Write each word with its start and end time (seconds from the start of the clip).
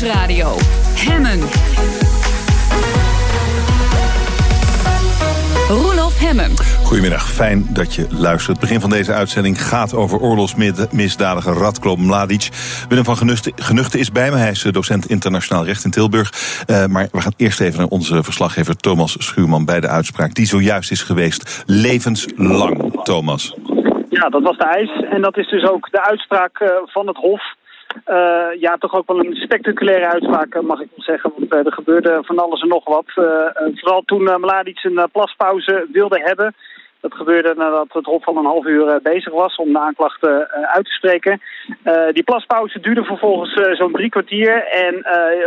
Nieuwsradio. 0.00 0.56
Hemmen. 0.94 1.40
Roelof 5.68 6.18
Hemmen. 6.20 6.50
Goedemiddag, 6.84 7.30
fijn 7.30 7.66
dat 7.72 7.94
je 7.94 8.06
luistert. 8.10 8.48
Het 8.48 8.60
begin 8.60 8.80
van 8.80 8.90
deze 8.90 9.12
uitzending 9.12 9.62
gaat 9.62 9.94
over 9.94 10.20
oorlogsmisdadiger 10.20 11.52
Radko 11.52 11.96
Mladic. 11.96 12.48
Willem 12.88 13.04
van 13.04 13.16
Genuchten, 13.16 13.52
Genuchten 13.56 13.98
is 13.98 14.12
bij 14.12 14.30
me, 14.30 14.36
hij 14.36 14.50
is 14.50 14.64
eh, 14.64 14.72
docent 14.72 15.06
internationaal 15.06 15.64
recht 15.64 15.84
in 15.84 15.90
Tilburg. 15.90 16.32
Uh, 16.70 16.86
maar 16.86 17.08
we 17.12 17.20
gaan 17.20 17.34
eerst 17.36 17.60
even 17.60 17.78
naar 17.78 17.88
onze 17.88 18.22
verslaggever 18.22 18.76
Thomas 18.76 19.16
Schuurman... 19.18 19.64
bij 19.64 19.80
de 19.80 19.88
uitspraak 19.88 20.34
die 20.34 20.46
zojuist 20.46 20.90
is 20.90 21.02
geweest. 21.02 21.64
Levenslang, 21.66 23.02
Thomas. 23.02 23.54
Ja, 24.08 24.28
dat 24.28 24.42
was 24.42 24.56
de 24.56 24.64
eis. 24.64 25.04
En 25.10 25.22
dat 25.22 25.36
is 25.36 25.48
dus 25.48 25.68
ook 25.68 25.90
de 25.90 26.04
uitspraak 26.04 26.60
uh, 26.60 26.68
van 26.84 27.06
het 27.06 27.16
Hof. 27.16 27.42
Uh, 28.06 28.60
ja, 28.60 28.76
toch 28.76 28.94
ook 28.94 29.06
wel 29.06 29.18
een 29.18 29.34
spectaculaire 29.34 30.06
uitspraak, 30.06 30.62
mag 30.62 30.80
ik 30.80 30.88
wel 30.94 31.04
zeggen. 31.04 31.32
Want 31.36 31.52
uh, 31.52 31.66
er 31.66 31.72
gebeurde 31.72 32.18
van 32.22 32.38
alles 32.38 32.60
en 32.60 32.68
nog 32.68 32.84
wat. 32.84 33.06
Uh, 33.16 33.24
vooral 33.74 34.02
toen 34.02 34.22
Mladic 34.22 34.84
een 34.84 35.08
plaspauze 35.12 35.86
wilde 35.92 36.20
hebben. 36.20 36.54
Dat 37.00 37.14
gebeurde 37.14 37.54
nadat 37.56 37.92
het 37.92 38.04
Hof 38.04 38.26
al 38.26 38.36
een 38.36 38.44
half 38.44 38.66
uur 38.66 39.00
bezig 39.02 39.32
was 39.32 39.56
om 39.56 39.72
de 39.72 39.78
aanklachten 39.78 40.48
uit 40.50 40.84
te 40.84 40.90
spreken. 40.90 41.40
die 42.12 42.22
plaspauze 42.22 42.80
duurde 42.80 43.04
vervolgens 43.04 43.76
zo'n 43.78 43.92
drie 43.92 44.08
kwartier. 44.08 44.64
En 44.64 45.04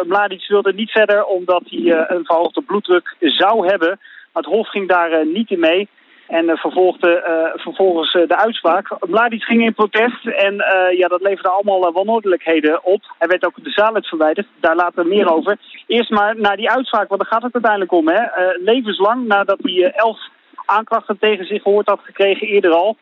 Mladic 0.08 0.48
wilde 0.48 0.74
niet 0.74 0.92
verder 0.92 1.26
omdat 1.26 1.64
hij 1.66 2.06
een 2.08 2.26
verhoogde 2.26 2.62
bloeddruk 2.62 3.16
zou 3.20 3.68
hebben. 3.68 4.00
Maar 4.34 4.44
het 4.44 4.54
Hof 4.54 4.68
ging 4.68 4.88
daar 4.88 5.26
niet 5.26 5.50
in 5.50 5.60
mee. 5.60 5.90
En 6.32 6.50
uh, 6.50 6.56
vervolgde 6.56 7.24
uh, 7.28 7.62
vervolgens 7.62 8.14
uh, 8.14 8.28
de 8.28 8.38
uitspraak. 8.38 8.88
Mladic 9.08 9.44
ging 9.44 9.62
in 9.62 9.74
protest 9.74 10.26
en 10.26 10.56
ja, 10.98 11.08
dat 11.08 11.22
leverde 11.22 11.50
allemaal 11.50 11.92
wanordelijkheden 11.92 12.84
op. 12.84 13.02
Hij 13.18 13.28
werd 13.28 13.46
ook 13.46 13.64
de 13.64 13.70
zaal 13.70 13.96
uit 13.96 14.08
verwijderd, 14.08 14.48
daar 14.60 14.76
later 14.76 15.08
meer 15.08 15.34
over. 15.34 15.58
Eerst 15.88 16.10
maar 16.10 16.36
naar 16.38 16.58
die 16.58 16.70
uitspraak, 16.70 17.08
want 17.08 17.22
daar 17.22 17.32
gaat 17.32 17.44
het 17.44 17.54
uiteindelijk 17.54 17.92
om. 17.92 18.08
Hè. 18.08 18.22
levenslang 18.64 19.28
nadat 19.28 19.58
hij 19.62 19.92
elf 19.92 20.20
aanklachten 20.66 21.18
tegen 21.20 21.46
zich 21.46 21.62
gehoord 21.62 21.88
had 21.88 22.00
gekregen 22.04 22.48
eerder 22.48 22.72
al. 22.72 22.98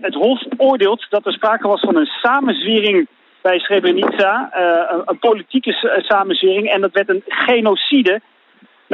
het 0.00 0.14
Hof 0.14 0.42
oordeelt 0.56 1.06
dat 1.08 1.26
er 1.26 1.32
sprake 1.32 1.68
was 1.68 1.80
van 1.80 1.96
een 1.96 2.10
samenzwering 2.22 3.08
bij 3.42 3.58
Srebrenica. 3.58 4.50
een, 4.90 5.02
een 5.04 5.18
politieke 5.18 6.02
samenzwering 6.08 6.70
en 6.70 6.80
dat 6.80 6.92
werd 6.92 7.08
een 7.08 7.22
genocide 7.26 8.20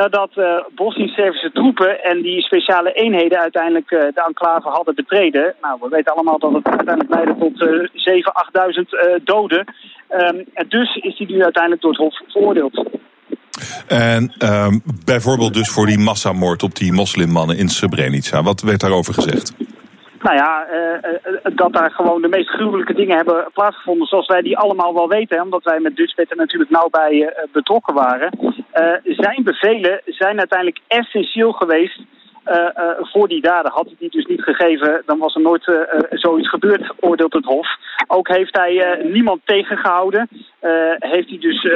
nadat 0.02 0.30
uh, 0.36 0.44
Bosnisch-Servische 0.74 1.50
troepen 1.52 2.04
en 2.04 2.22
die 2.22 2.40
speciale 2.42 2.92
eenheden 2.92 3.38
uiteindelijk 3.38 3.90
uh, 3.90 4.00
de 4.00 4.24
enclave 4.26 4.68
hadden 4.68 4.94
betreden. 4.94 5.54
Nou, 5.60 5.78
we 5.80 5.88
weten 5.88 6.12
allemaal 6.12 6.38
dat 6.38 6.52
het 6.52 6.66
uiteindelijk 6.66 7.14
leidde 7.14 7.36
tot 7.38 7.60
uh, 7.60 8.16
7.000, 9.10 9.18
8.000 9.18 9.24
doden. 9.24 9.74
Um, 10.10 10.44
en 10.54 10.66
dus 10.68 10.96
is 10.96 11.18
hij 11.18 11.26
nu 11.26 11.42
uiteindelijk 11.42 11.82
door 11.82 11.90
het 11.90 12.00
Hof 12.00 12.20
veroordeeld. 12.28 12.84
En 13.86 14.32
um, 14.38 14.82
bijvoorbeeld 15.04 15.54
dus 15.54 15.70
voor 15.70 15.86
die 15.86 15.98
massamoord 15.98 16.62
op 16.62 16.74
die 16.74 16.92
moslimmannen 16.92 17.56
in 17.56 17.68
Srebrenica. 17.68 18.42
Wat 18.42 18.60
werd 18.60 18.80
daarover 18.80 19.14
gezegd? 19.14 19.52
Nou 20.22 20.36
ja, 20.36 20.66
uh, 20.70 20.92
uh, 20.92 21.56
dat 21.56 21.72
daar 21.72 21.90
gewoon 21.90 22.22
de 22.22 22.28
meest 22.28 22.48
gruwelijke 22.48 22.94
dingen 22.94 23.16
hebben 23.16 23.48
plaatsgevonden, 23.52 24.06
zoals 24.06 24.26
wij 24.26 24.42
die 24.42 24.58
allemaal 24.58 24.94
wel 24.94 25.08
weten, 25.08 25.42
omdat 25.42 25.64
wij 25.64 25.80
met 25.80 25.96
Dutchbed 25.96 26.30
er 26.30 26.36
natuurlijk 26.36 26.70
nauw 26.70 26.88
bij 26.90 27.34
betrokken 27.52 27.94
waren. 27.94 28.30
zijn 29.04 29.42
bevelen 29.42 30.00
zijn 30.04 30.38
uiteindelijk 30.38 30.80
essentieel 30.86 31.52
geweest 31.52 32.00
voor 33.00 33.28
die 33.28 33.40
daden. 33.40 33.72
Had 33.72 33.86
hij 33.86 33.94
die 33.98 34.10
dus 34.10 34.26
niet 34.26 34.42
gegeven, 34.42 35.02
dan 35.06 35.18
was 35.18 35.34
er 35.34 35.40
nooit 35.40 35.86
zoiets 36.10 36.48
gebeurd, 36.48 36.92
oordeelt 37.00 37.32
het 37.32 37.44
Hof. 37.44 37.68
Ook 38.06 38.28
heeft 38.28 38.56
hij 38.56 39.00
niemand 39.02 39.40
tegengehouden. 39.44 40.28
heeft 40.98 41.28
hij 41.28 41.38
dus 41.38 41.68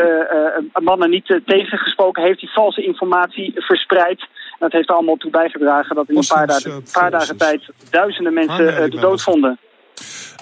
mannen 0.82 1.10
niet 1.10 1.40
tegengesproken. 1.44 2.22
Heeft 2.22 2.40
hij 2.40 2.50
valse 2.50 2.82
informatie 2.84 3.52
verspreid. 3.54 4.26
Dat 4.62 4.72
heeft 4.72 4.88
allemaal 4.88 5.16
toe 5.16 5.30
bijgedragen 5.30 5.96
dat 5.96 6.08
in 6.08 6.16
een 6.16 6.26
paar, 6.28 6.46
dagen, 6.46 6.84
paar 6.92 7.10
dagen 7.10 7.36
tijd 7.36 7.62
duizenden 7.90 8.34
mensen 8.34 8.66
uh, 8.66 8.90
de 8.90 9.00
dood 9.00 9.22
vonden. 9.22 9.58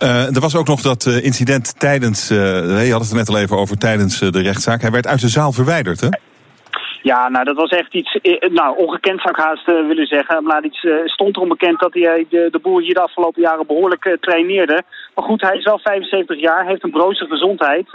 Uh, 0.02 0.34
er 0.34 0.40
was 0.40 0.56
ook 0.56 0.66
nog 0.66 0.80
dat 0.80 1.06
uh, 1.06 1.24
incident 1.24 1.80
tijdens, 1.80 2.30
uh, 2.30 2.86
je 2.86 2.92
had 2.92 3.00
het 3.00 3.10
er 3.10 3.16
net 3.16 3.28
al 3.28 3.38
even 3.38 3.56
over, 3.56 3.78
tijdens 3.78 4.18
de 4.18 4.42
rechtszaak. 4.42 4.80
Hij 4.80 4.90
werd 4.90 5.06
uit 5.06 5.20
de 5.20 5.28
zaal 5.28 5.52
verwijderd, 5.52 6.00
hè? 6.00 6.08
Ja, 7.02 7.28
nou 7.28 7.44
dat 7.44 7.56
was 7.56 7.70
echt 7.70 7.94
iets 7.94 8.18
nou, 8.52 8.76
ongekend 8.76 9.20
zou 9.20 9.34
ik 9.34 9.44
haast 9.44 9.66
willen 9.66 10.06
zeggen. 10.06 10.44
Maar 10.44 10.64
iets 10.64 10.86
stond 11.04 11.36
erom 11.36 11.48
bekend 11.48 11.80
dat 11.80 11.94
hij 11.94 12.26
de, 12.28 12.48
de 12.50 12.58
boer 12.58 12.80
hier 12.80 12.94
de 12.94 13.00
afgelopen 13.00 13.42
jaren 13.42 13.66
behoorlijk 13.66 14.16
traineerde. 14.20 14.82
Maar 15.14 15.24
goed, 15.24 15.40
hij 15.40 15.56
is 15.56 15.64
wel 15.64 15.78
75 15.78 16.40
jaar, 16.40 16.66
heeft 16.66 16.84
een 16.84 16.90
broze 16.90 17.26
gezondheid. 17.26 17.86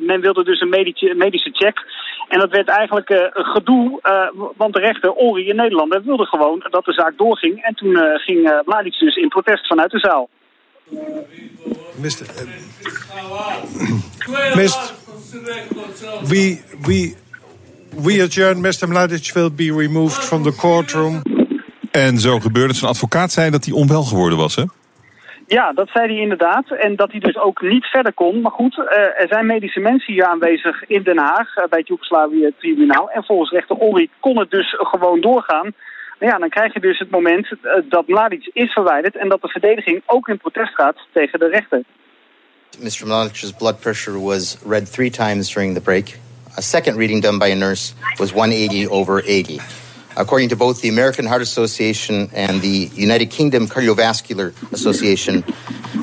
men 0.00 0.20
wilde 0.20 0.44
dus 0.44 0.60
een 0.60 0.68
medische, 0.68 1.14
medische 1.14 1.50
check. 1.52 1.84
En 2.28 2.38
dat 2.38 2.50
werd 2.50 2.68
eigenlijk 2.68 3.10
uh, 3.10 3.18
gedoe, 3.32 4.00
uh, 4.02 4.42
want 4.56 4.74
de 4.74 4.80
rechter, 4.80 5.12
Ori 5.12 5.48
in 5.48 5.56
Nederland, 5.56 6.04
wilde 6.04 6.26
gewoon 6.26 6.66
dat 6.70 6.84
de 6.84 6.92
zaak 6.92 7.18
doorging. 7.18 7.62
En 7.64 7.74
toen 7.74 7.90
uh, 7.90 8.02
ging 8.14 8.38
uh, 8.38 8.58
Mladic 8.64 8.98
dus 8.98 9.16
in 9.16 9.28
protest 9.28 9.66
vanuit 9.66 9.90
de 9.90 9.98
zaal. 9.98 10.28
Mr. 11.94 12.26
Mr. 14.62 14.92
We, 16.22 16.62
we, 16.82 17.14
we 18.02 18.22
adjourn. 18.22 18.60
Mr. 18.60 18.88
Mladic 18.88 19.30
will 19.32 19.52
be 19.52 19.72
removed 19.76 20.24
from 20.24 20.42
the 20.42 20.54
courtroom. 20.54 21.22
En 21.90 22.18
zo 22.18 22.38
gebeurde 22.40 22.68
het. 22.68 22.76
Zijn 22.76 22.90
advocaat 22.90 23.32
zei 23.32 23.50
dat 23.50 23.64
hij 23.64 23.74
onwel 23.74 24.02
geworden 24.02 24.38
was, 24.38 24.56
hè? 24.56 24.64
Ja, 25.48 25.72
dat 25.72 25.88
zei 25.92 26.06
hij 26.06 26.22
inderdaad. 26.22 26.70
En 26.70 26.96
dat 26.96 27.10
hij 27.10 27.20
dus 27.20 27.36
ook 27.38 27.60
niet 27.62 27.84
verder 27.84 28.12
kon. 28.12 28.40
Maar 28.40 28.52
goed, 28.52 28.76
uh, 28.76 29.20
er 29.22 29.26
zijn 29.28 29.46
medische 29.46 29.80
mensen 29.80 30.12
hier 30.12 30.24
aanwezig 30.24 30.84
in 30.86 31.02
Den 31.02 31.18
Haag... 31.18 31.56
Uh, 31.56 31.64
bij 31.68 31.78
het 31.78 31.88
Joegoslavië-tribunaal. 31.88 33.10
En 33.10 33.24
volgens 33.24 33.50
rechter 33.50 33.76
Olry 33.76 34.08
kon 34.20 34.38
het 34.38 34.50
dus 34.50 34.74
gewoon 34.78 35.20
doorgaan. 35.20 35.74
Nou 36.18 36.32
ja, 36.32 36.38
dan 36.38 36.48
krijg 36.48 36.72
je 36.72 36.80
dus 36.80 36.98
het 36.98 37.10
moment 37.10 37.46
uh, 37.50 37.72
dat 37.88 38.08
Mladic 38.08 38.50
is 38.52 38.72
verwijderd... 38.72 39.16
en 39.16 39.28
dat 39.28 39.42
de 39.42 39.48
verdediging 39.48 40.02
ook 40.06 40.28
in 40.28 40.38
protest 40.38 40.74
gaat 40.74 40.96
tegen 41.12 41.38
de 41.38 41.48
rechter. 41.48 41.82
Mr. 42.78 43.06
Mladic's 43.06 43.52
blood 43.52 43.80
pressure 43.80 44.20
was 44.20 44.58
read 44.66 44.92
three 44.92 45.10
times 45.10 45.52
during 45.54 45.74
the 45.74 45.82
break. 45.82 46.06
A 46.58 46.60
second 46.60 46.96
reading 46.96 47.22
done 47.22 47.38
by 47.38 47.50
a 47.50 47.54
nurse 47.54 47.94
was 48.16 48.30
180 48.32 48.88
over 48.88 49.22
80. 49.22 49.87
According 50.18 50.48
to 50.50 50.56
both 50.56 50.80
the 50.80 50.88
American 50.88 51.26
Heart 51.26 51.42
Association 51.42 52.30
and 52.34 52.60
the 52.60 52.90
United 52.94 53.30
Kingdom 53.30 53.68
Cardiovascular 53.68 54.52
Association, 54.72 55.44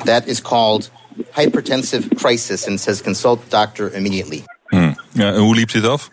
that 0.05 0.27
is 0.27 0.39
called 0.39 0.89
hypertensive 1.33 2.17
crisis 2.17 2.67
and 2.67 2.79
says 2.79 3.01
consult 3.01 3.39
doctor 3.49 3.89
immediately. 3.89 4.43
Hmm. 4.67 4.95
Ja, 5.11 5.33
en 5.33 5.39
hoe 5.39 5.55
liep 5.55 5.71
dit 5.71 5.87
af? 5.87 6.09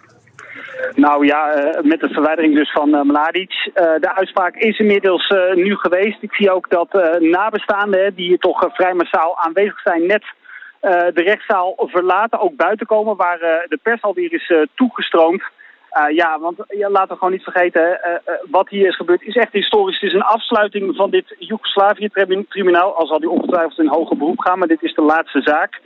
Nou 0.94 1.26
ja, 1.26 1.56
uh, 1.56 1.82
met 1.82 2.00
de 2.00 2.08
verwijdering 2.08 2.54
dus 2.54 2.72
van 2.72 2.94
uh, 2.94 3.02
Mladic. 3.02 3.50
Uh, 3.50 3.72
de 3.74 4.14
uitspraak 4.14 4.56
is 4.56 4.78
inmiddels 4.78 5.34
nu 5.54 5.76
geweest. 5.76 6.22
Ik 6.22 6.34
zie 6.34 6.50
ook 6.50 6.70
dat 6.70 7.18
nabestaanden, 7.20 8.14
die 8.14 8.26
hier 8.26 8.38
toch 8.38 8.68
vrij 8.72 8.94
massaal 8.94 9.38
aanwezig 9.38 9.80
zijn, 9.80 10.06
net 10.06 10.24
de 11.14 11.22
rechtszaal 11.24 11.74
verlaten, 11.92 12.40
ook 12.40 12.56
buiten 12.56 12.86
komen, 12.86 13.16
waar 13.16 13.38
de 13.38 13.78
pers 13.82 14.02
alweer 14.02 14.32
is 14.32 14.52
toegestroomd. 14.74 15.42
Uh, 15.98 16.16
ja, 16.16 16.38
want 16.38 16.56
laten 16.68 17.08
we 17.08 17.14
gewoon 17.14 17.32
niet 17.32 17.42
vergeten, 17.42 17.82
uh, 17.82 18.10
uh, 18.12 18.34
wat 18.50 18.68
hier 18.68 18.86
is 18.86 18.96
gebeurd 18.96 19.22
is 19.22 19.36
echt 19.36 19.52
historisch. 19.52 20.00
Het 20.00 20.10
is 20.10 20.14
een 20.14 20.22
afsluiting 20.22 20.96
van 20.96 21.10
dit 21.10 21.34
Joegoslavië-tribunaal. 21.38 22.94
Al 22.94 23.06
zal 23.06 23.20
die 23.20 23.30
ongetwijfeld 23.30 23.78
in 23.78 23.86
hoger 23.86 24.16
beroep 24.16 24.40
gaan, 24.40 24.58
maar 24.58 24.68
dit 24.68 24.82
is 24.82 24.94
de 24.94 25.02
laatste 25.02 25.40
zaak. 25.42 25.80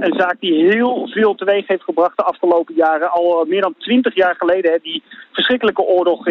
een 0.00 0.14
zaak 0.18 0.36
die 0.40 0.70
heel 0.70 1.08
veel 1.10 1.34
teweeg 1.34 1.66
heeft 1.66 1.82
gebracht 1.82 2.16
de 2.16 2.22
afgelopen 2.22 2.74
jaren. 2.74 3.10
Al 3.10 3.44
meer 3.48 3.60
dan 3.60 3.74
twintig 3.78 4.14
jaar 4.14 4.34
geleden, 4.38 4.72
hè, 4.72 4.78
die 4.82 5.02
verschrikkelijke 5.32 5.82
oorlog 5.82 6.26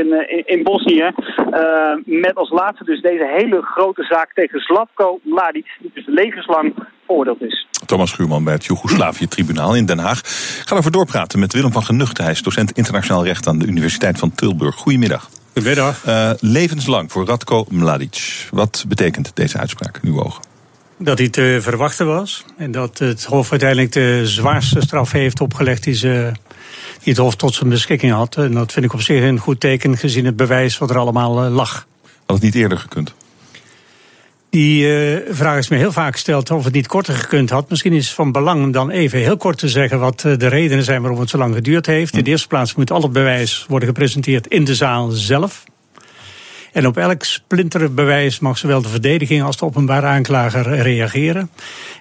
in 0.46 0.64
Bosnië. 0.64 1.12
met 2.06 2.36
als 2.36 2.50
laatste 2.50 2.84
dus 2.84 3.02
deze 3.02 3.28
hele 3.28 3.62
grote 3.62 4.04
zaak 4.04 4.34
tegen 4.34 4.60
Slavko 4.60 5.20
Mladic, 5.24 5.78
die 5.80 5.92
dus 5.94 6.06
levenslang 6.06 6.74
veroordeeld 7.12 7.42
is. 7.42 7.68
Thomas 7.86 8.10
Schuurman 8.10 8.44
bij 8.44 8.54
het 8.54 8.66
Joegoslavië-tribunaal 8.66 9.76
in 9.76 9.86
Den 9.86 10.00
Haag. 10.00 10.20
Ik 10.20 10.64
ga 10.66 10.76
over 10.76 10.92
doorpraten 10.92 11.40
met 11.40 11.54
Willem 11.54 11.72
van 11.72 11.84
Genuchten. 11.84 12.24
Hij 12.24 12.34
is 12.34 12.42
docent 12.42 12.72
internationaal 12.72 13.26
recht 13.26 13.48
aan 13.48 13.60
de 13.60 13.66
Universiteit 13.66 14.20
van 14.20 14.32
Tilburg. 14.36 14.76
Goedemiddag. 14.76 15.30
Goedemiddag. 15.54 16.06
Uh, 16.08 16.32
levenslang 16.40 17.12
voor 17.12 17.26
Radko 17.26 17.66
Mladic. 17.70 18.48
Wat 18.52 18.86
betekent 18.88 19.32
deze 19.34 19.58
uitspraak 19.58 20.00
in 20.02 20.10
uw 20.10 20.24
ogen? 20.24 20.44
Dat 20.98 21.18
hij 21.18 21.30
te 21.30 21.58
verwachten 21.62 22.08
was. 22.08 22.46
En 22.58 22.72
dat 22.72 23.00
het 23.00 23.26
Hof 23.26 23.52
uiteindelijk 23.52 23.92
de 23.92 24.22
zwaarste 24.24 24.82
straf 24.82 25.12
heeft 25.12 25.42
opgelegd 25.42 25.84
die, 25.84 25.94
ze, 25.94 26.32
die 27.04 27.14
het 27.14 27.18
Hof 27.18 27.36
tot 27.36 27.54
zijn 27.54 27.70
beschikking 27.70 28.12
had. 28.12 28.36
En 28.36 28.54
dat 28.54 28.72
vind 28.72 28.86
ik 28.86 28.94
op 28.94 29.02
zich 29.02 29.24
een 29.24 29.40
goed 29.40 29.60
teken 29.60 29.98
gezien 29.98 30.26
het 30.26 30.36
bewijs 30.36 30.78
wat 30.78 30.90
er 30.90 30.98
allemaal 30.98 31.46
uh, 31.46 31.56
lag. 31.56 31.88
Had 32.26 32.36
het 32.36 32.42
niet 32.42 32.56
eerder 32.56 32.78
gekund? 32.78 33.14
Die 34.52 34.86
uh, 34.86 35.18
vraag 35.30 35.58
is 35.58 35.70
me 35.70 35.78
heel 35.78 35.92
vaak 35.92 36.12
gesteld 36.12 36.52
of 36.52 36.64
het 36.64 36.74
niet 36.74 36.88
korter 36.88 37.14
gekund 37.14 37.50
had. 37.50 37.70
Misschien 37.70 37.94
is 37.94 38.06
het 38.06 38.16
van 38.16 38.32
belang 38.32 38.64
om 38.64 38.72
dan 38.72 38.90
even 38.90 39.20
heel 39.20 39.38
kort 39.38 39.58
te 39.58 39.70
zeggen 39.70 40.00
wat 40.00 40.24
uh, 40.24 40.38
de 40.38 40.48
redenen 40.48 40.84
zijn 40.84 41.02
waarom 41.02 41.20
het 41.20 41.30
zo 41.30 41.38
lang 41.38 41.54
geduurd 41.54 41.86
heeft. 41.86 42.18
In 42.18 42.24
de 42.24 42.30
eerste 42.30 42.48
plaats 42.48 42.76
moet 42.76 42.92
al 42.92 43.02
het 43.02 43.12
bewijs 43.12 43.66
worden 43.68 43.88
gepresenteerd 43.88 44.48
in 44.48 44.64
de 44.64 44.76
zaal 44.76 45.10
zelf. 45.10 45.64
En 46.72 46.88
op 46.88 46.98
elk 46.98 47.24
splinterbewijs 47.24 48.40
mag 48.40 48.58
zowel 48.58 48.82
de 48.82 48.90
verdediging 48.90 49.44
als 49.44 49.58
de 49.58 49.66
openbare 49.66 50.06
aanklager 50.06 50.82
reageren. 50.82 51.50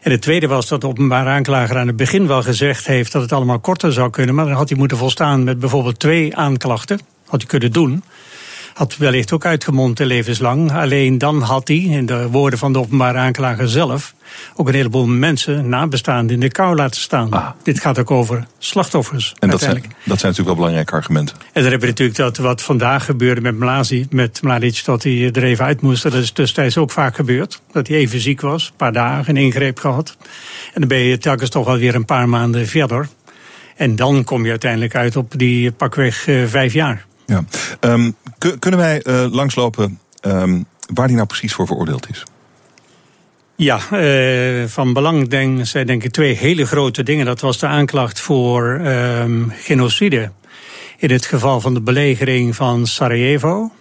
En 0.02 0.11
het 0.11 0.23
tweede 0.23 0.47
was 0.47 0.69
dat 0.69 0.81
de 0.81 0.87
openbare 0.87 1.29
aanklager 1.29 1.76
aan 1.76 1.87
het 1.87 1.97
begin 1.97 2.26
wel 2.26 2.43
gezegd 2.43 2.87
heeft 2.87 3.12
dat 3.12 3.23
het 3.23 3.32
allemaal 3.32 3.58
korter 3.58 3.93
zou 3.93 4.11
kunnen. 4.11 4.35
Maar 4.35 4.47
dan 4.47 4.55
had 4.55 4.69
hij 4.69 4.79
moeten 4.79 4.97
volstaan 4.97 5.44
met 5.44 5.58
bijvoorbeeld 5.58 5.99
twee 5.99 6.37
aanklachten. 6.37 7.00
Had 7.26 7.41
hij 7.41 7.49
kunnen 7.49 7.73
doen 7.73 8.02
had 8.81 8.97
wellicht 8.97 9.32
ook 9.32 9.44
uitgemond 9.44 9.99
levenslang. 9.99 10.73
Alleen 10.73 11.19
dan 11.19 11.43
had 11.43 11.69
hij, 11.69 11.77
in 11.77 12.06
de 12.06 12.29
woorden 12.29 12.59
van 12.59 12.73
de 12.73 12.79
openbare 12.79 13.19
aanklager 13.19 13.69
zelf, 13.69 14.15
ook 14.56 14.69
een 14.69 14.75
heleboel 14.75 15.06
mensen, 15.06 15.69
nabestaanden, 15.69 16.35
in 16.35 16.41
de 16.41 16.50
kou 16.50 16.77
laten 16.77 17.00
staan. 17.00 17.31
Ah. 17.31 17.49
Dit 17.62 17.81
gaat 17.81 17.99
ook 17.99 18.11
over 18.11 18.47
slachtoffers. 18.59 19.35
En 19.38 19.50
dat 19.50 19.61
zijn, 19.61 19.75
dat 19.75 19.85
zijn 20.05 20.06
natuurlijk 20.06 20.47
wel 20.47 20.55
belangrijke 20.55 20.93
argumenten. 20.93 21.37
En 21.53 21.62
dan 21.62 21.71
heb 21.71 21.81
je 21.81 21.87
natuurlijk 21.87 22.19
dat 22.19 22.37
wat 22.37 22.62
vandaag 22.62 23.05
gebeurde 23.05 23.41
met 23.41 23.59
Mlazi, 23.59 24.06
met 24.11 24.43
Mladic, 24.43 24.83
dat 24.85 25.03
hij 25.03 25.31
er 25.33 25.44
even 25.44 25.65
uit 25.65 25.81
moest. 25.81 26.03
Dat 26.03 26.15
is 26.15 26.31
tussentijds 26.31 26.76
ook 26.76 26.91
vaak 26.91 27.15
gebeurd. 27.15 27.61
Dat 27.73 27.88
hij 27.88 27.97
even 27.97 28.21
ziek 28.21 28.41
was, 28.41 28.67
een 28.67 28.76
paar 28.76 28.93
dagen, 28.93 29.37
een 29.37 29.43
ingreep 29.43 29.79
gehad. 29.79 30.17
En 30.75 30.81
dan 30.81 30.88
ben 30.88 30.99
je 30.99 31.19
telkens 31.19 31.50
toch 31.50 31.67
wel 31.67 31.79
weer 31.79 31.94
een 31.94 32.05
paar 32.05 32.29
maanden 32.29 32.67
verder. 32.67 33.09
En 33.76 33.97
dan 33.97 34.25
kom 34.25 34.44
je 34.44 34.50
uiteindelijk 34.50 34.94
uit 34.94 35.17
op 35.17 35.33
die 35.37 35.73
pakweg 35.73 36.26
eh, 36.26 36.44
vijf 36.47 36.73
jaar. 36.73 37.09
Ja. 37.26 37.44
Um, 37.81 38.15
kunnen 38.58 38.81
wij 38.81 39.02
uh, 39.04 39.26
langslopen 39.31 39.98
um, 40.22 40.64
waar 40.94 41.06
die 41.06 41.16
nou 41.16 41.28
precies 41.28 41.52
voor 41.52 41.66
veroordeeld 41.66 42.08
is? 42.10 42.25
Ja, 43.56 43.81
uh, 43.92 44.66
van 44.66 44.92
belang 44.92 45.28
denk, 45.28 45.66
zijn 45.66 45.87
denk 45.87 46.04
ik 46.04 46.10
twee 46.10 46.34
hele 46.34 46.66
grote 46.66 47.02
dingen. 47.02 47.26
Dat 47.26 47.40
was 47.40 47.58
de 47.58 47.66
aanklacht 47.66 48.20
voor 48.20 48.81
um, 48.84 49.52
genocide. 49.56 50.31
In 50.96 51.10
het 51.10 51.26
geval 51.26 51.60
van 51.60 51.75
de 51.75 51.81
belegering 51.81 52.56
van 52.56 52.87
Sarajevo. 52.87 53.72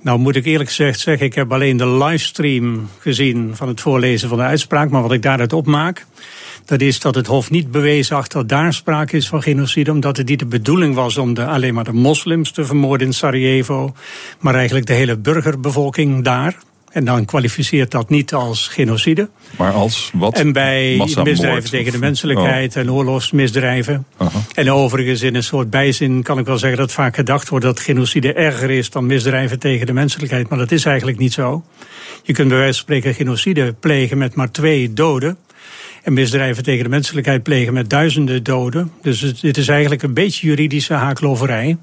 Nou 0.00 0.18
moet 0.18 0.36
ik 0.36 0.44
eerlijk 0.44 0.68
gezegd 0.68 1.00
zeggen, 1.00 1.26
ik 1.26 1.34
heb 1.34 1.52
alleen 1.52 1.76
de 1.76 1.88
livestream 1.88 2.88
gezien 2.98 3.56
van 3.56 3.68
het 3.68 3.80
voorlezen 3.80 4.28
van 4.28 4.38
de 4.38 4.44
uitspraak. 4.44 4.90
Maar 4.90 5.02
wat 5.02 5.12
ik 5.12 5.22
daaruit 5.22 5.52
opmaak, 5.52 6.06
dat 6.68 6.80
is 6.80 7.00
dat 7.00 7.14
het 7.14 7.26
Hof 7.26 7.50
niet 7.50 7.70
bewezen 7.70 8.16
acht 8.16 8.32
dat 8.32 8.48
daar 8.48 8.72
sprake 8.72 9.16
is 9.16 9.28
van 9.28 9.42
genocide, 9.42 9.90
omdat 9.90 10.16
het 10.16 10.28
niet 10.28 10.38
de 10.38 10.46
bedoeling 10.46 10.94
was 10.94 11.16
om 11.16 11.34
de, 11.34 11.44
alleen 11.44 11.74
maar 11.74 11.84
de 11.84 11.92
moslims 11.92 12.50
te 12.50 12.64
vermoorden 12.64 13.06
in 13.06 13.12
Sarajevo, 13.12 13.94
maar 14.40 14.54
eigenlijk 14.54 14.86
de 14.86 14.92
hele 14.92 15.16
burgerbevolking 15.16 16.24
daar. 16.24 16.56
En 16.88 17.04
dan 17.04 17.24
kwalificeert 17.24 17.90
dat 17.90 18.08
niet 18.08 18.34
als 18.34 18.68
genocide. 18.68 19.28
Maar 19.56 19.72
als 19.72 20.10
wat? 20.14 20.38
En 20.38 20.52
bij 20.52 20.96
misdrijven 21.24 21.70
tegen 21.70 21.92
de 21.92 21.98
menselijkheid 21.98 22.76
oh. 22.76 22.82
en 22.82 22.92
oorlogsmisdrijven. 22.92 24.06
Uh 24.22 24.28
-huh. 24.28 24.42
En 24.54 24.72
overigens 24.72 25.22
in 25.22 25.34
een 25.34 25.42
soort 25.42 25.70
bijzin 25.70 26.22
kan 26.22 26.38
ik 26.38 26.46
wel 26.46 26.58
zeggen 26.58 26.78
dat 26.78 26.92
vaak 26.92 27.14
gedacht 27.14 27.48
wordt 27.48 27.64
dat 27.64 27.80
genocide 27.80 28.32
erger 28.32 28.70
is 28.70 28.90
dan 28.90 29.06
misdrijven 29.06 29.58
tegen 29.58 29.86
de 29.86 29.92
menselijkheid. 29.92 30.48
Maar 30.48 30.58
dat 30.58 30.72
is 30.72 30.84
eigenlijk 30.84 31.18
niet 31.18 31.32
zo. 31.32 31.64
Je 32.22 32.32
kunt 32.32 32.48
bij 32.48 32.58
wijze 32.58 32.72
van 32.72 32.82
spreken 32.82 33.14
genocide 33.14 33.72
plegen 33.72 34.18
met 34.18 34.34
maar 34.34 34.50
twee 34.50 34.92
doden. 34.92 35.38
En 36.02 36.12
misdrijven 36.12 36.62
tegen 36.62 36.84
de 36.84 36.90
menselijkheid 36.90 37.42
plegen 37.42 37.72
met 37.72 37.90
duizenden 37.90 38.42
doden. 38.42 38.92
Dus 39.02 39.20
het, 39.20 39.56
is 39.56 39.68
eigenlijk 39.68 40.02
een 40.02 40.14
beetje 40.14 40.46
juridische 40.46 40.94
haakloverij. 40.94 41.76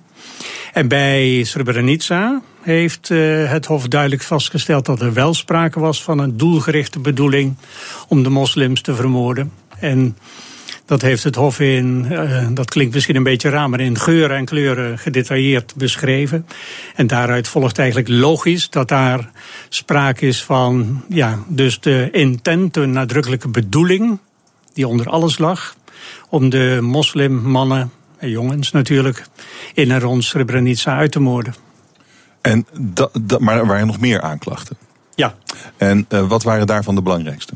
En 0.74 0.88
bij 0.88 1.44
Srebrenica 1.44 2.42
heeft 2.62 3.10
uh, 3.10 3.52
het 3.52 3.66
Hof 3.66 3.88
duidelijk 3.88 4.22
vastgesteld 4.22 4.86
dat 4.86 5.02
er 5.02 5.14
wel 5.14 5.34
sprake 5.34 5.80
was 5.80 6.04
van 6.04 6.20
een 6.20 6.38
doelgerichte 6.38 7.00
bedoeling 7.00 7.56
om 8.08 8.24
de 8.24 8.30
moslims 8.30 8.82
te 8.82 8.96
vermoorden. 8.96 9.52
En 9.80 10.18
dat 10.86 11.02
heeft 11.02 11.24
het 11.24 11.36
Hof 11.36 11.60
in, 11.60 12.08
uh, 12.12 12.48
dat 12.54 12.70
klinkt 12.70 12.94
misschien 12.94 13.16
een 13.16 13.24
beetje 13.24 13.50
raar, 13.50 13.70
maar 13.70 13.80
in 13.80 14.00
geuren 14.00 14.38
en 14.38 14.46
kleuren 14.46 15.00
gedetailleerd 15.00 15.76
beschreven. 15.76 16.46
En 16.96 17.08
daaruit 17.08 17.48
volgt 17.48 17.78
eigenlijk 17.78 18.10
logisch 18.10 18.70
dat 18.70 18.88
daar 18.88 19.32
sprake 19.70 20.28
is 20.28 20.44
van, 20.44 21.04
ja, 21.10 21.40
dus 21.48 21.80
de 21.80 22.10
intent, 22.12 22.74
de 22.74 22.86
nadrukkelijke 22.86 23.48
bedoeling, 23.48 24.20
die 24.74 24.88
onder 24.88 25.10
alles 25.10 25.38
lag, 25.38 25.76
om 26.30 26.50
de 26.50 26.80
moslimmannen 26.82 27.92
en 28.18 28.30
jongens 28.30 28.72
natuurlijk 28.72 29.26
in 29.74 29.92
en 29.92 30.00
rond 30.00 30.24
Srebrenica 30.24 30.98
uit 30.98 31.12
te 31.12 31.20
moorden. 31.20 31.56
En 32.42 32.66
da, 32.80 33.10
da, 33.22 33.38
maar 33.40 33.58
er 33.58 33.68
waren 33.68 33.88
nog 33.88 34.00
meer 34.00 34.22
aanklachten. 34.22 34.78
Ja. 35.16 35.36
En 35.78 36.06
uh, 36.10 36.28
wat 36.28 36.44
waren 36.44 36.68
daarvan 36.68 36.96
de 36.96 37.02
belangrijkste? 37.02 37.54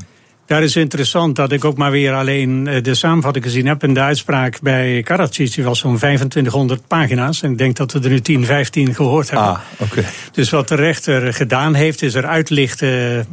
Daar 0.49 0.63
is 0.63 0.75
interessant 0.75 1.35
dat 1.35 1.51
ik 1.51 1.65
ook 1.65 1.77
maar 1.77 1.91
weer 1.91 2.13
alleen 2.13 2.63
de 2.81 2.95
samenvatting 2.95 3.45
gezien 3.45 3.67
heb. 3.67 3.83
En 3.83 3.93
de 3.93 3.99
uitspraak 3.99 4.61
bij 4.61 5.01
Karadzic 5.03 5.53
die 5.53 5.63
was 5.63 5.79
zo'n 5.79 5.97
2500 5.97 6.87
pagina's. 6.87 7.41
En 7.41 7.51
ik 7.51 7.57
denk 7.57 7.75
dat 7.75 7.91
we 7.91 7.99
er 7.99 8.09
nu 8.09 8.19
10, 8.19 8.45
15 8.45 8.95
gehoord 8.95 9.29
hebben. 9.29 9.47
Ah, 9.47 9.59
oké. 9.77 9.99
Okay. 9.99 10.11
Dus 10.31 10.49
wat 10.49 10.67
de 10.67 10.75
rechter 10.75 11.33
gedaan 11.33 11.73
heeft, 11.73 12.01
is 12.01 12.15
er 12.15 12.25
uitlichten 12.25 13.25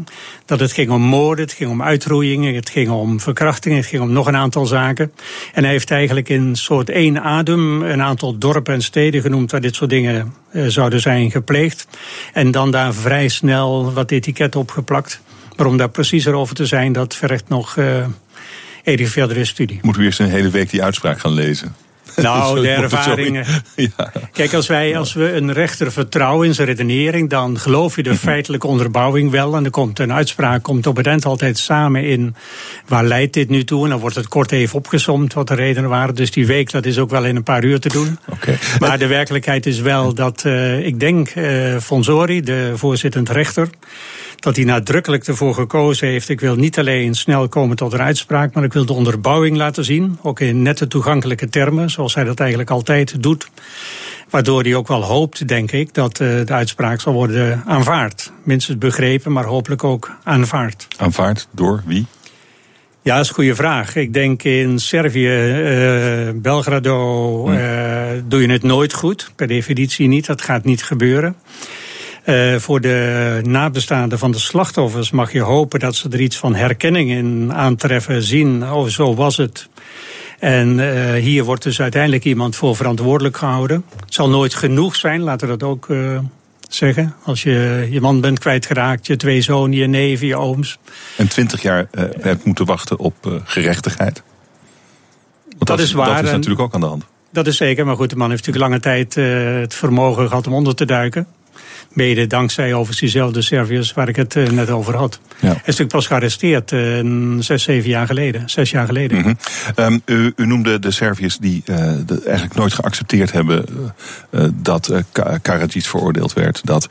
dat 0.47 0.61
het 0.61 0.73
ging 0.73 0.91
om 0.91 1.03
moorden, 1.03 1.45
het 1.45 1.55
ging 1.55 1.71
om 1.71 1.83
uitroeiingen, 1.83 2.55
het 2.55 2.71
ging 2.71 2.91
om 2.91 3.21
verkrachtingen, 3.21 3.79
het 3.79 3.87
ging 3.87 4.03
om 4.03 4.13
nog 4.13 4.27
een 4.27 4.37
aantal 4.37 4.67
zaken. 4.67 5.13
En 5.53 5.63
hij 5.63 5.73
heeft 5.73 5.91
eigenlijk 5.91 6.29
in 6.29 6.57
soort 6.57 6.91
één 6.91 7.23
adem 7.23 7.83
een 7.83 8.03
aantal 8.03 8.39
dorpen 8.39 8.75
en 8.75 8.83
steden 8.83 9.21
genoemd 9.21 9.51
waar 9.51 9.61
dit 9.61 9.75
soort 9.75 9.91
dingen 9.91 10.35
uh, 10.53 10.67
zouden 10.67 11.01
zijn 11.01 11.31
gepleegd. 11.31 11.87
En 12.33 12.51
dan 12.51 12.71
daar 12.71 12.95
vrij 12.95 13.29
snel 13.29 13.93
wat 13.93 14.11
etiket 14.11 14.57
opgeplakt. 14.57 15.21
Maar 15.57 15.67
om 15.67 15.77
daar 15.77 15.89
preciezer 15.89 16.35
over 16.35 16.55
te 16.55 16.67
zijn, 16.67 16.93
dat 16.93 17.15
vergt 17.15 17.49
nog 17.49 17.77
uh, 17.77 18.07
enige 18.83 19.11
verdere 19.11 19.45
studie. 19.45 19.79
Moeten 19.83 20.03
we 20.03 20.09
eerst 20.09 20.21
een 20.21 20.31
hele 20.31 20.51
week 20.51 20.71
die 20.71 20.83
uitspraak 20.83 21.21
gaan 21.21 21.33
lezen? 21.33 21.75
Nou, 22.17 22.61
de 22.61 22.69
ervaringen. 22.69 23.45
Ja. 23.77 24.13
Kijk, 24.33 24.55
als 24.55 24.67
wij 24.67 24.97
als 24.97 25.13
we 25.13 25.33
een 25.33 25.53
rechter 25.53 25.93
vertrouwen 25.93 26.47
in 26.47 26.55
zijn 26.55 26.69
redenering, 26.69 27.31
dan 27.31 27.59
geloof 27.59 27.97
je 27.97 28.03
de 28.03 28.15
feitelijke 28.15 28.67
onderbouwing 28.67 29.31
wel. 29.31 29.57
En 29.57 29.65
er 29.65 29.71
komt 29.71 29.99
een 29.99 30.13
uitspraak, 30.13 30.63
komt 30.63 30.87
op 30.87 30.97
het 30.97 31.07
eind 31.07 31.25
altijd 31.25 31.59
samen 31.59 32.05
in 32.05 32.35
waar 32.87 33.05
leidt 33.05 33.33
dit 33.33 33.49
nu 33.49 33.65
toe? 33.65 33.85
En 33.85 33.91
dan 33.91 33.99
wordt 33.99 34.17
het 34.17 34.29
kort 34.29 34.53
even 34.53 34.79
opgesomd 34.79 35.33
wat 35.33 35.49
de 35.49 35.55
redenen 35.55 35.91
waren. 35.91 36.15
Dus 36.15 36.31
die 36.31 36.47
week, 36.47 36.71
dat 36.71 36.87
is 36.87 36.99
ook 36.99 37.11
wel 37.11 37.25
in 37.25 37.37
een 37.37 37.43
paar 37.43 37.65
uur 37.65 37.81
te 37.81 37.89
doen. 37.89 38.19
Okay. 38.31 38.59
Maar 38.79 38.99
de 38.99 39.07
werkelijkheid 39.07 39.67
is 39.67 39.81
wel 39.81 40.15
dat 40.15 40.43
uh, 40.47 40.87
ik 40.87 41.01
denk, 41.01 41.35
uh, 41.35 41.77
Fonsori, 41.79 42.41
de 42.41 42.73
voorzittend 42.75 43.29
rechter 43.29 43.69
dat 44.47 44.57
hij 44.57 44.65
nadrukkelijk 44.65 45.27
ervoor 45.27 45.55
gekozen 45.55 46.09
heeft. 46.09 46.29
Ik 46.29 46.41
wil 46.41 46.57
niet 46.57 46.79
alleen 46.79 47.15
snel 47.15 47.49
komen 47.49 47.77
tot 47.77 47.93
een 47.93 48.01
uitspraak, 48.01 48.55
maar 48.55 48.65
ik 48.65 48.73
wil 48.73 48.87
de 48.87 48.93
onderbouwing 48.93 49.57
laten 49.57 49.85
zien. 49.85 50.19
Ook 50.23 50.41
in 50.41 50.63
nette 50.63 50.87
toegankelijke 50.87 51.49
termen, 51.49 51.91
zoals 51.91 52.15
hij 52.15 52.25
dat 52.25 52.41
eigenlijk 52.41 52.71
altijd 52.71 53.23
doet. 53.23 53.49
Waardoor 54.31 54.63
hij 54.63 54.75
ook 54.75 54.89
wel 54.89 55.03
hoopt, 55.03 55.49
denk 55.49 55.73
ik, 55.73 55.95
dat 55.95 56.21
uh, 56.21 56.29
de 56.45 56.53
uitspraak 56.53 57.01
zal 57.01 57.13
worden 57.13 57.63
aanvaard. 57.67 58.33
Minstens 58.43 58.79
begrepen, 58.79 59.33
maar 59.33 59.45
hopelijk 59.45 59.85
ook 59.85 60.17
aanvaard. 60.23 60.89
Aanvaard 60.97 61.49
door 61.51 61.83
wie? 61.87 62.07
Ja, 63.03 63.15
dat 63.15 63.23
is 63.23 63.29
een 63.29 63.35
goede 63.35 63.55
vraag. 63.55 63.97
Ik 63.97 64.13
denk 64.13 64.43
in 64.43 64.79
Servië, 64.79 65.29
uh, 65.29 66.31
Belgrado, 66.35 67.51
uh, 67.51 68.01
doe 68.25 68.41
je 68.41 68.51
het 68.51 68.63
nooit 68.63 68.93
goed. 68.93 69.31
Per 69.37 69.47
definitie 69.47 70.09
niet, 70.09 70.27
dat 70.27 70.43
gaat 70.43 70.65
niet 70.65 70.83
gebeuren. 70.83 71.37
Uh, 72.27 72.57
voor 72.57 72.81
de 72.81 73.41
nabestaanden 73.43 74.19
van 74.19 74.31
de 74.31 74.39
slachtoffers 74.39 75.11
mag 75.11 75.33
je 75.33 75.41
hopen 75.41 75.81
dat 75.81 75.95
ze 75.95 76.09
er 76.09 76.21
iets 76.21 76.37
van 76.37 76.55
herkenning 76.55 77.11
in 77.11 77.53
aantreffen, 77.53 78.23
zien. 78.23 78.71
Oh, 78.71 78.87
zo 78.87 79.15
was 79.15 79.37
het. 79.37 79.69
En 80.39 80.79
uh, 80.79 81.13
hier 81.13 81.45
wordt 81.45 81.63
dus 81.63 81.81
uiteindelijk 81.81 82.25
iemand 82.25 82.57
voor 82.57 82.77
verantwoordelijk 82.77 83.37
gehouden. 83.37 83.85
Het 84.05 84.15
zal 84.15 84.29
nooit 84.29 84.55
genoeg 84.55 84.97
zijn, 84.97 85.21
laten 85.21 85.49
we 85.49 85.57
dat 85.57 85.69
ook 85.69 85.89
uh, 85.89 86.19
zeggen. 86.69 87.15
Als 87.23 87.43
je 87.43 87.87
je 87.91 88.01
man 88.01 88.21
bent 88.21 88.39
kwijtgeraakt, 88.39 89.07
je 89.07 89.17
twee 89.17 89.41
zonen, 89.41 89.77
je 89.77 89.87
neven, 89.87 90.27
je 90.27 90.37
ooms. 90.37 90.79
En 91.17 91.29
twintig 91.29 91.63
jaar 91.63 91.89
hebt 92.21 92.45
moeten 92.45 92.65
wachten 92.67 92.99
op 92.99 93.41
gerechtigheid. 93.45 94.23
Want 95.45 95.59
dat, 95.59 95.67
dat 95.67 95.81
is 95.81 95.93
waar. 95.93 96.15
Dat 96.15 96.25
is 96.25 96.31
natuurlijk 96.31 96.61
ook 96.61 96.75
aan 96.75 96.81
de 96.81 96.87
hand. 96.87 97.05
Dat 97.33 97.47
is 97.47 97.57
zeker, 97.57 97.87
maar 97.87 97.97
goed, 97.97 98.11
de 98.11 98.17
man 98.17 98.31
heeft 98.31 98.47
natuurlijk 98.47 98.71
lange 98.71 98.83
tijd 98.83 99.15
het 99.61 99.75
vermogen 99.75 100.29
gehad 100.29 100.47
om 100.47 100.55
onder 100.55 100.75
te 100.75 100.85
duiken. 100.85 101.27
Mede 101.97 102.27
dankzij 102.27 102.73
overigens 102.73 102.99
diezelfde 102.99 103.43
Serviërs 103.43 103.93
waar 103.93 104.09
ik 104.09 104.17
het 104.17 104.35
uh, 104.35 104.49
net 104.49 104.71
over 104.71 104.97
had. 104.97 105.21
Ja. 105.41 105.47
Hij 105.47 105.55
is 105.55 105.65
natuurlijk 105.65 105.93
pas 105.93 106.07
gearresteerd 106.07 106.73
uh, 106.73 107.41
zes, 107.41 107.63
zeven 107.63 107.91
jaar 107.91 108.07
geleden. 108.07 108.51
Zes 108.51 108.71
jaar 108.71 108.87
geleden. 108.87 109.19
Mm 109.19 109.25
-hmm. 109.25 109.85
um, 109.85 110.03
u, 110.05 110.33
u, 110.37 110.47
noemde 110.47 110.79
de 110.79 110.91
Serviërs 110.91 111.39
die 111.39 111.63
de, 111.65 112.23
eigenlijk 112.25 112.55
nooit 112.55 112.73
geaccepteerd 112.73 113.33
hebben 113.33 113.65
dat 114.55 114.93
Karadzic 115.43 115.85
veroordeeld 115.85 116.33
werd. 116.33 116.61
Dat 116.65 116.89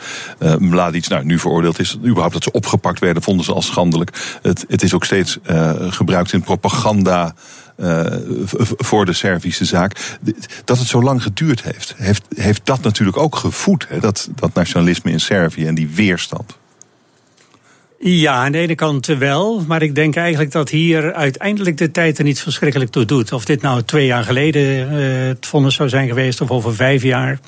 Mladic 0.60 1.08
nou, 1.08 1.26
nu 1.26 1.40
veroordeeld 1.40 1.80
is. 1.80 1.98
Überhaupt 2.06 2.34
dat 2.34 2.44
ze 2.44 2.52
opgepakt 2.52 3.00
werden 3.00 3.24
vonden 3.24 3.46
ze 3.46 3.54
al 3.54 3.62
schandelijk. 3.62 4.38
Het, 4.42 4.66
het 4.68 4.84
is 4.84 4.94
ook 4.94 5.06
steeds 5.06 5.38
gebruikt 5.90 6.34
in 6.34 6.42
propaganda. 6.42 7.34
Uh, 7.78 8.06
voor 8.78 9.06
de 9.06 9.14
Servische 9.14 9.66
zaak. 9.66 10.18
Dat 10.66 10.78
het 10.78 10.88
zo 10.88 11.02
lang 11.02 11.24
geduurd 11.24 11.64
heeft, 11.64 11.94
heeft, 11.98 12.26
heeft 12.36 12.66
dat 12.66 12.82
natuurlijk 12.82 13.18
ook 13.18 13.36
gevoed. 13.36 13.88
Hè? 13.90 14.00
Dat, 14.00 14.30
dat 14.36 14.54
nationalisme 14.54 15.12
in 15.12 15.20
Servië 15.20 15.66
en 15.66 15.76
die 15.76 15.90
weerstand. 15.90 16.58
Ja, 18.08 18.34
aan 18.34 18.52
de 18.52 18.58
ene 18.58 18.76
kant 18.76 19.06
wel. 19.06 19.64
Maar 19.68 19.82
ik 19.82 19.96
denk 19.96 20.16
eigenlijk 20.16 20.52
dat 20.52 20.70
hier 20.70 21.14
uiteindelijk 21.14 21.78
de 21.78 21.92
tijd 21.92 22.18
er 22.18 22.24
niet 22.24 22.40
verschrikkelijk 22.40 22.92
toe 22.92 23.06
doet. 23.06 23.32
Of 23.32 23.46
dit 23.46 23.62
nou 23.62 23.84
twee 23.84 24.06
jaar 24.06 24.24
geleden 24.24 24.94
uh, 24.94 25.28
het 25.28 25.46
vonnis 25.46 25.76
zou 25.76 25.90
zijn 25.90 26.08
geweest 26.08 26.42
of 26.42 26.52
over 26.52 26.76
vijf 26.76 27.04
jaar. 27.04 27.40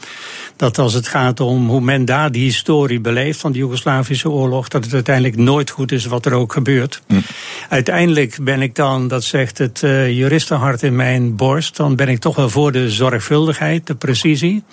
Dat 0.56 0.78
als 0.78 0.94
het 0.94 1.08
gaat 1.08 1.40
om 1.40 1.70
hoe 1.70 1.82
men 1.82 2.06
daar 2.06 2.32
die 2.32 2.44
historie 2.44 3.00
beleeft 3.00 3.40
van 3.40 3.52
de 3.52 3.58
Joegoslavische 3.58 4.30
oorlog, 4.30 4.68
dat 4.68 4.84
het 4.84 4.94
uiteindelijk 4.94 5.36
nooit 5.36 5.70
goed 5.70 5.92
is 5.92 6.06
wat 6.06 6.26
er 6.26 6.34
ook 6.34 6.54
gebeurt. 6.54 7.02
Hm. 7.08 7.16
Uiteindelijk 7.70 8.38
ben 8.42 8.62
ik 8.62 8.76
dan, 8.76 9.08
dat 9.08 9.24
zegt 9.24 9.58
het 9.58 9.82
uh, 9.82 10.18
juristenhart 10.18 10.84
in 10.84 10.96
mijn 10.96 11.36
borst, 11.36 11.76
dan 11.76 11.96
ben 11.96 12.08
ik 12.08 12.20
toch 12.20 12.36
wel 12.36 12.50
voor 12.50 12.72
de 12.72 12.92
zorgvuldigheid, 12.92 13.88
de 13.88 13.96
precisie 13.96 14.64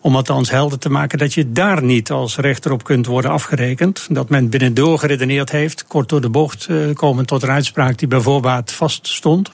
om 0.00 0.16
althans 0.16 0.50
helder 0.50 0.78
te 0.78 0.90
maken 0.90 1.18
dat 1.18 1.34
je 1.34 1.52
daar 1.52 1.82
niet 1.82 2.10
als 2.10 2.36
rechter 2.36 2.72
op 2.72 2.84
kunt 2.84 3.06
worden 3.06 3.30
afgerekend. 3.30 4.06
Dat 4.10 4.28
men 4.28 4.48
binnendoor 4.48 4.98
geredeneerd 4.98 5.50
heeft, 5.50 5.84
kort 5.86 6.08
door 6.08 6.20
de 6.20 6.28
bocht 6.28 6.66
uh, 6.70 6.94
komen 6.94 7.26
tot 7.26 7.42
een 7.42 7.50
uitspraak 7.50 7.98
die 7.98 8.08
bij 8.08 8.20
voorbaat 8.20 8.72
vaststond. 8.72 9.50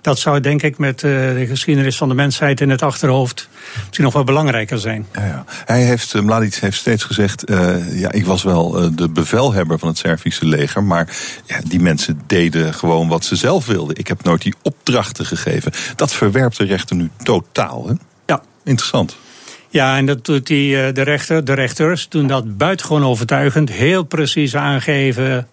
Dat 0.00 0.18
zou 0.18 0.40
denk 0.40 0.62
ik 0.62 0.78
met 0.78 1.02
uh, 1.02 1.10
de 1.10 1.46
geschiedenis 1.48 1.96
van 1.96 2.08
de 2.08 2.14
mensheid 2.14 2.60
in 2.60 2.70
het 2.70 2.82
achterhoofd 2.82 3.48
misschien 3.76 4.04
nog 4.04 4.12
wel 4.12 4.24
belangrijker 4.24 4.78
zijn. 4.78 5.06
Ja, 5.12 5.26
ja. 5.26 5.44
Hij 5.64 5.82
heeft, 5.82 6.14
uh, 6.14 6.22
Mladic 6.22 6.54
heeft 6.54 6.78
steeds 6.78 7.04
gezegd, 7.04 7.44
ja, 7.92 8.12
ik 8.12 8.26
was 8.26 8.42
wel 8.42 8.94
de 8.94 9.08
bevelhebber 9.08 9.78
van 9.78 9.88
het 9.88 9.98
Servische 9.98 10.46
leger, 10.46 10.84
maar 10.84 11.16
ja, 11.46 11.60
die 11.64 11.80
mensen 11.80 12.20
deden 12.26 12.74
gewoon 12.74 13.08
wat 13.08 13.24
ze 13.24 13.36
zelf 13.36 13.66
wilden. 13.66 13.96
Ik 13.96 14.08
heb 14.08 14.22
nooit 14.22 14.42
die 14.42 14.54
opdrachten 14.62 15.26
gegeven. 15.26 15.72
Dat 15.96 16.12
verwerpt 16.12 16.56
de 16.56 16.64
rechter 16.64 16.96
nu 16.96 17.10
totaal. 17.22 17.88
Hè? 17.88 17.94
Ja. 18.26 18.42
Interessant. 18.64 19.16
Ja, 19.72 19.96
en 19.96 20.06
dat 20.06 20.24
doet 20.24 20.46
die, 20.46 20.82
eh, 20.82 20.94
de, 20.94 21.02
rechter, 21.02 21.44
de 21.44 21.52
rechters 21.52 22.08
doen 22.08 22.26
dat 22.26 22.56
buitengewoon 22.56 23.04
overtuigend. 23.04 23.70
Heel 23.70 24.02
precies 24.02 24.56
aangeven. 24.56 25.48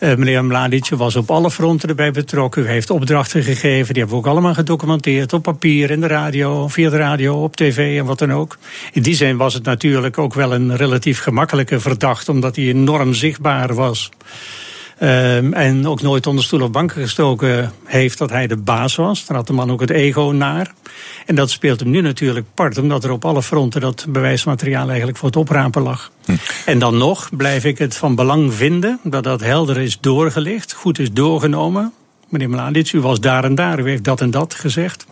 Uh, 0.00 0.14
meneer 0.14 0.44
Mladic 0.44 0.88
was 0.88 1.16
op 1.16 1.30
alle 1.30 1.50
fronten 1.50 1.88
erbij 1.88 2.10
betrokken. 2.10 2.62
U 2.62 2.66
heeft 2.66 2.90
opdrachten 2.90 3.42
gegeven. 3.42 3.94
Die 3.94 4.02
hebben 4.02 4.08
we 4.08 4.26
ook 4.26 4.32
allemaal 4.32 4.54
gedocumenteerd. 4.54 5.32
Op 5.32 5.42
papier, 5.42 5.90
in 5.90 6.00
de 6.00 6.06
radio, 6.06 6.68
via 6.68 6.90
de 6.90 6.96
radio, 6.96 7.42
op 7.42 7.56
tv 7.56 7.98
en 7.98 8.04
wat 8.04 8.18
dan 8.18 8.32
ook. 8.32 8.58
In 8.92 9.02
die 9.02 9.14
zin 9.14 9.36
was 9.36 9.54
het 9.54 9.64
natuurlijk 9.64 10.18
ook 10.18 10.34
wel 10.34 10.54
een 10.54 10.76
relatief 10.76 11.20
gemakkelijke 11.20 11.80
verdacht. 11.80 12.28
Omdat 12.28 12.56
hij 12.56 12.64
enorm 12.64 13.14
zichtbaar 13.14 13.74
was. 13.74 14.10
Um, 15.02 15.52
en 15.52 15.86
ook 15.86 16.02
nooit 16.02 16.26
onder 16.26 16.44
stoel 16.44 16.62
of 16.62 16.70
banken 16.70 17.02
gestoken 17.02 17.72
heeft 17.84 18.18
dat 18.18 18.30
hij 18.30 18.46
de 18.46 18.56
baas 18.56 18.94
was. 18.94 19.26
Daar 19.26 19.36
had 19.36 19.46
de 19.46 19.52
man 19.52 19.70
ook 19.70 19.80
het 19.80 19.90
ego 19.90 20.30
naar. 20.34 20.74
En 21.26 21.34
dat 21.34 21.50
speelt 21.50 21.80
hem 21.80 21.90
nu 21.90 22.00
natuurlijk 22.00 22.46
part, 22.54 22.78
omdat 22.78 23.04
er 23.04 23.10
op 23.10 23.24
alle 23.24 23.42
fronten 23.42 23.80
dat 23.80 24.06
bewijsmateriaal 24.08 24.88
eigenlijk 24.88 25.18
voor 25.18 25.28
het 25.28 25.36
oprapen 25.36 25.82
lag. 25.82 26.10
Hm. 26.24 26.32
En 26.66 26.78
dan 26.78 26.96
nog 26.96 27.28
blijf 27.36 27.64
ik 27.64 27.78
het 27.78 27.96
van 27.96 28.14
belang 28.14 28.54
vinden 28.54 29.00
dat 29.02 29.24
dat 29.24 29.40
helder 29.40 29.78
is 29.78 30.00
doorgelicht, 30.00 30.72
goed 30.72 30.98
is 30.98 31.12
doorgenomen. 31.12 31.92
Meneer 32.28 32.50
Mladic, 32.50 32.92
u 32.92 33.00
was 33.00 33.20
daar 33.20 33.44
en 33.44 33.54
daar, 33.54 33.78
u 33.78 33.88
heeft 33.88 34.04
dat 34.04 34.20
en 34.20 34.30
dat 34.30 34.54
gezegd 34.54 35.06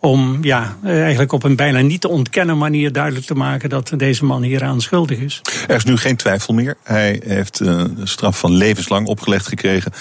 om 0.00 0.38
ja, 0.40 0.76
eigenlijk 0.82 1.32
op 1.32 1.42
een 1.42 1.56
bijna 1.56 1.80
niet 1.80 2.00
te 2.00 2.08
ontkennen 2.08 2.58
manier 2.58 2.92
duidelijk 2.92 3.26
te 3.26 3.34
maken 3.34 3.68
dat 3.68 3.92
deze 3.96 4.24
man 4.24 4.42
hieraan 4.42 4.80
schuldig 4.80 5.18
is. 5.18 5.40
Er 5.68 5.76
is 5.76 5.84
nu 5.84 5.96
geen 5.96 6.16
twijfel 6.16 6.54
meer. 6.54 6.76
Hij 6.82 7.22
heeft 7.24 7.60
een 7.60 7.98
eh, 7.98 8.04
straf 8.06 8.38
van 8.38 8.52
levenslang 8.52 9.06
opgelegd 9.06 9.46
gekregen. 9.46 9.92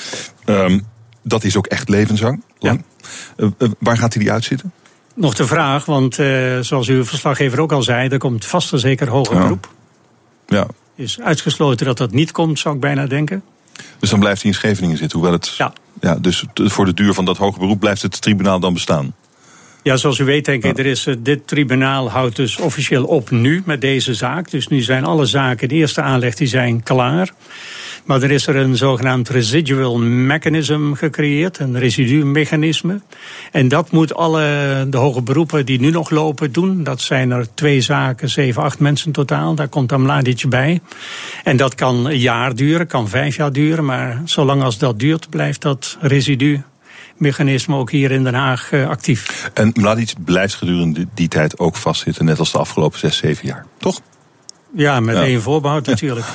Um, 0.45 0.85
dat 1.21 1.43
is 1.43 1.57
ook 1.57 1.67
echt 1.67 1.89
levenslang. 1.89 2.43
Lang. 2.59 2.83
Ja. 3.37 3.51
Uh, 3.57 3.69
waar 3.79 3.97
gaat 3.97 4.13
hij 4.13 4.23
die 4.23 4.31
uitzitten? 4.31 4.71
Nog 5.15 5.33
de 5.33 5.47
vraag, 5.47 5.85
want 5.85 6.19
uh, 6.19 6.59
zoals 6.59 6.87
uw 6.87 7.05
verslaggever 7.05 7.59
ook 7.59 7.71
al 7.71 7.83
zei, 7.83 8.09
er 8.09 8.17
komt 8.17 8.45
vast 8.45 8.73
en 8.73 8.79
zeker 8.79 9.09
hoger 9.09 9.35
ja. 9.35 9.41
beroep. 9.41 9.69
Ja. 10.47 10.67
Is 10.95 11.19
uitgesloten 11.19 11.85
dat 11.85 11.97
dat 11.97 12.11
niet 12.11 12.31
komt, 12.31 12.59
zou 12.59 12.75
ik 12.75 12.81
bijna 12.81 13.07
denken. 13.07 13.43
Dus 13.99 14.09
dan 14.09 14.19
blijft 14.19 14.41
hij 14.41 14.51
in 14.51 14.57
Scheveningen 14.57 14.97
zitten, 14.97 15.19
hoewel 15.19 15.37
het. 15.37 15.55
Ja. 15.57 15.73
ja 16.01 16.15
dus 16.15 16.45
voor 16.53 16.85
de 16.85 16.93
duur 16.93 17.13
van 17.13 17.25
dat 17.25 17.37
hoger 17.37 17.59
beroep 17.59 17.79
blijft 17.79 18.01
het 18.01 18.21
tribunaal 18.21 18.59
dan 18.59 18.73
bestaan. 18.73 19.13
Ja, 19.87 19.97
zoals 19.97 20.19
u 20.19 20.23
weet, 20.23 20.45
denk 20.45 20.63
ik, 20.63 20.77
er 20.77 20.85
is, 20.85 21.05
eh, 21.05 21.15
dit 21.19 21.47
tribunaal 21.47 22.09
houdt 22.09 22.35
dus 22.35 22.57
officieel 22.57 23.05
op 23.05 23.29
nu 23.29 23.61
met 23.65 23.81
deze 23.81 24.13
zaak. 24.13 24.51
Dus 24.51 24.67
nu 24.67 24.81
zijn 24.81 25.05
alle 25.05 25.25
zaken, 25.25 25.67
de 25.67 25.75
eerste 25.75 26.01
aanleg, 26.01 26.35
die 26.35 26.47
zijn 26.47 26.83
klaar. 26.83 27.33
Maar 28.05 28.21
er 28.21 28.31
is 28.31 28.47
er 28.47 28.55
een 28.55 28.75
zogenaamd 28.75 29.29
residual 29.29 29.97
mechanism 29.99 30.93
gecreëerd, 30.93 31.59
een 31.59 31.79
residumechanisme. 31.79 33.01
En 33.51 33.67
dat 33.67 33.91
moet 33.91 34.13
alle 34.13 34.85
de 34.89 34.97
hoge 34.97 35.21
beroepen 35.21 35.65
die 35.65 35.79
nu 35.79 35.89
nog 35.89 36.09
lopen 36.09 36.51
doen. 36.51 36.83
Dat 36.83 37.01
zijn 37.01 37.31
er 37.31 37.47
twee 37.53 37.81
zaken, 37.81 38.29
zeven, 38.29 38.61
acht 38.61 38.79
mensen 38.79 39.11
totaal. 39.11 39.55
Daar 39.55 39.67
komt 39.67 39.89
dan 39.89 40.01
Mladic 40.01 40.49
bij. 40.49 40.79
En 41.43 41.57
dat 41.57 41.75
kan 41.75 42.05
een 42.05 42.19
jaar 42.19 42.55
duren, 42.55 42.87
kan 42.87 43.09
vijf 43.09 43.35
jaar 43.35 43.51
duren. 43.51 43.85
Maar 43.85 44.21
zolang 44.25 44.63
als 44.63 44.77
dat 44.77 44.99
duurt, 44.99 45.29
blijft 45.29 45.61
dat 45.61 45.97
residu 46.01 46.63
mechanisme 47.19 47.75
ook 47.75 47.91
hier 47.91 48.11
in 48.11 48.23
Den 48.23 48.33
Haag 48.33 48.71
uh, 48.71 48.89
actief. 48.89 49.49
En 49.53 49.71
Mladic 49.73 50.13
blijft 50.25 50.55
gedurende 50.55 51.07
die 51.13 51.27
tijd 51.27 51.59
ook 51.59 51.75
vastzitten, 51.75 52.25
net 52.25 52.39
als 52.39 52.51
de 52.51 52.57
afgelopen 52.57 52.99
zes, 52.99 53.17
zeven 53.17 53.47
jaar, 53.47 53.65
toch? 53.77 53.99
Ja, 54.75 54.99
met 54.99 55.15
ja. 55.15 55.23
één 55.23 55.41
voorbehoud 55.41 55.85
natuurlijk. 55.85 56.25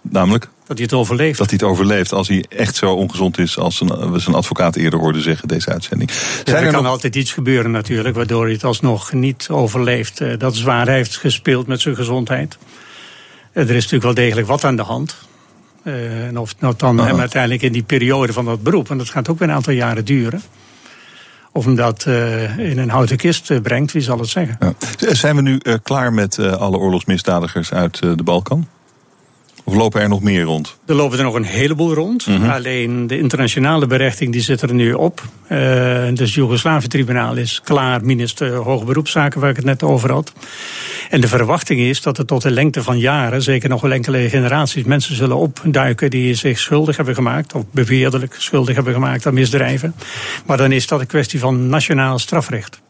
Namelijk? 0.00 0.48
Dat 0.66 0.76
hij 0.76 0.86
het 0.86 0.96
overleeft. 0.96 1.38
Dat 1.38 1.50
hij 1.50 1.58
het 1.60 1.68
overleeft 1.68 2.12
als 2.12 2.28
hij 2.28 2.44
echt 2.48 2.76
zo 2.76 2.92
ongezond 2.92 3.38
is 3.38 3.58
als 3.58 3.78
we 4.10 4.18
zijn 4.18 4.36
advocaat 4.36 4.76
eerder 4.76 4.98
hoorden 4.98 5.22
zeggen 5.22 5.48
deze 5.48 5.70
uitzending. 5.70 6.10
Ja, 6.44 6.54
er, 6.54 6.62
er 6.62 6.72
kan 6.72 6.82
nog... 6.82 6.92
altijd 6.92 7.16
iets 7.16 7.32
gebeuren 7.32 7.70
natuurlijk, 7.70 8.14
waardoor 8.14 8.44
hij 8.44 8.52
het 8.52 8.64
alsnog 8.64 9.12
niet 9.12 9.48
overleeft. 9.50 10.20
Uh, 10.20 10.38
dat 10.38 10.54
is 10.54 10.62
waar, 10.62 10.86
hij 10.86 10.94
heeft 10.94 11.16
gespeeld 11.16 11.66
met 11.66 11.80
zijn 11.80 11.96
gezondheid. 11.96 12.58
Uh, 13.52 13.62
er 13.62 13.68
is 13.68 13.74
natuurlijk 13.74 14.02
wel 14.02 14.14
degelijk 14.14 14.46
wat 14.46 14.64
aan 14.64 14.76
de 14.76 14.82
hand. 14.82 15.16
Uh, 15.86 16.26
en 16.26 16.38
of 16.38 16.54
dat 16.54 16.78
dan 16.78 16.98
hem 16.98 17.18
uiteindelijk 17.18 17.62
in 17.62 17.72
die 17.72 17.82
periode 17.82 18.32
van 18.32 18.44
dat 18.44 18.62
beroep, 18.62 18.90
en 18.90 18.98
dat 18.98 19.08
gaat 19.08 19.28
ook 19.28 19.38
weer 19.38 19.48
een 19.48 19.54
aantal 19.54 19.72
jaren 19.72 20.04
duren. 20.04 20.42
Of 21.52 21.64
hem 21.64 21.74
dat 21.74 22.04
uh, 22.08 22.58
in 22.58 22.78
een 22.78 22.90
houten 22.90 23.16
kist 23.16 23.50
uh, 23.50 23.60
brengt, 23.60 23.92
wie 23.92 24.02
zal 24.02 24.18
het 24.18 24.28
zeggen? 24.28 24.56
Ja. 24.60 25.14
Zijn 25.14 25.36
we 25.36 25.42
nu 25.42 25.60
klaar 25.82 26.12
met 26.12 26.38
alle 26.38 26.76
oorlogsmisdadigers 26.76 27.72
uit 27.72 27.98
de 27.98 28.22
Balkan? 28.24 28.68
Of 29.66 29.74
lopen 29.74 30.00
er 30.00 30.08
nog 30.08 30.22
meer 30.22 30.42
rond? 30.42 30.78
Er 30.86 30.94
lopen 30.94 31.18
er 31.18 31.24
nog 31.24 31.34
een 31.34 31.44
heleboel 31.44 31.94
rond. 31.94 32.26
Mm 32.26 32.36
-hmm. 32.36 32.50
Alleen 32.50 33.06
de 33.06 33.18
internationale 33.18 33.86
berechting 33.86 34.32
die 34.32 34.40
zit 34.40 34.62
er 34.62 34.74
nu 34.74 34.92
op. 34.92 35.22
Uh, 35.42 35.58
dus 36.08 36.18
het 36.18 36.32
Joegoslavië-tribunaal 36.32 37.36
is 37.36 37.60
klaar, 37.64 38.04
minus 38.04 38.34
de 38.34 38.48
hoge 38.48 38.84
beroepszaken 38.84 39.40
waar 39.40 39.50
ik 39.50 39.56
het 39.56 39.64
net 39.64 39.82
over 39.82 40.12
had. 40.12 40.32
En 41.10 41.20
de 41.20 41.28
verwachting 41.28 41.80
is 41.80 42.02
dat 42.02 42.18
er 42.18 42.26
tot 42.26 42.42
de 42.42 42.50
lengte 42.50 42.82
van 42.82 42.98
jaren, 42.98 43.42
zeker 43.42 43.68
nog 43.68 43.80
wel 43.80 43.92
enkele 43.92 44.28
generaties, 44.28 44.84
mensen 44.84 45.14
zullen 45.16 45.36
opduiken 45.36 46.10
die 46.10 46.34
zich 46.34 46.58
schuldig 46.58 46.96
hebben 46.96 47.14
gemaakt, 47.14 47.54
of 47.54 47.64
beweerdelijk 47.70 48.34
schuldig 48.38 48.74
hebben 48.74 48.92
gemaakt 48.92 49.26
aan 49.26 49.34
misdrijven. 49.34 49.94
Maar 50.44 50.56
dan 50.56 50.72
is 50.72 50.86
dat 50.86 51.00
een 51.00 51.06
kwestie 51.06 51.38
van 51.38 51.68
nationaal 51.68 52.18
strafrecht. 52.18 52.80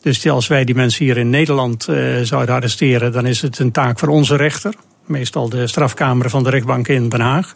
Dus 0.00 0.28
als 0.28 0.46
wij 0.46 0.64
die 0.64 0.74
mensen 0.74 1.04
hier 1.04 1.16
in 1.16 1.30
Nederland 1.30 1.86
uh, 1.90 2.20
zouden 2.22 2.54
arresteren, 2.54 3.12
dan 3.12 3.26
is 3.26 3.42
het 3.42 3.58
een 3.58 3.72
taak 3.72 3.98
voor 3.98 4.08
onze 4.08 4.36
rechter 4.36 4.74
meestal 5.08 5.48
de 5.48 5.66
strafkamer 5.66 6.30
van 6.30 6.44
de 6.44 6.50
rechtbank 6.50 6.88
in 6.88 7.08
Den 7.08 7.20
Haag. 7.20 7.54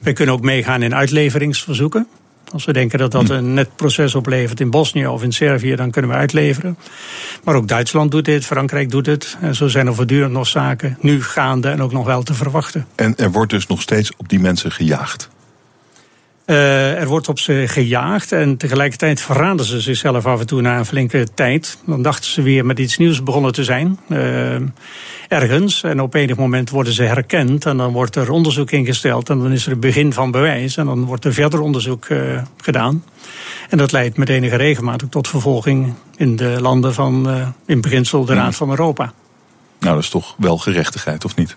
Wij 0.00 0.12
kunnen 0.12 0.34
ook 0.34 0.42
meegaan 0.42 0.82
in 0.82 0.94
uitleveringsverzoeken. 0.94 2.06
Als 2.52 2.64
we 2.64 2.72
denken 2.72 2.98
dat 2.98 3.12
dat 3.12 3.30
een 3.30 3.54
net 3.54 3.76
proces 3.76 4.14
oplevert 4.14 4.60
in 4.60 4.70
Bosnië 4.70 5.06
of 5.06 5.22
in 5.22 5.32
Servië, 5.32 5.74
dan 5.74 5.90
kunnen 5.90 6.10
we 6.10 6.16
uitleveren. 6.16 6.78
Maar 7.44 7.54
ook 7.54 7.68
Duitsland 7.68 8.10
doet 8.10 8.24
dit, 8.24 8.44
Frankrijk 8.44 8.90
doet 8.90 9.06
het. 9.06 9.36
En 9.40 9.54
zo 9.54 9.68
zijn 9.68 9.86
er 9.86 9.94
voortdurend 9.94 10.32
nog 10.32 10.46
zaken 10.46 10.96
nu 11.00 11.22
gaande 11.22 11.68
en 11.68 11.82
ook 11.82 11.92
nog 11.92 12.06
wel 12.06 12.22
te 12.22 12.34
verwachten. 12.34 12.86
En 12.94 13.16
er 13.16 13.32
wordt 13.32 13.50
dus 13.50 13.66
nog 13.66 13.82
steeds 13.82 14.16
op 14.16 14.28
die 14.28 14.40
mensen 14.40 14.72
gejaagd? 14.72 15.30
Uh, 16.46 17.00
er 17.00 17.06
wordt 17.06 17.28
op 17.28 17.38
ze 17.38 17.64
gejaagd 17.66 18.32
en 18.32 18.56
tegelijkertijd 18.56 19.20
verraden 19.20 19.66
ze 19.66 19.80
zichzelf 19.80 20.26
af 20.26 20.40
en 20.40 20.46
toe 20.46 20.60
na 20.60 20.78
een 20.78 20.86
flinke 20.86 21.26
tijd. 21.34 21.78
Dan 21.86 22.02
dachten 22.02 22.30
ze 22.30 22.42
weer 22.42 22.66
met 22.66 22.78
iets 22.78 22.98
nieuws 22.98 23.22
begonnen 23.22 23.52
te 23.52 23.64
zijn. 23.64 23.98
Uh, 24.08 24.54
ergens. 25.28 25.82
En 25.82 26.00
op 26.00 26.14
enig 26.14 26.36
moment 26.36 26.70
worden 26.70 26.92
ze 26.92 27.02
herkend 27.02 27.66
en 27.66 27.76
dan 27.76 27.92
wordt 27.92 28.16
er 28.16 28.30
onderzoek 28.30 28.70
ingesteld. 28.70 29.30
En 29.30 29.38
dan 29.38 29.52
is 29.52 29.64
er 29.64 29.70
het 29.70 29.80
begin 29.80 30.12
van 30.12 30.30
bewijs 30.30 30.76
en 30.76 30.86
dan 30.86 31.04
wordt 31.04 31.24
er 31.24 31.32
verder 31.32 31.60
onderzoek 31.60 32.08
uh, 32.08 32.42
gedaan. 32.56 33.04
En 33.68 33.78
dat 33.78 33.92
leidt 33.92 34.16
met 34.16 34.28
enige 34.28 34.56
regelmaat 34.56 35.04
ook 35.04 35.10
tot 35.10 35.28
vervolging 35.28 35.94
in 36.16 36.36
de 36.36 36.56
landen 36.60 36.94
van, 36.94 37.28
in 37.66 37.80
beginsel, 37.80 38.24
de 38.24 38.34
Raad 38.34 38.54
van 38.54 38.70
Europa. 38.70 39.12
Nou, 39.78 39.94
dat 39.94 40.02
is 40.02 40.10
toch 40.10 40.34
wel 40.38 40.58
gerechtigheid, 40.58 41.24
of 41.24 41.36
niet? 41.36 41.56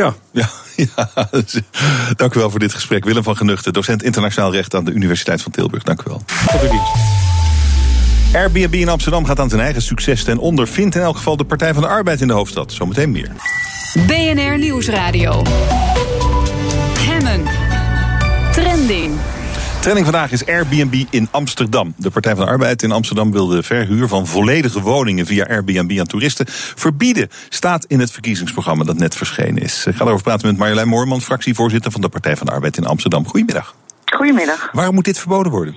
Ja. 0.00 0.14
ja. 0.32 0.48
Ja, 0.96 1.08
dank 2.16 2.34
u 2.34 2.38
wel 2.38 2.50
voor 2.50 2.58
dit 2.58 2.74
gesprek. 2.74 3.04
Willem 3.04 3.22
van 3.22 3.36
Genuchten, 3.36 3.72
docent 3.72 4.02
internationaal 4.02 4.52
recht 4.52 4.74
aan 4.74 4.84
de 4.84 4.90
Universiteit 4.90 5.42
van 5.42 5.52
Tilburg. 5.52 5.82
Dank 5.82 6.00
u 6.00 6.04
wel. 6.06 6.22
Tot 6.46 6.62
uw 6.62 6.68
dienst. 6.68 6.92
Airbnb 8.34 8.74
in 8.74 8.88
Amsterdam 8.88 9.24
gaat 9.24 9.40
aan 9.40 9.48
zijn 9.48 9.60
eigen 9.60 9.82
succes 9.82 10.24
ten 10.24 10.38
onder. 10.38 10.68
Vindt 10.68 10.94
in 10.94 11.00
elk 11.02 11.16
geval 11.16 11.36
de 11.36 11.44
Partij 11.44 11.74
van 11.74 11.82
de 11.82 11.88
Arbeid 11.88 12.20
in 12.20 12.26
de 12.26 12.32
hoofdstad. 12.32 12.72
Zometeen 12.72 13.10
meer. 13.10 13.30
BNR 14.06 14.58
Nieuwsradio. 14.58 15.42
Trending. 19.80 20.06
Vandaag 20.06 20.32
is 20.32 20.46
Airbnb 20.46 21.04
in 21.10 21.28
Amsterdam. 21.30 21.94
De 21.96 22.10
Partij 22.10 22.34
van 22.34 22.44
de 22.44 22.50
Arbeid 22.50 22.82
in 22.82 22.92
Amsterdam 22.92 23.32
wil 23.32 23.46
de 23.46 23.62
verhuur 23.62 24.08
van 24.08 24.26
volledige 24.26 24.80
woningen 24.80 25.26
via 25.26 25.46
Airbnb 25.46 25.98
aan 25.98 26.06
toeristen 26.06 26.46
verbieden. 26.48 27.28
Staat 27.48 27.84
in 27.84 28.00
het 28.00 28.12
verkiezingsprogramma 28.12 28.84
dat 28.84 28.98
net 28.98 29.16
verschenen 29.16 29.62
is. 29.62 29.86
Ik 29.86 29.94
ga 29.94 30.04
erover 30.04 30.22
praten 30.22 30.46
met 30.46 30.58
Marjolein 30.58 30.88
Moorman, 30.88 31.20
fractievoorzitter 31.20 31.92
van 31.92 32.00
de 32.00 32.08
Partij 32.08 32.36
van 32.36 32.46
de 32.46 32.52
Arbeid 32.52 32.76
in 32.76 32.86
Amsterdam. 32.86 33.26
Goedemiddag. 33.26 33.74
Goedemiddag. 34.14 34.70
Waarom 34.72 34.94
moet 34.94 35.04
dit 35.04 35.18
verboden 35.18 35.52
worden? 35.52 35.74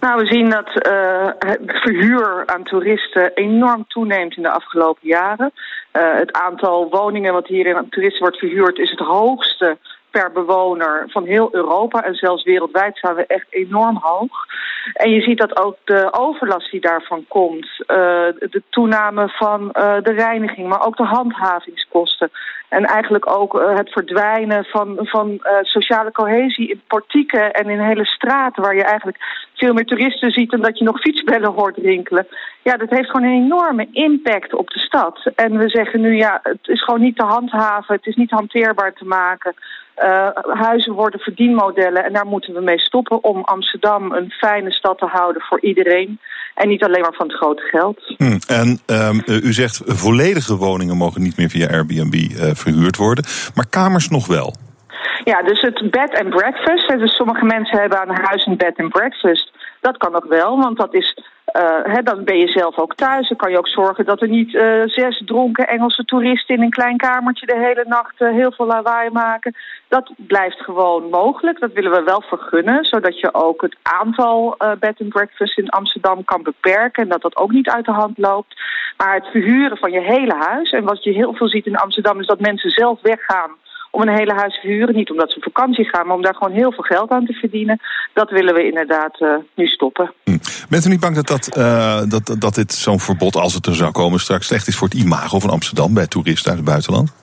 Nou, 0.00 0.20
we 0.20 0.26
zien 0.26 0.50
dat 0.50 0.68
uh, 0.68 1.28
het 1.38 1.60
verhuur 1.82 2.42
aan 2.46 2.62
toeristen 2.62 3.30
enorm 3.34 3.84
toeneemt 3.88 4.36
in 4.36 4.42
de 4.42 4.50
afgelopen 4.50 5.08
jaren. 5.08 5.52
Uh, 5.92 6.02
het 6.18 6.32
aantal 6.32 6.88
woningen 6.90 7.32
wat 7.32 7.46
hier 7.46 7.76
aan 7.76 7.88
toeristen 7.88 8.20
wordt 8.20 8.38
verhuurd 8.38 8.78
is 8.78 8.90
het 8.90 9.00
hoogste 9.00 9.78
per 10.16 10.32
bewoner 10.32 11.04
van 11.08 11.24
heel 11.24 11.48
Europa. 11.52 12.02
En 12.02 12.14
zelfs 12.14 12.44
wereldwijd 12.44 12.98
zijn 12.98 13.14
we 13.14 13.26
echt 13.26 13.46
enorm 13.50 13.98
hoog. 14.00 14.46
En 14.92 15.10
je 15.10 15.20
ziet 15.20 15.38
dat 15.38 15.64
ook 15.64 15.76
de 15.84 16.08
overlast 16.12 16.70
die 16.70 16.80
daarvan 16.80 17.24
komt, 17.28 17.66
uh, 17.66 17.86
de 18.54 18.62
toename 18.70 19.28
van 19.28 19.60
uh, 19.62 19.94
de 20.02 20.12
reiniging, 20.12 20.68
maar 20.68 20.86
ook 20.86 20.96
de 20.96 21.04
handhavingskosten. 21.04 22.30
En 22.68 22.84
eigenlijk 22.84 23.30
ook 23.38 23.54
uh, 23.54 23.76
het 23.76 23.90
verdwijnen 23.90 24.64
van, 24.64 24.98
van 25.00 25.40
sociale 25.62 26.12
cohesie 26.12 26.68
in 26.68 26.82
portieken 26.86 27.52
en 27.52 27.70
in 27.70 27.80
hele 27.80 28.06
straten, 28.06 28.62
waar 28.62 28.76
je 28.76 28.84
eigenlijk 28.84 29.18
veel 29.54 29.72
meer 29.72 29.84
toeristen 29.84 30.30
ziet 30.30 30.50
dan 30.50 30.60
dat 30.60 30.78
je 30.78 30.84
nog 30.84 31.00
fietsbellen 31.00 31.52
hoort 31.52 31.76
rinkelen. 31.76 32.26
Ja, 32.62 32.76
dat 32.76 32.90
heeft 32.90 33.10
gewoon 33.10 33.28
een 33.28 33.44
enorme 33.44 33.88
impact 33.92 34.54
op 34.54 34.70
de 34.70 34.78
stad. 34.78 35.30
En 35.34 35.58
we 35.58 35.68
zeggen 35.68 36.00
nu, 36.00 36.16
ja, 36.16 36.40
het 36.42 36.68
is 36.68 36.84
gewoon 36.84 37.00
niet 37.00 37.16
te 37.16 37.24
handhaven, 37.24 37.94
het 37.94 38.06
is 38.06 38.16
niet 38.16 38.30
hanteerbaar 38.30 38.92
te 38.92 39.04
maken. 39.04 39.54
Uh, 40.02 40.28
huizen 40.42 40.92
worden 40.92 41.20
verdienmodellen 41.20 42.04
en 42.04 42.12
daar 42.12 42.26
moeten 42.26 42.54
we 42.54 42.60
mee 42.60 42.78
stoppen 42.78 43.24
om 43.24 43.44
Amsterdam 43.44 44.12
een 44.12 44.30
fijne 44.30 44.72
stad 44.72 44.98
te 44.98 45.06
houden 45.06 45.42
voor 45.42 45.60
iedereen. 45.60 46.20
En 46.54 46.68
niet 46.68 46.84
alleen 46.84 47.00
maar 47.00 47.14
van 47.14 47.26
het 47.26 47.36
grote 47.36 47.62
geld. 47.62 48.14
Hm, 48.16 48.38
en 48.46 48.80
um, 48.86 49.22
u 49.26 49.52
zegt 49.52 49.82
volledige 49.84 50.56
woningen 50.56 50.96
mogen 50.96 51.22
niet 51.22 51.36
meer 51.36 51.48
via 51.48 51.68
Airbnb 51.68 52.14
uh, 52.14 52.50
verhuurd 52.54 52.96
worden, 52.96 53.24
maar 53.54 53.66
kamers 53.70 54.08
nog 54.08 54.26
wel. 54.26 54.54
Ja, 55.24 55.42
dus 55.42 55.60
het 55.60 55.90
bed 55.90 56.20
and 56.20 56.28
breakfast. 56.28 56.88
Dus 56.88 57.14
sommige 57.14 57.44
mensen 57.44 57.78
hebben 57.78 58.00
aan 58.00 58.20
huis 58.22 58.46
een 58.46 58.56
bed 58.56 58.76
and 58.76 58.88
breakfast. 58.88 59.52
Dat 59.80 59.96
kan 59.96 60.12
nog 60.12 60.26
wel, 60.28 60.58
want 60.58 60.76
dat 60.76 60.94
is 60.94 61.18
uh, 61.60 61.94
he, 61.94 62.02
dan 62.02 62.24
ben 62.24 62.38
je 62.38 62.48
zelf 62.48 62.78
ook 62.78 62.94
thuis. 62.94 63.28
Dan 63.28 63.36
kan 63.36 63.50
je 63.50 63.58
ook 63.58 63.68
zorgen 63.68 64.04
dat 64.04 64.22
er 64.22 64.28
niet 64.28 64.52
uh, 64.52 64.82
zes 64.84 65.22
dronken 65.24 65.68
Engelse 65.68 66.04
toeristen 66.04 66.54
in 66.54 66.62
een 66.62 66.70
klein 66.70 66.96
kamertje 66.96 67.46
de 67.46 67.58
hele 67.58 67.84
nacht 67.88 68.20
uh, 68.20 68.30
heel 68.30 68.52
veel 68.52 68.66
lawaai 68.66 69.10
maken. 69.10 69.54
Dat 69.88 70.12
blijft 70.16 70.60
gewoon 70.60 71.10
mogelijk. 71.10 71.60
Dat 71.60 71.72
willen 71.72 71.90
we 71.90 72.02
wel 72.02 72.22
vergunnen, 72.22 72.84
zodat 72.84 73.20
je 73.20 73.34
ook 73.34 73.62
het 73.62 73.76
aantal 73.82 74.56
bed 74.78 75.00
and 75.00 75.08
breakfast 75.08 75.58
in 75.58 75.68
Amsterdam 75.68 76.24
kan 76.24 76.42
beperken 76.42 77.02
en 77.02 77.08
dat 77.08 77.22
dat 77.22 77.36
ook 77.36 77.50
niet 77.50 77.68
uit 77.68 77.84
de 77.84 77.92
hand 77.92 78.18
loopt. 78.18 78.54
Maar 78.96 79.14
het 79.14 79.26
verhuren 79.26 79.76
van 79.76 79.90
je 79.90 80.00
hele 80.00 80.34
huis 80.34 80.70
en 80.70 80.84
wat 80.84 81.04
je 81.04 81.12
heel 81.12 81.34
veel 81.34 81.48
ziet 81.48 81.66
in 81.66 81.76
Amsterdam 81.76 82.20
is 82.20 82.26
dat 82.26 82.40
mensen 82.40 82.70
zelf 82.70 83.00
weggaan 83.02 83.50
om 83.96 84.02
een 84.02 84.16
hele 84.16 84.34
huis 84.34 84.60
te 84.60 84.66
huren. 84.66 84.94
Niet 84.94 85.10
omdat 85.10 85.30
ze 85.30 85.36
op 85.36 85.42
vakantie 85.42 85.84
gaan, 85.84 86.06
maar 86.06 86.16
om 86.16 86.22
daar 86.22 86.34
gewoon 86.34 86.52
heel 86.52 86.72
veel 86.72 86.84
geld 86.84 87.10
aan 87.10 87.26
te 87.26 87.32
verdienen. 87.32 87.80
Dat 88.12 88.30
willen 88.30 88.54
we 88.54 88.66
inderdaad 88.66 89.20
uh, 89.20 89.34
nu 89.54 89.66
stoppen. 89.66 90.12
Hm. 90.24 90.38
Bent 90.68 90.84
u 90.84 90.88
niet 90.88 91.00
bang 91.00 91.14
dat, 91.14 91.26
dat, 91.26 91.56
uh, 91.56 92.02
dat, 92.08 92.36
dat 92.38 92.54
dit 92.54 92.72
zo'n 92.72 93.00
verbod, 93.00 93.36
als 93.36 93.54
het 93.54 93.66
er 93.66 93.74
zou 93.74 93.90
komen, 93.90 94.20
straks 94.20 94.46
slecht 94.46 94.66
is 94.66 94.76
voor 94.76 94.88
het 94.88 94.96
imago 94.96 95.38
van 95.38 95.50
Amsterdam 95.50 95.94
bij 95.94 96.06
toeristen 96.06 96.50
uit 96.50 96.60
het 96.60 96.68
buitenland? 96.68 97.14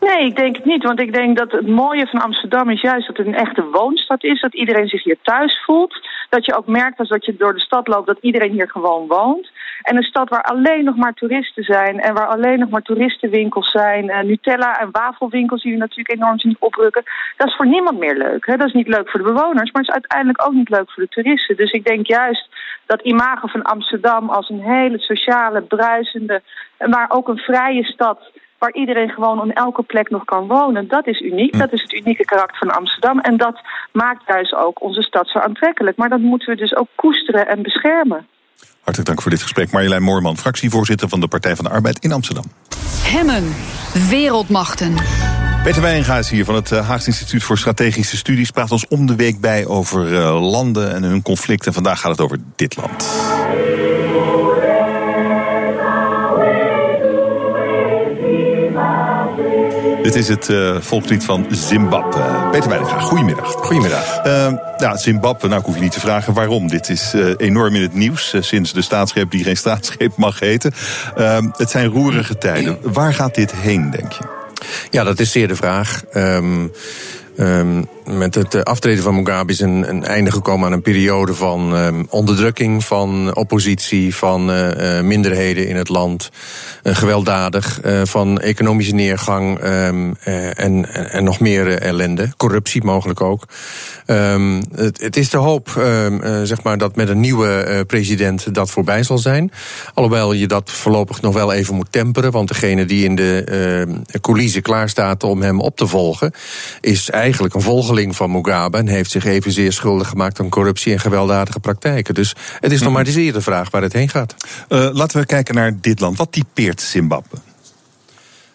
Nee, 0.00 0.26
ik 0.26 0.36
denk 0.36 0.56
het 0.56 0.64
niet. 0.64 0.82
Want 0.82 1.00
ik 1.00 1.12
denk 1.12 1.38
dat 1.38 1.52
het 1.52 1.66
mooie 1.66 2.06
van 2.06 2.20
Amsterdam 2.20 2.70
is 2.70 2.80
juist 2.80 3.06
dat 3.06 3.16
het 3.16 3.26
een 3.26 3.34
echte 3.34 3.64
woonstad 3.72 4.24
is. 4.24 4.40
Dat 4.40 4.54
iedereen 4.54 4.88
zich 4.88 5.04
hier 5.04 5.18
thuis 5.22 5.62
voelt. 5.64 6.08
Dat 6.28 6.44
je 6.44 6.56
ook 6.56 6.66
merkt 6.66 6.98
als 6.98 7.08
dat 7.08 7.24
je 7.24 7.36
door 7.36 7.54
de 7.54 7.60
stad 7.60 7.88
loopt 7.88 8.06
dat 8.06 8.18
iedereen 8.20 8.52
hier 8.52 8.70
gewoon 8.70 9.06
woont. 9.06 9.50
En 9.82 9.96
een 9.96 10.02
stad 10.02 10.28
waar 10.28 10.42
alleen 10.42 10.84
nog 10.84 10.96
maar 10.96 11.14
toeristen 11.14 11.64
zijn 11.64 12.00
en 12.00 12.14
waar 12.14 12.26
alleen 12.26 12.58
nog 12.58 12.68
maar 12.68 12.82
toeristenwinkels 12.82 13.70
zijn, 13.70 14.04
uh, 14.04 14.20
Nutella 14.20 14.80
en 14.80 14.88
wafelwinkels 14.92 15.62
die 15.62 15.72
we 15.72 15.78
natuurlijk 15.78 16.10
enorm 16.10 16.38
zien 16.38 16.56
oprukken, 16.58 17.02
dat 17.36 17.48
is 17.48 17.56
voor 17.56 17.66
niemand 17.66 17.98
meer 17.98 18.16
leuk. 18.16 18.46
Hè? 18.46 18.56
Dat 18.56 18.66
is 18.66 18.74
niet 18.74 18.88
leuk 18.88 19.10
voor 19.10 19.20
de 19.20 19.32
bewoners, 19.32 19.70
maar 19.70 19.82
het 19.82 19.88
is 19.88 20.00
uiteindelijk 20.00 20.46
ook 20.46 20.52
niet 20.52 20.68
leuk 20.68 20.90
voor 20.90 21.02
de 21.02 21.08
toeristen. 21.08 21.56
Dus 21.56 21.70
ik 21.70 21.84
denk 21.84 22.06
juist 22.06 22.48
dat 22.86 23.00
imago 23.00 23.46
van 23.46 23.62
Amsterdam 23.62 24.28
als 24.28 24.48
een 24.48 24.62
hele 24.62 24.98
sociale, 24.98 25.62
bruisende, 25.62 26.42
maar 26.78 27.10
ook 27.10 27.28
een 27.28 27.38
vrije 27.38 27.84
stad 27.84 28.30
waar 28.60 28.72
iedereen 28.72 29.10
gewoon 29.10 29.40
op 29.40 29.50
elke 29.50 29.82
plek 29.82 30.10
nog 30.10 30.24
kan 30.24 30.46
wonen. 30.46 30.88
Dat 30.88 31.06
is 31.06 31.20
uniek. 31.20 31.58
Dat 31.58 31.72
is 31.72 31.82
het 31.82 31.92
unieke 31.92 32.24
karakter 32.24 32.58
van 32.58 32.70
Amsterdam. 32.70 33.18
En 33.18 33.36
dat 33.36 33.60
maakt 33.92 34.22
juist 34.26 34.54
ook 34.54 34.82
onze 34.82 35.02
stad 35.02 35.28
zo 35.28 35.38
aantrekkelijk. 35.38 35.96
Maar 35.96 36.08
dat 36.08 36.20
moeten 36.20 36.48
we 36.48 36.56
dus 36.56 36.76
ook 36.76 36.88
koesteren 36.94 37.48
en 37.48 37.62
beschermen. 37.62 38.26
Hartelijk 38.80 39.06
dank 39.06 39.22
voor 39.22 39.30
dit 39.30 39.42
gesprek. 39.42 39.70
Marjolein 39.70 40.02
Moorman, 40.02 40.38
fractievoorzitter 40.38 41.08
van 41.08 41.20
de 41.20 41.28
Partij 41.28 41.56
van 41.56 41.64
de 41.64 41.70
Arbeid 41.70 41.98
in 41.98 42.12
Amsterdam. 42.12 42.44
Hemmen, 43.02 43.54
wereldmachten. 44.08 44.94
Peter 45.62 45.82
Wijnga 45.82 46.18
is 46.18 46.30
hier 46.30 46.44
van 46.44 46.54
het 46.54 46.72
eh, 46.72 46.88
Haags 46.88 47.06
Instituut 47.06 47.42
voor 47.42 47.58
Strategische 47.58 48.16
Studies. 48.16 48.50
Praat 48.50 48.70
ons 48.70 48.86
om 48.88 49.06
de 49.06 49.14
week 49.14 49.40
bij 49.40 49.66
over 49.66 50.12
uh, 50.12 50.50
landen 50.50 50.94
en 50.94 51.02
hun 51.02 51.22
conflicten. 51.22 51.72
Vandaag 51.72 52.00
gaat 52.00 52.10
het 52.10 52.20
over 52.20 52.38
dit 52.56 52.76
land. 52.76 53.04
Dit 60.10 60.22
is 60.22 60.28
het 60.28 60.48
uh, 60.48 60.76
volkslied 60.80 61.24
van 61.24 61.46
Zimbabwe. 61.50 62.48
Peter 62.50 62.68
Wijnga, 62.68 62.98
goedemiddag. 62.98 63.52
Goedemiddag. 63.52 64.26
Uh, 64.26 64.52
ja, 64.76 64.96
Zimbabwe, 64.96 65.48
nou 65.48 65.60
ik 65.60 65.66
hoef 65.66 65.74
je 65.74 65.80
niet 65.80 65.92
te 65.92 66.00
vragen 66.00 66.32
waarom. 66.32 66.68
Dit 66.68 66.88
is 66.88 67.14
uh, 67.14 67.34
enorm 67.36 67.74
in 67.74 67.82
het 67.82 67.94
nieuws 67.94 68.34
sinds 68.40 68.72
de 68.72 68.82
staatsgreep 68.82 69.30
die 69.30 69.44
geen 69.44 69.56
staatsgreep 69.66 70.16
mag 70.16 70.40
heten. 70.40 70.72
het 71.56 71.70
zijn 71.70 71.86
roerige 71.86 72.38
tijden. 72.38 72.78
Waar 72.82 73.14
gaat 73.14 73.34
dit 73.34 73.52
heen, 73.52 73.90
denk 73.90 74.12
je? 74.12 74.24
Ja, 74.90 75.04
dat 75.04 75.20
is 75.20 75.32
zeer 75.32 75.48
de 75.48 75.56
vraag. 75.56 76.02
Um, 76.14 76.72
um, 77.40 77.88
met 78.04 78.34
het 78.34 78.64
aftreden 78.64 79.02
van 79.02 79.14
Mugabe 79.14 79.52
is 79.52 79.60
een, 79.60 80.04
einde 80.04 80.30
gekomen 80.30 80.66
aan 80.66 80.72
een 80.72 80.82
periode 80.82 81.34
van 81.34 81.74
um, 81.74 82.06
onderdrukking 82.08 82.84
van 82.84 83.36
oppositie, 83.36 84.14
van 84.14 84.50
uh, 84.50 85.00
minderheden 85.00 85.68
in 85.68 85.76
het 85.76 85.88
land. 85.88 86.30
Uh, 86.82 86.96
gewelddadig, 86.96 87.80
van 88.04 88.38
economische 88.38 88.94
neergang 88.94 89.64
um, 89.64 90.16
en, 90.54 90.94
en, 91.10 91.24
nog 91.24 91.40
meer 91.40 91.78
ellende. 91.78 92.28
Corruptie 92.36 92.84
mogelijk 92.84 93.20
ook. 93.20 93.44
Het, 94.06 95.00
het, 95.00 95.16
is 95.16 95.30
de 95.30 95.36
hoop, 95.36 95.68
zeg 96.42 96.62
maar, 96.62 96.78
dat 96.78 96.96
met 96.96 97.08
een 97.08 97.20
nieuwe 97.20 97.84
president 97.86 98.54
dat 98.54 98.70
voorbij 98.70 99.02
zal 99.02 99.18
zijn. 99.18 99.52
Alhoewel 99.94 100.32
je 100.32 100.46
dat 100.46 100.70
voorlopig 100.70 101.20
nog 101.20 101.34
wel 101.34 101.52
even 101.52 101.74
moet 101.74 101.92
temperen. 101.92 102.30
Want 102.30 102.48
degene 102.48 102.84
die 102.84 103.04
in 103.04 103.14
de 103.14 103.44
coulissen 104.20 104.62
klaar 104.62 104.88
staat 104.88 105.24
om 105.24 105.42
hem 105.42 105.60
op 105.60 105.76
te 105.76 105.86
volgen, 105.86 106.32
is 106.80 107.10
eigenlijk 107.10 107.29
een 107.38 107.60
volgeling 107.60 108.16
van 108.16 108.30
Mugabe 108.30 108.78
en 108.78 108.86
heeft 108.86 109.10
zich 109.10 109.24
evenzeer 109.24 109.72
schuldig 109.72 110.08
gemaakt 110.08 110.40
aan 110.40 110.48
corruptie 110.48 110.92
en 110.92 111.00
gewelddadige 111.00 111.60
praktijken. 111.60 112.14
Dus 112.14 112.34
het 112.60 112.72
is 112.72 112.80
nog 112.80 112.92
maar 112.92 113.06
zeer 113.06 113.32
de 113.32 113.40
vraag 113.40 113.70
waar 113.70 113.82
het 113.82 113.92
heen 113.92 114.08
gaat. 114.08 114.34
Uh, 114.68 114.88
laten 114.92 115.20
we 115.20 115.26
kijken 115.26 115.54
naar 115.54 115.80
dit 115.80 116.00
land. 116.00 116.18
Wat 116.18 116.32
typeert 116.32 116.80
Zimbabwe? 116.80 117.36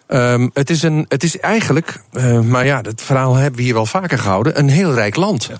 Um, 0.08 0.50
het, 0.52 0.70
is 0.70 0.82
een, 0.82 1.04
het 1.08 1.22
is 1.22 1.38
eigenlijk, 1.38 2.00
uh, 2.12 2.40
maar 2.40 2.66
ja, 2.66 2.82
dat 2.82 3.02
verhaal 3.02 3.34
hebben 3.34 3.56
we 3.56 3.62
hier 3.62 3.74
wel 3.74 3.86
vaker 3.86 4.18
gehouden, 4.18 4.58
een 4.58 4.68
heel 4.68 4.94
rijk 4.94 5.16
land. 5.16 5.44
Ja. 5.44 5.58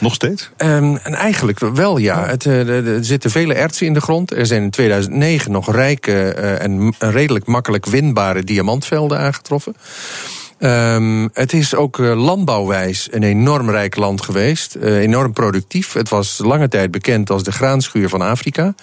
Nog 0.00 0.14
steeds? 0.14 0.50
Um, 0.58 0.96
en 0.96 1.14
eigenlijk 1.14 1.58
wel, 1.58 1.96
ja. 1.96 2.26
Het, 2.26 2.44
uh, 2.44 2.86
er 2.86 3.04
zitten 3.04 3.30
vele 3.30 3.54
ertsen 3.54 3.86
in 3.86 3.94
de 3.94 4.00
grond. 4.00 4.32
Er 4.32 4.46
zijn 4.46 4.62
in 4.62 4.70
2009 4.70 5.52
nog 5.52 5.72
rijke 5.72 6.36
uh, 6.38 6.62
en 6.62 6.94
redelijk 6.98 7.46
makkelijk 7.46 7.86
winbare 7.86 8.44
diamantvelden 8.44 9.18
aangetroffen. 9.18 9.76
Um, 10.58 11.30
het 11.32 11.52
is 11.52 11.74
ook 11.74 11.98
uh, 11.98 12.24
landbouwwijs 12.24 13.08
een 13.10 13.22
enorm 13.22 13.70
rijk 13.70 13.96
land 13.96 14.22
geweest. 14.22 14.76
Uh, 14.76 14.98
enorm 14.98 15.32
productief. 15.32 15.92
Het 15.92 16.08
was 16.08 16.38
lange 16.38 16.68
tijd 16.68 16.90
bekend 16.90 17.30
als 17.30 17.42
de 17.42 17.52
graanschuur 17.52 18.08
van 18.08 18.20
Afrika. 18.20 18.74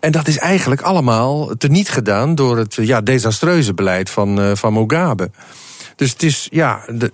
En 0.00 0.12
dat 0.12 0.28
is 0.28 0.38
eigenlijk 0.38 0.80
allemaal 0.80 1.56
teniet 1.58 1.88
gedaan 1.88 2.34
door 2.34 2.56
het 2.56 2.74
ja, 2.74 3.00
desastreuze 3.00 3.74
beleid 3.74 4.10
van, 4.10 4.40
uh, 4.40 4.50
van 4.54 4.72
Mugabe. 4.72 5.30
Dus 5.96 6.10
het 6.10 6.22
is 6.22 6.48
ja, 6.50 6.80
de, 6.86 7.10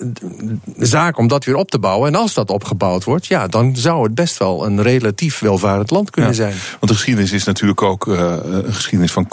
de, 0.65 0.87
zaak 0.87 1.19
om 1.19 1.29
dat 1.29 1.45
weer 1.45 1.55
op 1.55 1.71
te 1.71 1.79
bouwen. 1.79 2.09
En 2.09 2.15
als 2.15 2.35
dat 2.35 2.51
opgebouwd 2.51 3.05
wordt, 3.05 3.27
ja, 3.27 3.47
dan 3.47 3.77
zou 3.77 4.03
het 4.03 4.15
best 4.15 4.39
wel 4.39 4.67
een 4.67 4.83
relatief 4.83 5.39
welvarend 5.39 5.91
land 5.91 6.11
kunnen 6.11 6.31
ja, 6.31 6.37
zijn. 6.37 6.55
Want 6.71 6.93
de 6.93 6.95
geschiedenis 6.95 7.33
is 7.33 7.45
natuurlijk 7.45 7.83
ook 7.83 8.07
uh, 8.07 8.35
een 8.43 8.75
geschiedenis 8.75 9.13
van 9.13 9.29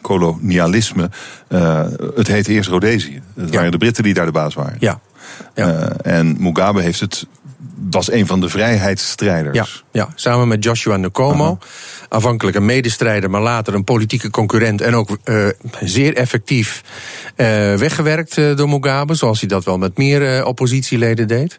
kolonialisme. 0.00 1.10
Uh, 1.48 1.84
het 2.14 2.26
heette 2.26 2.52
eerst 2.52 2.68
Rhodesië. 2.68 3.22
Het 3.34 3.50
ja. 3.50 3.56
waren 3.56 3.70
de 3.70 3.78
Britten 3.78 4.02
die 4.02 4.14
daar 4.14 4.26
de 4.26 4.32
baas 4.32 4.54
waren. 4.54 4.76
Ja. 4.80 5.00
ja. 5.54 5.68
Uh, 5.68 6.16
en 6.16 6.36
Mugabe 6.38 6.82
heeft 6.82 7.00
het 7.00 7.26
was 7.90 8.10
een 8.10 8.26
van 8.26 8.40
de 8.40 8.48
vrijheidsstrijders. 8.48 9.84
Ja, 9.96 10.08
samen 10.14 10.48
met 10.48 10.64
Joshua 10.64 10.96
Nkomo. 10.96 11.58
Aanvankelijk 12.08 12.56
een 12.56 12.64
medestrijder, 12.64 13.30
maar 13.30 13.40
later 13.40 13.74
een 13.74 13.84
politieke 13.84 14.30
concurrent. 14.30 14.80
En 14.80 14.94
ook 14.94 15.18
uh, 15.24 15.46
zeer 15.80 16.14
effectief 16.14 16.82
uh, 17.36 17.46
weggewerkt 17.74 18.36
uh, 18.36 18.56
door 18.56 18.68
Mugabe. 18.68 19.14
Zoals 19.14 19.40
hij 19.40 19.48
dat 19.48 19.64
wel 19.64 19.78
met 19.78 19.96
meer 19.96 20.44
oppositieleden 20.44 21.28
deed. 21.28 21.58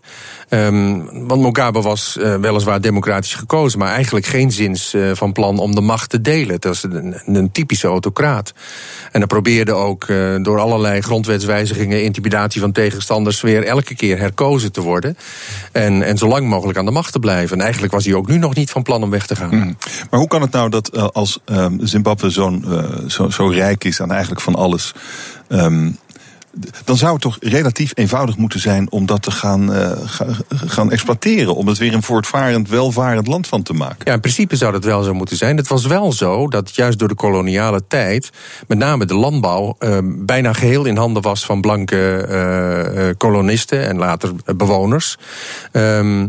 Um, 0.50 1.28
want 1.28 1.42
Mugabe 1.42 1.82
was 1.82 2.18
weliswaar 2.42 2.82
democratisch 2.82 3.34
gekozen. 3.34 3.80
Maar 3.80 3.92
eigenlijk 3.92 4.26
geen 4.26 4.52
zins 4.52 4.96
van 5.14 5.32
plan 5.32 5.58
om 5.60 5.76
de 5.76 5.82
macht 5.82 6.10
te 6.10 6.22
delen. 6.22 6.56
Het 6.56 6.64
was 6.64 6.84
een, 6.84 7.16
een 7.26 7.52
typische 7.52 7.88
autocraat. 7.88 8.54
En 9.12 9.20
hij 9.20 9.28
probeerde 9.28 9.74
ook 9.74 10.08
door 10.42 10.60
allerlei 10.60 11.02
grondwetswijzigingen, 11.02 12.04
intimidatie 12.04 12.62
van 12.62 12.72
tegenstanders, 12.72 13.42
weer 13.42 13.64
elke 13.64 13.96
keer 13.96 14.18
herkozen 14.20 14.72
te 14.72 14.82
worden. 14.82 15.18
En, 15.72 16.04
en 16.04 16.18
zo 16.18 16.28
lang 16.28 16.48
mogelijk 16.48 16.78
aan 16.78 16.86
de 16.86 16.92
macht 16.92 17.12
te 17.12 17.20
blijven. 17.20 17.58
En 17.58 17.64
eigenlijk 17.64 17.94
was 17.94 18.06
hij 18.06 18.14
ook 18.14 18.27
nu 18.28 18.38
nog 18.38 18.56
niet 18.56 18.72
van 18.72 18.84
plan 18.84 19.04
om 19.04 19.10
weg 19.10 19.26
te 19.28 19.36
gaan. 19.36 19.50
Hmm. 19.50 19.78
Maar 20.10 20.20
hoe 20.20 20.30
kan 20.30 20.42
het 20.42 20.52
nou 20.52 20.70
dat 20.70 20.96
uh, 20.96 21.08
als 21.08 21.40
um, 21.46 21.80
Zimbabwe 21.82 22.30
zo'n 22.30 22.66
uh, 22.68 22.84
zo, 23.08 23.30
zo, 23.30 23.48
rijk 23.48 23.84
is 23.84 24.02
aan 24.02 24.12
eigenlijk 24.12 24.42
van 24.42 24.56
alles. 24.56 24.94
Um, 25.50 25.98
dan 26.84 26.98
zou 26.98 27.14
het 27.14 27.22
toch 27.22 27.38
relatief 27.40 27.92
eenvoudig 27.94 28.38
moeten 28.38 28.60
zijn 28.60 28.92
om 28.92 29.06
dat 29.06 29.22
te 29.22 29.32
gaan, 29.32 29.76
uh, 29.76 29.92
gaan 30.50 30.92
exploiteren. 30.92 31.56
Om 31.56 31.68
het 31.68 31.78
weer 31.78 31.94
een 31.94 32.04
voortvarend, 32.04 32.70
welvarend 32.70 33.28
land 33.28 33.48
van 33.48 33.64
te 33.64 33.74
maken. 33.74 33.98
Ja, 34.04 34.14
in 34.14 34.20
principe 34.20 34.56
zou 34.56 34.72
dat 34.72 34.84
wel 34.84 35.04
zo 35.04 35.14
moeten 35.14 35.38
zijn. 35.38 35.58
Het 35.58 35.68
was 35.68 35.86
wel 35.86 36.12
zo 36.12 36.48
dat 36.48 36.76
juist 36.76 37.00
door 37.00 37.08
de 37.08 37.16
koloniale 37.16 37.82
tijd, 37.88 38.30
met 38.68 38.78
name 38.78 39.06
de 39.06 39.16
landbouw, 39.16 39.76
uh, 39.80 39.98
bijna 40.04 40.54
geheel 40.54 40.86
in 40.86 40.98
handen 40.98 41.22
was 41.22 41.46
van 41.46 41.62
blanke 41.62 42.28
uh, 42.30 43.10
kolonisten 43.18 43.88
en 43.88 43.98
later 43.98 44.32
bewoners. 44.56 45.18
Um, 45.72 46.28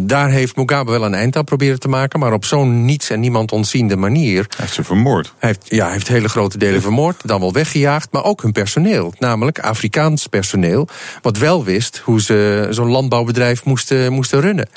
daar 0.00 0.30
heeft 0.30 0.56
Mugabe 0.56 0.90
wel 0.90 1.04
een 1.04 1.14
eind 1.14 1.36
aan 1.36 1.44
proberen 1.44 1.80
te 1.80 1.88
maken, 1.88 2.20
maar 2.20 2.32
op 2.32 2.44
zo'n 2.44 2.84
niets 2.84 3.10
en 3.10 3.20
niemand 3.20 3.52
ontziende 3.52 3.96
manier. 3.96 4.44
Hij 4.48 4.56
heeft 4.56 4.74
ze 4.74 4.84
vermoord. 4.84 5.32
Hij 5.38 5.48
heeft, 5.48 5.66
ja, 5.68 5.84
hij 5.84 5.92
heeft 5.92 6.08
hele 6.08 6.28
grote 6.28 6.58
delen 6.58 6.82
vermoord, 6.82 7.20
dan 7.24 7.40
wel 7.40 7.52
weggejaagd, 7.52 8.08
maar 8.10 8.24
ook 8.24 8.42
hun 8.42 8.52
personeel. 8.52 9.14
Namelijk 9.18 9.60
Afrikaans 9.66 10.26
personeel, 10.26 10.88
wat 11.22 11.38
wel 11.38 11.64
wist 11.64 12.00
hoe 12.04 12.20
ze 12.20 12.66
zo'n 12.70 12.90
landbouwbedrijf 12.90 13.64
moesten, 13.64 14.12
moesten 14.12 14.40
runnen. 14.40 14.68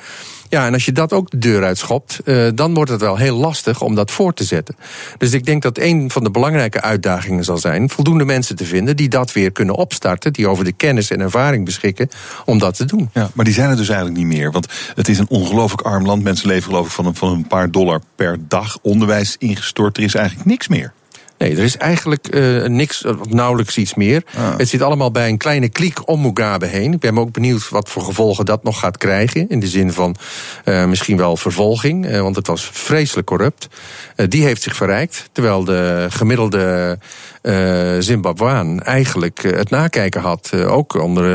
Ja, 0.49 0.65
en 0.65 0.73
als 0.73 0.85
je 0.85 0.91
dat 0.91 1.13
ook 1.13 1.29
de 1.29 1.37
deur 1.37 1.63
uitschopt, 1.63 2.19
uh, 2.25 2.47
dan 2.55 2.73
wordt 2.73 2.91
het 2.91 3.01
wel 3.01 3.17
heel 3.17 3.37
lastig 3.37 3.81
om 3.81 3.95
dat 3.95 4.11
voor 4.11 4.33
te 4.33 4.43
zetten. 4.43 4.75
Dus 5.17 5.31
ik 5.31 5.45
denk 5.45 5.61
dat 5.61 5.77
een 5.77 6.11
van 6.11 6.23
de 6.23 6.31
belangrijke 6.31 6.81
uitdagingen 6.81 7.43
zal 7.43 7.57
zijn 7.57 7.89
voldoende 7.89 8.25
mensen 8.25 8.55
te 8.55 8.65
vinden 8.65 8.95
die 8.95 9.09
dat 9.09 9.31
weer 9.31 9.51
kunnen 9.51 9.75
opstarten, 9.75 10.33
die 10.33 10.47
over 10.47 10.63
de 10.63 10.71
kennis 10.71 11.11
en 11.11 11.19
ervaring 11.19 11.65
beschikken 11.65 12.09
om 12.45 12.59
dat 12.59 12.75
te 12.75 12.85
doen. 12.85 13.09
Ja, 13.13 13.29
maar 13.33 13.45
die 13.45 13.53
zijn 13.53 13.69
er 13.69 13.75
dus 13.75 13.89
eigenlijk 13.89 14.17
niet 14.17 14.37
meer. 14.37 14.51
Want 14.51 14.67
het 14.95 15.09
is 15.09 15.19
een 15.19 15.29
ongelooflijk 15.29 15.81
arm 15.81 16.05
land. 16.05 16.23
Mensen 16.23 16.47
leven 16.47 16.63
geloof 16.63 16.85
ik 16.85 16.91
van 16.91 17.05
een, 17.05 17.15
van 17.15 17.31
een 17.31 17.47
paar 17.47 17.71
dollar 17.71 18.01
per 18.15 18.37
dag. 18.47 18.77
Onderwijs 18.81 19.35
ingestort. 19.39 19.97
Er 19.97 20.03
is 20.03 20.15
eigenlijk 20.15 20.45
niks 20.45 20.67
meer. 20.67 20.93
Nee, 21.39 21.51
er 21.51 21.63
is 21.63 21.77
eigenlijk 21.77 22.35
uh, 22.35 22.65
niks, 22.65 23.05
of 23.05 23.29
nauwelijks 23.29 23.77
iets 23.77 23.93
meer. 23.93 24.23
Ah. 24.37 24.57
Het 24.57 24.69
zit 24.69 24.81
allemaal 24.81 25.11
bij 25.11 25.29
een 25.29 25.37
kleine 25.37 25.69
kliek 25.69 26.09
om 26.09 26.21
Mugabe 26.21 26.65
heen. 26.65 26.93
Ik 26.93 26.99
ben 26.99 27.17
ook 27.17 27.31
benieuwd 27.31 27.69
wat 27.69 27.89
voor 27.89 28.01
gevolgen 28.01 28.45
dat 28.45 28.63
nog 28.63 28.79
gaat 28.79 28.97
krijgen. 28.97 29.49
In 29.49 29.59
de 29.59 29.67
zin 29.67 29.93
van 29.93 30.15
uh, 30.65 30.85
misschien 30.85 31.17
wel 31.17 31.37
vervolging, 31.37 32.09
uh, 32.09 32.21
want 32.21 32.35
het 32.35 32.47
was 32.47 32.69
vreselijk 32.73 33.27
corrupt. 33.27 33.67
die 34.15 34.43
heeft 34.43 34.61
zich 34.61 34.75
verrijkt, 34.75 35.29
terwijl 35.31 35.63
de 35.63 36.07
gemiddelde 36.09 36.97
Zimbabweaan 37.99 38.81
eigenlijk 38.81 39.41
het 39.41 39.69
nakijken 39.69 40.21
had. 40.21 40.53
ook 40.53 40.93
onder 40.93 41.25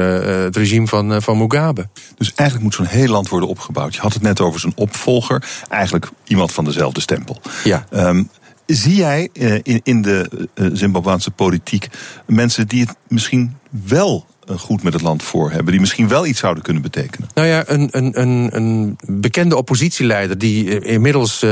het 0.43 0.57
regime 0.57 0.87
van, 0.87 1.23
van 1.23 1.39
Mugabe. 1.39 1.89
Dus 2.19 2.33
eigenlijk 2.35 2.63
moet 2.63 2.75
zo'n 2.75 2.99
heel 2.99 3.11
land 3.11 3.29
worden 3.29 3.49
opgebouwd. 3.49 3.95
Je 3.95 4.01
had 4.01 4.13
het 4.13 4.23
net 4.23 4.41
over 4.41 4.61
zijn 4.61 4.73
opvolger. 4.77 5.45
Eigenlijk 5.69 6.09
iemand 6.25 6.53
van 6.53 6.65
dezelfde 6.65 7.01
stempel. 7.01 7.41
Ja. 7.65 7.87
Um, 7.91 8.29
Zie 8.67 8.95
jij 8.95 9.29
eh, 9.33 9.55
in, 9.63 9.81
in 9.83 10.03
de 10.03 10.49
uh, 10.55 10.69
Zimbabweanse 10.73 11.31
politiek 11.31 11.89
mensen 12.27 12.69
die 12.69 12.81
het 12.81 12.97
misschien 13.09 13.57
wel 13.87 14.27
uh, 14.51 14.59
goed 14.59 14.83
met 14.83 14.93
het 14.93 15.03
land 15.03 15.23
voor 15.23 15.51
hebben, 15.51 15.71
die 15.73 15.81
misschien 15.81 16.09
wel 16.09 16.27
iets 16.27 16.41
zouden 16.41 16.63
kunnen 16.63 16.83
betekenen? 16.83 17.29
Nou 17.35 17.49
ja, 17.49 17.63
een, 17.67 17.89
een, 17.91 18.21
een, 18.21 18.49
een 18.53 18.97
bekende 19.07 19.57
oppositieleider 19.57 20.39
die 20.39 20.81
inmiddels 20.81 21.45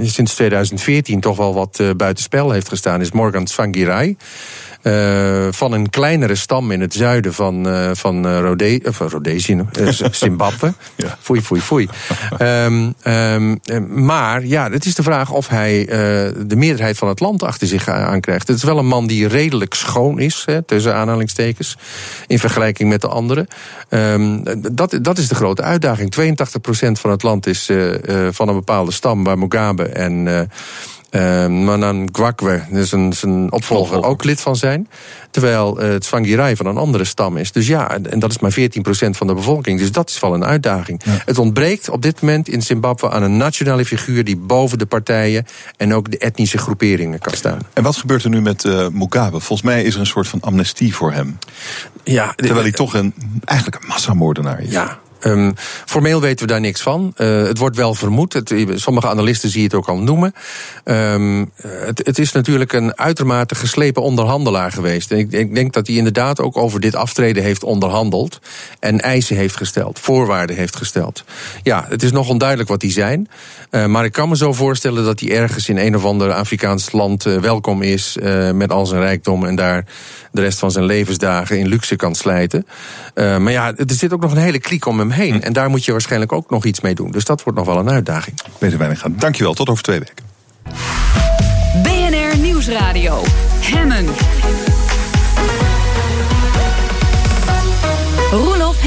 sinds 0.00 0.34
2014 0.34 1.20
toch 1.20 1.36
wel 1.36 1.54
wat 1.54 1.82
buitenspel 1.96 2.50
heeft 2.50 2.68
gestaan, 2.68 3.00
is 3.00 3.12
Morgan 3.12 3.44
Tsvangirai. 3.44 4.16
Uh, 4.82 5.46
van 5.50 5.72
een 5.72 5.90
kleinere 5.90 6.34
stam 6.34 6.70
in 6.70 6.80
het 6.80 6.94
zuiden 6.94 7.34
van, 7.34 7.68
uh, 7.68 7.90
van 7.92 8.26
uh, 8.26 8.40
Rode 8.40 8.80
of 8.84 8.98
Rhodesië, 8.98 9.64
Zimbabwe. 10.10 10.72
ja. 10.96 11.16
Foei, 11.20 11.42
foei, 11.42 11.60
foei. 11.60 11.88
um, 12.38 12.94
um, 13.04 13.60
maar 14.04 14.44
ja, 14.44 14.70
het 14.70 14.84
is 14.84 14.94
de 14.94 15.02
vraag 15.02 15.30
of 15.30 15.48
hij 15.48 15.84
de 16.46 16.56
meerderheid 16.56 16.98
van 16.98 17.08
het 17.08 17.20
land 17.20 17.42
achter 17.42 17.66
zich 17.66 17.88
aankrijgt. 17.88 18.48
Het 18.48 18.56
is 18.56 18.62
wel 18.62 18.78
een 18.78 18.86
man 18.86 19.06
die 19.06 19.28
redelijk 19.28 19.74
schoon 19.74 20.18
is, 20.18 20.42
hè, 20.46 20.62
tussen 20.62 20.94
aanhalingstekens, 20.94 21.76
in 22.26 22.38
vergelijking 22.38 22.88
met 22.88 23.00
de 23.00 23.08
anderen. 23.08 23.46
Um, 23.88 24.42
dat, 24.72 24.98
dat 25.02 25.18
is 25.18 25.28
de 25.28 25.34
grote 25.34 25.62
uitdaging. 25.62 26.14
82% 26.14 27.00
van 27.00 27.10
het 27.10 27.22
land 27.22 27.46
is 27.46 27.70
van 28.30 28.48
een 28.48 28.54
bepaalde 28.54 28.92
stam 28.92 29.24
waar 29.24 29.38
Mugabe 29.38 29.84
en 29.84 30.48
uh, 31.10 31.46
Manan 31.46 32.08
Gwakwe, 32.12 32.62
dus 32.70 32.92
een, 32.92 33.12
zijn 33.12 33.52
opvolger, 33.52 34.04
ook 34.04 34.24
lid 34.24 34.40
van 34.40 34.56
zijn. 34.56 34.88
Terwijl 35.30 35.82
uh, 35.82 35.88
het 35.88 36.00
Tsvangirai 36.00 36.56
van 36.56 36.66
een 36.66 36.76
andere 36.76 37.04
stam 37.04 37.36
is. 37.36 37.52
Dus 37.52 37.66
ja, 37.66 37.90
en 37.90 38.18
dat 38.18 38.30
is 38.30 38.38
maar 38.38 38.52
14% 38.52 38.54
van 39.10 39.26
de 39.26 39.34
bevolking. 39.34 39.78
Dus 39.78 39.92
dat 39.92 40.10
is 40.10 40.20
wel 40.20 40.34
een 40.34 40.44
uitdaging. 40.44 41.02
Het 41.04 41.38
ontbreekt 41.38 41.88
op 41.88 42.02
dit 42.02 42.20
moment 42.20 42.48
in 42.48 42.62
Zimbabwe 42.62 43.10
aan 43.10 43.22
een 43.22 43.36
nationale 43.36 43.84
figuur... 43.84 44.24
die 44.24 44.36
boven 44.36 44.78
de 44.78 44.86
partijen 44.86 45.46
en 45.76 45.94
ook 45.94 46.10
de 46.10 46.18
etnische 46.18 46.58
groeperingen 46.58 47.18
kan 47.18 47.34
staan. 47.34 47.58
En 47.72 47.82
wat 47.82 47.96
gebeurt 47.96 48.24
er 48.24 48.30
nu 48.30 48.40
met 48.40 48.64
uh, 48.64 48.88
Mugabe? 48.88 49.40
Volgens 49.40 49.62
mij 49.62 49.82
is 49.82 49.94
er 49.94 50.00
een 50.00 50.06
soort 50.06 50.28
van 50.28 50.40
amnestie 50.40 50.94
voor 50.94 51.12
hem. 51.12 51.38
Ja, 52.04 52.32
Terwijl 52.36 52.62
hij 52.62 52.72
toch 52.72 52.94
een, 52.94 53.14
eigenlijk 53.44 53.82
een 53.82 53.88
massamoordenaar 53.88 54.60
is. 54.60 54.70
Ja, 54.70 54.98
Um, 55.20 55.54
formeel 55.86 56.20
weten 56.20 56.46
we 56.46 56.52
daar 56.52 56.60
niks 56.60 56.80
van. 56.80 57.14
Uh, 57.16 57.42
het 57.42 57.58
wordt 57.58 57.76
wel 57.76 57.94
vermoed. 57.94 58.42
Sommige 58.74 59.08
analisten 59.08 59.50
zien 59.50 59.62
het 59.62 59.74
ook 59.74 59.88
al 59.88 59.98
noemen. 59.98 60.34
Um, 60.84 61.50
het, 61.62 62.00
het, 62.06 62.18
is 62.18 62.32
natuurlijk 62.32 62.72
een 62.72 62.98
uitermate 62.98 63.54
geslepen 63.54 64.02
onderhandelaar 64.02 64.72
geweest. 64.72 65.10
En 65.10 65.18
ik, 65.18 65.32
ik, 65.32 65.54
denk 65.54 65.72
dat 65.72 65.86
hij 65.86 65.96
inderdaad 65.96 66.40
ook 66.40 66.56
over 66.56 66.80
dit 66.80 66.94
aftreden 66.94 67.42
heeft 67.42 67.64
onderhandeld. 67.64 68.40
En 68.80 69.00
eisen 69.00 69.36
heeft 69.36 69.56
gesteld, 69.56 69.98
voorwaarden 69.98 70.56
heeft 70.56 70.76
gesteld. 70.76 71.24
Ja, 71.62 71.86
het 71.88 72.02
is 72.02 72.12
nog 72.12 72.28
onduidelijk 72.28 72.68
wat 72.68 72.80
die 72.80 72.92
zijn. 72.92 73.28
Uh, 73.70 73.86
maar 73.86 74.04
ik 74.04 74.12
kan 74.12 74.28
me 74.28 74.36
zo 74.36 74.52
voorstellen 74.52 75.04
dat 75.04 75.20
hij 75.20 75.30
ergens 75.30 75.68
in 75.68 75.78
een 75.78 75.96
of 75.96 76.04
ander 76.04 76.32
Afrikaans 76.32 76.92
land 76.92 77.26
uh, 77.26 77.36
welkom 77.36 77.82
is. 77.82 78.16
met 78.52 78.72
al 78.72 78.86
zijn 78.86 79.00
rijkdom 79.00 79.44
en 79.44 79.54
daar 79.54 79.84
de 80.32 80.40
rest 80.40 80.58
van 80.58 80.70
zijn 80.70 80.84
levensdagen 80.84 81.58
in 81.58 81.68
luxe 81.68 81.96
kan 81.96 82.14
slijten. 82.14 82.66
maar 83.14 83.50
ja, 83.50 83.74
er 83.76 83.84
zit 83.86 84.12
ook 84.12 84.20
nog 84.20 84.32
een 84.32 84.38
hele 84.38 84.58
kliek 84.58 84.86
om 84.86 84.98
hem 84.98 85.10
heen. 85.10 85.42
En 85.42 85.52
daar 85.52 85.70
moet 85.70 85.84
je 85.84 85.92
waarschijnlijk 85.92 86.32
ook 86.32 86.50
nog 86.50 86.64
iets 86.64 86.80
mee 86.80 86.94
doen. 86.94 87.10
Dus 87.10 87.24
dat 87.24 87.42
wordt 87.42 87.58
nog 87.58 87.66
wel 87.66 87.78
een 87.78 87.90
uitdaging. 87.90 88.36
Peter 88.58 88.78
Weininga, 88.78 89.08
dankjewel. 89.10 89.54
Tot 89.54 89.68
over 89.68 89.82
twee 89.82 89.98
weken. 89.98 90.24
BNR 91.82 92.38
Nieuwsradio. 92.38 93.22
Hemmen. 93.60 94.06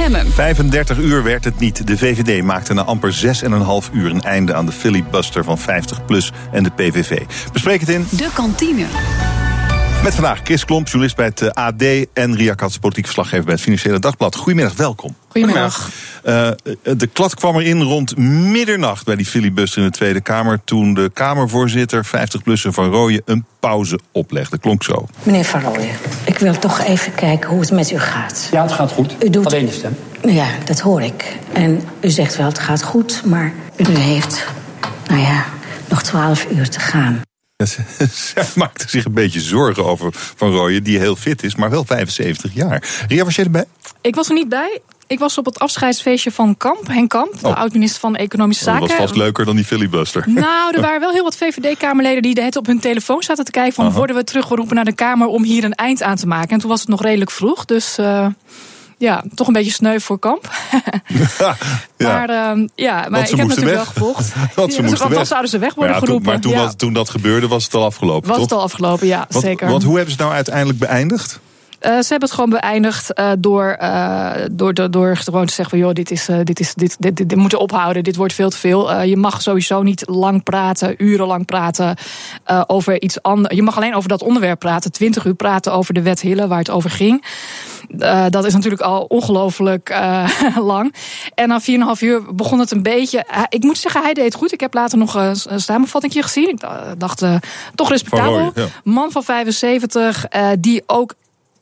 Hemmen. 0.01 0.31
35 0.31 0.97
uur 0.97 1.23
werd 1.23 1.43
het 1.43 1.59
niet. 1.59 1.87
De 1.87 1.97
VVD 1.97 2.43
maakte 2.43 2.73
na 2.73 2.83
amper 2.83 3.37
6,5 3.85 3.93
uur 3.93 4.09
een 4.09 4.21
einde 4.21 4.53
aan 4.53 4.65
de 4.65 4.71
filibuster 4.71 5.43
van 5.43 5.59
50PLUS 5.59 6.51
en 6.51 6.63
de 6.63 6.71
PVV. 6.71 7.21
Bespreek 7.53 7.79
het 7.79 7.89
in... 7.89 8.07
De 8.09 8.29
kantine. 8.33 8.85
Met 10.03 10.13
vandaag 10.13 10.39
Chris 10.43 10.65
Klomp, 10.65 10.85
journalist 10.85 11.15
bij 11.15 11.25
het 11.25 11.41
eh, 11.41 11.49
AD... 11.49 11.83
en 12.13 12.35
Ria 12.35 12.53
Katz, 12.53 12.77
politiek 12.77 13.03
verslaggever 13.03 13.45
bij 13.45 13.53
het 13.53 13.63
Financiële 13.63 13.99
Dagblad. 13.99 14.35
Goedemiddag, 14.35 14.75
welkom. 14.75 15.15
Goedemiddag. 15.27 15.89
Uh, 16.25 16.49
de 16.97 17.07
klad 17.13 17.35
kwam 17.35 17.55
erin 17.55 17.81
rond 17.81 18.17
middernacht 18.17 19.05
bij 19.05 19.15
die 19.15 19.25
filibuster 19.25 19.81
in 19.81 19.87
de 19.87 19.93
Tweede 19.93 20.21
Kamer... 20.21 20.61
toen 20.63 20.93
de 20.93 21.11
Kamervoorzitter 21.13 22.05
50PLUS'er 22.05 22.69
Van 22.69 22.89
Rooyen 22.89 23.21
een 23.25 23.45
pauze 23.59 23.99
oplegde. 24.11 24.57
Klonk 24.57 24.83
zo. 24.83 25.07
Meneer 25.23 25.45
Van 25.45 25.61
Rooyen, 25.61 25.95
ik 26.25 26.37
wil 26.37 26.59
toch 26.59 26.81
even 26.81 27.15
kijken 27.15 27.49
hoe 27.49 27.59
het 27.59 27.71
met 27.71 27.91
u 27.91 27.99
gaat. 27.99 28.49
Ja, 28.51 28.61
het 28.61 28.71
gaat 28.71 28.91
goed. 28.91 29.15
U 29.23 29.29
doet... 29.29 29.45
Alleen 29.45 29.65
de 29.65 29.71
stem. 29.71 29.95
Ja, 30.21 30.47
dat 30.65 30.79
hoor 30.79 31.01
ik. 31.01 31.37
En 31.53 31.81
u 31.99 32.09
zegt 32.09 32.37
wel 32.37 32.47
het 32.47 32.59
gaat 32.59 32.83
goed, 32.83 33.21
maar 33.25 33.53
u 33.77 33.97
heeft, 33.97 34.45
nou 35.07 35.21
ja, 35.21 35.45
nog 35.89 36.03
twaalf 36.03 36.47
uur 36.51 36.69
te 36.69 36.79
gaan. 36.79 37.21
Zij 37.65 38.45
maakte 38.55 38.89
zich 38.89 39.05
een 39.05 39.13
beetje 39.13 39.41
zorgen 39.41 39.85
over 39.85 40.09
Van 40.13 40.51
Rooyen, 40.51 40.83
die 40.83 40.99
heel 40.99 41.15
fit 41.15 41.43
is, 41.43 41.55
maar 41.55 41.69
wel 41.69 41.85
75 41.85 42.53
jaar. 42.53 43.03
Ria, 43.07 43.23
was 43.23 43.35
jij 43.35 43.45
erbij? 43.45 43.65
Ik 44.01 44.15
was 44.15 44.27
er 44.27 44.33
niet 44.33 44.49
bij. 44.49 44.81
Ik 45.07 45.19
was 45.19 45.37
op 45.37 45.45
het 45.45 45.59
afscheidsfeestje 45.59 46.31
van 46.31 46.57
Kamp, 46.57 46.87
Henk 46.87 47.09
Kamp, 47.09 47.39
de 47.39 47.47
oh. 47.47 47.55
oud-minister 47.55 47.99
van 47.99 48.15
Economische 48.15 48.63
Zaken. 48.63 48.81
Oh, 48.81 48.87
dat 48.87 48.97
was 48.97 49.07
vast 49.07 49.19
leuker 49.19 49.45
dan 49.45 49.55
die 49.55 49.65
filibuster. 49.65 50.23
Nou, 50.31 50.75
er 50.75 50.81
waren 50.81 50.99
wel 50.99 51.11
heel 51.11 51.23
wat 51.23 51.35
VVD-Kamerleden 51.35 52.21
die 52.21 52.43
het 52.43 52.55
op 52.55 52.65
hun 52.65 52.79
telefoon 52.79 53.23
zaten 53.23 53.45
te 53.45 53.51
kijken... 53.51 53.73
van 53.73 53.91
worden 53.91 54.15
we 54.15 54.23
teruggeroepen 54.23 54.75
naar 54.75 54.85
de 54.85 54.95
Kamer 54.95 55.27
om 55.27 55.43
hier 55.43 55.63
een 55.63 55.73
eind 55.73 56.03
aan 56.03 56.15
te 56.15 56.27
maken. 56.27 56.49
En 56.49 56.59
toen 56.59 56.69
was 56.69 56.79
het 56.79 56.89
nog 56.89 57.01
redelijk 57.01 57.31
vroeg, 57.31 57.65
dus... 57.65 57.97
Uh, 57.99 58.25
ja, 59.01 59.23
toch 59.35 59.47
een 59.47 59.53
beetje 59.53 59.71
sneu 59.71 59.99
voor 59.99 60.19
kamp. 60.19 60.49
ja. 61.37 61.55
Maar, 61.97 62.29
uh, 62.29 62.67
ja, 62.75 63.05
maar 63.09 63.21
ik 63.21 63.35
heb 63.35 63.47
natuurlijk 63.47 63.65
weg. 63.65 63.75
wel 63.75 63.85
gevolgd. 63.85 64.33
want 64.55 64.73
ze 64.73 64.81
moesten 64.81 65.09
weg. 65.09 65.27
zouden 65.27 65.49
ze 65.49 65.57
weg 65.57 65.73
worden 65.73 65.93
maar 65.93 66.01
ja, 66.01 66.05
geroepen. 66.05 66.31
maar 66.31 66.41
toen, 66.41 66.53
was, 66.53 66.75
toen, 66.75 66.93
dat 66.93 67.09
gebeurde, 67.09 67.47
was 67.47 67.63
het 67.63 67.73
al 67.73 67.83
afgelopen. 67.83 68.27
Was 68.27 68.37
toch? 68.37 68.49
het 68.49 68.57
al 68.57 68.61
afgelopen, 68.61 69.07
ja, 69.07 69.25
want, 69.29 69.45
zeker. 69.45 69.69
Want 69.69 69.83
hoe 69.83 69.95
hebben 69.95 70.11
ze 70.11 70.15
het 70.15 70.25
nou 70.25 70.35
uiteindelijk 70.35 70.79
beëindigd? 70.79 71.39
Uh, 71.81 71.89
ze 71.89 72.07
hebben 72.07 72.29
het 72.29 72.31
gewoon 72.31 72.49
beëindigd 72.49 73.19
uh, 73.19 73.31
door, 73.39 73.77
uh, 73.81 74.31
door, 74.51 74.73
door, 74.73 74.91
door 74.91 75.17
gewoon 75.17 75.45
te 75.45 75.53
zeggen 75.53 75.77
van 75.77 75.87
joh, 75.87 75.93
dit 75.93 76.11
is 76.11 76.29
dit 76.43 76.59
is 76.59 76.73
dit, 76.73 76.95
dit, 76.99 77.17
dit, 77.17 77.29
dit 77.29 77.37
moet 77.37 77.55
ophouden, 77.55 78.03
dit 78.03 78.15
wordt 78.15 78.33
veel 78.33 78.49
te 78.49 78.57
veel. 78.57 79.01
je 79.01 79.17
mag 79.17 79.41
sowieso 79.41 79.81
niet 79.81 80.03
lang 80.05 80.43
praten, 80.43 80.95
urenlang 80.97 81.45
praten 81.45 81.95
over 82.67 83.01
iets 83.01 83.21
anders. 83.21 83.55
Je 83.55 83.63
mag 83.63 83.75
alleen 83.75 83.95
over 83.95 84.09
dat 84.09 84.23
onderwerp 84.23 84.59
praten, 84.59 84.91
twintig 84.91 85.25
uur 85.25 85.33
praten 85.33 85.73
over 85.73 85.93
de 85.93 86.01
wet 86.01 86.21
Hille, 86.21 86.47
waar 86.47 86.59
het 86.59 86.69
over 86.69 86.89
ging. 86.89 87.25
Dat 88.29 88.45
is 88.45 88.53
natuurlijk 88.53 88.81
al 88.81 89.01
ongelooflijk 89.03 90.01
lang. 90.71 90.95
En 91.35 91.47
na 91.47 91.61
4,5 91.61 91.67
uur 91.99 92.35
begon 92.35 92.59
het 92.59 92.71
een 92.71 92.83
beetje. 92.83 93.25
ik 93.49 93.63
moet 93.63 93.77
zeggen, 93.77 94.01
hij 94.01 94.13
deed 94.13 94.25
het 94.25 94.35
goed. 94.35 94.53
Ik 94.53 94.59
heb 94.59 94.73
later 94.73 94.97
nog 94.97 95.13
een 95.13 95.61
samenvatting 95.61 96.13
gezien. 96.13 96.49
Ik 96.49 96.59
dacht, 96.97 97.23
toch 97.75 97.89
respectabel. 97.89 98.39
Roy, 98.39 98.51
ja. 98.55 98.65
Man 98.83 99.11
van 99.11 99.23
75, 99.23 100.25
die 100.59 100.83
ook 100.85 101.13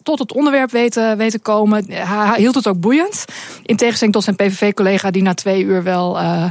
tot 0.04 0.20
het 0.20 0.34
onderwerp 0.34 0.72
weten, 0.72 1.18
weten 1.18 1.42
komen. 1.42 1.86
Hij 1.92 2.39
hield 2.39 2.56
het 2.56 2.68
ook 2.68 2.80
boeiend. 2.80 3.26
In 3.63 3.76
tegenstelling 3.76 4.15
tot 4.15 4.24
zijn 4.24 4.36
PVV-collega 4.36 5.12
die 5.12 5.22
na 5.22 5.34
twee 5.34 5.63
uur 5.63 5.84
wel. 5.84 6.20
Uh, 6.22 6.46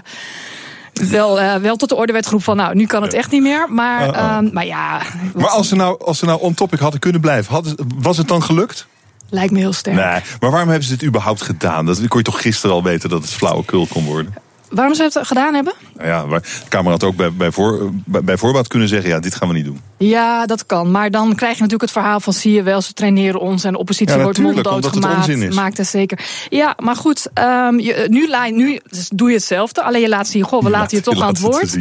wel, 0.93 1.41
uh, 1.41 1.55
wel 1.55 1.77
tot 1.77 1.89
de 1.89 1.95
orde 1.95 2.13
werd 2.13 2.25
geroepen 2.25 2.47
van 2.47 2.57
nou, 2.57 2.75
nu 2.75 2.87
kan 2.87 3.03
het 3.03 3.15
echt 3.15 3.31
niet 3.31 3.43
meer. 3.43 3.67
Maar, 3.69 4.09
uh 4.09 4.39
-uh. 4.43 4.53
maar 4.53 4.67
ja. 4.67 5.03
Maar 5.35 5.49
als 5.49 5.69
ze 5.69 5.77
nou, 5.77 6.05
als 6.05 6.19
ze 6.19 6.25
nou 6.25 6.41
on 6.41 6.55
topic 6.55 6.79
hadden 6.79 7.01
kunnen 7.01 7.21
blijven, 7.21 7.55
had, 7.55 7.75
was 7.99 8.17
het 8.17 8.29
dan 8.29 8.43
gelukt? 8.43 8.87
Lijkt 9.31 9.53
me 9.53 9.59
heel 9.59 9.73
sterk. 9.73 9.97
Nee, 9.97 10.23
maar 10.41 10.51
waarom 10.51 10.69
hebben 10.69 10.89
ze 10.89 10.97
dit 10.97 11.09
überhaupt 11.09 11.43
gedaan? 11.43 11.87
Dat 11.87 12.09
kon 12.09 12.19
je 12.19 12.25
toch 12.25 12.41
gisteren 12.41 12.77
al 12.77 12.83
weten 12.83 13.09
dat 13.09 13.23
het 13.23 13.31
flauwekul 13.31 13.87
kon 13.87 14.05
worden? 14.05 14.35
Waarom 14.71 14.95
ze 14.95 15.03
het 15.03 15.19
gedaan 15.23 15.55
hebben? 15.55 15.73
Nou 15.97 16.09
ja, 16.09 16.39
de 16.39 16.43
Kamer 16.69 16.91
had 16.91 17.05
ook 17.05 17.17
bij, 17.17 17.33
bij, 17.33 17.53
voor, 17.53 17.91
bij 18.05 18.37
voorbaat 18.37 18.69
kunnen 18.69 18.89
zeggen: 18.89 19.11
ja, 19.11 19.21
dit 19.21 19.35
gaan 19.35 19.49
we 19.49 19.55
niet 19.55 19.65
doen. 19.65 19.81
Ja, 19.97 20.47
dat 20.47 20.67
kan. 20.67 20.91
Maar 20.91 21.11
dan 21.11 21.35
krijg 21.35 21.55
je 21.55 21.63
natuurlijk 21.63 21.93
het 21.93 22.03
verhaal 22.03 22.21
van: 22.21 22.33
zie 22.33 22.53
je 22.53 22.63
wel, 22.63 22.81
ze 22.81 22.93
traineren 22.93 23.41
ons 23.41 23.65
en 23.65 23.73
de 23.73 23.79
oppositie 23.79 24.17
ja, 24.17 24.23
wordt 24.23 24.39
monddood 24.39 24.87
gemaakt. 24.87 25.55
Maakt 25.55 25.77
het 25.77 25.87
zeker. 25.87 26.21
Ja, 26.49 26.77
maar 26.79 26.97
goed, 26.97 27.29
um, 27.35 27.81
je, 27.81 28.07
nu, 28.11 28.29
nu 28.51 28.81
doe 29.09 29.29
je 29.29 29.35
hetzelfde. 29.35 29.83
Alleen 29.83 30.01
je 30.01 30.09
laat 30.09 30.29
zien: 30.29 30.43
goh, 30.43 30.63
we 30.63 30.71
laten 30.71 30.97
je 30.97 31.03
toch 31.03 31.23
aan 31.23 31.29
het 31.29 31.41
woord. 31.41 31.77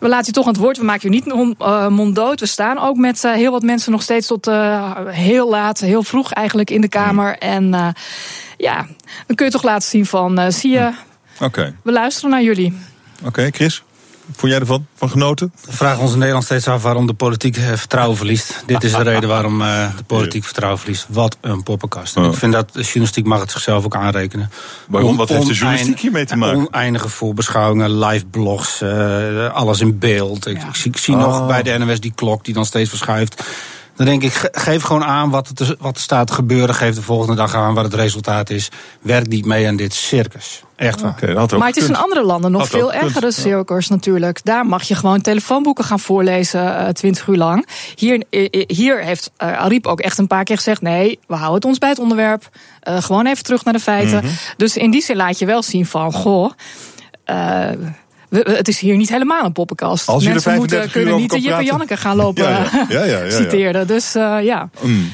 We 0.00 0.08
laten 0.08 0.26
je 0.26 0.32
toch 0.32 0.46
aan 0.46 0.52
het 0.52 0.60
woord. 0.60 0.78
We 0.78 0.84
maken 0.84 1.10
je 1.12 1.22
niet 1.22 1.56
uh, 1.58 1.88
monddood. 1.88 2.40
We 2.40 2.46
staan 2.46 2.78
ook 2.78 2.96
met 2.96 3.24
uh, 3.24 3.32
heel 3.32 3.50
wat 3.50 3.62
mensen 3.62 3.92
nog 3.92 4.02
steeds 4.02 4.26
tot 4.26 4.48
uh, 4.48 4.92
heel 5.06 5.48
laat, 5.48 5.80
heel 5.80 6.02
vroeg 6.02 6.32
eigenlijk 6.32 6.70
in 6.70 6.80
de 6.80 6.88
Kamer. 6.88 7.36
Mm. 7.40 7.48
En 7.48 7.94
ja, 8.56 8.86
dan 9.26 9.36
kun 9.36 9.46
je 9.46 9.52
toch 9.52 9.62
laten 9.62 9.88
zien: 9.88 10.06
van 10.06 10.52
zie 10.52 10.70
je. 10.70 10.92
Okay. 11.40 11.74
We 11.82 11.92
luisteren 11.92 12.30
naar 12.30 12.42
jullie. 12.42 12.78
Oké, 13.18 13.28
okay, 13.28 13.50
Chris? 13.50 13.82
Vond 14.32 14.52
jij 14.52 14.60
ervan? 14.60 14.86
Van 14.94 15.10
genoten? 15.10 15.52
We 15.64 15.72
vragen 15.72 16.02
ons 16.02 16.12
in 16.12 16.18
Nederland 16.18 16.44
steeds 16.44 16.68
af 16.68 16.82
waarom 16.82 17.06
de 17.06 17.14
politiek 17.14 17.56
vertrouwen 17.56 18.16
verliest. 18.16 18.62
Dit 18.66 18.84
is 18.84 18.92
de 18.92 19.02
reden 19.12 19.28
waarom 19.28 19.60
uh, 19.60 19.96
de 19.96 20.02
politiek 20.04 20.44
vertrouwen 20.44 20.80
verliest. 20.80 21.06
Wat 21.08 21.36
een 21.40 21.62
poppenkast. 21.62 22.16
En 22.16 22.24
oh. 22.24 22.32
ik 22.32 22.38
vind 22.38 22.52
dat 22.52 22.72
de 22.72 22.82
journalistiek 22.82 23.26
mag 23.26 23.40
het 23.40 23.50
zichzelf 23.50 23.84
ook 23.84 23.96
aanrekenen. 23.96 24.50
Waarom? 24.88 25.16
Wat 25.16 25.28
heeft 25.28 25.46
de 25.46 25.52
journalistiek 25.52 26.00
hiermee 26.00 26.24
te 26.24 26.36
maken? 26.36 26.56
Oneindige 26.56 27.08
voorbeschouwingen, 27.08 27.98
live 27.98 28.26
blogs, 28.26 28.82
uh, 28.82 29.52
alles 29.52 29.80
in 29.80 29.98
beeld. 29.98 30.44
Ja. 30.44 30.50
Ik, 30.50 30.62
ik, 30.62 30.84
ik, 30.84 30.96
zie 30.96 31.14
oh. 31.14 31.20
nog 31.20 31.46
bij 31.46 31.62
de 31.62 31.78
NOS 31.78 32.00
die 32.00 32.12
klok 32.14 32.44
die 32.44 32.54
dan 32.54 32.66
steeds 32.66 32.88
verschuift. 32.88 33.42
Dan 33.96 34.06
denk 34.06 34.22
ik, 34.22 34.48
geef 34.52 34.82
gewoon 34.82 35.04
aan 35.04 35.30
wat, 35.30 35.48
het, 35.48 35.76
wat 35.78 35.96
er 35.96 36.02
staat 36.02 36.26
te 36.26 36.32
gebeuren. 36.32 36.74
Geef 36.74 36.94
de 36.94 37.02
volgende 37.02 37.34
dag 37.34 37.54
aan 37.54 37.74
wat 37.74 37.84
het 37.84 37.94
resultaat 37.94 38.50
is. 38.50 38.68
Werk 39.00 39.28
niet 39.28 39.44
mee 39.44 39.68
aan 39.68 39.76
dit 39.76 39.94
circus. 39.94 40.62
Echt 40.76 41.00
waar. 41.00 41.10
Okay, 41.22 41.58
maar 41.58 41.68
het 41.68 41.76
is 41.76 41.88
in 41.88 41.96
andere 41.96 42.24
landen 42.24 42.50
nog 42.50 42.68
veel 42.68 42.92
ergere 42.92 43.32
circus 43.32 43.88
natuurlijk. 43.88 44.40
Daar 44.44 44.66
mag 44.66 44.82
je 44.82 44.94
gewoon 44.94 45.20
telefoonboeken 45.20 45.84
gaan 45.84 46.00
voorlezen 46.00 46.94
twintig 46.94 47.22
uh, 47.22 47.28
uur 47.28 47.36
lang. 47.36 47.68
Hier, 47.94 48.24
hier 48.66 49.02
heeft 49.02 49.30
uh, 49.38 49.58
Ariep 49.58 49.86
ook 49.86 50.00
echt 50.00 50.18
een 50.18 50.26
paar 50.26 50.44
keer 50.44 50.56
gezegd... 50.56 50.82
nee, 50.82 51.18
we 51.26 51.34
houden 51.34 51.54
het 51.54 51.64
ons 51.64 51.78
bij 51.78 51.88
het 51.88 51.98
onderwerp. 51.98 52.48
Uh, 52.88 53.02
gewoon 53.02 53.26
even 53.26 53.44
terug 53.44 53.64
naar 53.64 53.74
de 53.74 53.80
feiten. 53.80 54.18
Mm 54.18 54.28
-hmm. 54.28 54.36
Dus 54.56 54.76
in 54.76 54.90
die 54.90 55.02
zin 55.02 55.16
laat 55.16 55.38
je 55.38 55.46
wel 55.46 55.62
zien 55.62 55.86
van... 55.86 56.12
goh, 56.12 56.50
we, 58.28 58.54
het 58.56 58.68
is 58.68 58.78
hier 58.78 58.96
niet 58.96 59.08
helemaal 59.08 59.44
een 59.44 59.52
poppenkast. 59.52 60.08
Als 60.08 60.24
Mensen 60.24 60.56
moeten, 60.56 60.90
kunnen 60.90 61.16
niet 61.16 61.30
de 61.30 61.40
Jip 61.40 61.52
en 61.52 61.64
Janneke 61.64 61.96
gaan 61.96 62.16
lopen 62.16 62.44
ja, 62.44 62.66
ja. 62.88 63.04
Ja, 63.04 63.30
citeren. 63.30 63.86
Dus 63.86 64.16
uh, 64.16 64.38
ja. 64.42 64.68
Mm. 64.80 65.12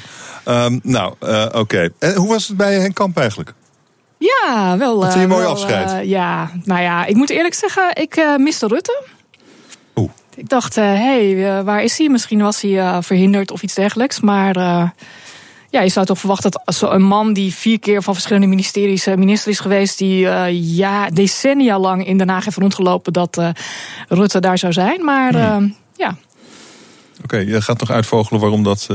Um, 0.49 0.81
nou, 0.83 1.15
uh, 1.21 1.45
oké. 1.47 1.59
Okay. 1.59 1.91
En 1.99 2.15
hoe 2.15 2.29
was 2.29 2.49
het 2.49 2.57
bij 2.57 2.75
Henk 2.75 2.95
Kamp 2.95 3.19
eigenlijk? 3.19 3.53
Ja, 4.19 4.77
wel. 4.79 5.01
Dat 5.01 5.09
is 5.09 5.23
een 5.23 5.29
mooi 5.29 5.47
afscheid. 5.47 6.09
ja, 6.09 6.51
nou 6.65 6.83
ja, 6.83 7.05
ik 7.05 7.15
moet 7.15 7.31
eerlijk 7.31 7.55
zeggen, 7.55 7.91
ik 7.95 8.25
miste 8.37 8.67
Rutte. 8.67 9.03
Oeh. 9.97 10.11
Ik 10.35 10.49
dacht, 10.49 10.75
hé, 10.75 10.83
hey, 10.83 11.63
waar 11.65 11.83
is 11.83 11.99
hij? 11.99 12.09
Misschien 12.09 12.43
was 12.43 12.61
hij 12.61 13.03
verhinderd 13.03 13.51
of 13.51 13.63
iets 13.63 13.75
dergelijks. 13.75 14.21
Maar 14.21 14.93
ja, 15.73 15.81
je 15.81 15.89
zou 15.89 16.07
toch 16.07 16.19
verwachten 16.19 16.51
dat 16.51 16.63
als 16.65 16.83
een 16.83 17.03
man 17.03 17.33
die 17.33 17.55
vier 17.55 17.79
keer 17.79 18.03
van 18.03 18.15
verschillende 18.15 18.47
ministeries 18.47 19.07
minister 19.07 19.51
is 19.51 19.61
geweest, 19.61 19.99
die 19.99 20.25
uh, 20.25 20.45
ja, 20.77 21.11
decennia 21.11 21.79
lang 21.79 22.07
in 22.07 22.19
Den 22.19 22.29
Haag 22.29 22.45
heeft 22.45 22.57
rondgelopen, 22.57 23.13
dat 23.13 23.39
uh, 23.39 23.49
Rutte 24.09 24.41
daar 24.41 24.59
zou 24.59 24.73
zijn. 24.73 25.05
Maar 25.05 25.35
uh, 25.35 25.57
ja. 25.97 26.09
Oké, 26.09 27.25
okay, 27.25 27.45
je 27.45 27.63
gaat 27.63 27.79
toch 27.79 27.91
uitvogelen 27.91 28.41
waarom 28.41 28.63
dat 28.63 28.89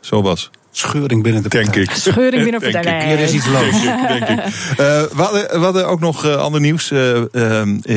zo 0.00 0.22
was? 0.22 0.50
Scheuring 0.70 1.22
binnen 1.22 1.42
de 1.42 1.48
partij. 1.48 1.72
Denk 1.72 1.88
ik. 1.90 1.96
Scheuring 1.96 2.42
binnen 2.42 2.60
de 2.60 2.70
partij. 2.70 3.06
Hier 3.06 3.18
is 3.18 3.32
iets 3.32 3.46
los. 3.46 3.82
Denk 3.82 4.00
ik, 4.00 4.26
denk 4.26 4.40
ik. 4.40 4.46
Uh, 4.46 4.76
we, 4.76 5.22
hadden, 5.22 5.42
we, 5.50 5.64
hadden, 5.64 5.88
ook 5.88 6.00
nog 6.00 6.24
uh, 6.24 6.36
ander 6.36 6.60
nieuws 6.60 6.90
uh, 6.90 7.22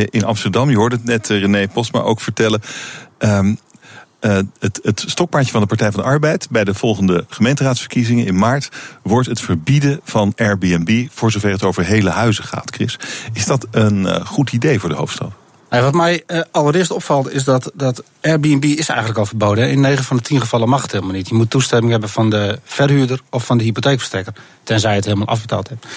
in 0.10 0.24
Amsterdam. 0.24 0.70
Je 0.70 0.78
hoorde 0.78 0.96
het 0.96 1.06
net 1.06 1.28
René 1.28 1.68
Postma 1.68 2.00
ook 2.00 2.22
vertellen. 2.22 2.62
Um, 3.20 3.60
uh, 4.22 4.38
het, 4.60 4.80
het 4.84 5.04
stokpaardje 5.08 5.52
van 5.52 5.62
de 5.62 5.68
Partij 5.68 5.92
van 5.92 6.02
de 6.02 6.10
Arbeid 6.10 6.48
bij 6.50 6.64
de 6.64 6.74
volgende 6.74 7.26
gemeenteraadsverkiezingen 7.30 8.26
in 8.26 8.38
maart 8.38 8.70
wordt 9.04 9.28
het 9.28 9.42
verbieden 9.42 10.00
van 10.04 10.34
Airbnb 10.36 11.08
voor 11.12 11.32
zover 11.32 11.52
het 11.52 11.64
over 11.64 11.86
hele 11.86 12.10
huizen 12.10 12.44
gaat, 12.44 12.76
Chris. 12.76 13.00
Is 13.34 13.46
dat 13.46 13.68
een 13.72 14.02
uh, 14.02 14.26
goed 14.26 14.52
idee 14.52 14.80
voor 14.80 14.90
de 14.90 14.96
hoofdstad? 14.96 15.32
Nou, 15.70 15.84
wat 15.84 15.94
mij 15.94 16.24
uh, 16.28 16.42
allereerst 16.52 16.92
opvalt 16.92 17.32
is 17.32 17.44
dat, 17.44 17.72
dat 17.74 18.04
Airbnb 18.22 18.64
is 18.64 18.90
eigenlijk 18.90 19.20
al 19.20 19.26
verboden. 19.26 19.70
In 19.70 19.82
9 19.82 20.04
van 20.04 20.18
de 20.18 20.24
10 20.24 20.40
gevallen 20.40 20.70
mag 20.70 20.82
het 20.82 20.92
helemaal 20.92 21.14
niet. 21.14 21.30
Je 21.30 21.36
moet 21.36 21.50
toestemming 21.50 21.92
hebben 21.92 22.10
van 22.10 22.30
de 22.30 22.60
verhuurder 22.64 23.22
of 23.30 23.46
van 23.46 23.58
de 23.58 23.64
hypotheekverstrekker. 23.64 24.34
Tenzij 24.64 24.90
je 24.90 24.96
het 24.96 25.06
helemaal 25.06 25.28
afbetaald 25.28 25.70
hebt. 25.70 25.88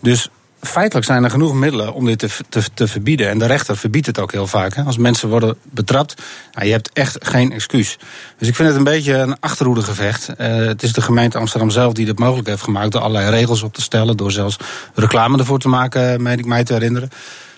Dus 0.00 0.28
feitelijk 0.66 1.06
zijn 1.06 1.24
er 1.24 1.30
genoeg 1.30 1.54
middelen 1.54 1.94
om 1.94 2.04
dit 2.04 2.18
te, 2.18 2.28
te, 2.48 2.62
te, 2.74 2.88
verbieden. 2.88 3.28
En 3.28 3.38
de 3.38 3.46
rechter 3.46 3.76
verbiedt 3.76 4.06
het 4.06 4.18
ook 4.18 4.32
heel 4.32 4.46
vaak. 4.46 4.74
Hè. 4.74 4.82
Als 4.82 4.96
mensen 4.96 5.28
worden 5.28 5.56
betrapt, 5.62 6.22
nou, 6.52 6.66
je 6.66 6.72
hebt 6.72 6.90
echt 6.92 7.18
geen 7.20 7.52
excuus. 7.52 7.98
Dus 8.38 8.48
ik 8.48 8.54
vind 8.54 8.68
het 8.68 8.76
een 8.76 8.84
beetje 8.84 9.14
een 9.14 9.40
achterhoedegevecht. 9.40 10.28
Uh, 10.28 10.36
het 10.56 10.82
is 10.82 10.92
de 10.92 11.00
gemeente 11.00 11.38
Amsterdam 11.38 11.70
zelf 11.70 11.92
die 11.92 12.06
het 12.06 12.18
mogelijk 12.18 12.48
heeft 12.48 12.62
gemaakt... 12.62 12.92
door 12.92 13.00
allerlei 13.00 13.30
regels 13.30 13.62
op 13.62 13.74
te 13.74 13.82
stellen, 13.82 14.16
door 14.16 14.30
zelfs 14.30 14.56
reclame 14.94 15.38
ervoor 15.38 15.58
te 15.58 15.68
maken, 15.68 16.22
meen 16.22 16.38
ik 16.38 16.46
mij 16.46 16.64
te 16.64 16.72
herinneren. 16.72 17.10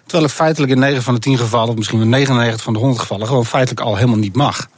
Terwijl 0.02 0.24
het 0.24 0.34
feitelijk 0.34 0.72
in 0.72 0.78
9 0.78 1.02
van 1.02 1.14
de 1.14 1.20
10 1.20 1.38
gevallen, 1.38 1.68
of 1.68 1.76
misschien 1.76 2.00
in 2.00 2.08
99 2.08 2.62
van 2.62 2.72
de 2.72 2.78
100 2.78 3.00
gevallen... 3.00 3.26
gewoon 3.26 3.46
feitelijk 3.46 3.86
al 3.86 3.96
helemaal 3.96 4.18
niet 4.18 4.36
mag. 4.36 4.68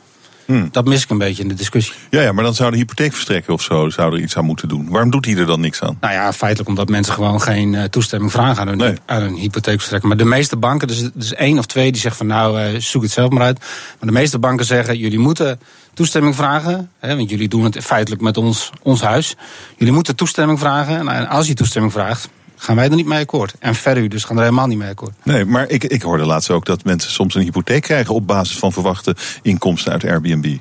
Hmm. 0.47 0.69
Dat 0.73 0.85
mis 0.85 1.03
ik 1.03 1.11
een 1.11 1.19
beetje 1.19 1.43
in 1.43 1.49
de 1.49 1.55
discussie. 1.55 1.95
Ja, 2.11 2.21
ja, 2.21 2.33
maar 2.33 2.45
dan 2.45 2.55
zou 2.55 2.71
de 2.71 2.77
hypotheekverstrekker 2.77 3.53
of 3.53 3.63
zo 3.63 3.89
zou 3.89 4.15
er 4.15 4.21
iets 4.21 4.37
aan 4.37 4.45
moeten 4.45 4.69
doen. 4.69 4.89
Waarom 4.89 5.11
doet 5.11 5.25
hij 5.25 5.37
er 5.37 5.47
dan 5.47 5.61
niks 5.61 5.83
aan? 5.83 5.99
Nou 6.01 6.15
ja, 6.15 6.33
feitelijk 6.33 6.69
omdat 6.69 6.89
mensen 6.89 7.15
gewoon 7.15 7.41
geen 7.41 7.73
uh, 7.73 7.83
toestemming 7.83 8.33
vragen 8.33 8.61
aan 8.61 8.69
hun, 8.69 8.77
nee. 8.77 8.95
aan 9.07 9.23
hun 9.23 9.35
hypotheekverstrekker. 9.35 10.09
Maar 10.09 10.17
de 10.19 10.25
meeste 10.25 10.57
banken, 10.57 10.89
dus, 10.89 11.11
dus 11.15 11.35
één 11.35 11.59
of 11.59 11.67
twee, 11.67 11.93
die 11.93 12.01
zeggen 12.01 12.27
van 12.27 12.37
nou, 12.37 12.61
uh, 12.61 12.81
zoek 12.81 13.03
het 13.03 13.11
zelf 13.11 13.31
maar 13.31 13.43
uit. 13.43 13.59
Maar 13.59 14.09
de 14.09 14.19
meeste 14.19 14.39
banken 14.39 14.67
zeggen, 14.67 14.99
jullie 14.99 15.19
moeten 15.19 15.61
toestemming 15.95 16.35
vragen. 16.35 16.91
Hè, 16.99 17.17
want 17.17 17.31
jullie 17.31 17.49
doen 17.49 17.65
het 17.65 17.79
feitelijk 17.85 18.23
met 18.23 18.37
ons, 18.37 18.71
ons 18.83 19.01
huis. 19.01 19.37
Jullie 19.77 19.95
moeten 19.95 20.17
toestemming 20.17 20.59
vragen. 20.59 21.09
En 21.09 21.29
als 21.29 21.47
je 21.47 21.55
toestemming 21.55 21.93
vraagt, 21.93 22.29
gaan 22.57 22.77
wij 22.77 22.85
er 22.85 22.97
niet 22.97 23.07
mee 23.07 23.21
akkoord. 23.21 23.55
En 23.59 23.75
verder 23.75 24.09
dus 24.09 24.25
gaan 24.25 24.37
er 24.37 24.43
helemaal 24.43 24.67
niet 24.67 24.79
mee 24.79 24.91
akkoord. 24.91 25.13
Nee, 25.23 25.45
maar 25.45 25.69
ik, 25.69 25.85
ik 25.85 26.03
hoorde 26.03 26.25
laatst 26.25 26.51
ook 26.51 26.65
dat 26.65 26.85
mensen 26.85 27.11
soms 27.11 27.35
een 27.35 27.43
hypotheek 27.43 27.83
krijgen 27.83 28.15
op 28.15 28.27
basis 28.27 28.59
van 28.59 28.73
verwachte 28.73 29.17
inkomsten 29.43 29.93
uit 29.93 30.05
Airbnb. 30.05 30.57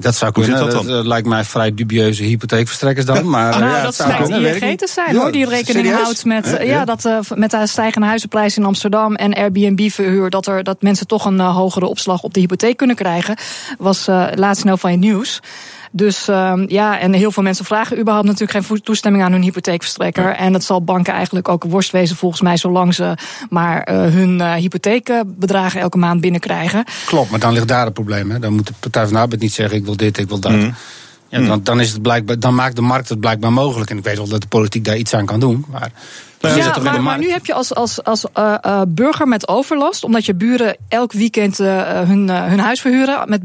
Dat 0.00 0.16
zou 0.16 0.32
kunnen. 0.32 0.58
Dat, 0.58 0.70
dat, 0.70 0.86
dat, 0.86 1.06
lijkt 1.06 1.26
mij 1.26 1.44
vrij 1.44 1.74
dubieuze 1.74 2.22
hypotheekverstrekkers 2.22 3.06
dan. 3.06 3.28
Maar, 3.28 3.58
nou, 3.58 3.70
ja, 3.70 3.82
dat 3.82 3.94
schijnt 3.94 4.28
ING 4.28 4.78
te 4.78 4.88
zijn 4.92 5.16
hoor, 5.16 5.32
die 5.32 5.46
rekening 5.46 5.86
serieus? 5.86 6.02
houdt 6.02 6.24
met, 6.24 6.46
ja, 6.46 6.60
ja. 6.60 6.84
dat, 6.84 7.04
uh, 7.04 7.18
met 7.34 7.50
de 7.50 7.66
stijgende 7.66 8.06
huizenprijs 8.06 8.56
in 8.56 8.64
Amsterdam 8.64 9.14
en 9.14 9.34
Airbnb-verhuur, 9.34 10.30
dat, 10.30 10.46
er, 10.46 10.62
dat 10.62 10.82
mensen 10.82 11.06
toch 11.06 11.24
een 11.24 11.36
uh, 11.36 11.56
hogere 11.56 11.86
opslag 11.86 12.22
op 12.22 12.34
de 12.34 12.40
hypotheek 12.40 12.76
kunnen 12.76 12.96
krijgen. 12.96 13.36
Was 13.78 14.08
uh, 14.08 14.26
laatst 14.34 14.62
snel 14.62 14.76
van 14.76 14.90
je 14.90 14.96
nieuws. 14.96 15.40
Dus 15.90 16.28
uh, 16.28 16.52
ja, 16.66 16.98
en 16.98 17.12
heel 17.12 17.32
veel 17.32 17.42
mensen 17.42 17.64
vragen 17.64 17.98
überhaupt 17.98 18.26
natuurlijk 18.26 18.66
geen 18.66 18.80
toestemming 18.80 19.24
aan 19.24 19.32
hun 19.32 19.42
hypotheekverstrekker. 19.42 20.24
Ja. 20.24 20.36
En 20.36 20.52
dat 20.52 20.64
zal 20.64 20.82
banken 20.82 21.12
eigenlijk 21.12 21.48
ook 21.48 21.64
worst 21.64 21.90
wezen 21.90 22.16
volgens 22.16 22.40
mij, 22.40 22.56
zolang 22.56 22.94
ze 22.94 23.14
maar 23.48 23.88
uh, 23.90 23.96
hun 24.00 24.38
uh, 24.38 24.54
hypotheekbedragen 24.54 25.80
elke 25.80 25.98
maand 25.98 26.20
binnenkrijgen. 26.20 26.84
Klopt, 27.06 27.30
maar 27.30 27.40
dan 27.40 27.52
ligt 27.52 27.68
daar 27.68 27.84
het 27.84 27.94
probleem. 27.94 28.30
Hè? 28.30 28.38
Dan 28.38 28.52
moet 28.52 28.66
de 28.66 28.72
Partij 28.80 29.04
van 29.04 29.12
de 29.12 29.18
Arbeid 29.18 29.40
niet 29.40 29.52
zeggen: 29.52 29.76
ik 29.76 29.84
wil 29.84 29.96
dit, 29.96 30.18
ik 30.18 30.28
wil 30.28 30.38
dat. 30.38 30.52
Mm. 30.52 30.74
Ja, 31.28 31.40
dan, 31.40 31.60
dan, 31.62 31.80
is 31.80 31.92
het 31.92 32.02
blijkbaar, 32.02 32.38
dan 32.38 32.54
maakt 32.54 32.76
de 32.76 32.82
markt 32.82 33.08
het 33.08 33.20
blijkbaar 33.20 33.52
mogelijk. 33.52 33.90
En 33.90 33.98
ik 33.98 34.04
weet 34.04 34.16
wel 34.16 34.28
dat 34.28 34.40
de 34.40 34.46
politiek 34.46 34.84
daar 34.84 34.96
iets 34.96 35.14
aan 35.14 35.26
kan 35.26 35.40
doen. 35.40 35.64
Maar 35.68 35.92
Ja, 36.40 36.98
maar, 37.00 37.18
nu 37.18 37.30
heb 37.30 37.46
je 37.46 37.54
als, 37.54 37.74
als, 37.74 38.04
als 38.04 38.24
eh, 38.32 38.54
eh, 38.60 38.80
burger 38.88 39.28
met 39.28 39.48
overlast, 39.48 40.04
omdat 40.04 40.26
je 40.26 40.34
buren 40.34 40.76
elk 40.88 41.12
weekend 41.12 41.60
eh, 41.60 42.00
hun, 42.00 42.28
hun 42.30 42.58
huis 42.58 42.80
verhuren, 42.80 43.28
met, 43.28 43.40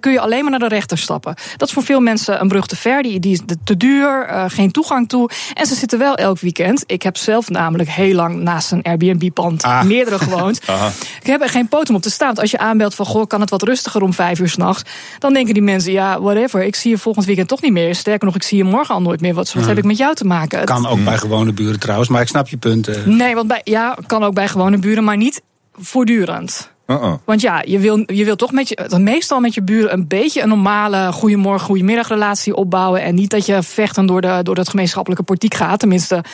kun 0.00 0.12
je 0.12 0.20
alleen 0.20 0.40
maar 0.42 0.50
naar 0.50 0.68
de 0.68 0.74
rechter 0.74 0.98
stappen. 0.98 1.34
Dat 1.56 1.68
is 1.68 1.74
voor 1.74 1.82
veel 1.82 2.00
mensen 2.00 2.40
een 2.40 2.48
brug 2.48 2.66
te 2.66 2.76
ver, 2.76 3.02
die, 3.02 3.20
die 3.20 3.32
is 3.32 3.40
te- 3.64 3.76
duur, 3.76 4.26
geen 4.48 4.70
toegang 4.70 5.08
toe. 5.08 5.30
En 5.54 5.66
ze 5.66 5.74
zitten 5.74 5.98
wel 5.98 6.14
elk 6.14 6.40
weekend. 6.40 6.84
Ik 6.86 7.02
heb 7.02 7.16
zelf 7.16 7.48
namelijk 7.48 7.88
heel 7.90 8.14
lang 8.14 8.40
naast 8.40 8.72
een 8.72 8.82
Airbnb-pand 8.82 9.62
Ah. 9.62 9.82
meerdere 9.82 10.18
gewoond. 10.18 10.60
Ik 11.22 11.26
heb 11.28 11.42
er 11.42 11.48
geen 11.48 11.68
potem 11.68 11.94
op 11.94 12.02
te 12.02 12.10
staan. 12.10 12.26
Want 12.26 12.40
als 12.40 12.50
je 12.50 12.58
aanbelt 12.58 12.94
van, 12.94 13.06
goh, 13.06 13.26
kan 13.26 13.40
het 13.40 13.50
wat 13.50 13.62
rustiger 13.62 14.02
om 14.02 14.12
vijf 14.14 14.38
uur 14.40 14.48
s'nachts, 14.48 14.82
dan 15.18 15.32
denken 15.32 15.54
die 15.54 15.62
mensen, 15.62 15.92
ja, 15.92 16.20
whatever, 16.20 16.62
ik 16.64 16.76
zie 16.76 16.90
je 16.90 16.98
volgend 16.98 17.24
weekend 17.26 17.48
toch 17.48 17.60
niet 17.62 17.72
meer. 17.72 17.94
Sterker 17.94 18.26
nog, 18.26 18.34
ik 18.34 18.42
zie 18.42 18.56
je 18.56 18.64
morgen 18.64 18.94
al 18.94 19.02
nooit 19.02 19.20
meer. 19.20 19.34
Wat, 19.34 19.44
wat 19.52 19.54
Hmm. 19.62 19.68
heb 19.68 19.78
ik 19.78 19.84
met 19.84 19.96
jou 19.96 20.14
te 20.14 20.24
maken? 20.24 20.58
Het- 20.58 20.68
kan 20.68 20.86
ook 20.86 21.04
bij 21.04 21.18
gewone 21.18 21.52
buren 21.52 21.80
trouwens. 21.80 22.08
Maar 22.08 22.20
ik 22.20 22.28
snap 22.32 22.48
je 22.48 22.56
punt. 22.56 22.88
eh. 22.88 23.04
Nee, 23.06 23.34
want 23.34 23.48
bij, 23.48 23.60
ja, 23.64 23.98
kan 24.06 24.22
ook 24.22 24.34
bij 24.34 24.48
gewone 24.48 24.78
buren, 24.78 25.04
maar 25.04 25.16
niet 25.16 25.42
voortdurend. 25.72 26.70
Uh-uh. 26.86 27.14
Want 27.24 27.40
ja, 27.40 27.62
je 27.66 27.78
wil, 27.78 28.02
je 28.06 28.24
wil 28.24 28.36
toch 28.36 28.52
met 28.52 28.68
je, 28.68 28.96
meestal 28.98 29.40
met 29.40 29.54
je 29.54 29.62
buren 29.62 29.92
een 29.92 30.08
beetje 30.08 30.42
een 30.42 30.48
normale 30.48 31.12
goedemorgen, 31.12 31.66
goedemiddag 31.66 32.08
relatie 32.08 32.54
opbouwen. 32.54 33.02
En 33.02 33.14
niet 33.14 33.30
dat 33.30 33.46
je 33.46 33.62
vechten 33.62 34.06
door, 34.06 34.20
de, 34.20 34.40
door 34.42 34.56
het 34.56 34.68
gemeenschappelijke 34.68 35.24
portiek 35.24 35.54
gaat. 35.54 35.78
Tenminste, 35.78 36.24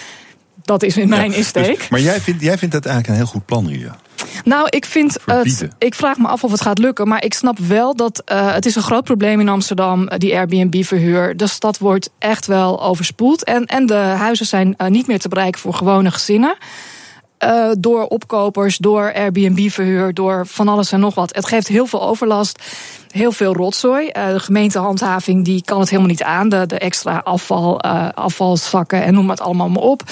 dat 0.63 0.83
is 0.83 0.97
in 0.97 1.09
mijn 1.09 1.31
Ja, 1.31 1.37
insteek. 1.37 1.77
dus- 1.79 1.89
maar 1.89 2.01
jij 2.01 2.21
vindt, 2.21 2.43
jij 2.43 2.59
vindt 2.59 2.75
dat 2.75 2.85
eigenlijk 2.87 3.15
een 3.19 3.25
heel 3.25 3.33
goed 3.33 3.45
plan, 3.47 3.69
Ria. 3.69 3.97
Nou, 4.45 4.67
ik 4.71 4.85
vind 4.85 5.17
het. 5.27 5.69
Ik 5.79 5.95
vraag 5.95 6.19
me 6.19 6.29
af 6.29 6.45
of 6.45 6.51
het 6.51 6.61
gaat 6.61 6.79
lukken. 6.79 7.09
Maar 7.09 7.25
ik 7.25 7.35
snap 7.35 7.59
wel 7.59 7.97
dat 7.97 8.23
eh, 8.25 8.53
het 8.53 8.67
is 8.67 8.77
een 8.77 8.83
groot 8.83 9.05
probleem 9.05 9.41
in 9.41 9.49
Amsterdam, 9.49 10.09
eh, 10.09 10.19
die 10.19 10.37
Airbnb-verhuur. 10.37 11.37
De 11.37 11.47
stad 11.47 11.79
wordt 11.79 12.11
echt 12.19 12.47
wel 12.47 12.83
overspoeld. 12.83 13.45
En, 13.45 13.67
en 13.67 13.87
de 13.87 13.95
huizen 13.95 14.47
zijn 14.47 14.75
eh, 14.77 14.89
niet 14.89 15.07
meer 15.07 15.19
te 15.19 15.29
bereiken 15.29 15.61
voor 15.61 15.75
gewone 15.75 16.11
gezinnen. 16.11 16.57
Door 17.79 18.07
opkopers, 18.07 18.77
door 18.77 19.15
Airbnb-verhuur, 19.15 20.15
door 20.15 20.47
van 20.47 20.69
alles 20.69 20.93
en 20.93 21.01
nog 21.01 21.15
wat. 21.15 21.35
Het 21.35 21.47
geeft 21.47 21.69
heel 21.69 21.87
veel 21.87 22.03
overlast, 22.03 22.63
heel 23.11 23.33
veel 23.33 23.55
rotzooi. 23.55 24.11
De 24.13 24.41
gemeentehandhaving 24.41 25.45
die 25.45 25.63
kan 25.65 25.81
het 25.81 25.89
helemaal 25.89 26.11
niet 26.11 26.23
aan. 26.23 26.49
De, 26.49 26.67
de 26.67 26.79
extra 26.79 27.21
afval, 27.25 27.81
afvalzakken 28.15 29.03
en 29.05 29.15
noem 29.15 29.31
het 29.31 29.41
allemaal 29.41 29.69
maar 29.69 29.83
op. 29.83 30.03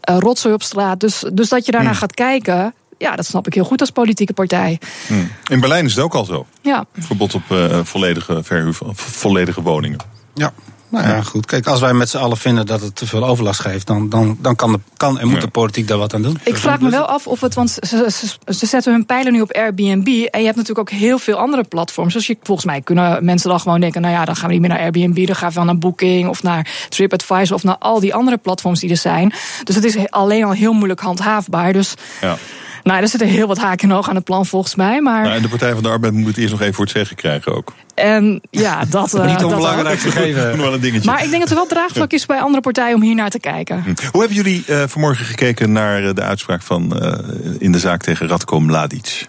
Rotzooi 0.00 0.54
op 0.54 0.62
straat. 0.62 1.00
Dus, 1.00 1.24
dus 1.32 1.48
dat 1.48 1.66
je 1.66 1.72
daarnaar 1.72 1.90
Hmm. 1.90 2.00
gaat 2.00 2.14
kijken, 2.14 2.74
ja, 2.98 3.16
dat 3.16 3.26
snap 3.26 3.46
ik 3.46 3.54
heel 3.54 3.64
goed 3.64 3.80
als 3.80 3.90
politieke 3.90 4.32
partij. 4.32 4.78
Hm. 5.06 5.14
In 5.52 5.60
Berlijn 5.60 5.84
is 5.84 5.94
het 5.94 6.04
ook 6.04 6.14
al 6.14 6.24
zo. 6.24 6.46
Ja. 6.60 6.84
Verbod 6.98 7.34
op 7.34 7.50
eh, 7.50 7.80
volledige 7.82 8.42
verhuur 8.42 8.72
van 8.72 8.96
volledige 8.96 9.62
woningen. 9.62 9.98
Ja. 10.34 10.52
Nou 10.94 11.08
ja, 11.08 11.22
goed. 11.22 11.46
Kijk, 11.46 11.66
als 11.66 11.80
wij 11.80 11.92
met 11.92 12.08
z'n 12.08 12.16
allen 12.16 12.36
vinden 12.36 12.66
dat 12.66 12.80
het 12.80 12.96
te 12.96 13.06
veel 13.06 13.26
overlast 13.26 13.60
geeft, 13.60 13.86
dan, 13.86 14.08
dan, 14.08 14.36
dan 14.40 14.56
kan, 14.56 14.72
de, 14.72 14.80
kan 14.96 15.18
en 15.18 15.28
moet 15.28 15.40
de 15.40 15.48
politiek 15.48 15.88
daar 15.88 15.98
wat 15.98 16.14
aan 16.14 16.22
doen. 16.22 16.38
Ik 16.44 16.56
vraag 16.56 16.80
me 16.80 16.90
wel 16.90 17.04
af 17.04 17.26
of 17.26 17.40
het, 17.40 17.54
want 17.54 17.70
ze, 17.70 18.10
ze, 18.10 18.54
ze 18.54 18.66
zetten 18.66 18.92
hun 18.92 19.06
pijlen 19.06 19.32
nu 19.32 19.40
op 19.40 19.52
Airbnb. 19.52 20.06
En 20.06 20.40
je 20.40 20.44
hebt 20.44 20.56
natuurlijk 20.56 20.78
ook 20.78 20.90
heel 20.90 21.18
veel 21.18 21.36
andere 21.36 21.64
platforms. 21.64 22.12
Dus 22.12 22.26
je, 22.26 22.36
volgens 22.42 22.66
mij 22.66 22.80
kunnen 22.80 23.24
mensen 23.24 23.50
dan 23.50 23.60
gewoon 23.60 23.80
denken: 23.80 24.00
nou 24.00 24.14
ja, 24.14 24.24
dan 24.24 24.36
gaan 24.36 24.46
we 24.46 24.52
niet 24.52 24.60
meer 24.60 24.70
naar 24.70 24.80
Airbnb. 24.80 25.26
Dan 25.26 25.36
gaan 25.36 25.48
we 25.48 25.54
wel 25.54 25.64
naar 25.64 25.78
Booking 25.78 26.28
of 26.28 26.42
naar 26.42 26.86
TripAdvisor 26.88 27.56
of 27.56 27.62
naar 27.62 27.78
al 27.78 28.00
die 28.00 28.14
andere 28.14 28.36
platforms 28.36 28.80
die 28.80 28.90
er 28.90 28.96
zijn. 28.96 29.32
Dus 29.64 29.74
het 29.74 29.84
is 29.84 30.10
alleen 30.10 30.44
al 30.44 30.52
heel 30.52 30.72
moeilijk 30.72 31.00
handhaafbaar. 31.00 31.72
Dus 31.72 31.94
Ja. 32.20 32.36
Nou, 32.84 33.02
er 33.02 33.08
zitten 33.08 33.28
heel 33.28 33.46
wat 33.46 33.58
haken 33.58 33.90
en 33.90 33.96
ogen 33.96 34.08
aan 34.08 34.14
het 34.14 34.24
plan 34.24 34.46
volgens 34.46 34.74
mij. 34.74 35.00
Maar 35.00 35.22
Nou, 35.22 35.34
en 35.34 35.42
de 35.42 35.48
Partij 35.48 35.72
van 35.72 35.82
de 35.82 35.88
Arbeid 35.88 36.12
moet 36.12 36.26
het 36.26 36.36
eerst 36.36 36.50
nog 36.50 36.60
even 36.60 36.74
voor 36.74 36.84
het 36.84 36.94
zeggen 36.94 37.16
krijgen 37.16 37.54
ook. 37.54 37.72
en 37.94 38.40
ja, 38.50 38.84
dat. 38.84 39.14
eh, 39.14 39.26
Niet 39.26 39.38
dat 39.40 39.50
onbelangrijk 39.50 39.98
gegeven. 39.98 40.56
Wel 40.64 40.74
een 40.74 40.80
dingetje. 40.80 41.10
Maar 41.10 41.24
ik 41.24 41.28
denk 41.30 41.40
dat 41.40 41.50
er 41.50 41.56
wel 41.56 41.66
draagvlak 41.66 42.12
is 42.12 42.26
bij 42.26 42.38
andere 42.38 42.62
partijen 42.62 42.94
om 42.96 43.02
hier 43.02 43.14
naar 43.14 43.30
te 43.30 43.40
kijken. 43.40 43.82
Hm. 43.82 43.94
Hoe 44.10 44.20
hebben 44.20 44.36
jullie 44.36 44.64
eh, 44.66 44.82
vanmorgen 44.86 45.24
gekeken 45.24 45.72
naar 45.72 46.04
eh, 46.04 46.14
de 46.14 46.22
uitspraak 46.22 46.62
van 46.62 47.00
eh, 47.00 47.18
in 47.58 47.72
de 47.72 47.78
zaak 47.78 48.02
tegen 48.02 48.28
Radko 48.28 48.60
Mladic? 48.60 49.26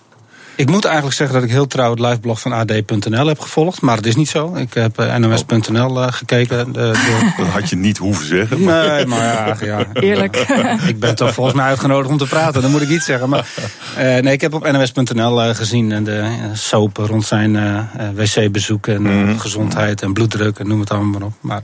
Ik 0.57 0.69
moet 0.69 0.85
eigenlijk 0.85 1.15
zeggen 1.15 1.35
dat 1.35 1.45
ik 1.45 1.51
heel 1.51 1.67
trouw 1.67 1.89
het 1.89 1.99
liveblog 1.99 2.39
van 2.41 2.51
AD.nl 2.51 3.27
heb 3.27 3.39
gevolgd. 3.39 3.81
Maar 3.81 3.95
dat 3.95 4.05
is 4.05 4.15
niet 4.15 4.29
zo. 4.29 4.55
Ik 4.55 4.73
heb 4.73 4.99
eh, 4.99 5.15
NOS.nl 5.15 6.01
eh, 6.01 6.11
gekeken. 6.11 6.71
De... 6.73 6.79
Dat 7.37 7.47
had 7.47 7.69
je 7.69 7.75
niet 7.75 7.97
hoeven 7.97 8.25
zeggen. 8.25 8.63
Maar... 8.63 8.87
Nee, 8.87 9.05
maar 9.05 9.19
ja, 9.19 9.55
ja. 9.61 9.85
Eerlijk. 9.93 10.35
ik 10.87 10.99
ben 10.99 11.15
toch 11.15 11.33
volgens 11.33 11.55
mij 11.55 11.65
uitgenodigd 11.65 12.09
om 12.09 12.17
te 12.17 12.25
praten. 12.27 12.61
Dan 12.61 12.71
moet 12.71 12.81
ik 12.81 12.89
iets 12.89 13.05
zeggen. 13.05 13.29
Maar, 13.29 13.47
eh, 13.95 14.03
nee, 14.03 14.33
ik 14.33 14.41
heb 14.41 14.53
op 14.53 14.71
NOS.nl 14.71 15.41
eh, 15.43 15.55
gezien 15.55 15.91
en 15.91 16.03
de 16.03 16.17
eh, 16.19 16.29
soap 16.53 16.97
rond 16.97 17.25
zijn 17.25 17.55
eh, 17.55 17.77
eh, 17.77 17.85
wc-bezoek 18.13 18.87
en 18.87 19.07
eh, 19.07 19.39
gezondheid 19.39 20.01
en 20.01 20.13
bloeddruk 20.13 20.59
en 20.59 20.67
noem 20.67 20.79
het 20.79 20.91
allemaal 20.91 21.19
maar 21.19 21.27
op. 21.27 21.33
Maar 21.39 21.61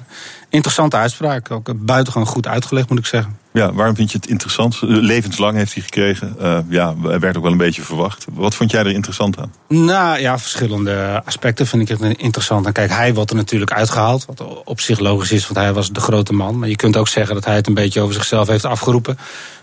interessante 0.49 0.95
uitspraak. 0.95 1.51
Ook 1.51 1.69
eh, 1.69 1.75
buitengewoon 1.77 2.27
goed 2.27 2.47
uitgelegd, 2.47 2.89
moet 2.89 2.99
ik 2.99 3.05
zeggen. 3.05 3.37
Ja, 3.53 3.73
waarom 3.73 3.95
vind 3.95 4.11
je 4.11 4.17
het 4.17 4.27
interessant? 4.27 4.73
Eh, 4.73 4.81
Levenslang 4.83 5.57
heeft 5.57 5.73
hij 5.73 5.83
gekregen. 5.83 6.35
Eh, 6.39 6.59
ja, 6.69 6.95
werd 6.99 7.37
ook 7.37 7.43
wel 7.43 7.51
een 7.51 7.57
beetje 7.57 7.81
verwacht. 7.81 8.25
Wat 8.33 8.55
vond 8.55 8.71
jij 8.71 8.79
er 8.79 8.91
interessant 8.91 9.37
aan? 9.39 9.53
Nou 9.67 10.19
ja, 10.19 10.39
verschillende 10.39 11.21
aspecten 11.25 11.67
vind 11.67 11.89
ik 11.89 11.99
het 11.99 12.17
interessant. 12.17 12.65
En 12.65 12.73
kijk, 12.73 12.91
hij 12.91 13.13
wordt 13.13 13.29
er 13.29 13.35
natuurlijk 13.35 13.71
uitgehaald. 13.71 14.25
Wat 14.25 14.63
op 14.63 14.79
zich 14.79 14.99
logisch 14.99 15.31
is, 15.31 15.47
want 15.47 15.59
hij 15.59 15.73
was 15.73 15.91
de 15.91 15.99
grote 15.99 16.33
man. 16.33 16.59
Maar 16.59 16.69
je 16.69 16.75
kunt 16.75 16.97
ook 16.97 17.07
zeggen 17.07 17.35
dat 17.35 17.45
hij 17.45 17.55
het 17.55 17.67
een 17.67 17.73
beetje 17.73 18.01
over 18.01 18.13
zichzelf 18.13 18.47
heeft 18.47 18.65
afgeroepen. 18.65 19.17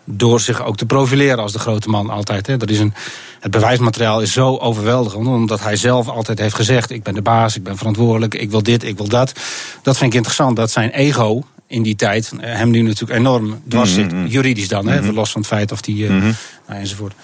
Door 0.05 0.41
zich 0.41 0.65
ook 0.65 0.77
te 0.77 0.87
profileren 0.87 1.39
als 1.39 1.53
de 1.53 1.59
grote 1.59 1.89
man 1.89 2.11
altijd. 2.11 2.47
Hè. 2.47 2.57
Dat 2.57 2.71
is 2.71 2.79
een, 2.79 2.95
het 3.41 3.51
bewijsmateriaal 3.51 4.21
is 4.21 4.33
zo 4.33 4.57
overweldigend. 4.57 5.27
Omdat 5.27 5.61
hij 5.61 5.77
zelf 5.77 6.09
altijd 6.09 6.39
heeft 6.39 6.55
gezegd: 6.55 6.91
ik 6.91 7.03
ben 7.03 7.15
de 7.15 7.23
baas, 7.23 7.57
ik 7.57 7.63
ben 7.63 7.77
verantwoordelijk, 7.77 8.35
ik 8.35 8.51
wil 8.51 8.63
dit, 8.63 8.85
ik 8.85 8.97
wil 8.97 9.09
dat. 9.09 9.33
Dat 9.83 9.97
vind 9.97 10.11
ik 10.11 10.17
interessant, 10.17 10.57
dat 10.57 10.71
zijn 10.71 10.91
ego 10.91 11.45
in 11.69 11.83
die 11.83 11.97
tijd 11.97 12.33
eh, 12.41 12.53
hem 12.55 12.71
nu 12.71 12.83
natuurlijk 12.83 13.19
enorm 13.19 13.61
dwars 13.69 13.95
zit. 13.95 14.13
Juridisch 14.27 14.69
dan, 14.69 14.87
hè, 14.89 15.13
los 15.13 15.31
van 15.31 15.41
het 15.41 15.51
feit 15.51 15.73
of 15.73 15.81
die. 15.81 16.07
eh, 16.07 16.13
nou, 16.69 16.81
enzovoort. 16.81 17.15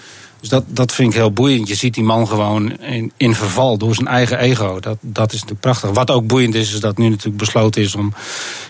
Dus 0.41 0.49
dat, 0.49 0.65
dat 0.67 0.93
vind 0.93 1.09
ik 1.09 1.15
heel 1.17 1.33
boeiend. 1.33 1.69
Je 1.69 1.75
ziet 1.75 1.95
die 1.95 2.05
man 2.05 2.29
gewoon 2.29 2.79
in, 2.81 3.13
in 3.17 3.35
verval 3.35 3.79
door 3.79 3.95
zijn 3.95 4.07
eigen 4.07 4.39
ego. 4.39 4.81
Dat, 4.81 4.97
dat 5.01 5.27
is 5.29 5.35
natuurlijk 5.35 5.61
prachtig. 5.61 5.91
Wat 5.91 6.11
ook 6.11 6.27
boeiend 6.27 6.55
is, 6.55 6.75
is 6.75 6.81
dat 6.81 6.99
nu 6.99 7.09
natuurlijk 7.09 7.37
besloten 7.37 7.83
is 7.83 7.95
om 7.95 8.13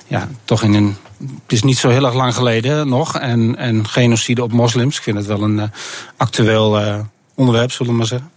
ja, 0.06 0.28
toch 0.44 0.62
in 0.62 0.74
een. 0.74 0.96
Het 1.18 1.52
is 1.52 1.62
niet 1.62 1.78
zo 1.78 1.88
heel 1.88 2.04
erg 2.04 2.14
lang 2.14 2.34
geleden 2.34 2.88
nog. 2.88 3.18
En, 3.18 3.56
en 3.56 3.88
genocide 3.88 4.42
op 4.42 4.52
moslims. 4.52 4.96
Ik 4.96 5.02
vind 5.02 5.16
het 5.16 5.26
wel 5.26 5.42
een 5.42 5.58
eh, 5.60 5.68
actueel 6.16 7.04
onderwerp, 7.34 7.72
zullen 7.72 7.92
we 7.92 7.98
maar 7.98 8.06
zeggen. 8.06 8.30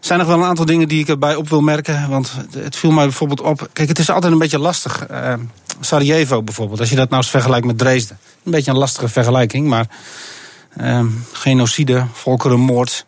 Er 0.00 0.06
zijn 0.06 0.18
nog 0.18 0.28
wel 0.28 0.38
een 0.38 0.44
aantal 0.44 0.64
dingen 0.66 0.88
die 0.88 1.00
ik 1.00 1.08
erbij 1.08 1.34
op 1.34 1.48
wil 1.48 1.60
merken. 1.60 2.08
Want 2.08 2.32
het 2.56 2.76
viel 2.76 2.90
mij 2.90 3.04
bijvoorbeeld 3.04 3.40
op. 3.40 3.68
Kijk, 3.72 3.88
het 3.88 3.98
is 3.98 4.10
altijd 4.10 4.32
een 4.32 4.38
beetje 4.38 4.58
lastig. 4.58 5.06
Sarajevo 5.80 6.42
bijvoorbeeld, 6.42 6.80
als 6.80 6.90
je 6.90 6.96
dat 6.96 7.08
nou 7.10 7.22
eens 7.22 7.30
vergelijkt 7.30 7.66
met 7.66 7.78
Dresden. 7.78 8.18
Een 8.44 8.50
beetje 8.52 8.70
een 8.70 8.76
lastige 8.78 9.08
vergelijking, 9.08 9.66
maar. 9.66 9.86
eh, 10.76 11.04
genocide, 11.32 12.04
volkerenmoord. 12.12 13.06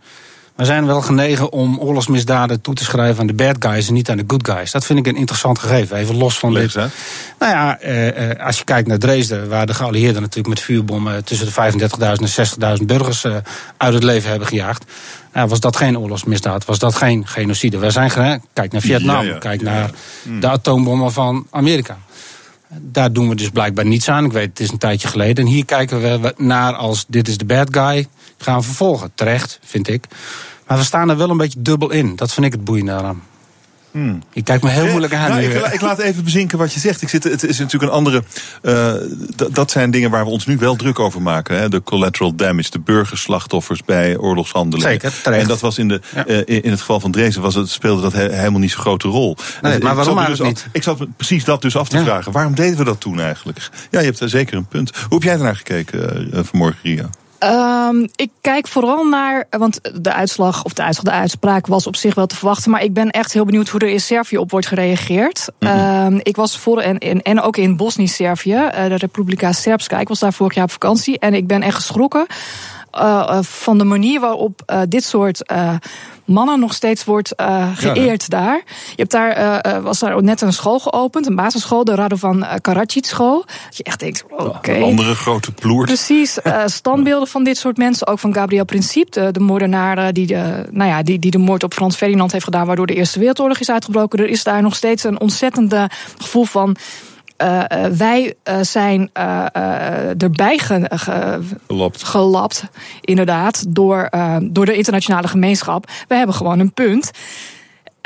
We 0.56 0.64
zijn 0.66 0.86
wel 0.86 1.00
genegen 1.00 1.52
om 1.52 1.78
oorlogsmisdaden 1.78 2.60
toe 2.60 2.74
te 2.74 2.84
schrijven 2.84 3.20
aan 3.20 3.26
de 3.26 3.32
bad 3.34 3.56
guys 3.58 3.88
en 3.88 3.94
niet 3.94 4.10
aan 4.10 4.16
de 4.16 4.24
good 4.26 4.48
guys. 4.48 4.70
Dat 4.70 4.84
vind 4.86 4.98
ik 4.98 5.06
een 5.06 5.16
interessant 5.16 5.58
gegeven. 5.58 5.96
Even 5.96 6.16
los 6.16 6.38
van 6.38 6.54
dit. 6.54 6.74
Nou 6.74 7.52
ja, 7.52 7.78
eh, 7.78 8.30
eh, 8.30 8.46
als 8.46 8.58
je 8.58 8.64
kijkt 8.64 8.88
naar 8.88 8.98
Dresden, 8.98 9.48
waar 9.48 9.66
de 9.66 9.74
geallieerden 9.74 10.20
natuurlijk 10.20 10.48
met 10.48 10.60
vuurbommen 10.60 11.24
tussen 11.24 11.46
de 11.46 11.52
35.000 11.52 12.22
en 12.22 12.28
60.000 12.78 12.86
burgers 12.86 13.24
eh, 13.24 13.36
uit 13.76 13.94
het 13.94 14.02
leven 14.02 14.30
hebben 14.30 14.48
gejaagd. 14.48 14.84
Nou, 15.32 15.48
was 15.48 15.60
dat 15.60 15.76
geen 15.76 15.98
oorlogsmisdaad? 15.98 16.64
Was 16.64 16.78
dat 16.78 16.94
geen 16.94 17.26
genocide? 17.26 17.78
We 17.78 17.90
zijn 17.90 18.10
Kijk 18.52 18.72
naar 18.72 18.80
Vietnam, 18.80 19.24
Ja, 19.24 19.32
ja. 19.32 19.38
kijk 19.38 19.62
naar 19.62 19.90
ja. 20.22 20.40
de 20.40 20.48
atoombommen 20.48 21.12
van 21.12 21.46
Amerika. 21.50 21.98
Daar 22.78 23.12
doen 23.12 23.28
we 23.28 23.34
dus 23.34 23.50
blijkbaar 23.50 23.86
niets 23.86 24.08
aan. 24.08 24.24
Ik 24.24 24.32
weet, 24.32 24.48
het 24.48 24.60
is 24.60 24.70
een 24.70 24.78
tijdje 24.78 25.08
geleden. 25.08 25.44
En 25.44 25.50
hier 25.50 25.64
kijken 25.64 26.00
we 26.00 26.34
naar 26.36 26.74
als 26.74 27.04
dit 27.08 27.28
is 27.28 27.38
de 27.38 27.44
bad 27.44 27.68
guy. 27.70 28.08
Gaan 28.38 28.58
we 28.58 28.64
vervolgen. 28.64 29.10
Terecht, 29.14 29.58
vind 29.62 29.88
ik. 29.88 30.04
Maar 30.66 30.78
we 30.78 30.84
staan 30.84 31.10
er 31.10 31.16
wel 31.16 31.30
een 31.30 31.36
beetje 31.36 31.62
dubbel 31.62 31.90
in. 31.90 32.16
Dat 32.16 32.32
vind 32.32 32.46
ik 32.46 32.52
het 32.52 32.64
boeiende 32.64 32.92
aan. 32.92 33.22
Hmm. 33.90 34.22
Je 34.32 34.42
kijkt 34.42 34.62
me 34.62 34.70
heel 34.70 34.86
moeilijk 34.86 35.14
aan. 35.14 35.28
Nou, 35.30 35.40
nu. 35.40 35.46
ik, 35.54 35.66
ik 35.66 35.80
laat 35.80 35.98
even 35.98 36.24
bezinken 36.24 36.58
wat 36.58 36.72
je 36.72 36.80
zegt. 36.80 37.02
Ik 37.02 37.08
zit, 37.08 37.24
het 37.24 37.44
is 37.44 37.58
natuurlijk 37.58 37.92
een 37.92 37.96
andere. 37.98 38.22
eh, 38.62 38.92
dat 39.52 39.70
zijn 39.70 39.90
dingen 39.90 40.10
waar 40.10 40.24
we 40.24 40.30
ons 40.30 40.46
nu 40.46 40.56
wel 40.56 40.76
druk 40.76 40.98
over 40.98 41.22
maken. 41.22 41.56
Hè? 41.58 41.68
De 41.68 41.82
collateral 41.82 42.34
damage, 42.34 42.70
de 42.70 42.78
burgerslachtoffers 42.78 43.84
bij 43.84 44.16
oorlogshandelingen. 44.16 44.92
Zeker, 44.92 45.12
terecht. 45.22 45.42
En 45.42 45.48
dat 45.48 45.60
was 45.60 45.78
in, 45.78 45.88
de, 45.88 46.00
Ja. 46.14 46.26
eh, 46.26 46.62
in 46.64 46.70
het 46.70 46.80
geval 46.80 47.00
van 47.00 47.10
Dresden 47.10 47.42
was 47.42 47.54
het, 47.54 47.68
speelde 47.70 48.02
dat 48.02 48.12
he- 48.12 48.32
helemaal 48.34 48.60
niet 48.60 48.70
zo'n 48.70 48.80
grote 48.80 49.08
rol. 49.08 49.36
Nee, 49.36 49.72
Dus 49.72 49.82
maar 49.82 49.90
ik 49.90 49.96
waarom 49.96 50.18
eigenlijk 50.18 50.28
dus 50.54 50.62
af- 50.62 50.64
niet? 50.64 50.74
Ik 50.74 50.82
zat 50.82 50.98
me 50.98 51.08
precies 51.16 51.44
dat 51.44 51.62
dus 51.62 51.76
af 51.76 51.88
te 51.88 51.96
Ja. 51.96 52.04
vragen. 52.04 52.32
Waarom 52.32 52.54
deden 52.54 52.78
we 52.78 52.84
dat 52.84 53.00
toen 53.00 53.20
eigenlijk? 53.20 53.58
Ja, 53.90 53.98
je 53.98 54.06
hebt 54.06 54.18
daar 54.18 54.28
zeker 54.28 54.56
een 54.56 54.66
punt. 54.66 54.90
Hoe 54.96 55.06
heb 55.14 55.22
jij 55.22 55.32
ernaar 55.32 55.56
gekeken 55.56 56.32
eh, 56.32 56.40
vanmorgen, 56.44 56.78
Ria? 56.82 57.08
Ehm, 57.40 58.06
ik 58.16 58.30
kijk 58.40 58.68
vooral 58.68 59.04
naar, 59.04 59.46
want 59.50 59.80
de 60.02 60.12
uitslag 60.12 60.64
of 60.64 60.72
de, 60.72 60.82
uitslag, 60.82 61.04
de 61.04 61.20
uitspraak 61.20 61.66
was 61.66 61.86
op 61.86 61.96
zich 61.96 62.14
wel 62.14 62.26
te 62.26 62.36
verwachten, 62.36 62.70
maar 62.70 62.82
ik 62.82 62.92
ben 62.92 63.10
echt 63.10 63.32
heel 63.32 63.44
benieuwd 63.44 63.68
hoe 63.68 63.80
er 63.80 63.88
in 63.88 64.00
Servië 64.00 64.38
op 64.38 64.50
wordt 64.50 64.66
gereageerd. 64.66 65.48
Ehm, 65.58 66.18
ik 66.22 66.36
was 66.36 66.58
voor 66.58 66.80
en, 66.80 66.98
en, 66.98 67.22
en 67.22 67.40
ook 67.40 67.56
in 67.56 67.76
Bosnisch-Servië, 67.76 68.54
eh, 68.54 68.84
de 68.84 68.96
Republika 68.96 69.52
Srpska. 69.52 69.98
Ik 70.00 70.08
was 70.08 70.18
daar 70.18 70.32
vorig 70.32 70.54
jaar 70.54 70.64
op 70.64 70.70
vakantie 70.70 71.18
en 71.18 71.34
ik 71.34 71.46
ben 71.46 71.62
echt 71.62 71.74
geschrokken. 71.74 72.26
eh, 72.90 73.24
eh, 73.28 73.38
van 73.42 73.78
de 73.78 73.84
manier 73.84 74.20
waarop 74.20 74.72
dit 74.88 75.04
soort 75.04 75.42
mannen 76.30 76.60
nog 76.60 76.74
steeds 76.74 77.04
wordt 77.04 77.32
geëerd 77.74 78.30
daar. 78.30 78.62
Je 78.96 79.06
hebt 79.06 79.10
daar, 79.10 79.82
was 79.82 79.98
daar 79.98 80.22
net 80.22 80.40
een 80.40 80.52
school 80.52 80.78
geopend, 80.78 81.26
een 81.26 81.34
basisschool, 81.34 81.84
de 81.84 81.94
Radovan 81.94 82.46
Karadzic 82.60 83.04
school. 83.04 83.44
Dat 83.64 83.76
je 83.76 83.82
echt 83.82 84.00
denkt, 84.00 84.24
oké. 84.30 84.72
Een 84.72 84.82
andere 84.82 85.14
grote 85.14 85.52
ploer. 85.52 85.84
Precies, 85.84 86.38
standbeelden 86.64 87.28
van 87.28 87.44
dit 87.44 87.56
soort 87.56 87.76
mensen, 87.76 88.06
ook 88.06 88.18
van 88.18 88.34
Gabriel 88.34 88.64
Principe, 88.64 89.20
de, 89.20 89.30
de 89.30 89.40
moordenaar 89.40 90.12
die 90.12 90.26
de, 90.26 90.66
nou 90.70 90.90
ja, 90.90 91.02
die, 91.02 91.18
die 91.18 91.30
de 91.30 91.38
moord 91.38 91.62
op 91.62 91.74
Frans 91.74 91.96
Ferdinand 91.96 92.32
heeft 92.32 92.44
gedaan, 92.44 92.66
waardoor 92.66 92.86
de 92.86 92.94
Eerste 92.94 93.18
Wereldoorlog 93.18 93.58
is 93.60 93.70
uitgebroken. 93.70 94.18
Er 94.18 94.28
is 94.28 94.44
daar 94.44 94.62
nog 94.62 94.74
steeds 94.74 95.04
een 95.04 95.20
ontzettende 95.20 95.90
gevoel 96.18 96.44
van 96.44 96.76
uh, 97.42 97.64
wij 97.96 98.34
uh, 98.44 98.60
zijn 98.60 99.10
erbij 100.18 100.58
ge, 100.58 100.90
ge, 100.94 101.40
gelapt. 101.66 102.04
gelapt. 102.04 102.64
inderdaad, 103.00 103.64
door, 103.68 104.08
door 104.42 104.66
de 104.66 104.76
internationale 104.76 105.28
gemeenschap. 105.28 105.90
We 106.08 106.14
hebben 106.14 106.34
gewoon 106.34 106.58
een 106.58 106.72
punt. 106.72 107.10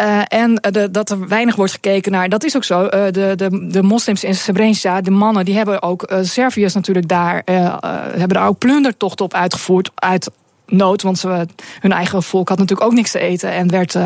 Uh, 0.00 0.20
en 0.28 0.54
de, 0.54 0.90
dat 0.90 1.10
er 1.10 1.28
weinig 1.28 1.56
wordt 1.56 1.72
gekeken 1.72 2.12
naar, 2.12 2.28
dat 2.28 2.44
is 2.44 2.56
ook 2.56 2.64
zo. 2.64 2.82
Uh, 2.82 2.90
de, 2.90 3.32
de, 3.36 3.66
de 3.68 3.82
moslims 3.82 4.24
in 4.24 4.34
Srebrenica, 4.34 5.00
de 5.00 5.10
mannen, 5.10 5.44
die 5.44 5.56
hebben 5.56 5.82
ook 5.82 6.10
uh, 6.12 6.18
Serviërs 6.22 6.74
natuurlijk 6.74 7.08
daar, 7.08 7.42
hebben 7.44 8.28
daar 8.28 8.46
ook 8.46 8.58
plundertochten 8.58 9.24
op 9.24 9.34
uitgevoerd. 9.34 9.90
Uit 9.94 10.30
nood, 10.66 11.02
want 11.02 11.18
ze, 11.18 11.46
hun 11.80 11.92
eigen 11.92 12.22
volk 12.22 12.48
had 12.48 12.58
natuurlijk 12.58 12.88
ook 12.88 12.96
niks 12.96 13.10
te 13.10 13.18
eten 13.18 13.50
en 13.52 13.70
werd 13.70 13.96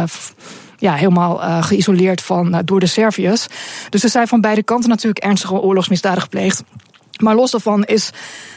ja, 0.78 0.94
helemaal 0.94 1.42
uh, 1.42 1.62
geïsoleerd 1.62 2.22
van, 2.22 2.54
uh, 2.54 2.58
door 2.64 2.80
de 2.80 2.86
Serviërs. 2.86 3.46
Dus 3.88 4.02
er 4.02 4.10
zijn 4.10 4.28
van 4.28 4.40
beide 4.40 4.62
kanten 4.62 4.88
natuurlijk 4.90 5.24
ernstige 5.24 5.60
oorlogsmisdaden 5.60 6.22
gepleegd. 6.22 6.62
Maar 7.20 7.34
los 7.34 7.50
daarvan 7.50 7.84
is 7.84 8.10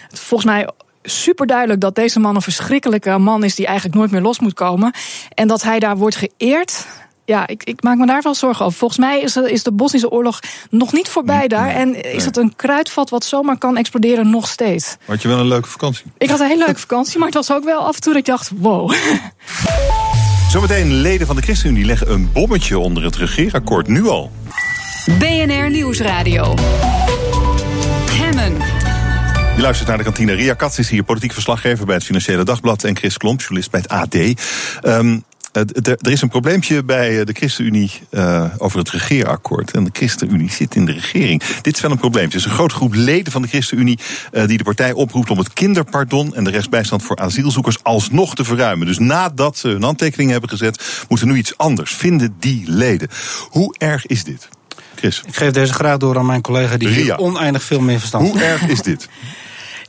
het 0.10 0.20
volgens 0.20 0.52
mij 0.52 0.70
super 1.04 1.48
duidelijk 1.48 1.80
dat 1.80 1.96
deze 1.96 2.20
man 2.20 2.36
een 2.36 2.42
verschrikkelijke 2.42 3.18
man 3.18 3.44
is 3.44 3.56
die 3.56 3.66
eigenlijk 3.66 3.98
nooit 3.98 4.12
meer 4.12 4.22
los 4.22 4.40
moet 4.40 4.54
komen. 4.54 4.94
En 5.34 5.48
dat 5.48 5.64
hij 5.64 5.80
daar 5.80 5.98
wordt 5.98 6.16
geëerd. 6.16 6.86
Ja, 7.26 7.48
ik, 7.48 7.64
ik 7.64 7.84
maak 7.84 7.98
me 7.98 8.06
daar 8.06 8.22
wel 8.22 8.36
zorgen 8.36 8.66
over. 8.66 8.78
Volgens 8.78 9.00
mij 9.00 9.22
is 9.22 9.34
de, 9.34 9.52
is 9.52 9.64
de 9.64 9.72
Bosnische 9.72 10.10
oorlog 10.10 10.40
nog 10.70 10.94
niet 10.94 11.10
voorbij 11.10 11.48
daar. 11.48 11.70
En 11.70 12.14
is 12.14 12.26
het 12.26 12.38
een 12.38 12.56
kruidvat 12.56 13.10
wat 13.10 13.26
zomaar 13.26 13.58
kan 13.58 13.78
exploderen 13.78 14.30
nog 14.30 14.48
steeds. 14.48 14.98
Had 15.06 15.22
je 15.22 15.28
wel 15.28 15.40
een 15.40 15.48
leuke 15.48 15.68
vakantie? 15.68 16.06
Ik 16.18 16.30
had 16.30 16.40
een 16.40 16.48
hele 16.48 16.66
leuke 16.66 16.80
vakantie, 16.80 17.18
maar 17.18 17.28
het 17.28 17.36
was 17.36 17.52
ook 17.52 17.64
wel 17.64 17.80
af 17.80 17.96
en 17.96 18.02
toe 18.02 18.14
dat 18.14 18.22
ik 18.22 18.28
dacht, 18.28 18.52
wow. 18.56 18.94
Zometeen 20.52 20.94
leden 20.94 21.28
van 21.28 21.36
de 21.36 21.42
ChristenUnie 21.42 21.86
leggen 21.86 22.12
een 22.12 22.30
bommetje 22.34 22.80
onder 22.80 23.04
het 23.04 23.16
regeerakkoord. 23.16 23.88
Nu 23.88 24.08
al. 24.08 24.32
BNR 25.20 25.70
Nieuwsradio. 25.70 26.54
Hemmen. 28.12 28.58
Je 29.56 29.62
luistert 29.62 29.88
naar 29.88 29.98
de 29.98 30.04
kantine. 30.04 30.34
Ria 30.34 30.54
Katz 30.54 30.78
is 30.78 30.90
hier, 30.90 31.04
politiek 31.04 31.32
verslaggever 31.34 31.86
bij 31.86 31.96
het 31.96 32.04
Financiële 32.04 32.44
Dagblad. 32.44 32.84
En 32.84 32.96
Chris 32.96 33.18
Klomp, 33.18 33.40
journalist 33.40 33.72
bij 33.72 33.80
het 33.80 33.90
AD. 33.90 34.16
Um, 34.84 35.24
er 35.52 36.12
is 36.12 36.22
een 36.22 36.30
probleempje 36.30 36.84
bij 36.84 37.20
eh, 37.20 37.26
de 37.26 37.34
ChristenUnie 37.34 37.92
uh, 38.12 38.46
over 38.58 38.80
het 38.80 38.90
regeerakkoord. 38.90 39.72
En 39.72 39.84
de 39.84 39.90
ChristenUnie 39.94 40.52
zit 40.52 40.76
in 40.76 40.86
de 40.86 40.92
regering. 40.92 41.44
Dit 41.62 41.76
is 41.76 41.82
wel 41.82 41.92
een 41.92 41.98
probleempje. 41.98 42.38
Er 42.38 42.44
is 42.44 42.50
een 42.50 42.58
grote 42.58 42.76
groep 42.76 42.94
leden 42.94 43.32
van 43.32 43.42
de 43.42 43.48
ChristenUnie 43.48 44.00
uh, 44.32 44.48
die 44.48 44.58
de 44.58 44.64
partij 44.64 44.92
oproept 44.92 45.30
om 45.30 45.38
het 45.38 45.54
kinderpardon 45.54 46.36
en 46.36 46.44
de 46.44 46.50
rechtsbijstand 46.50 47.04
voor 47.04 47.16
asielzoekers 47.16 47.84
alsnog 47.84 48.36
te 48.36 48.44
verruimen. 48.44 48.88
Dus 48.88 49.00
nadat 49.00 49.58
ze 49.58 49.68
hun 49.68 49.84
handtekeningen 49.84 50.32
hebben 50.32 50.50
gezet, 50.50 51.06
moet 51.10 51.22
er 51.22 51.28
nu 51.28 51.36
iets 51.36 51.58
anders. 51.58 51.94
Vinden 51.94 52.36
die 52.40 52.64
leden. 52.68 53.08
Hoe 53.50 53.76
erg 53.78 54.06
is 54.06 54.24
dit? 54.24 54.50
Chris. 54.96 55.22
Ik 55.26 55.36
geef 55.36 55.52
deze 55.52 55.74
graag 55.74 55.98
door 55.98 56.18
aan 56.18 56.26
mijn 56.26 56.42
collega 56.42 56.78
die 56.78 56.88
hier 56.88 57.18
oneindig 57.18 57.64
veel 57.64 57.80
meer 57.80 58.00
verstand 58.00 58.24
heeft. 58.24 58.40
Hoe 58.40 58.48
erg 58.48 58.68
is 58.68 58.82
dit? 58.82 59.10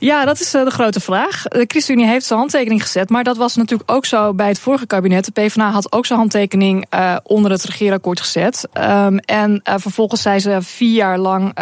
Ja, 0.03 0.25
dat 0.25 0.39
is 0.39 0.53
eh, 0.53 0.63
de 0.63 0.71
grote 0.71 0.99
vraag. 0.99 1.43
De 1.43 1.65
ChristenUnie 1.67 2.07
heeft 2.07 2.25
zijn 2.25 2.39
handtekening 2.39 2.81
gezet, 2.81 3.09
maar 3.09 3.23
dat 3.23 3.37
was 3.37 3.55
natuurlijk 3.55 3.91
ook 3.91 4.05
zo 4.05 4.33
bij 4.33 4.47
het 4.47 4.59
vorige 4.59 4.85
kabinet. 4.85 5.25
De 5.25 5.31
PvdA 5.31 5.71
had 5.71 5.91
ook 5.91 6.05
zijn 6.05 6.19
handtekening 6.19 6.85
uh, 6.93 7.15
onder 7.23 7.51
het 7.51 7.63
regeerakkoord 7.63 8.19
gezet. 8.19 8.67
Um, 8.73 9.17
en 9.17 9.51
uh, 9.51 9.75
vervolgens 9.77 10.21
zijn 10.21 10.41
ze 10.41 10.57
vier 10.61 10.93
jaar 10.93 11.17
lang 11.17 11.57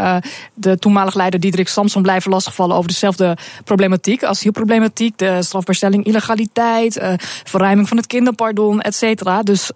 de 0.54 0.78
toenmalig 0.78 1.16
leider 1.16 1.39
Diederik 1.39 1.68
Samson 1.68 2.02
blijven 2.02 2.32
lastigvallen 2.32 2.76
over 2.76 2.89
dezelfde 2.89 3.38
problematiek. 3.64 4.24
Asielproblematiek, 4.24 5.18
de 5.18 5.44
strafbaarstelling 5.44 6.06
illegaliteit, 6.06 7.02
verruiming 7.44 7.88
van 7.88 7.98
het 7.98 8.08
kinderpardon, 8.08 8.82
et 8.82 8.96
cetera. 8.96 9.44
Dus 9.44 9.72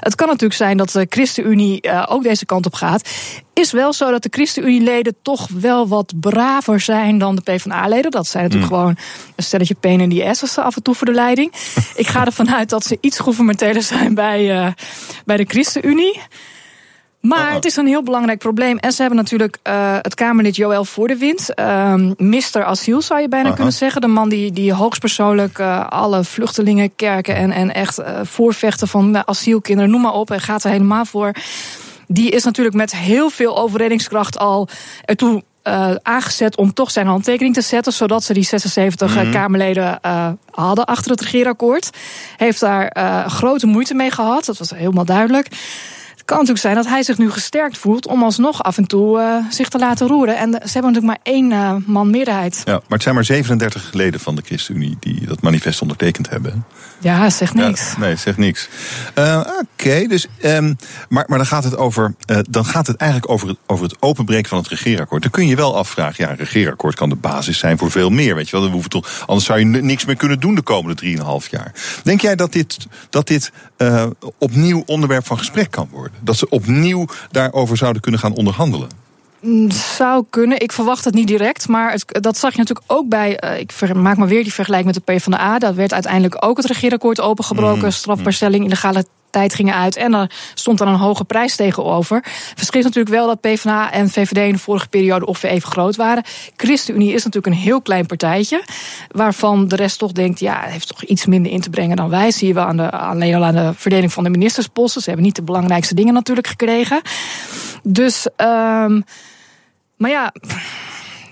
het 0.00 0.14
kan 0.14 0.26
natuurlijk 0.26 0.54
zijn 0.54 0.76
dat 0.76 0.90
de 0.90 1.06
ChristenUnie 1.08 2.06
ook 2.06 2.22
deze 2.22 2.46
kant 2.46 2.66
op 2.66 2.74
gaat 2.74 3.08
is 3.52 3.72
wel 3.72 3.92
zo 3.92 4.10
dat 4.10 4.22
de 4.22 4.28
ChristenUnie-leden 4.32 5.14
toch 5.22 5.48
wel 5.48 5.88
wat 5.88 6.12
braver 6.20 6.80
zijn 6.80 7.18
dan 7.18 7.34
de 7.34 7.42
PvdA-leden. 7.42 8.10
Dat 8.10 8.26
zijn 8.26 8.42
natuurlijk 8.42 8.72
hmm. 8.72 8.80
gewoon 8.80 8.96
een 9.36 9.44
stelletje 9.44 9.74
pain 9.74 10.00
in 10.00 10.08
die 10.08 10.24
asses 10.24 10.58
af 10.58 10.76
en 10.76 10.82
toe 10.82 10.94
voor 10.94 11.06
de 11.06 11.12
leiding. 11.12 11.52
Ik 11.94 12.06
ga 12.06 12.24
ervan 12.24 12.54
uit 12.54 12.68
dat 12.68 12.84
ze 12.84 12.98
iets 13.00 13.18
gouvernementeler 13.18 13.82
zijn 13.82 14.14
bij, 14.14 14.56
uh, 14.56 14.72
bij 15.24 15.36
de 15.36 15.44
ChristenUnie. 15.48 16.20
Maar 17.20 17.48
oh. 17.48 17.54
het 17.54 17.64
is 17.64 17.76
een 17.76 17.86
heel 17.86 18.02
belangrijk 18.02 18.38
probleem. 18.38 18.78
En 18.78 18.92
ze 18.92 19.00
hebben 19.00 19.18
natuurlijk 19.18 19.58
uh, 19.64 19.96
het 20.00 20.14
Kamerlid 20.14 20.56
Joël 20.56 20.84
voor 20.84 21.08
de 21.08 21.16
wind. 21.16 21.50
Uh, 21.54 21.94
Mister 22.16 22.64
Asiel 22.64 23.02
zou 23.02 23.20
je 23.20 23.28
bijna 23.28 23.44
uh 23.44 23.48
-huh. 23.48 23.56
kunnen 23.56 23.78
zeggen. 23.78 24.00
De 24.00 24.06
man 24.06 24.28
die, 24.28 24.52
die 24.52 24.72
hoogstpersoonlijk 24.72 25.58
uh, 25.58 25.86
alle 25.88 26.24
vluchtelingen 26.24 26.94
kerken 26.96 27.36
en, 27.36 27.50
en 27.50 27.74
echt 27.74 28.00
voorvechten 28.22 28.88
van 28.88 29.26
asielkinderen, 29.26 29.90
noem 29.90 30.00
maar 30.00 30.12
op. 30.12 30.30
En 30.30 30.40
gaat 30.40 30.64
er 30.64 30.70
helemaal 30.70 31.04
voor 31.04 31.32
die 32.12 32.30
is 32.30 32.44
natuurlijk 32.44 32.76
met 32.76 32.96
heel 32.96 33.30
veel 33.30 33.58
overredingskracht 33.58 34.38
al 34.38 34.68
ertoe 35.04 35.42
uh, 35.64 35.94
aangezet 36.02 36.56
om 36.56 36.72
toch 36.72 36.90
zijn 36.90 37.06
handtekening 37.06 37.54
te 37.54 37.60
zetten, 37.60 37.92
zodat 37.92 38.24
ze 38.24 38.32
die 38.32 38.42
76 38.42 39.14
mm 39.14 39.22
-hmm. 39.22 39.32
Kamerleden 39.32 39.98
uh, 40.06 40.28
hadden 40.50 40.84
achter 40.84 41.10
het 41.10 41.20
regeerakkoord. 41.20 41.90
Heeft 42.36 42.60
daar 42.60 42.96
uh, 42.96 43.26
grote 43.26 43.66
moeite 43.66 43.94
mee 43.94 44.10
gehad, 44.10 44.44
dat 44.44 44.58
was 44.58 44.70
helemaal 44.70 45.04
duidelijk 45.04 45.48
kan 46.30 46.38
natuurlijk 46.38 46.66
zijn 46.66 46.74
dat 46.74 46.86
hij 46.86 47.02
zich 47.02 47.18
nu 47.18 47.30
gesterkt 47.30 47.78
voelt 47.78 48.06
om 48.06 48.22
alsnog 48.22 48.62
af 48.62 48.76
en 48.76 48.86
toe 48.86 49.18
uh, 49.18 49.52
zich 49.52 49.68
te 49.68 49.78
laten 49.78 50.06
roeren. 50.06 50.36
En 50.36 50.50
ze 50.52 50.72
hebben 50.72 50.92
natuurlijk 50.92 51.06
maar 51.06 51.34
één 51.34 51.50
uh, 51.50 51.74
man 51.86 52.10
meerderheid. 52.10 52.62
Ja, 52.64 52.72
maar 52.72 52.82
het 52.88 53.02
zijn 53.02 53.14
maar 53.14 53.24
37 53.24 53.92
leden 53.92 54.20
van 54.20 54.34
de 54.34 54.42
ChristenUnie 54.44 54.96
die 55.00 55.26
dat 55.26 55.40
manifest 55.42 55.82
ondertekend 55.82 56.30
hebben. 56.30 56.64
Ja, 56.98 57.30
zegt 57.30 57.54
niks. 57.54 57.92
Ja, 57.92 57.98
nee, 57.98 58.16
zegt 58.16 58.36
niks. 58.36 58.68
Uh, 59.18 59.38
Oké, 59.38 59.64
okay, 59.72 60.06
dus, 60.06 60.26
um, 60.44 60.76
maar, 61.08 61.24
maar 61.26 61.38
dan 61.38 61.46
gaat 61.46 61.64
het, 61.64 61.76
over, 61.76 62.14
dan 62.50 62.64
gaat 62.64 62.86
het 62.86 62.96
eigenlijk 62.96 63.30
over 63.30 63.48
het, 63.48 63.56
over 63.66 63.84
het 63.84 63.96
openbreken 64.00 64.48
van 64.48 64.58
het 64.58 64.68
regeerakkoord. 64.68 65.22
Dan 65.22 65.30
kun 65.30 65.46
je 65.46 65.56
wel 65.56 65.76
afvragen, 65.76 66.24
ja, 66.24 66.30
een 66.30 66.36
regeerakkoord 66.36 66.94
kan 66.94 67.08
de 67.08 67.16
basis 67.16 67.58
zijn 67.58 67.78
voor 67.78 67.90
veel 67.90 68.10
meer. 68.10 68.34
Weet 68.34 68.48
je 68.48 68.60
wel, 68.60 68.70
hoeven 68.70 68.90
toch, 68.90 69.24
anders 69.26 69.46
zou 69.46 69.58
je 69.58 69.64
niks 69.64 70.04
meer 70.04 70.16
kunnen 70.16 70.40
doen 70.40 70.54
de 70.54 70.62
komende 70.62 71.16
3,5 71.42 71.50
jaar. 71.50 71.72
Denk 72.02 72.20
jij 72.20 72.36
dat 72.36 72.52
dit, 72.52 72.86
dat 73.10 73.26
dit 73.26 73.52
opnieuw 74.38 74.82
onderwerp 74.86 75.26
van 75.26 75.38
gesprek 75.38 75.70
kan 75.70 75.88
worden? 75.92 76.18
dat 76.20 76.36
ze 76.36 76.48
opnieuw 76.48 77.06
daarover 77.30 77.76
zouden 77.76 78.02
kunnen 78.02 78.20
gaan 78.20 78.34
onderhandelen? 78.34 78.88
Mm, 79.40 79.70
zou 79.70 80.24
kunnen. 80.30 80.60
Ik 80.60 80.72
verwacht 80.72 81.04
het 81.04 81.14
niet 81.14 81.26
direct. 81.26 81.68
Maar 81.68 81.92
het, 81.92 82.04
dat 82.20 82.38
zag 82.38 82.52
je 82.52 82.58
natuurlijk 82.58 82.92
ook 82.92 83.08
bij. 83.08 83.42
Uh, 83.44 83.58
ik 83.58 83.94
maak 83.94 84.16
maar 84.16 84.28
weer 84.28 84.42
die 84.42 84.52
vergelijking 84.52 84.94
met 84.94 85.06
de 85.06 85.12
PvdA. 85.12 85.58
Dat 85.58 85.74
werd 85.74 85.92
uiteindelijk 85.92 86.44
ook 86.44 86.56
het 86.56 86.66
regeerakkoord 86.66 87.20
opengebroken. 87.20 87.84
Mm, 87.84 87.90
strafbaarstelling, 87.90 88.64
illegale 88.64 89.04
tijd 89.30 89.54
gingen 89.54 89.74
uit. 89.74 89.96
En 89.96 90.14
er 90.14 90.30
stond 90.54 90.78
dan 90.78 90.88
een 90.88 90.94
hoge 90.94 91.24
prijs 91.24 91.56
tegenover. 91.56 92.24
Verschil 92.54 92.80
is 92.80 92.86
natuurlijk 92.86 93.14
wel 93.14 93.26
dat 93.26 93.40
PvdA 93.40 93.92
en 93.92 94.10
VVD 94.10 94.36
in 94.36 94.52
de 94.52 94.58
vorige 94.58 94.88
periode 94.88 95.26
ongeveer 95.26 95.50
even 95.50 95.70
groot 95.70 95.96
waren. 95.96 96.24
ChristenUnie 96.56 97.12
is 97.12 97.24
natuurlijk 97.24 97.54
een 97.54 97.60
heel 97.62 97.82
klein 97.82 98.06
partijtje. 98.06 98.64
Waarvan 99.10 99.68
de 99.68 99.76
rest 99.76 99.98
toch 99.98 100.12
denkt, 100.12 100.40
ja, 100.40 100.60
heeft 100.60 100.88
toch 100.88 101.04
iets 101.04 101.26
minder 101.26 101.52
in 101.52 101.60
te 101.60 101.70
brengen 101.70 101.96
dan 101.96 102.10
wij. 102.10 102.30
Zie 102.30 102.48
je 102.48 102.54
wel 102.54 102.64
aan 102.64 102.76
de, 102.76 102.90
aan 102.90 103.18
de 103.54 103.72
verdeling 103.76 104.12
van 104.12 104.24
de 104.24 104.30
ministersposten. 104.30 105.02
Ze 105.02 105.08
hebben 105.08 105.26
niet 105.26 105.36
de 105.36 105.42
belangrijkste 105.42 105.94
dingen 105.94 106.14
natuurlijk 106.14 106.46
gekregen. 106.46 107.00
Dus, 107.82 108.26
um, 108.36 109.04
maar 109.96 110.10
ja. 110.10 110.32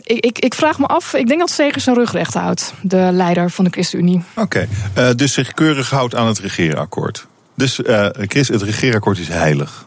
Ik, 0.03 0.24
ik, 0.24 0.38
ik, 0.38 0.55
vraag 0.55 0.78
me 0.78 0.86
af, 0.86 1.14
ik 1.14 1.26
denk 1.26 1.40
dat 1.40 1.51
Segers 1.51 1.84
zijn 1.84 1.96
rug 1.96 2.12
recht 2.12 2.34
houdt, 2.34 2.72
de 2.82 3.09
leider 3.12 3.51
van 3.51 3.64
de 3.64 3.70
ChristenUnie. 3.70 4.22
Oké, 4.34 4.68
uh, 4.99 5.11
dus 5.16 5.32
zich 5.32 5.53
keurig 5.53 5.90
houdt 5.90 6.14
aan 6.14 6.26
het 6.26 6.38
regeerakkoord. 6.38 7.26
Dus 7.59 7.79
uh, 7.79 8.09
Chris, 8.13 8.49
het 8.49 8.63
regeerakkoord 8.63 9.19
is 9.19 9.29
heilig. 9.29 9.87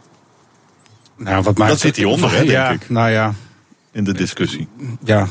Nou, 1.18 1.44
wat 1.44 1.58
maakt 1.58 1.72
dat 1.72 1.80
zit 1.80 1.96
hieronder, 1.96 2.32
hè, 2.32 2.38
denk 2.38 2.50
ja, 2.50 2.70
ik. 2.70 2.90
Nou 2.90 3.10
ja. 3.10 3.34
In 3.92 4.04
de 4.04 4.14
discussie. 4.14 4.68
Ja, 5.04 5.28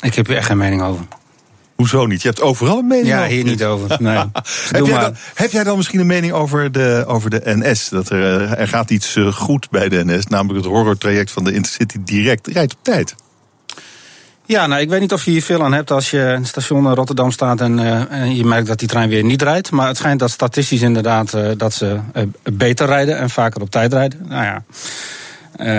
ik 0.00 0.14
heb 0.14 0.26
hier 0.26 0.36
echt 0.36 0.46
geen 0.46 0.56
mening 0.56 0.82
over. 0.82 1.04
Hoezo 1.74 2.06
niet? 2.06 2.22
Je 2.22 2.28
hebt 2.28 2.40
overal 2.40 2.78
een 2.78 2.86
mening 2.86 3.06
ja, 3.06 3.18
over. 3.18 3.30
Ja, 3.30 3.34
hier 3.34 3.44
niet 3.44 3.64
over. 3.64 3.96
Nee. 4.02 4.16
heb, 4.70 4.86
jij 4.86 5.00
dan, 5.00 5.16
heb, 5.34 5.50
jij 5.50 5.64
dan, 5.64 5.76
misschien 5.76 6.00
een 6.00 6.06
mening 6.06 6.32
over 6.32 6.72
de, 6.72 7.04
over 7.06 7.30
de 7.30 7.40
NS? 7.44 7.88
Dat 7.88 8.10
er, 8.10 8.40
eh, 8.40 8.60
er 8.60 8.68
gaat 8.68 8.90
iets 8.90 9.16
eh, 9.16 9.32
goed 9.32 9.70
bij 9.70 9.88
de 9.88 10.04
NS, 10.04 10.26
namelijk 10.26 10.64
het 10.64 10.72
horrortraject 10.72 11.30
van 11.30 11.44
de 11.44 11.52
Intercity 11.52 11.96
direct. 12.04 12.46
Rijdt 12.46 12.72
op 12.72 12.78
tijd. 12.82 13.14
Ja, 14.46 14.66
nou, 14.66 14.80
ik 14.80 14.88
weet 14.88 15.00
niet 15.00 15.12
of 15.12 15.24
je 15.24 15.30
hier 15.30 15.42
veel 15.42 15.62
aan 15.62 15.72
hebt 15.72 15.90
als 15.90 16.10
je 16.10 16.18
in 16.18 16.40
het 16.40 16.46
station 16.46 16.94
Rotterdam 16.94 17.30
staat 17.30 17.60
en, 17.60 17.78
uh, 17.78 18.12
en, 18.12 18.36
je 18.36 18.44
merkt 18.44 18.66
dat 18.66 18.78
die 18.78 18.88
trein 18.88 19.08
weer 19.08 19.24
niet 19.24 19.42
rijdt. 19.42 19.70
Maar 19.70 19.86
het 19.86 19.96
schijnt 19.96 20.20
dat 20.20 20.30
statistisch 20.30 20.82
inderdaad 20.82 21.34
uh, 21.34 21.48
dat 21.56 21.72
ze 21.72 21.98
beter 22.42 22.86
rijden 22.86 23.18
en 23.18 23.30
vaker 23.30 23.60
op 23.60 23.70
tijd 23.70 23.92
rijden. 23.92 24.26
Nou 24.28 24.44
ja. 24.44 24.62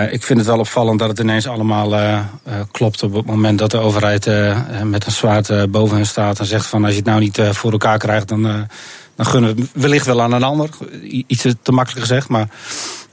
ik 0.10 0.24
vind 0.24 0.40
het 0.40 0.48
wel 0.48 0.60
opvallend 0.60 1.00
dat 1.00 1.10
het 1.10 1.20
ineens 1.20 1.48
allemaal 1.48 2.20
klopt 2.72 3.04
op 3.04 3.14
het 3.14 3.26
moment 3.26 3.60
dat 3.60 3.72
de 3.72 3.78
overheid 3.78 4.30
met 4.84 5.06
een 5.06 5.12
zwaard 5.12 5.72
boven 5.72 5.96
hen 5.96 6.06
staat 6.06 6.40
en 6.40 6.46
zegt 6.46 6.66
van 6.66 6.84
als 6.84 6.92
je 6.92 7.00
het 7.00 7.08
nou 7.08 7.20
niet 7.20 7.40
voor 7.52 7.72
elkaar 7.72 7.98
krijgt, 7.98 8.28
dan 8.28 8.68
dan 9.16 9.26
gunnen 9.26 9.56
we 9.56 9.62
het 9.62 9.70
wellicht 9.74 10.06
wel 10.06 10.22
aan 10.22 10.32
een 10.32 10.44
ander. 10.44 10.70
Iets 11.28 11.46
te 11.62 11.72
makkelijk 11.72 12.06
gezegd, 12.06 12.28
maar... 12.28 12.48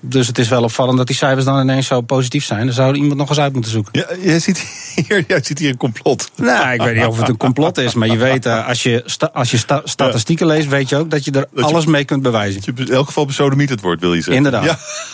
Dus 0.04 0.26
het 0.26 0.38
is 0.38 0.48
wel 0.48 0.62
opvallend 0.62 0.98
dat 0.98 1.06
die 1.06 1.16
cijfers 1.16 1.44
dan 1.44 1.60
ineens 1.60 1.86
zo 1.86 2.00
positief 2.00 2.44
zijn. 2.44 2.64
Dan 2.64 2.74
zou 2.74 2.94
iemand 2.94 3.14
nog 3.14 3.28
eens 3.28 3.38
uit 3.38 3.52
moeten 3.52 3.70
zoeken. 3.70 3.92
Ja, 3.98 4.06
jij, 4.20 4.38
ziet 4.38 4.58
hier, 4.94 5.24
jij 5.28 5.42
ziet 5.42 5.58
hier 5.58 5.70
een 5.70 5.76
complot. 5.76 6.30
Nou, 6.36 6.72
ik 6.72 6.82
weet 6.82 6.96
niet 6.96 7.04
of 7.04 7.18
het 7.18 7.28
een 7.28 7.36
complot 7.36 7.78
is. 7.78 7.94
Maar 7.94 8.08
je 8.08 8.16
weet, 8.16 8.46
uh, 8.46 8.68
als 8.68 8.82
je, 8.82 9.02
sta, 9.06 9.30
als 9.32 9.50
je 9.50 9.56
sta, 9.56 9.80
statistieken 9.84 10.46
leest, 10.46 10.68
weet 10.68 10.88
je 10.88 10.96
ook 10.96 11.10
dat 11.10 11.24
je 11.24 11.30
er 11.30 11.46
dat 11.52 11.64
alles 11.64 11.84
je, 11.84 11.90
mee 11.90 12.04
kunt 12.04 12.22
bewijzen. 12.22 12.62
Dat 12.64 12.76
je 12.76 12.84
in 12.84 12.92
elk 12.92 13.06
geval 13.06 13.26
besodemiet 13.26 13.68
het 13.68 13.80
wordt, 13.80 14.00
wil 14.00 14.14
je 14.14 14.22
zeggen. 14.22 14.44
Inderdaad. 14.44 14.64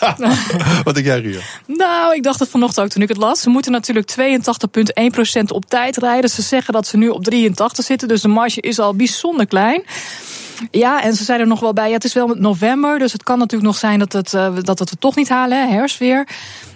Ja. 0.01 0.17
Wat 0.85 0.95
denk 0.95 1.07
jij, 1.07 1.21
Ria? 1.21 1.41
Nou, 1.67 2.15
ik 2.15 2.23
dacht 2.23 2.41
het 2.41 2.49
vanochtend 2.49 2.85
ook 2.85 2.93
toen 2.93 3.03
ik 3.03 3.09
het 3.09 3.17
las. 3.17 3.41
Ze 3.41 3.49
moeten 3.49 3.73
natuurlijk 3.73 4.15
82,1% 5.39 5.43
op 5.49 5.65
tijd 5.67 5.97
rijden. 5.97 6.31
Ze 6.31 6.43
zeggen 6.43 6.73
dat 6.73 6.87
ze 6.87 6.97
nu 6.97 7.09
op 7.09 7.25
83 7.25 7.85
zitten. 7.85 8.09
Dus 8.09 8.21
de 8.21 8.29
marge 8.29 8.61
is 8.61 8.79
al 8.79 8.95
bijzonder 8.95 9.47
klein. 9.47 9.83
Ja, 10.71 11.03
en 11.03 11.15
ze 11.15 11.25
zijn 11.25 11.41
er 11.41 11.47
nog 11.47 11.61
wel 11.61 11.73
bij. 11.73 11.93
Het 11.93 12.05
is 12.05 12.13
wel 12.13 12.27
november, 12.29 12.99
dus 12.99 13.13
het 13.13 13.23
kan 13.23 13.39
natuurlijk 13.39 13.71
nog 13.71 13.79
zijn 13.79 13.99
dat, 13.99 14.13
het, 14.13 14.33
uh, 14.33 14.55
dat 14.61 14.79
het 14.79 14.91
we 14.91 14.99
toch 14.99 15.17
niet 15.17 15.29
halen, 15.29 15.59
hè, 15.59 15.75
herfstweer. 15.75 16.29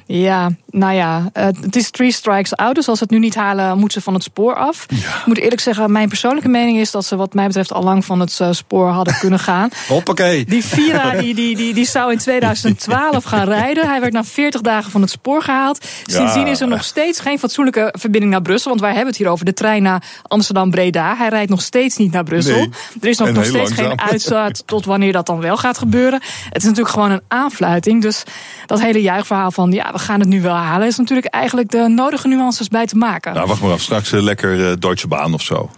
Ja, 0.06 0.50
nou 0.70 0.94
ja, 0.94 1.30
het 1.32 1.76
is 1.76 1.90
three 1.90 2.12
strikes 2.12 2.56
out. 2.56 2.74
Dus 2.74 2.88
als 2.88 2.98
ze 2.98 3.04
het 3.04 3.12
nu 3.12 3.18
niet 3.18 3.34
halen, 3.34 3.78
moeten 3.78 3.98
ze 3.98 4.04
van 4.04 4.14
het 4.14 4.22
spoor 4.22 4.54
af. 4.54 4.86
Ja. 4.88 4.96
Ik 4.96 5.26
moet 5.26 5.38
eerlijk 5.38 5.60
zeggen, 5.60 5.92
mijn 5.92 6.08
persoonlijke 6.08 6.48
mening 6.48 6.78
is 6.78 6.90
dat 6.90 7.04
ze, 7.04 7.16
wat 7.16 7.34
mij 7.34 7.46
betreft, 7.46 7.72
al 7.72 7.82
lang 7.82 8.04
van 8.04 8.20
het 8.20 8.40
spoor 8.50 8.88
hadden 8.88 9.14
kunnen 9.18 9.38
gaan. 9.38 9.70
Hoppakee. 9.88 10.44
Die 10.44 10.64
Vira 10.64 11.10
die, 11.10 11.34
die, 11.34 11.56
die, 11.56 11.74
die 11.74 11.86
zou 11.86 12.12
in 12.12 12.18
2012 12.18 13.24
gaan 13.24 13.48
rijden. 13.48 13.88
Hij 13.88 14.00
werd 14.00 14.12
na 14.12 14.24
40 14.24 14.60
dagen 14.60 14.90
van 14.90 15.00
het 15.00 15.10
spoor 15.10 15.42
gehaald. 15.42 15.84
Sindsdien 16.04 16.46
is 16.46 16.60
er 16.60 16.68
nog 16.68 16.84
steeds 16.84 17.20
geen 17.20 17.38
fatsoenlijke 17.38 17.94
verbinding 17.98 18.32
naar 18.32 18.42
Brussel. 18.42 18.68
Want 18.68 18.80
wij 18.80 18.90
hebben 18.90 19.08
het 19.08 19.16
hier 19.16 19.28
over 19.28 19.44
de 19.44 19.52
trein 19.52 19.82
naar 19.82 20.02
Amsterdam-Breda. 20.22 21.16
Hij 21.16 21.28
rijdt 21.28 21.50
nog 21.50 21.62
steeds 21.62 21.96
niet 21.96 22.12
naar 22.12 22.24
Brussel. 22.24 22.56
Nee. 22.56 22.70
Er 23.00 23.08
is 23.08 23.18
nog, 23.18 23.32
nog 23.32 23.44
steeds 23.44 23.76
langzaam. 23.76 23.98
geen 23.98 24.00
uitzet 24.00 24.62
tot 24.66 24.84
wanneer 24.84 25.12
dat 25.12 25.26
dan 25.26 25.40
wel 25.40 25.56
gaat 25.56 25.78
gebeuren. 25.78 26.20
Het 26.44 26.56
is 26.56 26.62
natuurlijk 26.62 26.94
gewoon 26.94 27.10
een 27.10 27.22
aanfluiting. 27.28 28.02
Dus 28.02 28.22
dat 28.66 28.80
hele 28.80 29.00
juichverhaal 29.02 29.50
van 29.50 29.72
ja, 29.72 29.91
we 29.92 29.98
gaan 29.98 30.20
het 30.20 30.28
nu 30.28 30.42
wel 30.42 30.54
halen, 30.54 30.86
is 30.86 30.96
natuurlijk 30.98 31.26
eigenlijk 31.26 31.70
de 31.70 31.88
nodige 31.88 32.28
nuances 32.28 32.68
bij 32.68 32.86
te 32.86 32.96
maken. 32.96 33.34
Nou, 33.34 33.46
wacht 33.46 33.60
maar 33.60 33.72
af. 33.72 33.80
Straks 33.80 34.12
eh, 34.12 34.22
lekker 34.22 34.70
eh, 34.70 34.76
Deutsche 34.78 35.08
Bahn 35.08 35.32
of 35.32 35.42
zo. 35.42 35.70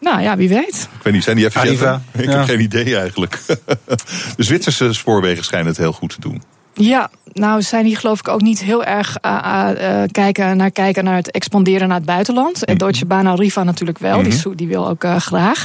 Nou 0.00 0.20
ja, 0.22 0.36
wie 0.36 0.48
weet. 0.48 0.88
Ik 0.96 1.02
weet 1.02 1.12
niet, 1.12 1.22
zijn 1.24 1.36
die 1.36 1.44
even 1.46 1.60
Arriva, 1.60 2.02
Ik 2.12 2.24
ja. 2.24 2.30
heb 2.30 2.44
geen 2.44 2.60
idee 2.60 2.96
eigenlijk. 2.96 3.40
de 4.36 4.42
Zwitserse 4.42 4.92
spoorwegen 4.92 5.44
schijnen 5.44 5.68
het 5.68 5.76
heel 5.76 5.92
goed 5.92 6.10
te 6.10 6.20
doen. 6.20 6.42
Ja, 6.74 7.10
nou 7.32 7.62
zijn 7.62 7.84
hier 7.86 7.96
geloof 7.98 8.18
ik 8.18 8.28
ook 8.28 8.40
niet 8.40 8.60
heel 8.62 8.84
erg 8.84 9.16
uh, 9.24 9.68
uh, 9.80 10.02
kijken, 10.10 10.56
naar, 10.56 10.70
kijken 10.70 11.04
naar 11.04 11.14
het 11.16 11.30
expanderen 11.30 11.88
naar 11.88 11.96
het 11.96 12.06
buitenland. 12.06 12.64
En 12.64 12.78
Deutsche 12.78 13.06
Bahn 13.06 13.26
en 13.26 13.36
Riva 13.36 13.62
natuurlijk 13.62 13.98
wel, 13.98 14.22
die, 14.22 14.32
zo- 14.32 14.54
die 14.54 14.68
wil 14.68 14.88
ook 14.88 15.04
uh, 15.04 15.16
graag. 15.16 15.64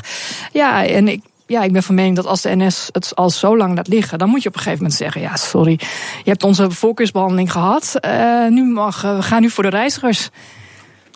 Ja, 0.54 0.86
en 0.86 1.08
ik, 1.08 1.22
ja, 1.46 1.64
ik 1.64 1.72
ben 1.72 1.84
van 1.84 1.96
mening 1.96 2.16
dat 2.16 2.26
als 2.26 2.42
de 2.42 2.56
NS 2.56 2.90
het 2.92 3.16
al 3.16 3.30
zo 3.30 3.58
lang 3.58 3.76
laat 3.76 3.88
liggen, 3.88 4.18
dan 4.18 4.30
moet 4.30 4.44
je 4.44 4.50
op 4.50 4.56
een 4.56 4.62
gegeven 4.62 4.84
moment 4.84 5.00
zeggen: 5.00 5.22
ja, 5.22 5.36
sorry, 5.36 5.80
je 6.24 6.30
hebt 6.30 6.44
onze 6.44 6.72
voorkeursbehandeling 6.72 7.52
gehad. 7.52 7.94
Uh, 8.06 8.48
nu 8.48 8.64
mag, 8.64 9.04
uh, 9.04 9.16
we 9.16 9.22
gaan 9.22 9.42
nu 9.42 9.50
voor 9.50 9.64
de 9.64 9.70
reizigers. 9.70 10.30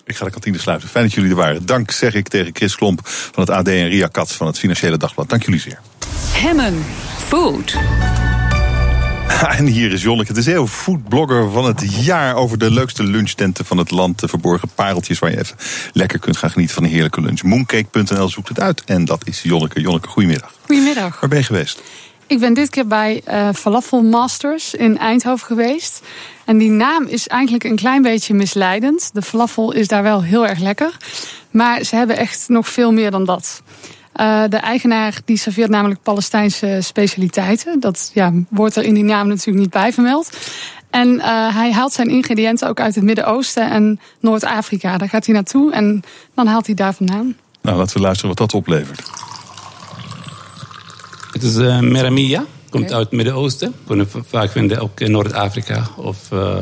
Ik 0.05 0.15
ga 0.15 0.25
de 0.25 0.31
kantine 0.31 0.57
sluiten. 0.57 0.89
Fijn 0.89 1.05
dat 1.05 1.13
jullie 1.13 1.29
er 1.29 1.35
waren. 1.35 1.65
Dank 1.65 1.91
zeg 1.91 2.13
ik 2.13 2.27
tegen 2.27 2.55
Chris 2.55 2.75
Klomp 2.75 2.99
van 3.03 3.43
het 3.43 3.49
AD 3.49 3.67
en 3.67 3.87
Ria 3.87 4.07
Katz 4.07 4.33
van 4.33 4.47
het 4.47 4.59
Financiële 4.59 4.97
Dagblad. 4.97 5.29
Dank 5.29 5.43
jullie 5.43 5.59
zeer. 5.59 5.79
Hemmen 6.31 6.85
Food. 7.17 7.75
En 9.57 9.65
hier 9.65 9.91
is 9.91 10.01
Jonneke 10.01 10.33
de 10.33 10.41
Zeeuw, 10.41 10.67
foodblogger 10.67 11.51
van 11.51 11.65
het 11.65 12.05
jaar... 12.05 12.35
over 12.35 12.57
de 12.57 12.71
leukste 12.71 13.03
lunchtenten 13.03 13.65
van 13.65 13.77
het 13.77 13.91
land. 13.91 14.19
De 14.19 14.27
verborgen 14.27 14.69
pareltjes 14.75 15.19
waar 15.19 15.31
je 15.31 15.39
even 15.39 15.55
lekker 15.93 16.19
kunt 16.19 16.37
gaan 16.37 16.49
genieten 16.49 16.75
van 16.75 16.83
een 16.83 16.89
heerlijke 16.89 17.21
lunch. 17.21 17.43
Mooncake.nl 17.43 18.29
zoekt 18.29 18.49
het 18.49 18.59
uit. 18.59 18.83
En 18.83 19.05
dat 19.05 19.27
is 19.27 19.41
Jonneke. 19.41 19.81
Jonneke, 19.81 20.07
goedemiddag. 20.07 20.53
Goedemiddag. 20.65 21.19
Waar 21.19 21.29
ben 21.29 21.39
je 21.39 21.45
geweest? 21.45 21.81
Ik 22.27 22.39
ben 22.39 22.53
dit 22.53 22.69
keer 22.69 22.87
bij 22.87 23.21
uh, 23.27 23.49
Falafel 23.53 24.03
Masters 24.03 24.73
in 24.73 24.97
Eindhoven 24.97 25.47
geweest. 25.47 26.01
En 26.45 26.57
die 26.57 26.69
naam 26.69 27.05
is 27.05 27.27
eigenlijk 27.27 27.63
een 27.63 27.75
klein 27.75 28.01
beetje 28.01 28.33
misleidend. 28.33 29.09
De 29.13 29.21
falafel 29.21 29.73
is 29.73 29.87
daar 29.87 30.03
wel 30.03 30.23
heel 30.23 30.47
erg 30.47 30.59
lekker. 30.59 30.97
Maar 31.51 31.83
ze 31.83 31.95
hebben 31.95 32.17
echt 32.17 32.45
nog 32.47 32.67
veel 32.69 32.91
meer 32.91 33.11
dan 33.11 33.25
dat. 33.25 33.61
Uh, 34.19 34.43
de 34.49 34.57
eigenaar 34.57 35.19
die 35.25 35.37
serveert 35.37 35.69
namelijk 35.69 36.01
Palestijnse 36.03 36.77
specialiteiten. 36.81 37.79
Dat 37.79 38.11
ja, 38.13 38.33
wordt 38.49 38.75
er 38.75 38.83
in 38.83 38.93
die 38.93 39.03
naam 39.03 39.27
natuurlijk 39.27 39.57
niet 39.57 39.69
bij 39.69 39.93
vermeld. 39.93 40.37
En 40.89 41.07
uh, 41.07 41.55
hij 41.55 41.71
haalt 41.73 41.93
zijn 41.93 42.09
ingrediënten 42.09 42.67
ook 42.69 42.79
uit 42.79 42.95
het 42.95 43.03
Midden-Oosten 43.03 43.69
en 43.69 43.99
Noord-Afrika. 44.19 44.97
Daar 44.97 45.09
gaat 45.09 45.25
hij 45.25 45.35
naartoe 45.35 45.71
en 45.71 46.03
dan 46.33 46.47
haalt 46.47 46.65
hij 46.65 46.75
daar 46.75 46.93
vandaan. 46.93 47.35
Nou, 47.61 47.77
laten 47.77 47.95
we 47.95 48.01
luisteren 48.01 48.29
wat 48.29 48.37
dat 48.37 48.53
oplevert. 48.53 49.01
Het 51.31 51.43
is 51.43 51.55
uh, 51.55 51.79
meramia. 51.79 52.45
Komt 52.69 52.83
okay. 52.83 52.97
uit 52.97 53.05
het 53.05 53.15
Midden-Oosten. 53.15 53.73
Kunnen 53.87 54.07
we 54.11 54.21
vaak 54.27 54.51
vinden 54.51 54.79
ook 54.79 54.99
in 54.99 55.11
Noord-Afrika 55.11 55.87
of 55.95 56.17
uh, 56.33 56.57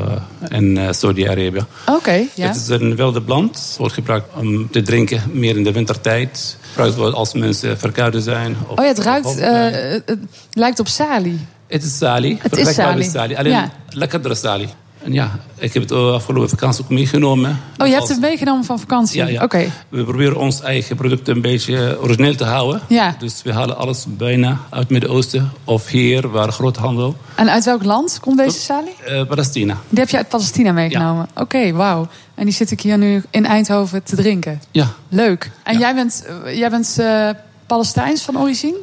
in 0.48 0.76
uh, 0.76 0.92
Saudi-Arabië. 0.92 1.66
Oké, 1.86 1.96
okay, 1.96 2.28
ja. 2.34 2.46
Het 2.46 2.56
is 2.56 2.68
een 2.68 2.96
wilde 2.96 3.22
plant. 3.22 3.74
Wordt 3.78 3.94
gebruikt 3.94 4.26
om 4.34 4.70
te 4.70 4.82
drinken, 4.82 5.22
meer 5.32 5.56
in 5.56 5.64
de 5.64 5.72
wintertijd. 5.72 6.58
Gebruikt 6.76 6.96
wordt 6.96 7.16
als 7.16 7.34
mensen 7.34 7.78
verkouden 7.78 8.22
zijn. 8.22 8.56
Of, 8.66 8.78
oh 8.78 8.84
ja, 8.84 8.90
het 8.90 8.98
ruikt, 8.98 9.26
of, 9.26 9.38
het 9.38 10.18
lijkt 10.52 10.78
op 10.78 10.88
salie. 10.88 11.46
Het 11.66 11.82
is 11.82 11.96
salie. 11.98 12.38
Het 12.42 12.56
is 12.56 12.74
salie. 12.74 13.10
salie. 13.10 13.38
Alleen 13.38 13.52
ja. 13.52 13.70
lekkerdere 13.88 14.34
salie. 14.34 14.68
En 15.06 15.12
ja, 15.12 15.38
ik 15.58 15.74
heb 15.74 15.82
het 15.82 15.92
afgelopen 15.92 16.48
vakantie 16.48 16.84
ook 16.84 16.90
meegenomen. 16.90 17.60
Oh, 17.76 17.86
je 17.86 17.92
hebt 17.92 18.08
het 18.08 18.20
meegenomen 18.20 18.64
van 18.64 18.78
vakantie? 18.78 19.16
Ja, 19.16 19.26
ja. 19.26 19.34
Oké. 19.34 19.44
Okay. 19.44 19.70
We 19.88 20.04
proberen 20.04 20.36
ons 20.36 20.60
eigen 20.60 20.96
product 20.96 21.28
een 21.28 21.40
beetje 21.40 21.98
origineel 22.00 22.34
te 22.34 22.44
houden. 22.44 22.80
Ja. 22.88 23.16
Dus 23.18 23.42
we 23.42 23.52
halen 23.52 23.76
alles 23.76 24.04
bijna 24.08 24.48
uit 24.48 24.82
het 24.82 24.90
Midden-Oosten 24.90 25.52
of 25.64 25.88
hier, 25.88 26.28
waar 26.28 26.52
groothandel. 26.52 27.16
En 27.34 27.50
uit 27.50 27.64
welk 27.64 27.84
land 27.84 28.20
komt 28.20 28.38
deze 28.38 28.60
salie? 28.60 28.94
Uh, 29.08 29.24
Palestina. 29.24 29.76
Die 29.88 29.98
heb 29.98 30.08
je 30.08 30.16
uit 30.16 30.28
Palestina 30.28 30.72
meegenomen? 30.72 31.28
Ja. 31.34 31.42
Oké, 31.42 31.56
okay, 31.56 31.74
wauw. 31.74 32.08
En 32.34 32.44
die 32.44 32.54
zit 32.54 32.70
ik 32.70 32.80
hier 32.80 32.98
nu 32.98 33.22
in 33.30 33.46
Eindhoven 33.46 34.02
te 34.02 34.16
drinken? 34.16 34.62
Ja. 34.70 34.92
Leuk. 35.08 35.50
En 35.62 35.72
ja. 35.72 35.78
jij 35.78 35.94
bent, 35.94 36.24
jij 36.46 36.70
bent 36.70 36.96
uh, 37.00 37.30
Palestijns 37.66 38.22
van 38.22 38.38
origine? 38.38 38.76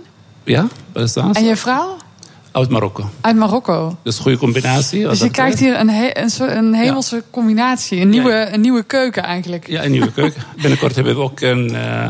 Ja, 0.43 0.67
Palestijns. 0.91 1.37
En 1.37 1.43
je 1.43 1.55
vrouw? 1.55 1.97
Uit 2.53 2.69
Marokko. 2.69 3.09
Uit 3.21 3.35
Marokko. 3.35 3.97
Dus 4.03 4.15
een 4.15 4.21
goede 4.21 4.37
combinatie. 4.37 5.07
Dus 5.07 5.19
je 5.19 5.29
krijgt 5.29 5.59
hier 5.59 5.79
een, 5.79 5.89
he 5.89 6.17
een, 6.17 6.57
een 6.57 6.73
hemelse 6.73 7.15
ja. 7.15 7.21
combinatie. 7.29 8.01
Een 8.01 8.09
nieuwe, 8.09 8.31
ja. 8.31 8.53
een 8.53 8.61
nieuwe 8.61 8.83
keuken 8.83 9.23
eigenlijk. 9.23 9.67
Ja, 9.67 9.83
een 9.83 9.91
nieuwe 9.91 10.11
keuken. 10.11 10.43
Binnenkort 10.61 10.95
hebben 10.95 11.15
we 11.15 11.21
ook 11.21 11.41
een 11.41 11.71
uh, 11.71 12.07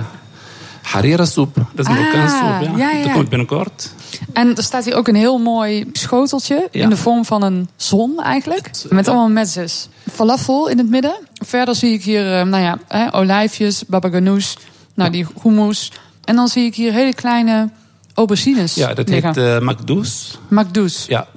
harira 0.81 1.25
soep. 1.25 1.55
Dat 1.55 1.65
is 1.85 1.85
een 1.85 1.91
ah, 1.91 1.97
Marokkaanse 1.97 2.35
soep. 2.35 2.77
Ja. 2.77 2.91
Ja, 2.91 3.03
Dat 3.03 3.11
komt 3.11 3.29
binnenkort. 3.29 3.93
En 4.33 4.55
er 4.55 4.63
staat 4.63 4.85
hier 4.85 4.95
ook 4.95 5.07
een 5.07 5.15
heel 5.15 5.37
mooi 5.37 5.89
schoteltje. 5.91 6.67
In 6.71 6.89
de 6.89 6.97
vorm 6.97 7.25
van 7.25 7.43
een 7.43 7.69
zon 7.75 8.21
eigenlijk. 8.21 8.69
Met 8.89 9.07
allemaal 9.07 9.29
metzes. 9.29 9.87
Falafel 10.11 10.69
in 10.69 10.77
het 10.77 10.89
midden. 10.89 11.15
Verder 11.33 11.75
zie 11.75 11.93
ik 11.93 12.03
hier 12.03 12.39
uh, 12.39 12.45
nou 12.45 12.63
ja, 12.63 12.77
hè, 12.87 13.13
olijfjes, 13.15 13.85
baba 13.85 14.09
ganoush. 14.09 14.53
Nou, 14.93 15.11
die 15.11 15.27
hummus. 15.41 15.91
En 16.23 16.35
dan 16.35 16.47
zie 16.47 16.65
ik 16.65 16.75
hier 16.75 16.93
hele 16.93 17.13
kleine 17.13 17.69
aubergines. 18.13 18.73
Ja, 18.73 18.93
dat 18.93 19.09
heet 19.09 19.37
uh, 19.37 19.59
makdoes. 19.59 20.37
Makdoes. 20.47 21.05
Ja, 21.07 21.27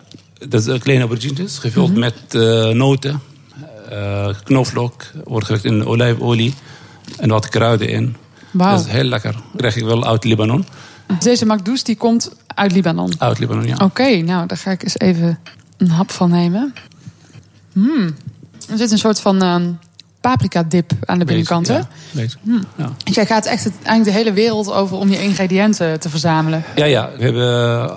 dat 0.48 0.66
is 0.66 0.78
kleine 0.78 1.04
aubergines, 1.04 1.58
gevuld 1.58 1.88
mm 1.88 1.92
-hmm. 1.92 2.00
met 2.00 2.34
uh, 2.34 2.68
noten, 2.68 3.20
uh, 3.92 4.28
knoflook, 4.44 5.04
wordt 5.24 5.46
gelegd 5.46 5.64
in 5.64 5.86
olijfolie 5.86 6.54
en 7.16 7.28
wat 7.28 7.48
kruiden 7.48 7.88
in. 7.88 8.16
Wow. 8.50 8.70
Dat 8.70 8.80
is 8.80 8.86
heel 8.86 9.04
lekker. 9.04 9.32
Dat 9.32 9.42
krijg 9.56 9.76
ik 9.76 9.84
wel 9.84 10.06
uit 10.06 10.24
Libanon. 10.24 10.66
Deze 11.18 11.46
makdoes 11.46 11.82
die 11.82 11.96
komt 11.96 12.32
uit 12.46 12.72
Libanon? 12.72 13.12
Uit 13.18 13.38
Libanon, 13.38 13.66
ja. 13.66 13.74
Oké, 13.74 13.84
okay, 13.84 14.20
nou 14.20 14.46
daar 14.46 14.56
ga 14.56 14.70
ik 14.70 14.82
eens 14.82 14.98
even 14.98 15.38
een 15.76 15.90
hap 15.90 16.10
van 16.10 16.30
nemen. 16.30 16.74
Mm. 17.72 18.14
Er 18.68 18.78
zit 18.78 18.90
een 18.90 18.98
soort 18.98 19.20
van 19.20 19.42
uh, 19.42 19.56
paprika 20.30 20.62
dip 20.62 20.92
aan 21.04 21.18
de 21.18 21.24
binnenkant, 21.24 21.68
hè? 21.68 21.80
Beetje. 22.10 22.38
Hmm. 22.42 22.64
Ja. 22.76 22.92
Dus 23.04 23.14
jij 23.14 23.26
gaat 23.26 23.46
echt 23.46 23.64
het, 23.64 23.72
eigenlijk 23.82 24.04
de 24.04 24.24
hele 24.24 24.32
wereld 24.32 24.72
over 24.72 24.96
om 24.96 25.08
je 25.10 25.22
ingrediënten 25.22 26.00
te 26.00 26.08
verzamelen. 26.08 26.64
Ja, 26.76 26.84
ja. 26.84 27.10
We 27.16 27.24
hebben 27.24 27.44
uh, 27.44 27.90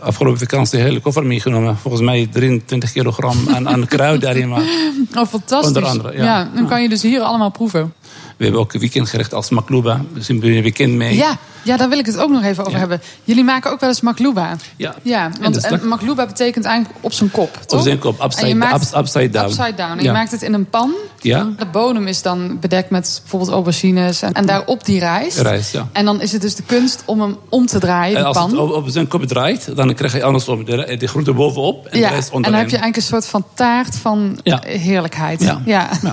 afgelopen 0.00 0.38
vakantie 0.38 0.78
de 0.78 0.84
hele 0.84 1.00
koffer 1.00 1.26
meegenomen. 1.26 1.76
Volgens 1.76 2.02
mij 2.02 2.28
23 2.32 2.92
kilogram 2.92 3.36
aan, 3.48 3.68
aan 3.68 3.86
kruiden 3.86 4.20
daarin. 4.20 4.48
Maar 4.48 4.60
oh, 5.18 5.26
fantastisch. 5.26 5.66
Onder 5.66 5.84
andere, 5.84 6.12
ja. 6.12 6.24
ja 6.24 6.48
dan 6.54 6.68
kan 6.68 6.82
je 6.82 6.88
dus 6.88 7.02
hier 7.02 7.20
allemaal 7.20 7.50
proeven. 7.50 7.92
We 8.36 8.44
hebben 8.44 8.60
ook 8.60 8.72
een 8.72 8.80
weekendgerecht 8.80 9.34
als 9.34 9.50
maklouba. 9.50 10.04
Dus 10.14 10.28
een 10.28 10.40
weekend 10.40 10.92
mee. 10.92 11.16
Ja, 11.16 11.38
ja, 11.62 11.76
daar 11.76 11.88
wil 11.88 11.98
ik 11.98 12.06
het 12.06 12.18
ook 12.18 12.30
nog 12.30 12.42
even 12.42 12.60
over 12.60 12.72
ja. 12.72 12.78
hebben. 12.78 13.00
Jullie 13.24 13.44
maken 13.44 13.70
ook 13.70 13.80
wel 13.80 13.88
eens 13.88 14.00
maklouba. 14.00 14.56
Ja. 14.76 14.94
ja 15.02 15.30
want 15.40 15.64
en 15.64 15.88
maklouba 15.88 16.26
betekent 16.26 16.64
eigenlijk 16.64 16.98
op 17.00 17.12
zijn 17.12 17.30
kop, 17.30 17.58
toch? 17.66 17.78
Op 17.78 17.84
zijn 17.84 17.98
kop, 17.98 18.22
upside, 18.22 18.54
maakt, 18.54 18.96
upside 18.96 19.30
down. 19.30 19.46
Upside 19.46 19.74
down. 19.74 19.90
En 19.90 19.96
ja. 19.96 20.02
je 20.02 20.12
maakt 20.12 20.30
het 20.30 20.42
in 20.42 20.54
een 20.54 20.68
pan. 20.68 20.94
Ja. 21.20 21.48
De 21.58 21.66
bodem 21.66 22.06
is 22.06 22.22
dan 22.22 22.58
bedekt 22.60 22.90
met 22.90 23.18
bijvoorbeeld 23.20 23.52
aubergines. 23.52 24.22
En, 24.22 24.32
en 24.32 24.46
daarop 24.46 24.84
die 24.84 24.98
rijst. 24.98 25.40
Rijst, 25.40 25.72
ja. 25.72 25.88
En 25.92 26.04
dan 26.04 26.20
is 26.20 26.32
het 26.32 26.40
dus 26.40 26.54
de 26.54 26.62
kunst 26.62 27.02
om 27.04 27.20
hem 27.20 27.36
om 27.48 27.66
te 27.66 27.78
draaien, 27.78 28.18
en 28.18 28.24
als 28.24 28.36
pan. 28.36 28.50
het 28.50 28.58
op, 28.58 28.88
zijn 28.88 29.08
kop 29.08 29.24
draait, 29.24 29.76
dan 29.76 29.94
krijg 29.94 30.12
je 30.12 30.24
andersom 30.24 30.64
de, 30.64 30.96
de 30.98 31.06
groente 31.06 31.32
bovenop 31.32 31.86
en 31.86 31.98
ja. 31.98 32.08
de 32.08 32.14
rest 32.14 32.30
onderin. 32.30 32.44
En 32.44 32.50
dan 32.50 32.60
heb 32.60 32.70
je 32.70 32.76
eigenlijk 32.76 32.96
een 32.96 33.02
soort 33.02 33.26
van 33.26 33.44
taart 33.54 33.96
van 33.96 34.40
heerlijkheid. 34.60 35.42
Ja. 35.42 35.62
ja. 35.64 35.88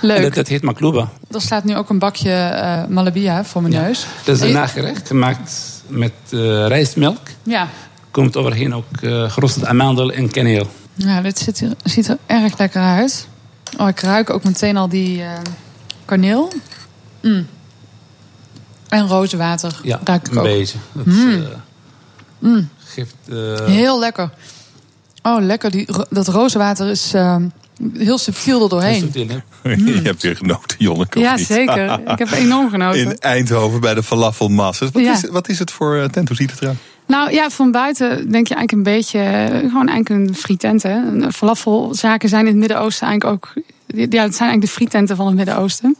Leuk. 0.00 0.16
En 0.16 0.22
dat, 0.22 0.34
dat 0.34 0.48
heet 0.48 0.62
maklouba. 0.62 1.08
Er 1.30 1.40
staat 1.40 1.64
nu 1.64 1.76
ook 1.76 1.88
een 1.88 1.98
bakje 1.98 2.30
uh, 2.30 2.94
malabia 2.94 3.44
voor 3.44 3.62
mijn 3.62 3.74
neus. 3.74 4.06
Dat 4.24 4.36
is 4.36 4.42
een 4.42 4.52
nagerecht 4.62 5.06
gemaakt 5.06 5.82
met 5.86 6.12
uh, 6.30 6.66
rijstmelk. 6.66 7.18
Ja. 7.42 7.68
Komt 8.10 8.36
overheen 8.36 8.74
ook 8.74 8.84
uh, 9.00 9.30
geroosterde 9.30 9.68
amandel 9.68 10.12
en 10.12 10.30
kaneel. 10.30 10.70
Ja, 10.94 11.20
dit 11.20 11.38
ziet 11.38 11.60
er, 11.60 11.72
ziet 11.84 12.08
er 12.08 12.18
erg 12.26 12.58
lekker 12.58 12.82
uit. 12.82 13.26
Oh, 13.78 13.88
ik 13.88 14.00
ruik 14.00 14.30
ook 14.30 14.44
meteen 14.44 14.76
al 14.76 14.88
die 14.88 15.18
uh, 15.18 15.32
kaneel. 16.04 16.52
Mm. 17.22 17.46
En 18.88 19.06
rozenwater. 19.08 19.80
Ja, 19.82 20.00
ruik 20.04 20.26
ik 20.26 20.32
een 20.32 20.38
ook. 20.38 20.44
beetje. 20.44 20.78
Dat 20.92 21.04
Mm. 21.06 21.44
Mm. 22.38 22.68
geeft... 22.78 23.14
Heel 23.64 23.98
lekker. 23.98 24.30
Oh, 25.22 25.42
lekker. 25.42 25.70
Die, 25.70 25.88
dat 26.10 26.28
rozenwater 26.28 26.88
is 26.88 27.14
uh, 27.14 27.36
heel 27.98 28.18
subtiel 28.18 28.62
er 28.62 28.68
doorheen. 28.68 29.10
Je 29.62 30.00
hebt 30.02 30.22
weer 30.22 30.36
genoten, 30.36 30.76
Jonneke. 30.78 31.18
Ja, 31.18 31.36
zeker. 31.36 32.00
Ik 32.06 32.18
heb 32.18 32.30
enorm 32.30 32.70
genoten. 32.70 33.00
In 33.00 33.18
Eindhoven 33.18 33.80
bij 33.80 33.94
de 33.94 34.02
Falafel 34.02 34.48
Masters. 34.48 34.90
Wat, 34.90 35.02
Ja. 35.02 35.12
is, 35.12 35.28
wat 35.30 35.48
is 35.48 35.58
het 35.58 35.70
voor 35.70 35.96
uh, 35.96 36.04
tent? 36.04 36.28
Hoe 36.28 36.36
ziet 36.36 36.50
het 36.50 36.60
eruit? 36.60 36.76
Nou 37.06 37.32
ja, 37.32 37.50
van 37.50 37.70
buiten 37.70 38.08
denk 38.30 38.48
je 38.48 38.54
eigenlijk 38.54 38.72
een 38.72 38.94
beetje... 38.94 39.18
eh, 39.18 39.58
Gewoon 39.58 39.88
eigenlijk 39.88 40.08
een 40.28 40.34
frietent, 40.34 40.82
hè. 40.82 40.98
Falafelzaken 41.32 42.28
zijn 42.28 42.40
in 42.40 42.50
het 42.50 42.56
Midden-Oosten 42.56 43.06
eigenlijk 43.06 43.34
ook... 43.46 43.64
Ja, 43.86 44.02
het 44.02 44.10
zijn 44.10 44.22
eigenlijk 44.22 44.60
de 44.60 44.68
frietenten 44.68 45.16
van 45.16 45.26
het 45.26 45.34
Midden-Oosten. 45.34 45.96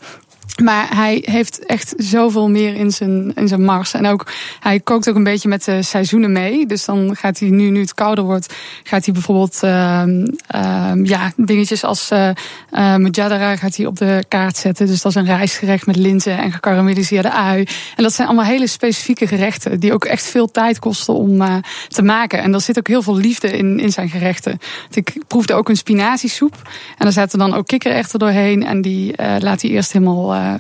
Maar 0.63 0.97
hij 0.97 1.23
heeft 1.25 1.67
echt 1.67 1.95
zoveel 1.97 2.51
meer 2.51 2.75
in 2.75 2.91
zijn, 2.91 3.33
in 3.35 3.49
zijn 3.49 3.65
mars. 3.65 3.95
En 3.95 4.07
ook, 4.07 4.33
hij 4.61 4.81
kookt 4.81 5.09
ook 5.09 5.17
een 5.17 5.25
beetje 5.25 5.49
met 5.49 5.65
de 5.65 5.83
seizoenen 5.83 6.33
mee. 6.33 6.67
Dus 6.67 6.85
dan 6.85 7.17
gaat 7.17 7.39
hij 7.39 7.49
nu, 7.49 7.71
nu 7.71 7.81
het 7.81 7.95
kouder 7.95 8.25
wordt, 8.25 8.55
gaat 8.83 9.05
hij 9.05 9.15
bijvoorbeeld 9.15 9.59
ehm, 9.63 10.27
ehm, 10.47 11.05
ja, 11.05 11.33
dingetjes 11.37 11.85
als 11.85 12.11
uh, 12.11 12.29
uh, 12.73 12.97
mujadara 12.97 13.57
gaat 13.57 13.77
hij 13.77 13.87
op 13.87 13.97
de 13.97 14.25
kaart 14.29 14.57
zetten. 14.57 14.87
Dus 14.87 15.03
dat 15.03 15.13
is 15.13 15.19
een 15.21 15.27
rijstgerecht 15.27 15.87
met 15.87 15.97
linzen 15.97 16.39
en 16.39 16.53
gekarameliseerde 16.53 17.33
ui. 17.33 17.65
En 17.97 18.03
dat 18.03 18.13
zijn 18.13 18.29
allemaal 18.29 18.47
hele 18.47 18.67
specifieke 18.67 19.27
gerechten 19.27 19.81
die 19.81 19.93
ook 19.93 20.05
echt 20.05 20.25
veel 20.25 20.51
tijd 20.51 20.79
kosten 20.79 21.15
om 21.15 21.41
uh, 21.41 21.57
te 21.89 22.03
maken. 22.03 22.43
En 22.43 22.55
er 22.55 22.61
zit 22.61 22.79
ook 22.79 22.89
heel 22.89 23.03
veel 23.03 23.17
liefde 23.17 23.57
in, 23.57 23.79
in 23.79 23.93
zijn 23.93 24.09
gerechten. 24.09 24.59
Ik 24.91 25.23
proefde 25.27 25.55
ook 25.55 25.69
een 25.69 25.77
spinaziesoep. 25.77 26.55
En 26.99 27.05
daar 27.05 27.13
zaten 27.13 27.39
dan 27.39 27.55
ook 27.55 27.67
kikkererwten 27.67 28.19
doorheen. 28.19 28.65
En 28.67 28.83
die 28.83 29.15
laat 29.39 29.63
hij 29.63 29.71
eerst 29.71 29.93
helemaal 29.93 30.32
uh, 30.35 30.55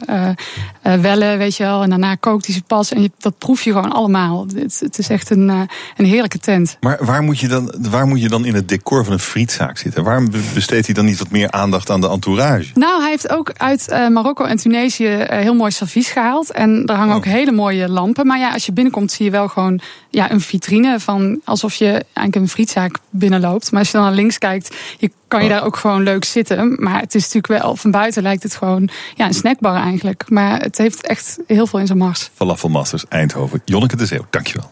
uh, 0.86 0.94
wellen, 0.94 1.38
weet 1.38 1.56
je 1.56 1.62
wel. 1.62 1.82
En 1.82 1.90
daarna 1.90 2.14
kookt 2.14 2.46
hij 2.46 2.54
ze 2.54 2.62
pas. 2.62 2.92
En 2.92 3.02
je, 3.02 3.10
dat 3.18 3.38
proef 3.38 3.62
je 3.62 3.72
gewoon 3.72 3.92
allemaal. 3.92 4.46
Het, 4.54 4.80
het 4.80 4.98
is 4.98 5.08
echt 5.08 5.30
een, 5.30 5.48
een 5.96 6.04
heerlijke 6.04 6.38
tent. 6.38 6.76
Maar 6.80 6.98
waar 7.00 7.22
moet, 7.22 7.38
je 7.38 7.48
dan, 7.48 7.74
waar 7.90 8.06
moet 8.06 8.20
je 8.20 8.28
dan 8.28 8.44
in 8.44 8.54
het 8.54 8.68
decor 8.68 9.04
van 9.04 9.12
een 9.12 9.18
frietzaak 9.18 9.78
zitten? 9.78 10.04
Waarom 10.04 10.30
besteedt 10.54 10.86
hij 10.86 10.94
dan 10.94 11.04
niet 11.04 11.18
wat 11.18 11.30
meer 11.30 11.50
aandacht 11.50 11.90
aan 11.90 12.00
de 12.00 12.08
entourage? 12.08 12.70
Nou, 12.74 13.00
hij 13.00 13.10
heeft 13.10 13.30
ook 13.30 13.52
uit 13.56 13.86
Marokko 14.10 14.44
en 14.44 14.56
Tunesië 14.56 15.26
heel 15.28 15.54
mooi 15.54 15.70
servies 15.70 16.10
gehaald. 16.10 16.52
En 16.52 16.86
er 16.86 16.94
hangen 16.94 17.10
oh. 17.10 17.16
ook 17.16 17.24
hele 17.24 17.52
mooie 17.52 17.88
lampen. 17.88 18.26
Maar 18.26 18.38
ja, 18.38 18.52
als 18.52 18.66
je 18.66 18.72
binnenkomt 18.72 19.12
zie 19.12 19.24
je 19.24 19.30
wel 19.30 19.48
gewoon 19.48 19.80
ja, 20.10 20.30
een 20.30 20.40
vitrine 20.40 21.00
van 21.00 21.40
alsof 21.44 21.74
je 21.74 21.90
eigenlijk 21.90 22.34
een 22.34 22.48
frietzaak 22.48 22.98
binnenloopt. 23.10 23.70
Maar 23.70 23.80
als 23.80 23.90
je 23.90 23.96
dan 23.96 24.06
naar 24.06 24.14
links 24.14 24.38
kijkt, 24.38 24.76
je 24.98 25.10
kan 25.28 25.42
je 25.42 25.48
daar 25.48 25.64
ook 25.64 25.76
gewoon 25.76 26.02
leuk 26.02 26.24
zitten. 26.24 26.76
Maar 26.78 27.00
het 27.00 27.14
is 27.14 27.22
natuurlijk 27.32 27.62
wel, 27.62 27.76
van 27.76 27.90
buiten 27.90 28.22
lijkt 28.22 28.42
het 28.42 28.54
gewoon 28.54 28.88
ja, 29.14 29.26
een 29.26 29.34
snackbar 29.62 29.82
eigenlijk. 29.82 30.24
Maar 30.28 30.60
het 30.60 30.78
heeft 30.78 31.06
echt 31.06 31.38
heel 31.46 31.66
veel 31.66 31.78
in 31.78 31.86
zijn 31.86 31.98
mars. 31.98 32.30
Falafel 32.34 32.68
Masters 32.68 33.04
Eindhoven. 33.08 33.62
Jonneke 33.64 33.96
de 33.96 34.06
Zeeuw, 34.06 34.26
dankjewel. 34.30 34.70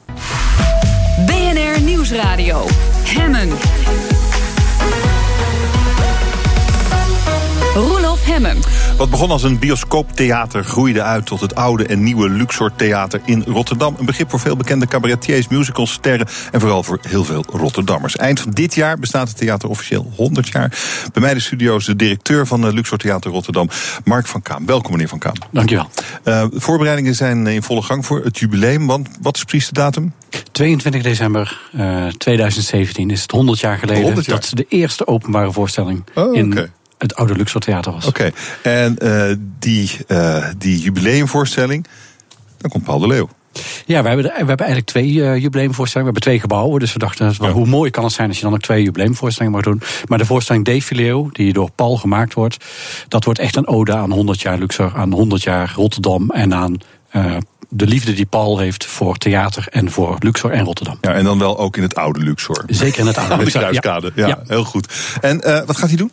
BNR 1.26 1.80
Nieuwsradio. 1.80 2.66
Hemmen. 3.04 3.48
Hemmen. 8.30 8.56
Wat 8.96 9.10
begon 9.10 9.30
als 9.30 9.42
een 9.42 9.58
bioscooptheater 9.58 10.64
groeide 10.64 11.02
uit 11.02 11.26
tot 11.26 11.40
het 11.40 11.54
oude 11.54 11.86
en 11.86 12.02
nieuwe 12.02 12.28
Luxor 12.28 12.72
Theater 12.76 13.20
in 13.24 13.44
Rotterdam. 13.46 13.96
Een 13.98 14.04
begrip 14.04 14.30
voor 14.30 14.40
veel 14.40 14.56
bekende 14.56 14.86
cabaretiers, 14.86 15.48
musicals, 15.48 15.92
sterren 15.92 16.26
en 16.52 16.60
vooral 16.60 16.82
voor 16.82 16.98
heel 17.08 17.24
veel 17.24 17.44
Rotterdammers. 17.52 18.16
Eind 18.16 18.40
van 18.40 18.50
dit 18.50 18.74
jaar 18.74 18.98
bestaat 18.98 19.28
het 19.28 19.36
theater 19.36 19.68
officieel 19.68 20.12
100 20.16 20.48
jaar. 20.48 20.78
Bij 21.12 21.22
mij 21.22 21.34
de 21.34 21.40
studio's 21.40 21.84
de 21.84 21.96
directeur 21.96 22.46
van 22.46 22.60
de 22.60 22.72
Luxor 22.72 22.98
Theater 22.98 23.30
Rotterdam, 23.30 23.68
Mark 24.04 24.26
van 24.26 24.42
Kaam. 24.42 24.66
Welkom 24.66 24.90
meneer 24.90 25.08
van 25.08 25.18
Kaam. 25.18 25.34
Dankjewel. 25.50 25.90
Uh, 26.24 26.44
de 26.50 26.60
voorbereidingen 26.60 27.14
zijn 27.14 27.46
in 27.46 27.62
volle 27.62 27.82
gang 27.82 28.06
voor 28.06 28.24
het 28.24 28.38
jubileum, 28.38 28.86
want 28.86 29.08
wat 29.20 29.36
is 29.36 29.44
precies 29.44 29.68
de 29.68 29.74
datum? 29.74 30.12
22 30.52 31.02
december 31.02 31.60
uh, 31.76 32.06
2017 32.06 33.10
is 33.10 33.22
het 33.22 33.30
100 33.30 33.60
jaar 33.60 33.78
geleden 33.78 34.02
100 34.02 34.26
jaar. 34.26 34.40
dat 34.40 34.50
de 34.54 34.66
eerste 34.68 35.06
openbare 35.06 35.52
voorstelling 35.52 36.04
oh, 36.14 36.34
in 36.34 36.52
okay 36.52 36.70
het 37.02 37.14
oude 37.14 37.34
Luxor 37.36 37.60
Theater 37.60 37.92
was. 37.92 38.06
Oké, 38.06 38.32
okay. 38.62 38.82
en 38.84 38.96
uh, 39.02 39.36
die, 39.58 39.90
uh, 40.08 40.46
die 40.58 40.78
jubileumvoorstelling, 40.80 41.86
dan 42.58 42.70
komt 42.70 42.84
Paul 42.84 42.98
de 42.98 43.06
Leeuw. 43.06 43.28
Ja, 43.86 44.02
we 44.02 44.08
hebben, 44.08 44.26
we 44.26 44.36
hebben 44.36 44.56
eigenlijk 44.56 44.86
twee 44.86 45.12
uh, 45.12 45.36
jubileumvoorstellingen. 45.36 46.12
We 46.12 46.20
hebben 46.20 46.22
twee 46.22 46.40
gebouwen, 46.40 46.80
dus 46.80 46.92
we 46.92 46.98
dachten, 46.98 47.34
ja. 47.38 47.50
hoe 47.50 47.66
mooi 47.66 47.90
kan 47.90 48.04
het 48.04 48.12
zijn 48.12 48.28
als 48.28 48.36
je 48.36 48.44
dan 48.44 48.52
ook 48.52 48.60
twee 48.60 48.82
jubileumvoorstellingen 48.82 49.56
mag 49.56 49.64
doen. 49.64 49.82
Maar 50.06 50.18
de 50.18 50.26
voorstelling 50.26 50.64
Defileo, 50.64 51.28
die 51.32 51.52
door 51.52 51.70
Paul 51.74 51.96
gemaakt 51.96 52.34
wordt, 52.34 52.64
dat 53.08 53.24
wordt 53.24 53.40
echt 53.40 53.56
een 53.56 53.66
ode 53.66 53.94
aan 53.94 54.12
100 54.12 54.40
jaar 54.40 54.58
Luxor, 54.58 54.92
aan 54.96 55.12
100 55.12 55.42
jaar 55.42 55.72
Rotterdam 55.74 56.30
en 56.30 56.54
aan 56.54 56.76
uh, 57.16 57.36
de 57.68 57.86
liefde 57.86 58.12
die 58.12 58.26
Paul 58.26 58.58
heeft 58.58 58.84
voor 58.84 59.16
theater 59.16 59.66
en 59.70 59.90
voor 59.90 60.16
Luxor 60.18 60.50
en 60.50 60.64
Rotterdam. 60.64 60.98
Ja, 61.00 61.14
en 61.14 61.24
dan 61.24 61.38
wel 61.38 61.58
ook 61.58 61.76
in 61.76 61.82
het 61.82 61.94
oude 61.94 62.20
Luxor. 62.20 62.64
Zeker 62.66 63.00
in 63.00 63.06
het 63.06 63.18
oude 63.18 63.36
Luxor. 63.44 63.60
Luxor. 63.60 63.72
de 63.72 63.80
Kruiskade, 63.80 64.12
ja. 64.14 64.26
ja, 64.26 64.38
ja, 64.44 64.54
heel 64.54 64.64
goed. 64.64 64.92
En 65.20 65.40
uh, 65.46 65.62
wat 65.66 65.76
gaat 65.76 65.88
hij 65.88 65.96
doen? 65.96 66.10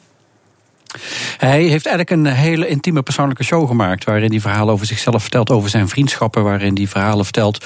Hij 1.38 1.64
heeft 1.64 1.86
eigenlijk 1.86 2.10
een 2.10 2.34
hele 2.34 2.68
intieme 2.68 3.02
persoonlijke 3.02 3.44
show 3.44 3.68
gemaakt. 3.68 4.04
Waarin 4.04 4.30
hij 4.30 4.40
verhalen 4.40 4.74
over 4.74 4.86
zichzelf 4.86 5.22
vertelt, 5.22 5.50
over 5.50 5.70
zijn 5.70 5.88
vriendschappen. 5.88 6.44
Waarin 6.44 6.76
hij 6.76 6.88
verhalen 6.88 7.24
vertelt 7.24 7.66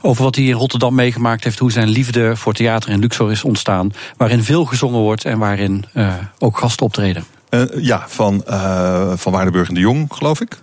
over 0.00 0.24
wat 0.24 0.34
hij 0.34 0.44
in 0.44 0.52
Rotterdam 0.52 0.94
meegemaakt 0.94 1.44
heeft. 1.44 1.58
Hoe 1.58 1.72
zijn 1.72 1.88
liefde 1.88 2.36
voor 2.36 2.52
theater 2.52 2.90
in 2.90 2.98
Luxor 2.98 3.30
is 3.30 3.44
ontstaan. 3.44 3.92
Waarin 4.16 4.42
veel 4.42 4.64
gezongen 4.64 5.00
wordt 5.00 5.24
en 5.24 5.38
waarin 5.38 5.84
uh, 5.94 6.14
ook 6.38 6.58
gasten 6.58 6.86
optreden. 6.86 7.24
Uh, 7.50 7.62
ja, 7.76 8.04
van, 8.08 8.44
uh, 8.48 9.12
van 9.14 9.32
Waardenburg 9.32 9.68
en 9.68 9.74
de 9.74 9.80
Jong, 9.80 10.06
geloof 10.12 10.40
ik. 10.40 10.58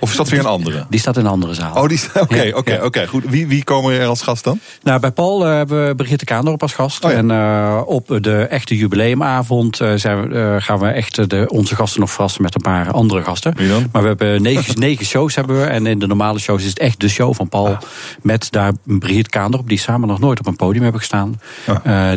Of 0.00 0.10
is 0.10 0.16
dat 0.16 0.28
weer 0.28 0.38
een 0.38 0.46
andere? 0.46 0.86
Die 0.88 1.00
staat 1.00 1.16
in 1.16 1.24
een 1.24 1.30
andere 1.30 1.54
zaal. 1.54 1.74
Oh, 1.74 1.88
die 1.88 2.00
Oké, 2.20 2.42
ja, 2.42 2.56
oké, 2.56 2.74
ja. 2.74 2.84
oké. 2.84 3.06
Goed. 3.06 3.24
Wie, 3.28 3.46
wie 3.46 3.64
komen 3.64 4.00
er 4.00 4.06
als 4.06 4.22
gast 4.22 4.44
dan? 4.44 4.60
Nou, 4.82 5.00
bij 5.00 5.10
Paul 5.10 5.46
uh, 5.46 5.52
hebben 5.52 5.86
we 5.86 5.94
Brigitte 5.94 6.24
Kaandorp 6.24 6.62
als 6.62 6.72
gast. 6.72 7.04
Oh, 7.04 7.10
ja. 7.10 7.16
En 7.16 7.30
op 7.84 8.18
de 8.20 8.42
echte 8.42 8.76
jubileumavond 8.76 9.76
zijn 9.76 10.28
we, 10.28 10.56
gaan 10.58 10.78
we 10.78 10.86
echt 10.86 11.30
de, 11.30 11.46
onze 11.48 11.76
gasten 11.76 12.00
nog 12.00 12.10
verrassen 12.10 12.42
met 12.42 12.54
een 12.54 12.60
paar 12.60 12.90
andere 12.90 13.22
gasten. 13.22 13.54
Wie 13.56 13.68
dan? 13.68 13.88
Maar 13.92 14.02
we 14.02 14.08
hebben 14.08 14.42
negen, 14.42 14.78
negen 14.88 15.06
shows 15.06 15.34
hebben 15.34 15.60
we. 15.60 15.66
En 15.66 15.86
in 15.86 15.98
de 15.98 16.06
normale 16.06 16.38
shows 16.38 16.62
is 16.62 16.68
het 16.68 16.78
echt 16.78 17.00
de 17.00 17.08
show 17.08 17.34
van 17.34 17.48
Paul. 17.48 17.78
Met 18.22 18.48
daar 18.50 18.72
Brigitte 18.82 19.30
Kaandorp, 19.30 19.68
die 19.68 19.78
samen 19.78 20.08
nog 20.08 20.18
nooit 20.20 20.38
op 20.38 20.46
een 20.46 20.56
podium 20.56 20.82
hebben 20.82 21.00
gestaan. 21.00 21.40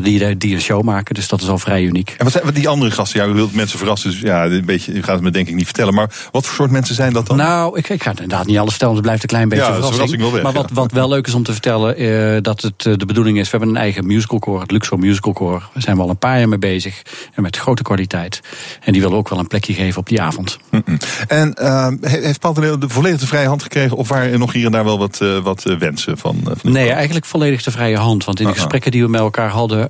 die, 0.02 0.38
die 0.38 0.56
een 0.56 0.62
show 0.62 0.84
maken. 0.84 1.16
Dus 1.16 1.28
dat 1.28 1.42
is 1.42 1.50
al 1.50 1.58
vrij 1.58 1.84
uniek. 1.84 2.16
En 2.18 2.24
wat 2.24 2.34
zijn 2.34 2.54
die 2.54 2.68
andere 2.68 2.92
gasten? 2.92 3.20
Ja, 3.20 3.28
u 3.28 3.34
wilt 3.34 3.54
mensen 3.54 3.78
verrassen. 3.78 4.09
Dus 4.10 4.20
ja, 4.20 4.46
een 4.46 4.66
beetje, 4.66 4.94
u 4.94 5.04
gaat 5.04 5.16
het 5.16 5.24
me 5.24 5.32
denk 5.32 5.48
ik 5.48 5.56
niet 5.56 5.66
vertellen. 5.66 5.94
Maar 5.94 6.10
wat 6.32 6.46
voor 6.46 6.56
soort 6.56 6.72
mensen 6.72 6.96
zijn 6.96 7.14
dat 7.14 7.28
dan? 7.28 7.38
Nou, 7.38 7.78
ik, 7.78 7.90
ik 7.90 8.04
ga 8.04 8.10
het 8.10 8.20
inderdaad 8.20 8.48
niet 8.48 8.58
alles 8.58 8.70
vertellen. 8.70 8.94
Het 8.96 9.04
blijft 9.04 9.24
een 9.24 9.30
klein 9.30 9.50
beetje 9.50 9.66
ja, 9.66 9.74
verrassing. 9.74 9.96
verrassing 9.96 10.22
wel 10.22 10.32
weg, 10.32 10.44
maar 10.44 10.54
wat, 10.62 10.70
ja. 10.70 10.76
wat 10.76 10.92
wel 10.92 11.10
leuk 11.10 11.28
is 11.28 11.34
om 11.34 11.44
te 11.44 11.52
vertellen, 11.52 12.02
uh, 12.02 12.42
dat 12.42 12.62
het 12.62 12.86
uh, 12.86 12.94
de 12.98 13.06
bedoeling 13.06 13.38
is. 13.38 13.44
We 13.44 13.58
hebben 13.58 13.70
een 13.70 13.82
eigen 13.82 14.06
musicalcore, 14.08 14.62
het 14.62 14.72
Luxor 14.72 15.00
Musicalcore. 15.00 15.60
Daar 15.60 15.82
zijn 15.82 15.96
we 15.96 16.02
al 16.02 16.10
een 16.10 16.18
paar 16.18 16.38
jaar 16.38 16.50
mee 16.50 16.60
bezig. 16.60 17.02
En 17.34 17.42
met 17.42 17.58
grote 17.58 17.82
kwaliteit. 17.82 18.42
En 18.84 18.92
die 18.92 19.02
willen 19.02 19.18
ook 19.18 19.30
wel 19.30 19.40
een 19.40 19.48
plekje 19.48 19.74
geven 19.74 20.00
op 20.00 20.08
die 20.08 20.22
avond. 20.22 20.58
Mm 20.70 20.82
-mm. 20.86 20.98
En 21.28 21.56
uh, 21.62 21.88
heeft 22.02 22.40
Paul 22.40 22.54
de 22.54 22.78
volledige 22.88 23.28
vrije 23.28 23.48
hand 23.48 23.64
gekregen? 23.64 23.98
Of 23.98 24.08
waren 24.08 24.32
er 24.32 24.40
nog 24.40 24.54
hier 24.54 24.66
en 24.66 24.72
daar 24.72 24.84
wel 24.84 24.98
wat, 24.98 25.20
wat 25.44 25.64
wensen 25.80 26.18
van? 26.18 26.42
van 26.44 26.72
nee, 26.72 26.92
eigenlijk 26.92 27.26
volledig 27.26 27.64
de 27.64 27.72
vrije 27.72 27.98
hand. 27.98 28.26
Want 28.26 28.40
in 28.40 28.48
de 28.48 28.54
gesprekken 28.54 28.92
die 28.92 29.04
we 29.04 29.10
met 29.10 29.22
elkaar 29.22 29.50
hadden, 29.50 29.90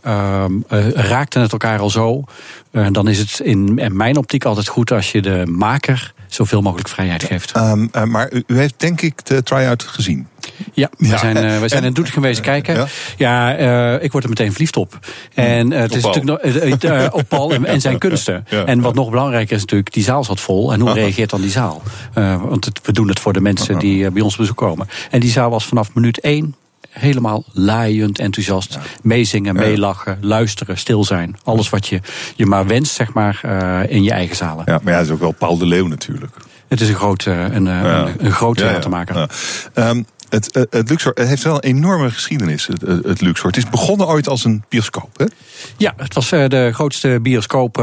raakten 0.94 1.42
het 1.42 1.52
elkaar 1.52 1.80
al 1.80 1.90
zo. 1.90 2.24
Dan 2.72 3.08
is 3.08 3.18
het 3.18 3.40
in 3.40 3.80
mijn 3.92 4.18
optiek 4.18 4.46
altijd 4.46 4.68
goed 4.68 4.92
als 4.92 5.12
je 5.12 5.22
de 5.22 5.44
maker 5.46 6.14
zoveel 6.34 6.62
mogelijk 6.62 6.90
vrijheid 6.90 7.24
geeft. 7.24 7.56
Um, 7.58 7.90
uh, 7.96 8.04
maar 8.04 8.34
u, 8.34 8.44
u, 8.48 8.58
heeft 8.58 8.74
denk 8.78 9.02
ik 9.02 9.26
de 9.26 9.44
try-out 9.44 9.84
gezien. 9.84 10.28
Ja, 10.74 10.90
we 10.98 11.08
ja. 11.08 11.18
zijn, 11.18 11.38
uh, 11.38 11.60
we 11.60 11.68
zijn 11.68 11.84
in 11.84 11.94
Doetinchem 11.94 12.22
geweest 12.22 12.42
kijken. 12.42 12.76
Ja, 12.76 12.88
ja 13.18 13.60
uh, 13.96 14.04
ik 14.04 14.12
word 14.12 14.24
er 14.24 14.30
meteen 14.30 14.52
verliefd 14.52 14.78
op. 14.78 15.00
En 15.34 15.72
het 15.72 15.96
is 15.96 16.04
natuurlijk 16.04 16.84
nog, 16.84 17.14
op 17.14 17.24
Paul 17.28 17.54
en, 17.54 17.66
en 17.66 17.82
zijn 17.82 17.98
kunsten. 18.08 18.46
Ja, 18.50 18.66
en 18.66 18.82
wat 18.82 18.96
nog 18.96 19.10
belangrijker 19.10 19.56
is 19.56 19.62
natuurlijk, 19.62 19.94
die 19.94 20.04
zaal 20.04 20.24
zat 20.24 20.40
vol. 20.40 20.74
En 20.74 20.80
hoe 20.80 20.94
reageert 20.94 21.30
dan 21.30 21.42
die 21.42 21.52
zaal? 21.52 21.82
want 22.14 22.66
het, 22.66 22.80
we 22.84 22.92
doen 22.92 23.08
het 23.08 23.20
voor 23.20 23.34
de 23.34 23.42
mensen 23.42 23.80
die 23.80 24.12
bij 24.12 24.22
ons 24.22 24.36
bezoek 24.36 24.58
komen. 24.58 24.88
En 25.10 25.20
die 25.20 25.32
zaal 25.32 25.50
was 25.50 25.66
vanaf 25.66 25.94
minuut 25.94 26.20
één 26.20 26.56
helemaal 26.90 27.44
laaiend 27.52 28.20
enthousiast. 28.20 28.74
Ja. 28.74 28.80
Meezingen, 29.02 29.56
meelachen, 29.56 30.18
luisteren, 30.22 30.78
stil 30.78 31.04
zijn. 31.04 31.38
Alles 31.44 31.70
wat 31.70 31.88
je, 31.88 32.00
je 32.36 32.46
maar 32.46 32.68
wenst, 32.68 32.94
zeg 32.94 33.14
maar, 33.14 33.42
uh, 33.46 33.80
in 33.88 34.04
je 34.04 34.12
eigen 34.12 34.36
zalen. 34.36 34.64
Ja, 34.68 34.80
maar 34.84 34.94
ja, 34.94 35.00
is 35.00 35.10
ook 35.10 35.20
wel 35.20 35.32
Paul 35.32 35.58
de 35.58 35.66
Leeuw 35.66 35.88
natuurlijk. 35.88 36.36
Het 36.68 36.82
is 36.82 36.90
een 36.90 36.96
groot, 36.96 37.26
uh, 37.26 37.54
een, 37.54 37.66
ja. 37.66 38.08
een, 38.08 38.26
een 38.26 38.32
groot 38.32 38.58
theatermaker. 38.58 39.30
Ja, 39.76 39.90
um, 39.90 40.06
het, 40.30 40.58
uh, 40.58 40.64
het 40.70 40.90
Luxor 40.90 41.12
het 41.16 41.28
heeft 41.28 41.44
wel 41.44 41.56
een 41.56 41.60
enorme 41.62 42.12
geschiedenis, 42.12 42.68
het, 42.68 42.82
het, 42.82 43.22
Luxor. 43.22 43.48
Het 43.48 43.58
is 43.58 43.70
begonnen 43.70 44.08
ooit 44.08 44.28
als 44.28 44.46
een 44.46 44.64
bioscoop, 44.70 45.18
hè? 45.18 45.26
Ja, 45.78 45.94
het 45.98 46.14
was 46.14 46.32
uh, 46.32 46.48
de 46.48 46.70
grootste 46.74 47.20
bioscoop 47.22 47.78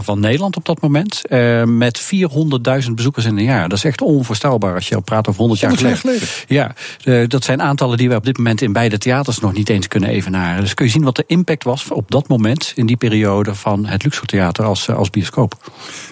van 0.00 0.20
Nederland 0.20 0.56
op 0.56 0.64
dat 0.64 0.80
moment. 0.80 1.22
met 1.64 2.00
400.000 2.84 2.90
bezoekers 2.94 3.24
in 3.24 3.38
een 3.38 3.44
jaar. 3.44 3.68
Dat 3.68 3.78
is 3.78 3.84
echt 3.84 4.00
onvoorstelbaar 4.00 4.74
als 4.74 4.88
je 4.88 4.94
al 4.94 5.00
praat 5.00 5.28
over 5.28 5.40
100 5.40 5.60
jaar 5.60 5.76
geleden. 5.76 5.98
geleden. 5.98 6.28
Ja, 6.46 6.74
dat 7.26 7.44
zijn 7.44 7.62
aantallen 7.62 7.98
die 7.98 8.08
we 8.08 8.14
op 8.14 8.24
dit 8.24 8.36
moment 8.36 8.60
in 8.60 8.72
beide 8.72 8.98
theaters 8.98 9.38
nog 9.38 9.52
niet 9.52 9.68
eens 9.68 9.88
kunnen 9.88 10.08
evenaren. 10.08 10.60
Dus 10.60 10.74
kun 10.74 10.84
je 10.84 10.90
zien 10.90 11.04
wat 11.04 11.16
de 11.16 11.24
impact 11.26 11.64
was 11.64 11.90
op 11.90 12.10
dat 12.10 12.28
moment, 12.28 12.72
in 12.74 12.86
die 12.86 12.96
periode, 12.96 13.54
van 13.54 13.86
het 13.86 14.04
Luxor 14.04 14.26
Theater 14.26 14.64
als, 14.64 14.90
als 14.90 15.10
bioscoop. 15.10 15.70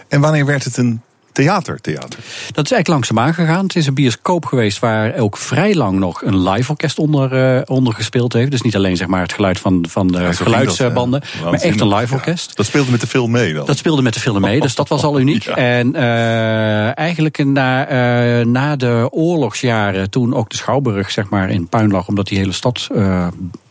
En 0.08 0.20
wanneer 0.20 0.46
werd 0.46 0.64
het 0.64 0.76
een 0.76 1.02
theater, 1.42 1.80
theater. 1.80 2.18
Dat 2.52 2.64
is 2.64 2.72
eigenlijk 2.72 2.88
langzaam 2.88 3.18
aangegaan. 3.18 3.64
Het 3.64 3.76
is 3.76 3.86
een 3.86 3.94
bioscoop 3.94 4.46
geweest 4.46 4.78
waar 4.78 5.18
ook 5.18 5.36
vrij 5.36 5.74
lang 5.74 5.98
nog 5.98 6.22
een 6.22 6.42
live 6.48 6.70
orkest 6.70 6.98
onder, 6.98 7.56
uh, 7.56 7.62
onder 7.64 7.94
gespeeld 7.94 8.32
heeft. 8.32 8.50
Dus 8.50 8.62
niet 8.62 8.76
alleen 8.76 8.96
zeg 8.96 9.06
maar, 9.06 9.22
het 9.22 9.32
geluid 9.32 9.58
van, 9.58 9.86
van 9.88 10.06
de 10.06 10.20
ja, 10.20 10.32
geluidsbanden, 10.32 11.22
maar 11.44 11.52
echt 11.52 11.80
een 11.80 11.94
live 11.94 12.14
orkest. 12.14 12.56
dat 12.56 12.66
speelde 12.66 12.90
met 12.90 13.00
de 13.00 13.06
film 13.06 13.30
mee 13.30 13.54
dan? 13.54 13.66
Dat 13.66 13.76
speelde 13.76 14.02
met 14.02 14.14
de 14.14 14.20
film 14.20 14.40
mee, 14.40 14.60
dus 14.60 14.74
dat 14.74 14.88
was 14.88 15.02
al 15.02 15.20
uniek. 15.24 15.46
En 15.46 15.96
uh, 15.96 16.98
eigenlijk 16.98 17.44
na, 17.44 17.90
uh, 17.90 18.46
na 18.46 18.76
de 18.76 19.08
oorlogsjaren, 19.10 20.10
toen 20.10 20.34
ook 20.34 20.50
de 20.50 20.56
Schouwburg 20.56 21.10
zeg 21.10 21.28
maar, 21.28 21.50
in 21.50 21.68
puin 21.68 21.90
lag, 21.90 22.08
omdat 22.08 22.26
die 22.26 22.38
hele 22.38 22.52
stad 22.52 22.88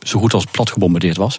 zo 0.02 0.20
goed 0.20 0.34
als 0.34 0.46
plat 0.46 0.72
gebombardeerd 0.72 1.18
was, 1.18 1.38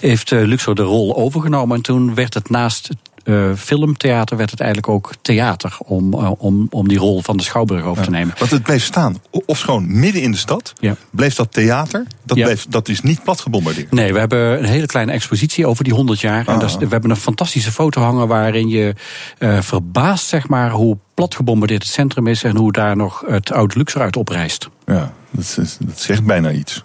heeft 0.00 0.30
Luxor 0.30 0.74
de 0.74 0.82
rol 0.82 1.16
overgenomen. 1.16 1.76
En 1.76 1.82
toen 1.82 2.14
werd 2.14 2.34
het 2.34 2.50
naast 2.50 2.90
uh, 3.28 3.54
filmtheater 3.56 4.36
werd 4.36 4.50
het 4.50 4.60
eigenlijk 4.60 4.92
ook 4.92 5.10
theater 5.22 5.76
om, 5.84 6.14
uh, 6.14 6.30
om, 6.38 6.66
om 6.70 6.88
die 6.88 6.98
rol 6.98 7.22
van 7.22 7.36
de 7.36 7.42
Schouwburg 7.42 7.84
over 7.84 8.04
te 8.04 8.10
nemen. 8.10 8.34
Want 8.38 8.50
het 8.50 8.62
bleef 8.62 8.84
staan, 8.84 9.22
of 9.30 9.60
gewoon 9.60 10.00
midden 10.00 10.22
in 10.22 10.30
de 10.30 10.36
stad, 10.36 10.72
bleef 11.10 11.34
dat 11.34 11.52
theater, 11.52 12.06
dat, 12.24 12.38
bleef, 12.38 12.66
dat 12.68 12.88
is 12.88 13.00
niet 13.00 13.22
plat 13.22 13.40
gebombardeerd. 13.40 13.90
Nee, 13.90 14.12
we 14.12 14.18
hebben 14.18 14.58
een 14.58 14.64
hele 14.64 14.86
kleine 14.86 15.12
expositie 15.12 15.66
over 15.66 15.84
die 15.84 15.92
100 15.92 16.20
jaar. 16.20 16.44
Ah. 16.46 16.54
En 16.54 16.60
dat 16.60 16.68
is, 16.68 16.76
we 16.76 16.86
hebben 16.88 17.10
een 17.10 17.16
fantastische 17.16 17.72
foto 17.72 18.02
hangen 18.02 18.28
waarin 18.28 18.68
je 18.68 18.94
uh, 19.38 19.60
verbaast 19.60 20.26
zeg 20.26 20.48
maar, 20.48 20.70
hoe 20.70 20.98
plat 21.14 21.34
gebombardeerd 21.34 21.82
het 21.82 21.92
centrum 21.92 22.26
is 22.26 22.42
en 22.42 22.56
hoe 22.56 22.72
daar 22.72 22.96
nog 22.96 23.24
het 23.26 23.52
oude 23.52 23.76
Luxor 23.76 24.00
uit 24.00 24.16
oprijst. 24.16 24.68
Ja, 24.86 25.12
dat, 25.30 25.56
is, 25.60 25.76
dat 25.80 26.00
zegt 26.00 26.24
bijna 26.24 26.50
iets. 26.50 26.80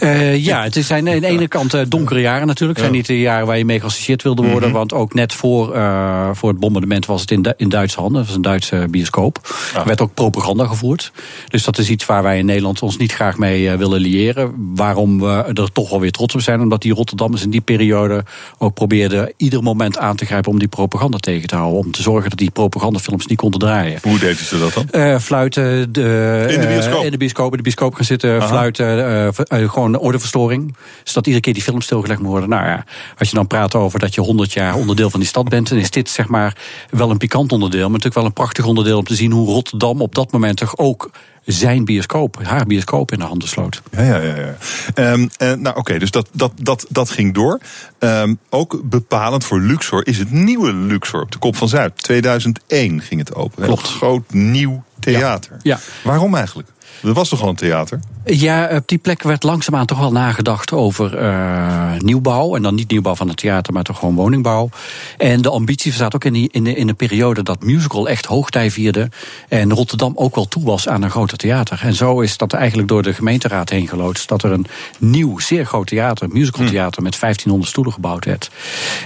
Uh, 0.00 0.44
ja, 0.44 0.62
het 0.62 0.74
zijn 0.74 1.08
aan 1.08 1.20
de 1.20 1.26
ene 1.26 1.48
kant 1.48 1.74
uh, 1.74 1.80
donkere 1.88 2.20
jaren 2.20 2.46
natuurlijk. 2.46 2.78
Het 2.78 2.88
zijn 2.88 2.98
niet 2.98 3.06
de 3.06 3.20
jaren 3.20 3.46
waar 3.46 3.58
je 3.58 3.64
mee 3.64 3.80
geassocieerd 3.80 4.22
wilde 4.22 4.42
worden. 4.42 4.58
Mm 4.58 4.64
-hmm. 4.64 4.72
Want 4.72 4.92
ook 4.92 5.14
net 5.14 5.32
voor, 5.32 5.76
uh, 5.76 6.28
voor 6.32 6.48
het 6.48 6.58
bombardement 6.58 7.06
was 7.06 7.20
het 7.20 7.30
in, 7.30 7.54
in 7.56 7.68
Duitse 7.68 8.00
handen. 8.00 8.16
Dat 8.16 8.26
was 8.26 8.36
een 8.36 8.42
Duitse 8.42 8.86
bioscoop. 8.90 9.38
Ah. 9.72 9.80
Er 9.80 9.86
werd 9.86 10.00
ook 10.00 10.14
propaganda 10.14 10.66
gevoerd. 10.66 11.12
Dus 11.48 11.64
dat 11.64 11.78
is 11.78 11.90
iets 11.90 12.06
waar 12.06 12.22
wij 12.22 12.38
in 12.38 12.46
Nederland 12.46 12.82
ons 12.82 12.96
niet 12.96 13.12
graag 13.12 13.38
mee 13.38 13.70
willen 13.70 14.00
liëren. 14.00 14.54
Waarom 14.74 15.20
we 15.20 15.44
er 15.54 15.72
toch 15.72 15.90
wel 15.90 16.00
weer 16.00 16.10
trots 16.10 16.34
op 16.34 16.40
zijn. 16.40 16.60
Omdat 16.60 16.82
die 16.82 16.94
Rotterdammers 16.94 17.42
in 17.42 17.50
die 17.50 17.60
periode 17.60 18.24
ook 18.58 18.74
probeerden 18.74 19.32
ieder 19.36 19.62
moment 19.62 19.98
aan 19.98 20.16
te 20.16 20.26
grijpen 20.26 20.50
om 20.50 20.58
die 20.58 20.68
propaganda 20.68 21.18
tegen 21.18 21.48
te 21.48 21.56
houden. 21.56 21.78
Om 21.78 21.90
te 21.90 22.02
zorgen 22.02 22.30
dat 22.30 22.38
die 22.38 22.50
propagandafilms 22.50 23.26
niet 23.26 23.38
konden 23.38 23.60
draaien. 23.60 23.98
Hoe 24.02 24.18
deden 24.18 24.44
ze 24.44 24.58
dat 24.58 24.88
dan? 24.90 25.20
fluiten. 25.20 25.92
De, 25.92 26.46
in 26.48 26.60
de 26.60 26.66
bioscoop? 26.66 27.04
in 27.04 27.10
de 27.10 27.16
bioscoop. 27.16 27.50
In 27.50 27.56
de 27.56 27.62
bioscoop 27.62 27.94
gaan 27.94 28.04
zitten, 28.04 28.36
Aha. 28.36 28.46
fluiten. 28.46 29.34
gewoon 29.48 29.85
gewoon 29.86 30.04
ordeverstoring. 30.06 30.76
Zodat 31.04 31.26
iedere 31.26 31.44
keer 31.44 31.54
die 31.54 31.62
film 31.62 31.80
stilgelegd 31.80 32.20
moet 32.20 32.30
worden. 32.30 32.48
Nou 32.48 32.64
ja, 32.64 32.84
als 33.18 33.28
je 33.28 33.34
dan 33.34 33.46
praat 33.46 33.74
over 33.74 33.98
dat 33.98 34.14
je 34.14 34.20
100 34.20 34.52
jaar 34.52 34.74
onderdeel 34.74 35.10
van 35.10 35.20
die 35.20 35.28
stad 35.28 35.48
bent, 35.48 35.68
dan 35.68 35.78
is 35.78 35.90
dit 35.90 36.08
zeg 36.08 36.28
maar 36.28 36.56
wel 36.90 37.10
een 37.10 37.18
pikant 37.18 37.52
onderdeel. 37.52 37.82
Maar 37.82 37.90
natuurlijk 37.90 38.14
wel 38.14 38.24
een 38.24 38.32
prachtig 38.32 38.64
onderdeel 38.64 38.98
om 38.98 39.04
te 39.04 39.14
zien 39.14 39.32
hoe 39.32 39.46
Rotterdam 39.46 40.00
op 40.00 40.14
dat 40.14 40.32
moment 40.32 40.56
toch 40.56 40.78
ook 40.78 41.10
zijn 41.46 41.84
bioscoop, 41.84 42.38
haar 42.42 42.66
bioscoop 42.66 43.12
in 43.12 43.18
de 43.18 43.24
handen 43.24 43.48
sloot. 43.48 43.82
Ja, 43.90 44.02
ja, 44.02 44.16
ja. 44.16 44.34
ja. 44.36 45.12
Um, 45.12 45.20
uh, 45.20 45.28
nou, 45.38 45.68
oké, 45.68 45.78
okay, 45.78 45.98
dus 45.98 46.10
dat, 46.10 46.28
dat, 46.32 46.52
dat, 46.62 46.86
dat 46.88 47.10
ging 47.10 47.34
door. 47.34 47.60
Um, 47.98 48.38
ook 48.50 48.80
bepalend 48.84 49.44
voor 49.44 49.60
Luxor 49.60 50.06
is 50.06 50.18
het 50.18 50.30
nieuwe 50.30 50.72
Luxor 50.72 51.22
op 51.22 51.32
de 51.32 51.38
Kop 51.38 51.56
van 51.56 51.68
Zuid. 51.68 52.02
2001 52.02 53.00
ging 53.00 53.20
het 53.20 53.34
open. 53.34 53.62
Klopt. 53.62 53.80
Een 53.80 53.86
groot 53.86 54.32
nieuw 54.32 54.84
theater. 55.00 55.56
Ja. 55.62 55.76
ja. 55.76 55.78
Waarom 56.02 56.34
eigenlijk? 56.34 56.68
Dat 57.02 57.14
was 57.14 57.28
toch 57.28 57.42
al 57.42 57.48
een 57.48 57.54
theater? 57.54 58.00
Ja, 58.24 58.70
op 58.76 58.88
die 58.88 58.98
plek 58.98 59.22
werd 59.22 59.42
langzaamaan 59.42 59.86
toch 59.86 59.98
wel 59.98 60.12
nagedacht 60.12 60.72
over 60.72 61.22
uh, 61.22 61.92
nieuwbouw. 61.98 62.56
En 62.56 62.62
dan 62.62 62.74
niet 62.74 62.90
nieuwbouw 62.90 63.14
van 63.14 63.28
het 63.28 63.36
theater, 63.36 63.72
maar 63.72 63.82
toch 63.82 63.98
gewoon 63.98 64.14
woningbouw. 64.14 64.68
En 65.16 65.42
de 65.42 65.50
ambitie 65.50 65.92
zat 65.92 66.14
ook 66.14 66.24
in, 66.24 66.32
die, 66.32 66.48
in, 66.52 66.64
de, 66.64 66.74
in 66.74 66.86
de 66.86 66.94
periode 66.94 67.42
dat 67.42 67.62
musical 67.62 68.08
echt 68.08 68.26
hoogtij 68.26 68.70
vierde. 68.70 69.08
En 69.48 69.72
Rotterdam 69.72 70.12
ook 70.14 70.34
wel 70.34 70.48
toe 70.48 70.64
was 70.64 70.88
aan 70.88 71.02
een 71.02 71.10
groter 71.10 71.38
theater. 71.38 71.80
En 71.82 71.94
zo 71.94 72.20
is 72.20 72.36
dat 72.36 72.52
eigenlijk 72.52 72.88
door 72.88 73.02
de 73.02 73.14
gemeenteraad 73.14 73.70
heen 73.70 73.88
geloodst. 73.88 74.28
Dat 74.28 74.42
er 74.42 74.52
een 74.52 74.66
nieuw, 74.98 75.38
zeer 75.38 75.66
groot 75.66 75.86
theater, 75.86 76.28
musicaltheater, 76.28 77.02
met 77.02 77.20
1500 77.20 77.70
stoelen 77.70 77.92
gebouwd 77.92 78.24
werd. 78.24 78.50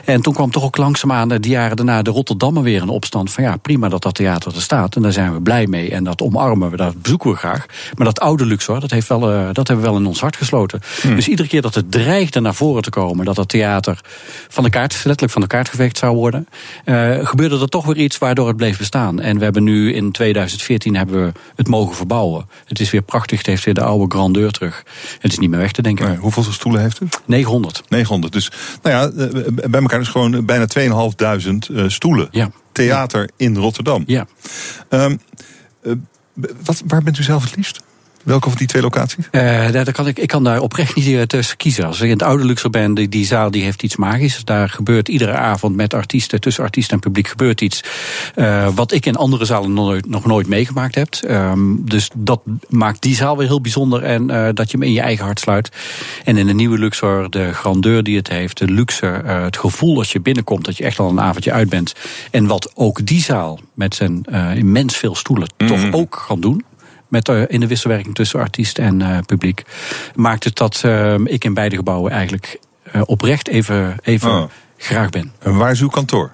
En 0.04 0.22
toen 0.22 0.34
kwam 0.34 0.50
toch 0.50 0.64
ook 0.64 0.76
langzaamaan, 0.76 1.28
de 1.28 1.38
jaren 1.40 1.76
daarna, 1.76 2.02
de 2.02 2.10
Rotterdammer 2.10 2.62
weer 2.62 2.82
in 2.82 2.88
opstand. 2.88 3.30
Van 3.30 3.44
ja, 3.44 3.56
prima 3.56 3.88
dat 3.88 4.02
dat 4.02 4.14
theater 4.14 4.54
er 4.54 4.62
staat. 4.62 4.96
En 4.96 5.02
daar 5.02 5.12
zijn 5.12 5.32
we 5.32 5.40
blij 5.40 5.66
mee. 5.66 5.90
En 5.90 6.04
dat 6.04 6.22
omarmen 6.22 6.70
we, 6.70 6.76
dat 6.76 7.02
bezoeken 7.02 7.30
we 7.30 7.36
graag. 7.36 7.66
Maar 7.94 8.06
dat 8.06 8.20
oude 8.20 8.46
Luxor, 8.46 8.80
dat, 8.80 8.90
heeft 8.90 9.08
wel, 9.08 9.32
uh, 9.32 9.48
dat 9.52 9.68
hebben 9.68 9.84
we 9.84 9.90
wel 9.90 10.00
in 10.00 10.06
ons 10.06 10.20
hart 10.20 10.36
gesloten. 10.36 10.80
Hmm. 11.00 11.14
Dus 11.14 11.28
iedere 11.28 11.48
keer 11.48 11.62
dat 11.62 11.74
het 11.74 11.90
dreigde 11.90 12.40
naar 12.40 12.54
voren 12.54 12.82
te 12.82 12.90
komen, 12.90 13.24
dat 13.24 13.36
het 13.36 13.48
theater 13.48 14.00
van 14.48 14.64
de 14.64 14.70
kaart, 14.70 14.92
letterlijk 14.94 15.32
van 15.32 15.42
de 15.42 15.46
kaart 15.46 15.68
geveegd 15.68 15.98
zou 15.98 16.16
worden, 16.16 16.46
uh, 16.84 17.26
gebeurde 17.26 17.60
er 17.60 17.68
toch 17.68 17.86
weer 17.86 17.96
iets 17.96 18.18
waardoor 18.18 18.48
het 18.48 18.56
bleef 18.56 18.78
bestaan. 18.78 19.20
En 19.20 19.38
we 19.38 19.44
hebben 19.44 19.62
nu 19.62 19.94
in 19.94 20.12
2014 20.12 20.96
hebben 20.96 21.24
we 21.24 21.32
het 21.54 21.68
mogen 21.68 21.96
verbouwen. 21.96 22.48
Het 22.64 22.80
is 22.80 22.90
weer 22.90 23.02
prachtig, 23.02 23.38
het 23.38 23.46
heeft 23.46 23.64
weer 23.64 23.74
de 23.74 23.82
oude 23.82 24.14
grandeur 24.14 24.50
terug. 24.50 24.82
Het 25.18 25.32
is 25.32 25.38
niet 25.38 25.50
meer 25.50 25.58
weg 25.58 25.72
te 25.72 25.82
denken. 25.82 26.08
Nee, 26.08 26.16
hoeveel 26.16 26.42
stoelen 26.42 26.80
heeft 26.80 26.98
het? 26.98 27.20
900. 27.26 27.82
900. 27.88 28.32
Dus 28.32 28.50
nou 28.82 28.96
ja, 28.96 29.24
eh, 29.24 29.70
bij 29.70 29.80
elkaar 29.80 30.00
is 30.00 30.08
gewoon 30.08 30.44
bijna 30.44 30.66
2500 30.66 31.68
uh, 31.68 31.88
stoelen. 31.88 32.28
Ja. 32.30 32.50
Theater 32.72 33.30
in 33.36 33.56
Rotterdam. 33.56 34.02
Ja. 34.06 34.26
Um, 34.88 35.20
uh, 35.82 35.92
wat, 36.62 36.82
waar 36.86 37.02
bent 37.02 37.18
u 37.18 37.22
zelf 37.22 37.44
het 37.44 37.56
liefst? 37.56 37.80
Welke 38.22 38.48
van 38.48 38.58
die 38.58 38.66
twee 38.66 38.82
locaties? 38.82 39.28
Uh, 39.32 39.70
daar 39.70 39.92
kan 39.92 40.06
ik, 40.06 40.18
ik 40.18 40.28
kan 40.28 40.44
daar 40.44 40.60
oprecht 40.60 40.94
niet 40.94 41.28
tussen 41.28 41.56
kiezen. 41.56 41.84
Als 41.84 42.00
ik 42.00 42.04
in 42.04 42.10
het 42.10 42.22
oude 42.22 42.44
Luxor 42.44 42.70
ben, 42.70 42.94
die, 42.94 43.08
die 43.08 43.24
zaal 43.24 43.50
die 43.50 43.62
heeft 43.62 43.82
iets 43.82 43.96
magisch. 43.96 44.44
Daar 44.44 44.68
gebeurt 44.68 45.08
iedere 45.08 45.32
avond 45.32 45.76
met 45.76 45.94
artiesten, 45.94 46.40
tussen 46.40 46.64
artiesten 46.64 46.94
en 46.94 47.00
publiek, 47.00 47.28
gebeurt 47.28 47.60
iets. 47.60 47.84
Uh, 48.36 48.68
wat 48.74 48.92
ik 48.92 49.06
in 49.06 49.16
andere 49.16 49.44
zalen 49.44 49.72
nog 49.72 49.86
nooit, 49.86 50.08
nog 50.08 50.26
nooit 50.26 50.46
meegemaakt 50.46 50.94
heb. 50.94 51.08
Um, 51.28 51.82
dus 51.84 52.10
dat 52.16 52.40
maakt 52.68 53.02
die 53.02 53.14
zaal 53.14 53.36
weer 53.36 53.46
heel 53.46 53.60
bijzonder. 53.60 54.02
En 54.02 54.30
uh, 54.30 54.48
dat 54.54 54.70
je 54.70 54.76
hem 54.76 54.86
in 54.86 54.92
je 54.92 55.00
eigen 55.00 55.24
hart 55.24 55.40
sluit. 55.40 55.70
En 56.24 56.36
in 56.36 56.46
de 56.46 56.54
nieuwe 56.54 56.78
Luxor, 56.78 57.30
de 57.30 57.52
grandeur 57.52 58.02
die 58.02 58.16
het 58.16 58.28
heeft, 58.28 58.58
de 58.58 58.70
luxe, 58.70 59.06
het 59.06 59.56
gevoel 59.56 59.98
als 59.98 60.12
je 60.12 60.20
binnenkomt 60.20 60.64
dat 60.64 60.76
je 60.76 60.84
echt 60.84 60.98
al 60.98 61.10
een 61.10 61.20
avondje 61.20 61.52
uit 61.52 61.68
bent. 61.68 61.94
En 62.30 62.46
wat 62.46 62.70
ook 62.74 63.06
die 63.06 63.22
zaal 63.22 63.60
met 63.74 63.94
zijn 63.94 64.24
immens 64.54 64.96
veel 64.96 65.14
stoelen 65.14 65.50
mm. 65.58 65.66
toch 65.66 65.92
ook 65.92 66.24
kan 66.26 66.40
doen 66.40 66.64
met, 67.10 67.28
uh, 67.28 67.42
in 67.46 67.60
de 67.60 67.66
wisselwerking 67.66 68.14
tussen 68.14 68.40
artiest 68.40 68.78
en 68.78 69.00
uh, 69.00 69.18
publiek, 69.26 69.62
maakt 70.14 70.44
het 70.44 70.56
dat 70.56 70.82
uh, 70.84 71.14
ik 71.24 71.44
in 71.44 71.54
beide 71.54 71.76
gebouwen 71.76 72.12
eigenlijk 72.12 72.58
oprecht 73.04 73.48
even, 73.48 73.96
even 74.02 74.30
oh. 74.30 74.44
graag 74.76 75.10
ben. 75.10 75.32
En 75.38 75.56
waar 75.56 75.70
is 75.70 75.80
uw 75.80 75.88
kantoor? 75.88 76.32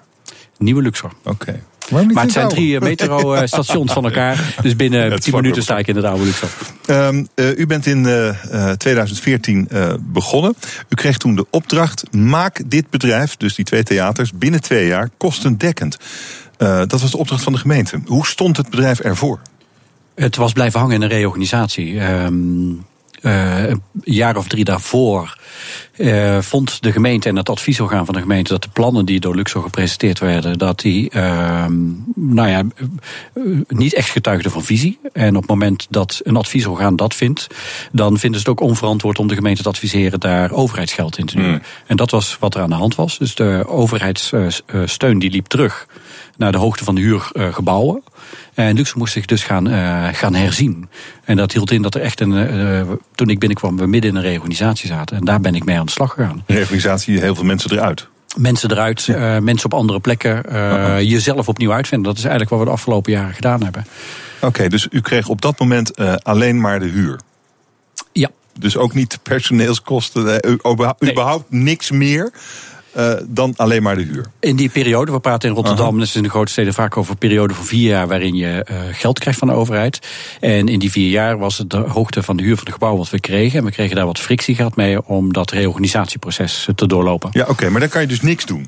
Nieuwe 0.57 0.81
Luxor. 0.81 1.11
Oké. 1.23 1.29
Okay. 1.29 1.61
Maar 1.89 2.23
het 2.23 2.31
zijn 2.31 2.47
drie 2.47 2.79
metro-stations 2.79 3.93
van 3.97 4.03
elkaar. 4.03 4.55
Dus 4.61 4.75
binnen 4.75 5.19
tien 5.19 5.35
minuten 5.35 5.61
sta 5.61 5.77
ik 5.77 5.87
in 5.87 5.95
het 5.95 6.05
oude 6.05 6.23
Luxor. 6.23 6.49
Um, 6.89 7.27
uh, 7.35 7.57
u 7.57 7.65
bent 7.65 7.85
in 7.85 8.03
uh, 8.03 8.71
2014 8.71 9.67
uh, 9.71 9.93
begonnen. 9.99 10.55
U 10.89 10.95
kreeg 10.95 11.17
toen 11.17 11.35
de 11.35 11.45
opdracht: 11.49 12.13
maak 12.15 12.61
dit 12.65 12.89
bedrijf, 12.89 13.37
dus 13.37 13.55
die 13.55 13.65
twee 13.65 13.83
theaters, 13.83 14.31
binnen 14.33 14.61
twee 14.61 14.87
jaar 14.87 15.09
kostendekkend. 15.17 15.97
dat 16.57 17.01
was 17.01 17.11
de 17.11 17.17
opdracht 17.17 17.43
van 17.43 17.53
de 17.53 17.59
gemeente. 17.59 18.01
Hoe 18.05 18.27
stond 18.27 18.57
het 18.57 18.69
bedrijf 18.69 18.99
ervoor? 18.99 19.39
Het 20.17 20.35
was 20.35 20.53
blijven 20.53 20.79
hangen 20.79 20.95
in 20.95 21.01
een 21.01 21.09
reorganisatie. 21.09 21.99
Um, 21.99 22.85
uh, 23.21 23.67
een 23.67 23.83
jaar 24.03 24.37
of 24.37 24.47
drie 24.47 24.63
daarvoor 24.63 25.37
uh, 25.97 26.41
vond 26.41 26.81
de 26.83 26.91
gemeente 26.91 27.29
en 27.29 27.35
het 27.35 27.49
adviesorgaan 27.49 28.05
van 28.05 28.13
de 28.13 28.21
gemeente 28.21 28.51
dat 28.51 28.61
de 28.61 28.69
plannen 28.73 29.05
die 29.05 29.19
door 29.19 29.35
Luxor 29.35 29.61
gepresenteerd 29.61 30.19
werden, 30.19 30.57
dat 30.57 30.79
die 30.79 31.11
uh, 31.15 31.65
nou 32.15 32.49
ja, 32.49 32.63
niet 33.67 33.93
echt 33.93 34.09
getuigden 34.09 34.51
van 34.51 34.63
visie. 34.63 34.99
En 35.13 35.35
op 35.35 35.41
het 35.41 35.49
moment 35.49 35.87
dat 35.89 36.21
een 36.23 36.35
adviesorgaan 36.35 36.95
dat 36.95 37.15
vindt, 37.15 37.47
dan 37.91 38.17
vinden 38.17 38.41
ze 38.41 38.49
het 38.49 38.59
ook 38.59 38.67
onverantwoord 38.69 39.19
om 39.19 39.27
de 39.27 39.35
gemeente 39.35 39.61
te 39.61 39.69
adviseren 39.69 40.19
daar 40.19 40.51
overheidsgeld 40.51 41.17
in 41.17 41.25
te 41.25 41.35
nemen. 41.35 41.51
Mm. 41.51 41.61
En 41.85 41.95
dat 41.95 42.11
was 42.11 42.37
wat 42.39 42.55
er 42.55 42.61
aan 42.61 42.69
de 42.69 42.75
hand 42.75 42.95
was. 42.95 43.17
Dus 43.17 43.35
de 43.35 43.63
overheidssteun 43.67 45.19
die 45.19 45.31
liep 45.31 45.45
terug 45.45 45.87
naar 46.37 46.51
de 46.51 46.57
hoogte 46.57 46.83
van 46.83 46.95
de 46.95 47.01
huurgebouwen. 47.01 48.03
En 48.53 48.75
Luxor 48.75 48.97
moest 48.97 49.13
zich 49.13 49.25
dus 49.25 49.43
gaan, 49.43 49.67
uh, 49.67 50.07
gaan 50.11 50.35
herzien. 50.35 50.89
En 51.23 51.37
dat 51.37 51.51
hield 51.51 51.71
in 51.71 51.81
dat 51.81 51.95
er 51.95 52.01
echt 52.01 52.19
een. 52.19 52.31
Uh, 52.31 52.81
toen 53.15 53.29
ik 53.29 53.39
binnenkwam, 53.39 53.77
we 53.77 53.87
midden 53.87 54.09
in 54.11 54.15
een 54.15 54.21
reorganisatie 54.21 54.87
zaten. 54.87 55.17
En 55.17 55.25
daar 55.25 55.41
ben 55.41 55.55
ik 55.55 55.65
mee 55.65 55.79
aan 55.79 55.85
de 55.85 55.91
slag 55.91 56.13
gegaan. 56.13 56.43
Reorganisatie, 56.47 57.19
heel 57.19 57.35
veel 57.35 57.43
mensen 57.43 57.71
eruit. 57.71 58.07
mensen 58.37 58.71
eruit, 58.71 59.07
uh, 59.07 59.37
mensen 59.37 59.65
op 59.65 59.73
andere 59.73 59.99
plekken, 59.99 60.43
uh, 60.51 61.01
jezelf 61.01 61.47
opnieuw 61.47 61.73
uitvinden. 61.73 62.07
Dat 62.07 62.17
is 62.17 62.23
eigenlijk 62.23 62.51
wat 62.51 62.59
we 62.59 62.65
de 62.65 62.71
afgelopen 62.71 63.11
jaren 63.11 63.33
gedaan 63.33 63.63
hebben. 63.63 63.85
Oké, 64.41 64.67
dus 64.67 64.87
u 64.91 65.01
kreeg 65.01 65.27
op 65.27 65.41
dat 65.41 65.59
moment 65.59 66.23
alleen 66.23 66.61
maar 66.61 66.79
de 66.79 66.87
huur? 66.87 67.19
Ja. 68.11 68.29
Dus 68.59 68.77
ook 68.77 68.93
niet 68.93 69.19
personeelskosten, 69.23 70.45
überhaupt 71.01 71.51
niks 71.51 71.91
meer? 71.91 72.31
Uh, 72.97 73.13
dan 73.27 73.53
alleen 73.55 73.83
maar 73.83 73.95
de 73.95 74.03
huur. 74.03 74.25
In 74.39 74.55
die 74.55 74.69
periode, 74.69 75.11
we 75.11 75.19
praten 75.19 75.49
in 75.49 75.55
Rotterdam, 75.55 75.99
uh 75.99 76.03
-huh. 76.03 76.15
in 76.15 76.23
de 76.23 76.29
grote 76.29 76.51
steden 76.51 76.73
vaak 76.73 76.97
over 76.97 77.11
een 77.11 77.17
periode 77.17 77.53
van 77.53 77.65
vier 77.65 77.89
jaar 77.89 78.07
waarin 78.07 78.35
je 78.35 78.65
uh, 78.71 78.77
geld 78.91 79.19
krijgt 79.19 79.39
van 79.39 79.47
de 79.47 79.53
overheid. 79.53 79.99
En 80.39 80.67
in 80.67 80.79
die 80.79 80.91
vier 80.91 81.09
jaar 81.09 81.37
was 81.37 81.57
het 81.57 81.69
de 81.69 81.77
hoogte 81.77 82.23
van 82.23 82.37
de 82.37 82.43
huur 82.43 82.55
van 82.55 82.63
het 82.65 82.73
gebouw 82.73 82.97
wat 82.97 83.09
we 83.09 83.19
kregen. 83.19 83.59
En 83.59 83.65
we 83.65 83.71
kregen 83.71 83.95
daar 83.95 84.05
wat 84.05 84.19
frictiegeld 84.19 84.75
mee 84.75 85.05
om 85.05 85.33
dat 85.33 85.51
reorganisatieproces 85.51 86.67
te 86.75 86.87
doorlopen. 86.87 87.29
Ja, 87.33 87.41
oké, 87.41 87.51
okay, 87.51 87.69
maar 87.69 87.79
dan 87.79 87.89
kan 87.89 88.01
je 88.01 88.07
dus 88.07 88.21
niks 88.21 88.45
doen. 88.45 88.67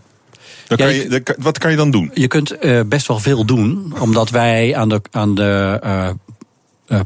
Dan 0.68 0.78
kan 0.78 0.94
je, 0.94 1.08
dan, 1.08 1.36
wat 1.38 1.58
kan 1.58 1.72
je 1.72 1.78
dan 1.78 1.92
doen? 1.92 2.12
Je 2.14 2.28
kunt 2.28 2.58
best 2.88 3.08
wel 3.08 3.20
veel 3.20 3.46
doen, 3.46 3.94
omdat 4.00 4.30
wij 4.30 4.76
aan 4.76 4.90
de, 4.90 5.02
aan 5.12 5.36
de 5.36 5.82
uh, 5.84 6.10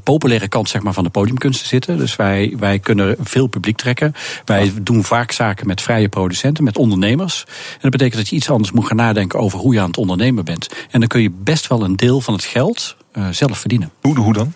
populaire 0.04 0.48
kant 0.48 0.70
zeg 0.70 0.82
maar, 0.82 0.94
van 0.94 1.04
de 1.04 1.10
podiumkunsten 1.10 1.68
zitten. 1.68 1.98
Dus 1.98 2.16
wij, 2.16 2.56
wij 2.60 2.80
kunnen 2.80 3.16
veel 3.20 3.48
publiek 3.48 3.78
trekken. 3.78 4.16
Wij 4.46 4.74
doen 4.82 5.04
vaak 5.04 5.32
zaken 5.32 5.68
met 5.68 5.82
vrije 5.82 6.10
producenten, 6.10 6.64
met 6.64 6.78
ondernemers. 6.78 7.44
En 7.48 7.80
dat 7.82 7.92
betekent 7.92 8.18
dat 8.18 8.30
je 8.30 8.36
iets 8.36 8.50
anders 8.50 8.72
moet 8.72 8.88
gaan 8.88 8.98
nadenken 8.98 9.40
over 9.40 9.60
hoe 9.60 9.74
je 9.74 9.80
aan 9.80 9.88
het 9.88 9.98
ondernemen 9.98 10.46
bent. 10.46 10.70
En 10.92 11.00
dan 11.00 11.10
kun 11.10 11.22
je 11.22 11.32
best 11.44 11.68
wel 11.68 11.84
een 11.84 11.96
deel 11.96 12.22
van 12.22 12.34
het 12.34 12.44
geld 12.44 12.96
uh, 13.14 13.28
zelf 13.32 13.58
verdienen. 13.58 13.92
Hoe, 14.02 14.18
hoe 14.18 14.34
dan? 14.34 14.54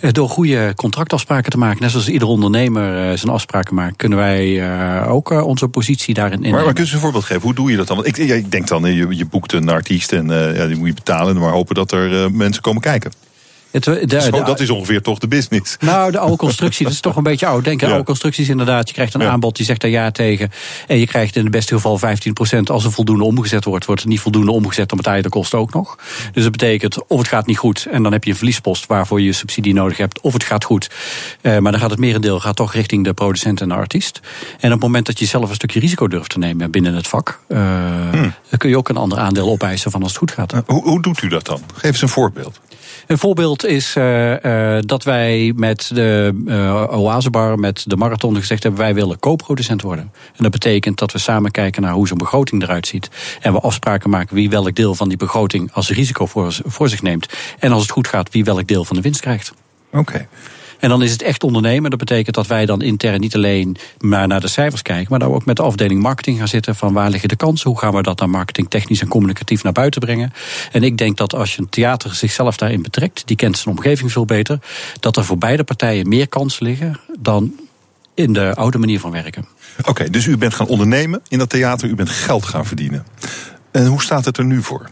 Uh, 0.00 0.10
door 0.12 0.28
goede 0.28 0.72
contractafspraken 0.76 1.50
te 1.50 1.58
maken. 1.58 1.82
Net 1.82 1.90
zoals 1.90 2.08
ieder 2.08 2.28
ondernemer 2.28 3.18
zijn 3.18 3.32
afspraken 3.32 3.74
maakt, 3.74 3.96
kunnen 3.96 4.18
wij 4.18 5.06
ook 5.06 5.30
onze 5.30 5.68
positie 5.68 6.14
daarin 6.14 6.34
innemen. 6.34 6.56
Maar, 6.56 6.64
maar 6.64 6.74
kun 6.74 6.84
je 6.84 6.92
een 6.92 7.00
voorbeeld 7.00 7.24
geven? 7.24 7.42
Hoe 7.42 7.54
doe 7.54 7.70
je 7.70 7.76
dat 7.76 7.86
dan? 7.86 7.96
Want 7.96 8.08
ik, 8.08 8.16
ik 8.16 8.50
denk 8.50 8.68
dan, 8.68 8.94
je, 8.94 9.06
je 9.16 9.26
boekt 9.26 9.52
een 9.52 9.68
artiest 9.68 10.12
en 10.12 10.28
ja, 10.28 10.66
die 10.66 10.76
moet 10.76 10.88
je 10.88 10.94
betalen, 10.94 11.38
maar 11.38 11.52
hopen 11.52 11.74
dat 11.74 11.92
er 11.92 12.32
mensen 12.32 12.62
komen 12.62 12.82
kijken. 12.82 13.12
Het, 13.74 13.84
de, 13.84 14.06
de, 14.06 14.20
Zo, 14.20 14.42
dat 14.42 14.60
is 14.60 14.70
ongeveer 14.70 15.02
toch 15.02 15.18
de 15.18 15.28
business. 15.28 15.76
Nou, 15.80 16.10
de 16.10 16.18
oude 16.18 16.36
constructie, 16.36 16.84
dat 16.86 16.92
is 16.92 17.00
toch 17.00 17.16
een 17.16 17.22
beetje 17.22 17.46
oud. 17.46 17.64
Denk 17.64 17.82
aan 17.82 17.88
ja. 17.88 17.94
oude 17.94 18.08
constructies 18.08 18.48
inderdaad. 18.48 18.88
Je 18.88 18.94
krijgt 18.94 19.14
een 19.14 19.20
ja. 19.20 19.28
aanbod, 19.28 19.56
die 19.56 19.64
zegt 19.64 19.80
daar 19.80 19.90
ja 19.90 20.10
tegen. 20.10 20.50
En 20.86 20.98
je 20.98 21.06
krijgt 21.06 21.36
in 21.36 21.42
het 21.42 21.50
beste 21.50 21.74
geval 21.74 22.00
15%. 22.00 22.02
Als 22.64 22.84
er 22.84 22.92
voldoende 22.92 23.24
omgezet 23.24 23.64
wordt, 23.64 23.84
wordt 23.84 24.02
er 24.02 24.08
niet 24.08 24.20
voldoende 24.20 24.50
omgezet, 24.50 24.88
dan 24.88 24.98
betaal 24.98 25.16
je 25.16 25.22
de 25.22 25.28
kosten 25.28 25.58
ook 25.58 25.72
nog. 25.72 25.98
Dus 26.32 26.42
dat 26.42 26.52
betekent, 26.52 27.06
of 27.06 27.18
het 27.18 27.28
gaat 27.28 27.46
niet 27.46 27.58
goed, 27.58 27.86
en 27.90 28.02
dan 28.02 28.12
heb 28.12 28.24
je 28.24 28.30
een 28.30 28.36
verliespost 28.36 28.86
waarvoor 28.86 29.20
je 29.20 29.32
subsidie 29.32 29.74
nodig 29.74 29.96
hebt, 29.96 30.20
of 30.20 30.32
het 30.32 30.44
gaat 30.44 30.64
goed. 30.64 30.90
Uh, 31.42 31.58
maar 31.58 31.72
dan 31.72 31.80
gaat 31.80 31.90
het 31.90 31.98
merendeel 31.98 32.40
gaat 32.40 32.56
toch 32.56 32.72
richting 32.72 33.04
de 33.04 33.12
producent 33.12 33.60
en 33.60 33.68
de 33.68 33.74
artiest. 33.74 34.20
En 34.60 34.66
op 34.66 34.72
het 34.72 34.80
moment 34.80 35.06
dat 35.06 35.18
je 35.18 35.26
zelf 35.26 35.48
een 35.48 35.54
stukje 35.54 35.80
risico 35.80 36.08
durft 36.08 36.30
te 36.30 36.38
nemen 36.38 36.70
binnen 36.70 36.94
het 36.94 37.06
vak, 37.06 37.40
uh, 37.48 37.58
hmm. 38.10 38.32
dan 38.48 38.58
kun 38.58 38.68
je 38.68 38.76
ook 38.76 38.88
een 38.88 38.96
ander 38.96 39.18
aandeel 39.18 39.50
opeisen 39.50 39.90
van 39.90 40.02
als 40.02 40.10
het 40.10 40.18
goed 40.18 40.30
gaat. 40.30 40.52
Uh, 40.52 40.60
hoe, 40.66 40.82
hoe 40.82 41.02
doet 41.02 41.22
u 41.22 41.28
dat 41.28 41.46
dan? 41.46 41.60
Geef 41.74 41.90
eens 41.90 42.02
een 42.02 42.08
voorbeeld. 42.08 42.60
Een 43.06 43.18
voorbeeld 43.18 43.64
is 43.64 43.96
uh, 43.96 44.30
uh, 44.44 44.78
dat 44.80 45.04
wij 45.04 45.52
met 45.56 45.90
de 45.94 46.42
uh, 46.46 46.98
Oasebar, 46.98 47.58
met 47.58 47.84
de 47.86 47.96
Marathon 47.96 48.36
gezegd 48.36 48.62
hebben... 48.62 48.80
wij 48.80 48.94
willen 48.94 49.18
co-producent 49.18 49.82
worden. 49.82 50.12
En 50.36 50.42
dat 50.42 50.50
betekent 50.50 50.98
dat 50.98 51.12
we 51.12 51.18
samen 51.18 51.50
kijken 51.50 51.82
naar 51.82 51.92
hoe 51.92 52.08
zo'n 52.08 52.18
begroting 52.18 52.62
eruit 52.62 52.86
ziet. 52.86 53.10
En 53.40 53.52
we 53.52 53.60
afspraken 53.60 54.10
maken 54.10 54.34
wie 54.34 54.50
welk 54.50 54.74
deel 54.74 54.94
van 54.94 55.08
die 55.08 55.18
begroting 55.18 55.72
als 55.72 55.90
risico 55.90 56.26
voor, 56.26 56.88
zich 56.88 57.02
neemt. 57.02 57.28
En 57.58 57.72
als 57.72 57.82
het 57.82 57.90
goed 57.90 58.08
gaat, 58.08 58.30
wie 58.30 58.44
welk 58.44 58.66
deel 58.66 58.84
van 58.84 58.96
de 58.96 59.02
winst 59.02 59.20
krijgt. 59.20 59.52
Oké. 59.92 60.28
En 60.78 60.88
dan 60.88 61.02
is 61.02 61.12
het 61.12 61.22
echt 61.22 61.42
ondernemen. 61.42 61.90
Dat 61.90 61.98
betekent 61.98 62.34
dat 62.34 62.46
wij 62.46 62.66
dan 62.66 62.82
intern 62.82 63.20
niet 63.20 63.34
alleen 63.34 63.76
maar 63.98 64.26
naar 64.26 64.40
de 64.40 64.48
cijfers 64.48 64.82
kijken, 64.82 65.06
maar 65.10 65.28
we 65.28 65.34
ook 65.34 65.44
met 65.44 65.56
de 65.56 65.62
afdeling 65.62 66.02
marketing 66.02 66.38
gaan 66.38 66.48
zitten 66.48 66.76
van 66.76 66.92
waar 66.92 67.10
liggen 67.10 67.28
de 67.28 67.36
kansen, 67.36 67.70
hoe 67.70 67.78
gaan 67.78 67.94
we 67.94 68.02
dat 68.02 68.18
dan 68.18 68.30
marketing 68.30 68.70
technisch 68.70 69.00
en 69.00 69.08
communicatief 69.08 69.62
naar 69.62 69.72
buiten 69.72 70.00
brengen. 70.00 70.32
En 70.72 70.82
ik 70.82 70.96
denk 70.96 71.16
dat 71.16 71.34
als 71.34 71.54
je 71.54 71.60
een 71.60 71.68
theater 71.68 72.14
zichzelf 72.14 72.56
daarin 72.56 72.82
betrekt, 72.82 73.22
die 73.26 73.36
kent 73.36 73.58
zijn 73.58 73.76
omgeving 73.76 74.12
veel 74.12 74.24
beter, 74.24 74.58
dat 75.00 75.16
er 75.16 75.24
voor 75.24 75.38
beide 75.38 75.64
partijen 75.64 76.08
meer 76.08 76.28
kansen 76.28 76.66
liggen 76.66 77.00
dan 77.18 77.52
in 78.14 78.32
de 78.32 78.54
oude 78.54 78.78
manier 78.78 79.00
van 79.00 79.10
werken. 79.10 79.46
Oké, 79.84 80.10
dus 80.10 80.26
u 80.26 80.36
bent 80.36 80.54
gaan 80.54 80.66
ondernemen 80.66 81.22
in 81.28 81.38
dat 81.38 81.50
theater, 81.50 81.88
u 81.88 81.94
bent 81.94 82.08
geld 82.08 82.44
gaan 82.44 82.66
verdienen. 82.66 83.06
En 83.70 83.86
hoe 83.86 84.02
staat 84.02 84.24
het 84.24 84.38
er 84.38 84.44
nu 84.44 84.62
voor? 84.62 84.90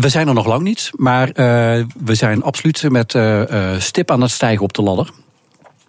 We 0.00 0.08
zijn 0.08 0.28
er 0.28 0.34
nog 0.34 0.46
lang 0.46 0.62
niet, 0.62 0.90
maar 0.96 1.28
uh, 1.28 1.34
we 2.04 2.14
zijn 2.14 2.42
absoluut 2.42 2.90
met 2.90 3.14
uh, 3.14 3.42
stip 3.78 4.10
aan 4.10 4.20
het 4.20 4.30
stijgen 4.30 4.64
op 4.64 4.72
de 4.72 4.82
ladder. 4.82 5.10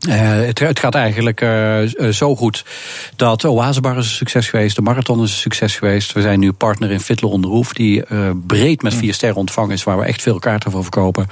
Uh, 0.09 0.15
het, 0.45 0.59
het, 0.59 0.79
gaat 0.79 0.95
eigenlijk 0.95 1.41
uh, 1.41 2.09
zo 2.11 2.35
goed 2.35 2.65
dat 3.15 3.45
Oasebar 3.45 3.97
is 3.97 4.05
een 4.05 4.11
succes 4.11 4.49
geweest, 4.49 4.75
de 4.75 4.81
marathon 4.81 5.23
is 5.23 5.31
een 5.31 5.37
succes 5.37 5.75
geweest. 5.75 6.13
We 6.13 6.21
zijn 6.21 6.39
nu 6.39 6.51
partner 6.51 6.91
in 6.91 6.99
Fiddler 6.99 7.31
on 7.31 7.41
the 7.41 7.47
Roof, 7.47 7.73
die 7.73 8.03
uh, 8.11 8.29
breed 8.47 8.81
met 8.81 8.93
vier 8.93 9.13
sterren 9.13 9.37
ontvangen 9.37 9.71
is, 9.71 9.83
waar 9.83 9.99
we 9.99 10.05
echt 10.05 10.21
veel 10.21 10.39
kaarten 10.39 10.71
voor 10.71 10.81
verkopen. 10.81 11.27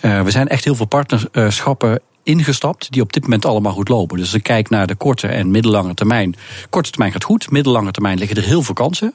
we 0.00 0.30
zijn 0.30 0.48
echt 0.48 0.64
heel 0.64 0.74
veel 0.74 0.86
partnerschappen 0.86 2.00
ingestapt 2.22 2.92
die 2.92 3.02
op 3.02 3.12
dit 3.12 3.22
moment 3.22 3.44
allemaal 3.44 3.72
goed 3.72 3.88
lopen. 3.88 4.16
Dus 4.16 4.26
als 4.26 4.34
ik 4.34 4.42
kijk 4.42 4.70
naar 4.70 4.86
de 4.86 4.94
korte 4.94 5.26
en 5.26 5.50
middellange 5.50 5.94
termijn. 5.94 6.34
Korte 6.70 6.90
termijn 6.90 7.12
gaat 7.12 7.24
goed, 7.24 7.50
middellange 7.50 7.90
termijn 7.90 8.18
liggen 8.18 8.36
er 8.36 8.42
heel 8.42 8.62
veel 8.62 8.74
kansen. 8.74 9.14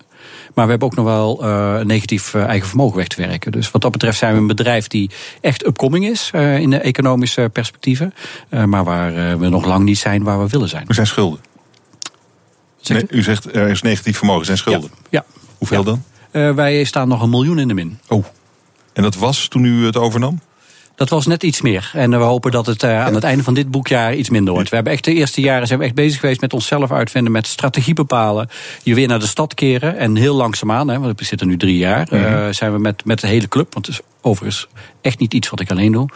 Maar 0.53 0.65
we 0.65 0.71
hebben 0.71 0.87
ook 0.87 0.95
nog 0.95 1.05
wel 1.05 1.43
uh, 1.43 1.79
negatief 1.79 2.33
uh, 2.33 2.43
eigen 2.43 2.67
vermogen 2.67 2.97
weg 2.97 3.07
te 3.07 3.27
werken. 3.27 3.51
Dus 3.51 3.71
wat 3.71 3.81
dat 3.81 3.91
betreft 3.91 4.17
zijn 4.17 4.33
we 4.33 4.39
een 4.39 4.47
bedrijf 4.47 4.87
die 4.87 5.09
echt 5.41 5.65
upcoming 5.65 6.07
is 6.07 6.31
uh, 6.35 6.59
in 6.59 6.69
de 6.69 6.77
economische 6.77 7.49
perspectieven. 7.53 8.13
maar 8.65 8.83
waar 8.83 9.39
we 9.39 9.49
nog 9.49 9.65
lang 9.65 9.83
niet 9.83 9.97
zijn 9.97 10.23
waar 10.23 10.39
we 10.39 10.47
willen 10.47 10.69
zijn. 10.69 10.87
Er 10.87 10.93
zijn 10.93 11.07
schulden. 11.07 11.39
Nee, 12.83 13.05
u 13.09 13.23
zegt 13.23 13.55
er 13.55 13.67
is 13.67 13.81
negatief 13.81 14.17
vermogen, 14.17 14.39
er 14.39 14.45
zijn 14.45 14.57
schulden. 14.57 14.89
Ja. 14.93 15.07
ja. 15.09 15.25
Hoeveel 15.57 15.83
ja. 15.85 15.97
dan? 16.31 16.55
wij 16.55 16.83
staan 16.83 17.07
nog 17.07 17.21
een 17.21 17.29
miljoen 17.29 17.59
in 17.59 17.67
de 17.67 17.73
min. 17.73 17.99
Oh. 18.07 18.25
En 18.93 19.03
dat 19.03 19.15
was 19.15 19.47
toen 19.47 19.63
u 19.63 19.85
het 19.85 19.97
overnam? 19.97 20.39
Dat 20.97 21.09
was 21.09 21.25
net 21.25 21.43
iets 21.43 21.61
meer. 21.61 21.91
En 21.93 22.09
we 22.09 22.15
hopen 22.15 22.51
dat 22.51 22.65
het 22.65 22.83
uh, 22.83 23.05
aan 23.05 23.13
het 23.13 23.23
einde 23.23 23.43
van 23.43 23.53
dit 23.53 23.71
boekjaar 23.71 24.15
iets 24.15 24.29
minder 24.29 24.53
wordt. 24.53 24.69
We 24.69 24.75
hebben 24.75 24.93
echt 24.93 25.03
de 25.03 25.13
eerste 25.13 25.41
jaren 25.41 25.67
zijn 25.67 25.79
we 25.79 25.85
echt 25.85 25.93
bezig 25.93 26.19
geweest 26.19 26.41
met 26.41 26.53
onszelf 26.53 26.91
uitvinden, 26.91 27.31
met 27.31 27.47
strategie 27.47 27.93
bepalen. 27.93 28.49
Je 28.83 28.95
weer 28.95 29.07
naar 29.07 29.19
de 29.19 29.27
stad 29.27 29.53
keren. 29.53 29.97
En 29.97 30.15
heel 30.15 30.35
langzaamaan, 30.35 30.87
hè, 30.87 30.99
want 30.99 31.19
we 31.19 31.25
zitten 31.25 31.47
nu 31.47 31.57
drie 31.57 31.77
jaar, 31.77 32.07
mm 32.11 32.23
-hmm. 32.23 32.33
uh, 32.33 32.47
zijn 32.51 32.71
we 32.71 32.79
met, 32.79 33.05
met 33.05 33.19
de 33.19 33.27
hele 33.27 33.47
club. 33.47 33.73
Want 33.73 33.85
het 33.85 33.95
is 33.95 34.01
overigens 34.21 34.67
echt 35.01 35.19
niet 35.19 35.33
iets 35.33 35.49
wat 35.49 35.59
ik 35.59 35.71
alleen 35.71 35.91
doe. 35.91 36.09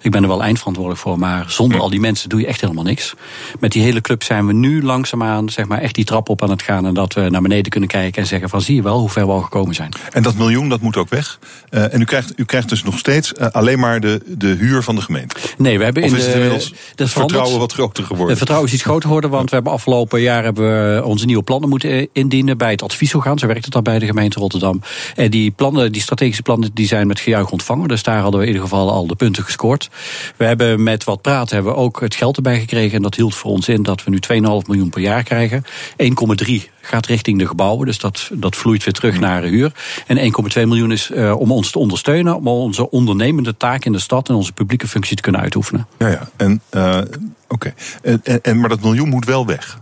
Ik 0.00 0.10
ben 0.10 0.22
er 0.22 0.28
wel 0.28 0.42
eindverantwoordelijk 0.42 1.02
voor, 1.02 1.18
maar 1.18 1.44
zonder 1.48 1.80
al 1.80 1.90
die 1.90 2.00
mensen 2.00 2.28
doe 2.28 2.40
je 2.40 2.46
echt 2.46 2.60
helemaal 2.60 2.84
niks. 2.84 3.14
Met 3.60 3.72
die 3.72 3.82
hele 3.82 4.00
club 4.00 4.22
zijn 4.22 4.46
we 4.46 4.52
nu 4.52 4.82
langzaamaan 4.82 5.48
zeg 5.48 5.66
maar, 5.66 5.80
echt 5.80 5.94
die 5.94 6.04
trap 6.04 6.28
op 6.28 6.42
aan 6.42 6.50
het 6.50 6.62
gaan. 6.62 6.86
En 6.86 6.94
dat 6.94 7.12
we 7.12 7.20
naar 7.20 7.42
beneden 7.42 7.70
kunnen 7.70 7.88
kijken 7.88 8.22
en 8.22 8.28
zeggen 8.28 8.48
van 8.48 8.60
zie 8.60 8.74
je 8.74 8.82
wel 8.82 8.98
hoe 8.98 9.10
ver 9.10 9.26
we 9.26 9.32
al 9.32 9.40
gekomen 9.40 9.74
zijn. 9.74 9.92
En 10.12 10.22
dat 10.22 10.34
miljoen, 10.34 10.68
dat 10.68 10.80
moet 10.80 10.96
ook 10.96 11.08
weg. 11.08 11.38
Uh, 11.70 11.94
en 11.94 12.00
u 12.00 12.04
krijgt, 12.04 12.32
u 12.36 12.44
krijgt 12.44 12.68
dus 12.68 12.82
nog 12.82 12.98
steeds 12.98 13.32
uh, 13.40 13.46
alleen 13.46 13.78
maar 13.78 14.00
de, 14.00 14.22
de 14.26 14.46
huur 14.46 14.82
van 14.82 14.94
de 14.94 15.00
gemeente. 15.00 15.36
Nee, 15.58 15.78
we 15.78 15.84
hebben 15.84 16.02
of 16.02 16.10
in 16.10 16.16
is 16.16 16.22
de, 16.22 16.28
het 16.28 16.36
inmiddels 16.36 16.74
het 16.94 17.10
vertrouwen 17.10 17.58
wat 17.58 17.72
groter 17.72 18.04
geworden? 18.04 18.28
Het 18.28 18.36
vertrouwen 18.36 18.68
is 18.68 18.74
iets 18.74 18.84
groter 18.84 19.06
geworden, 19.06 19.30
want 19.30 19.48
we 19.48 19.54
hebben 19.54 19.72
afgelopen 19.72 20.20
jaar 20.20 20.44
hebben 20.44 20.94
we 20.94 21.04
onze 21.04 21.26
nieuwe 21.26 21.42
plannen 21.42 21.68
moeten 21.68 22.08
indienen 22.12 22.58
bij 22.58 22.70
het 22.70 22.82
adviesorgaan. 22.82 23.38
Zo 23.38 23.46
werkt 23.46 23.64
het 23.64 23.74
al 23.74 23.82
bij 23.82 23.98
de 23.98 24.06
gemeente 24.06 24.38
Rotterdam. 24.38 24.82
En 25.14 25.30
die 25.30 25.50
plannen, 25.50 25.92
die 25.92 26.02
strategische 26.02 26.42
plannen, 26.42 26.70
die 26.74 26.86
zijn 26.86 27.06
met 27.06 27.20
gejuich 27.20 27.45
ontvangen. 27.52 27.88
Dus 27.88 28.02
daar 28.02 28.20
hadden 28.20 28.40
we 28.40 28.46
in 28.46 28.52
ieder 28.52 28.68
geval 28.68 28.90
al 28.90 29.06
de 29.06 29.14
punten 29.14 29.44
gescoord. 29.44 29.90
We 30.36 30.44
hebben 30.44 30.82
met 30.82 31.04
wat 31.04 31.22
praten 31.22 31.54
hebben 31.54 31.72
we 31.72 31.78
ook 31.78 32.00
het 32.00 32.14
geld 32.14 32.36
erbij 32.36 32.58
gekregen. 32.58 32.96
En 32.96 33.02
dat 33.02 33.14
hield 33.14 33.34
voor 33.34 33.50
ons 33.50 33.68
in 33.68 33.82
dat 33.82 34.04
we 34.04 34.10
nu 34.10 34.18
2,5 34.32 34.66
miljoen 34.66 34.90
per 34.90 35.00
jaar 35.00 35.22
krijgen. 35.22 35.64
1,3 35.64 36.74
gaat 36.80 37.06
richting 37.06 37.38
de 37.38 37.46
gebouwen. 37.46 37.86
Dus 37.86 37.98
dat, 37.98 38.30
dat 38.32 38.56
vloeit 38.56 38.84
weer 38.84 38.94
terug 38.94 39.20
naar 39.20 39.40
de 39.40 39.48
huur. 39.48 39.72
En 40.06 40.18
1,2 40.18 40.22
miljoen 40.54 40.92
is 40.92 41.10
uh, 41.10 41.40
om 41.40 41.52
ons 41.52 41.70
te 41.70 41.78
ondersteunen. 41.78 42.36
Om 42.36 42.48
onze 42.48 42.90
ondernemende 42.90 43.56
taak 43.56 43.84
in 43.84 43.92
de 43.92 43.98
stad 43.98 44.28
en 44.28 44.34
onze 44.34 44.52
publieke 44.52 44.88
functie 44.88 45.16
te 45.16 45.22
kunnen 45.22 45.40
uitoefenen. 45.40 45.86
Ja, 45.98 46.08
ja. 46.08 46.28
En, 46.36 46.60
uh, 46.70 47.00
oké. 47.48 47.74
En, 48.02 48.22
en, 48.42 48.60
maar 48.60 48.68
dat 48.68 48.82
miljoen 48.82 49.08
moet 49.08 49.24
wel 49.24 49.46
weg. 49.46 49.78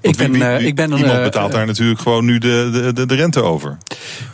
Ik 0.00 0.16
ben, 0.16 0.32
wie, 0.32 0.44
wie, 0.44 0.66
ik 0.66 0.74
ben 0.74 0.92
iemand 0.92 1.14
uh, 1.14 1.22
betaalt 1.22 1.52
daar 1.52 1.66
natuurlijk 1.66 2.00
gewoon 2.00 2.24
nu 2.24 2.38
de, 2.38 2.90
de, 2.94 3.06
de 3.06 3.14
rente 3.14 3.42
over. 3.42 3.78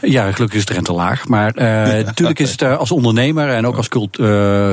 Ja, 0.01 0.33
gelukkig 0.33 0.59
is 0.59 0.65
de 0.65 0.73
rente 0.73 0.93
laag. 0.93 1.29
Maar 1.29 1.53
uh, 1.59 1.65
natuurlijk 2.05 2.39
is 2.39 2.51
het 2.51 2.63
uh, 2.63 2.77
als 2.77 2.91
ondernemer 2.91 3.49
en 3.49 3.67
ook 3.67 3.77
als 3.77 3.89
cult, 3.89 4.17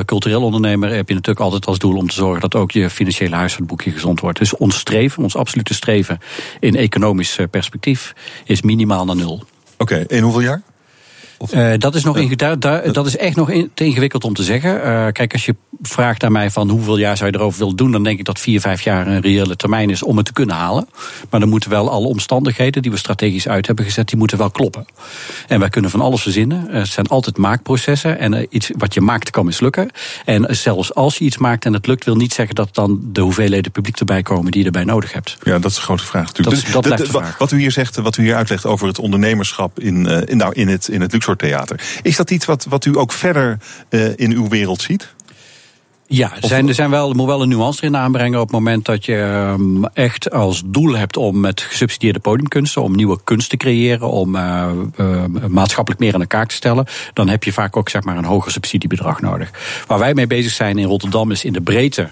cultureel 0.04 0.42
ondernemer 0.42 0.94
heb 0.94 1.08
je 1.08 1.14
natuurlijk 1.14 1.44
altijd 1.44 1.66
als 1.66 1.78
doel 1.78 1.96
om 1.96 2.08
te 2.08 2.14
zorgen 2.14 2.40
dat 2.40 2.54
ook 2.54 2.70
je 2.70 2.90
financiële 2.90 3.34
huishoudboekje 3.34 3.90
gezond 3.90 4.20
wordt. 4.20 4.38
Dus 4.38 4.56
ons 4.56 4.78
streven, 4.78 5.22
ons 5.22 5.36
absolute 5.36 5.74
streven 5.74 6.18
in 6.60 6.76
economisch 6.76 7.38
perspectief 7.50 8.14
is 8.44 8.62
minimaal 8.62 9.04
naar 9.04 9.16
nul. 9.16 9.42
Oké, 9.78 9.92
okay, 9.94 10.04
in 10.08 10.22
hoeveel 10.22 10.40
jaar? 10.40 10.62
Of? 11.42 11.54
Uh, 11.54 11.72
dat, 11.78 11.94
is 11.94 12.04
nog 12.04 12.16
inge 12.16 12.36
dat 12.92 13.06
is 13.06 13.16
echt 13.16 13.36
nog 13.36 13.50
in, 13.50 13.70
te 13.74 13.84
ingewikkeld 13.84 14.24
om 14.24 14.34
te 14.34 14.42
zeggen. 14.42 14.76
Uh, 14.76 15.06
kijk, 15.12 15.32
als 15.32 15.44
je 15.46 15.56
vraagt 15.82 16.24
aan 16.24 16.32
mij 16.32 16.50
van 16.50 16.68
hoeveel 16.68 16.96
jaar 16.96 17.16
zou 17.16 17.30
je 17.30 17.36
erover 17.36 17.58
willen 17.58 17.76
doen, 17.76 17.92
dan 17.92 18.02
denk 18.02 18.18
ik 18.18 18.24
dat 18.24 18.38
vier, 18.38 18.60
vijf 18.60 18.82
jaar 18.82 19.06
een 19.06 19.20
reële 19.20 19.56
termijn 19.56 19.90
is 19.90 20.02
om 20.02 20.16
het 20.16 20.26
te 20.26 20.32
kunnen 20.32 20.56
halen. 20.56 20.88
Maar 21.30 21.40
dan 21.40 21.48
moeten 21.48 21.70
wel 21.70 21.90
alle 21.90 22.06
omstandigheden 22.06 22.82
die 22.82 22.90
we 22.90 22.96
strategisch 22.96 23.48
uit 23.48 23.66
hebben 23.66 23.84
gezet, 23.84 24.08
die 24.08 24.18
moeten 24.18 24.38
wel 24.38 24.50
kloppen. 24.50 24.84
En 25.48 25.60
wij 25.60 25.68
kunnen 25.68 25.90
van 25.90 26.00
alles 26.00 26.22
verzinnen. 26.22 26.66
Het 26.70 26.88
zijn 26.88 27.06
altijd 27.06 27.36
maakprocessen. 27.36 28.18
En 28.18 28.46
iets 28.50 28.70
wat 28.78 28.94
je 28.94 29.00
maakt 29.00 29.30
kan 29.30 29.44
mislukken. 29.44 29.90
En 30.24 30.56
zelfs 30.56 30.94
als 30.94 31.18
je 31.18 31.24
iets 31.24 31.38
maakt 31.38 31.64
en 31.64 31.72
het 31.72 31.86
lukt, 31.86 32.04
wil 32.04 32.16
niet 32.16 32.34
zeggen 32.34 32.54
dat 32.54 32.74
dan 32.74 33.00
de 33.02 33.20
hoeveelheden 33.20 33.72
publiek 33.72 33.98
erbij 33.98 34.22
komen 34.22 34.50
die 34.50 34.60
je 34.60 34.66
erbij 34.66 34.84
nodig 34.84 35.12
hebt. 35.12 35.36
Ja, 35.42 35.58
dat 35.58 35.70
is 35.70 35.76
een 35.76 35.82
grote 35.82 36.04
vraag 36.04 36.26
natuurlijk. 36.26 36.72
Dat, 36.72 36.84
dat 36.84 36.98
de 36.98 37.34
Wat 37.38 37.52
u 37.52 37.58
hier 37.58 37.72
zegt, 37.72 37.96
wat 37.96 38.16
u 38.16 38.22
hier 38.22 38.34
uitlegt 38.34 38.66
over 38.66 38.86
het 38.86 38.98
ondernemerschap 38.98 39.80
in, 39.80 40.06
in, 40.06 40.36
nou, 40.36 40.52
in 40.52 40.68
het, 40.68 40.88
in 40.88 41.00
het 41.00 41.12
Theater. 41.36 41.80
Is 42.02 42.16
dat 42.16 42.30
iets 42.30 42.44
wat, 42.44 42.66
wat 42.68 42.84
u 42.84 42.98
ook 42.98 43.12
verder 43.12 43.58
uh, 43.90 44.08
in 44.16 44.32
uw 44.32 44.48
wereld 44.48 44.82
ziet? 44.82 45.14
Ja, 46.14 46.32
er, 46.40 46.48
zijn, 46.48 46.68
er, 46.68 46.74
zijn 46.74 46.90
wel, 46.90 47.10
er 47.10 47.16
moet 47.16 47.26
wel 47.26 47.42
een 47.42 47.48
nuance 47.48 47.84
in 47.84 47.96
aanbrengen 47.96 48.40
op 48.40 48.46
het 48.46 48.56
moment 48.56 48.84
dat 48.84 49.04
je 49.04 49.44
um, 49.58 49.84
echt 49.84 50.30
als 50.30 50.62
doel 50.66 50.96
hebt 50.96 51.16
om 51.16 51.40
met 51.40 51.60
gesubsidieerde 51.60 52.18
podiumkunsten, 52.18 52.82
om 52.82 52.94
nieuwe 52.94 53.18
kunst 53.24 53.50
te 53.50 53.56
creëren, 53.56 54.10
om 54.10 54.36
uh, 54.36 54.70
uh, 54.96 55.24
maatschappelijk 55.48 56.00
meer 56.00 56.14
aan 56.14 56.20
elkaar 56.20 56.46
te 56.46 56.54
stellen, 56.54 56.86
dan 57.12 57.28
heb 57.28 57.44
je 57.44 57.52
vaak 57.52 57.76
ook 57.76 57.88
zeg 57.88 58.02
maar, 58.02 58.16
een 58.16 58.24
hoger 58.24 58.52
subsidiebedrag 58.52 59.20
nodig. 59.20 59.50
Waar 59.86 59.98
wij 59.98 60.14
mee 60.14 60.26
bezig 60.26 60.52
zijn 60.52 60.78
in 60.78 60.86
Rotterdam 60.86 61.30
is 61.30 61.44
in 61.44 61.52
de 61.52 61.60
breedte 61.60 62.08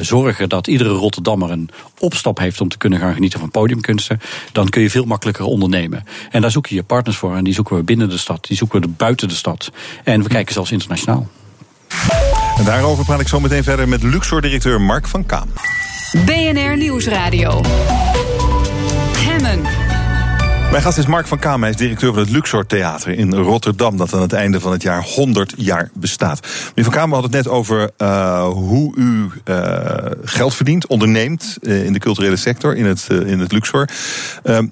zorgen 0.00 0.48
dat 0.48 0.66
iedere 0.66 0.90
Rotterdammer 0.90 1.50
een 1.50 1.70
opstap 1.98 2.38
heeft 2.38 2.60
om 2.60 2.68
te 2.68 2.78
kunnen 2.78 2.98
gaan 2.98 3.14
genieten 3.14 3.40
van 3.40 3.50
podiumkunsten, 3.50 4.20
dan 4.52 4.68
kun 4.68 4.82
je 4.82 4.90
veel 4.90 5.04
makkelijker 5.04 5.44
ondernemen. 5.44 6.04
En 6.30 6.40
daar 6.40 6.50
zoek 6.50 6.66
je 6.66 6.74
je 6.74 6.82
partners 6.82 7.16
voor. 7.16 7.36
En 7.36 7.44
die 7.44 7.54
zoeken 7.54 7.76
we 7.76 7.82
binnen 7.82 8.08
de 8.08 8.18
stad, 8.18 8.46
die 8.46 8.56
zoeken 8.56 8.80
we 8.80 8.88
buiten 8.88 9.28
de 9.28 9.34
stad. 9.34 9.70
En 10.04 10.22
we 10.22 10.28
kijken 10.28 10.52
zelfs 10.54 10.72
internationaal. 10.72 11.28
En 12.58 12.64
daarover 12.64 13.04
praat 13.04 13.20
ik 13.20 13.28
zo 13.28 13.40
meteen 13.40 13.64
verder 13.64 13.88
met 13.88 14.02
Luxor-directeur 14.02 14.80
Mark 14.80 15.06
van 15.06 15.26
Kaam. 15.26 15.48
BNR 16.24 16.76
Nieuwsradio. 16.76 17.60
Mijn 20.70 20.82
gast 20.82 20.98
is 20.98 21.06
Mark 21.06 21.26
van 21.26 21.38
Kaam, 21.38 21.60
hij 21.60 21.70
is 21.70 21.76
directeur 21.76 22.12
van 22.12 22.22
het 22.22 22.30
Luxor 22.30 22.66
Theater 22.66 23.12
in 23.12 23.34
Rotterdam, 23.34 23.96
dat 23.96 24.14
aan 24.14 24.20
het 24.20 24.32
einde 24.32 24.60
van 24.60 24.72
het 24.72 24.82
jaar 24.82 25.02
100 25.02 25.54
jaar 25.56 25.90
bestaat. 25.94 26.40
Meneer 26.40 26.84
van 26.84 26.92
Kaam, 26.92 27.08
we 27.08 27.14
hadden 27.14 27.32
het 27.32 27.44
net 27.44 27.54
over 27.54 27.90
uh, 27.98 28.48
hoe 28.48 28.96
u 28.96 29.30
uh, 29.44 29.96
geld 30.22 30.54
verdient, 30.54 30.86
onderneemt 30.86 31.58
uh, 31.60 31.84
in 31.84 31.92
de 31.92 31.98
culturele 31.98 32.36
sector, 32.36 32.76
in 32.76 32.84
het, 32.84 33.06
in 33.08 33.38
het 33.38 33.52
Luxor. 33.52 33.88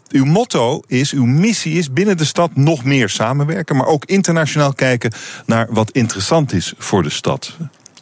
uw 0.08 0.24
motto 0.24 0.82
is, 0.86 1.12
uw 1.12 1.24
missie 1.24 1.78
is 1.78 1.92
binnen 1.92 2.16
de 2.16 2.24
stad 2.24 2.50
nog 2.54 2.84
meer 2.84 3.08
samenwerken, 3.08 3.76
maar 3.76 3.86
ook 3.86 4.04
internationaal 4.04 4.72
kijken 4.72 5.12
naar 5.46 5.66
wat 5.70 5.90
interessant 5.90 6.52
is 6.52 6.74
voor 6.78 7.02
de 7.02 7.10
stad. 7.10 7.56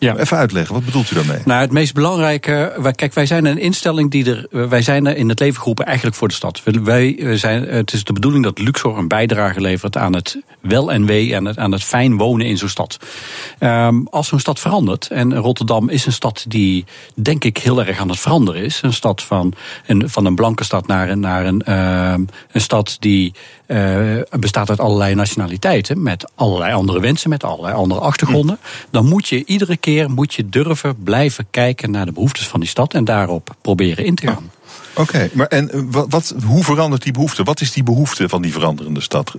Ja. 0.05 0.17
Even 0.17 0.37
uitleggen, 0.37 0.75
wat 0.75 0.85
bedoelt 0.85 1.11
u 1.11 1.15
daarmee? 1.15 1.39
Nou, 1.45 1.61
het 1.61 1.73
meest 1.73 1.95
belangrijke. 1.95 2.93
Kijk, 2.95 3.15
wij 3.15 3.27
zijn 3.27 3.45
een 3.45 3.59
instelling 3.59 4.11
die 4.11 4.47
er. 4.51 4.69
Wij 4.69 4.83
zijn 4.83 5.07
in 5.07 5.29
het 5.29 5.41
leven 5.41 5.59
geroepen 5.59 5.87
eigenlijk 5.87 6.17
voor 6.17 6.29
de 6.29 6.35
stad. 6.35 6.63
Wij 6.83 7.37
zijn, 7.37 7.63
het 7.63 7.93
is 7.93 8.05
de 8.05 8.13
bedoeling 8.13 8.45
dat 8.45 8.59
Luxor 8.59 8.99
een 8.99 9.09
bijdrage 9.09 9.61
levert 9.61 9.97
aan 9.97 10.15
het 10.15 10.39
wel 10.61 10.93
en 10.93 11.07
wee 11.07 11.35
en 11.35 11.45
het, 11.45 11.59
aan 11.59 11.73
het 11.73 11.85
fijn 11.85 12.17
wonen 12.17 12.47
in 12.47 12.59
zo'n 12.59 12.69
stad. 12.69 12.99
Um, 13.61 14.07
als 14.11 14.29
zo'n 14.29 14.39
stad 14.39 14.61
verandert, 14.61 15.09
en 15.09 15.35
Rotterdam 15.35 15.89
is 15.89 16.07
een 16.07 16.13
stad 16.13 16.45
die 16.49 16.85
denk 17.15 17.45
ik 17.45 17.59
heel 17.59 17.85
erg 17.85 17.99
aan 17.99 18.09
het 18.09 18.21
veranderen 18.21 18.65
is. 18.65 18.83
Een 18.83 18.93
stad 18.93 19.23
van 19.23 19.55
een, 19.87 20.11
van 20.11 20.25
een 20.25 20.35
blanke 20.35 20.65
stad 20.65 20.87
naar, 20.87 21.17
naar 21.17 21.47
een, 21.47 21.63
uh, 21.69 22.15
een 22.53 22.61
stad 22.61 22.97
die 23.01 23.33
uh, 23.67 24.21
bestaat 24.31 24.69
uit 24.71 24.81
allerlei 24.81 25.15
nationaliteiten, 25.15 26.03
met 26.03 26.31
allerlei 26.35 26.73
andere 26.73 27.01
wensen, 27.01 27.31
met 27.31 27.45
allerlei 27.45 27.75
andere 27.75 28.01
achtergronden. 28.01 28.59
Dan 28.91 29.07
moet 29.07 29.29
je 29.29 29.45
iedere 29.45 29.77
keer 29.77 30.11
moet 30.11 30.35
je 30.35 30.49
durven 30.49 31.03
blijven 31.03 31.47
kijken 31.51 31.91
naar 31.91 32.07
de 32.07 32.13
behoeftes 32.13 32.49
van 32.49 32.61
die 32.61 32.69
stad 32.69 32.95
en 32.95 33.05
daarop 33.05 33.55
proberen 33.61 34.05
in 34.05 34.15
te 34.15 34.27
gaan. 34.27 34.51
Oké, 34.97 35.31
maar 35.33 35.47
en 35.47 35.71
eh, 35.71 35.81
wat, 36.09 36.35
hoe 36.47 36.65
verandert 36.65 37.03
die 37.03 37.13
behoefte? 37.13 37.43
Wat 37.43 37.61
is 37.61 37.73
die 37.73 37.83
behoefte 37.83 38.29
van 38.29 38.43
die 38.43 38.53
veranderende 38.53 39.01
stad? 39.01 39.35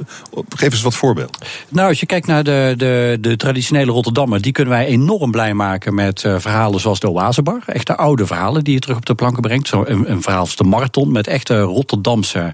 Geef 0.49 0.71
eens 0.71 0.81
wat 0.81 0.95
voorbeeld. 0.95 1.37
Nou, 1.69 1.89
als 1.89 1.99
je 1.99 2.05
kijkt 2.05 2.27
naar 2.27 2.43
de, 2.43 2.73
de, 2.77 3.17
de 3.21 3.35
traditionele 3.35 3.91
Rotterdammer, 3.91 4.41
die 4.41 4.51
kunnen 4.51 4.73
wij 4.73 4.85
enorm 4.85 5.31
blij 5.31 5.53
maken 5.53 5.93
met 5.93 6.23
uh, 6.23 6.35
verhalen 6.37 6.79
zoals 6.79 6.99
de 6.99 7.09
Oasebar. 7.09 7.63
Echte 7.65 7.95
oude 7.95 8.25
verhalen 8.25 8.63
die 8.63 8.73
je 8.73 8.79
terug 8.79 8.97
op 8.97 9.05
de 9.05 9.15
planken 9.15 9.41
brengt. 9.41 9.67
Zo 9.67 9.83
een, 9.87 10.11
een 10.11 10.21
verhaal 10.21 10.39
als 10.39 10.55
de 10.55 10.63
Marathon 10.63 11.11
met 11.11 11.27
echte 11.27 11.59
Rotterdamse 11.59 12.53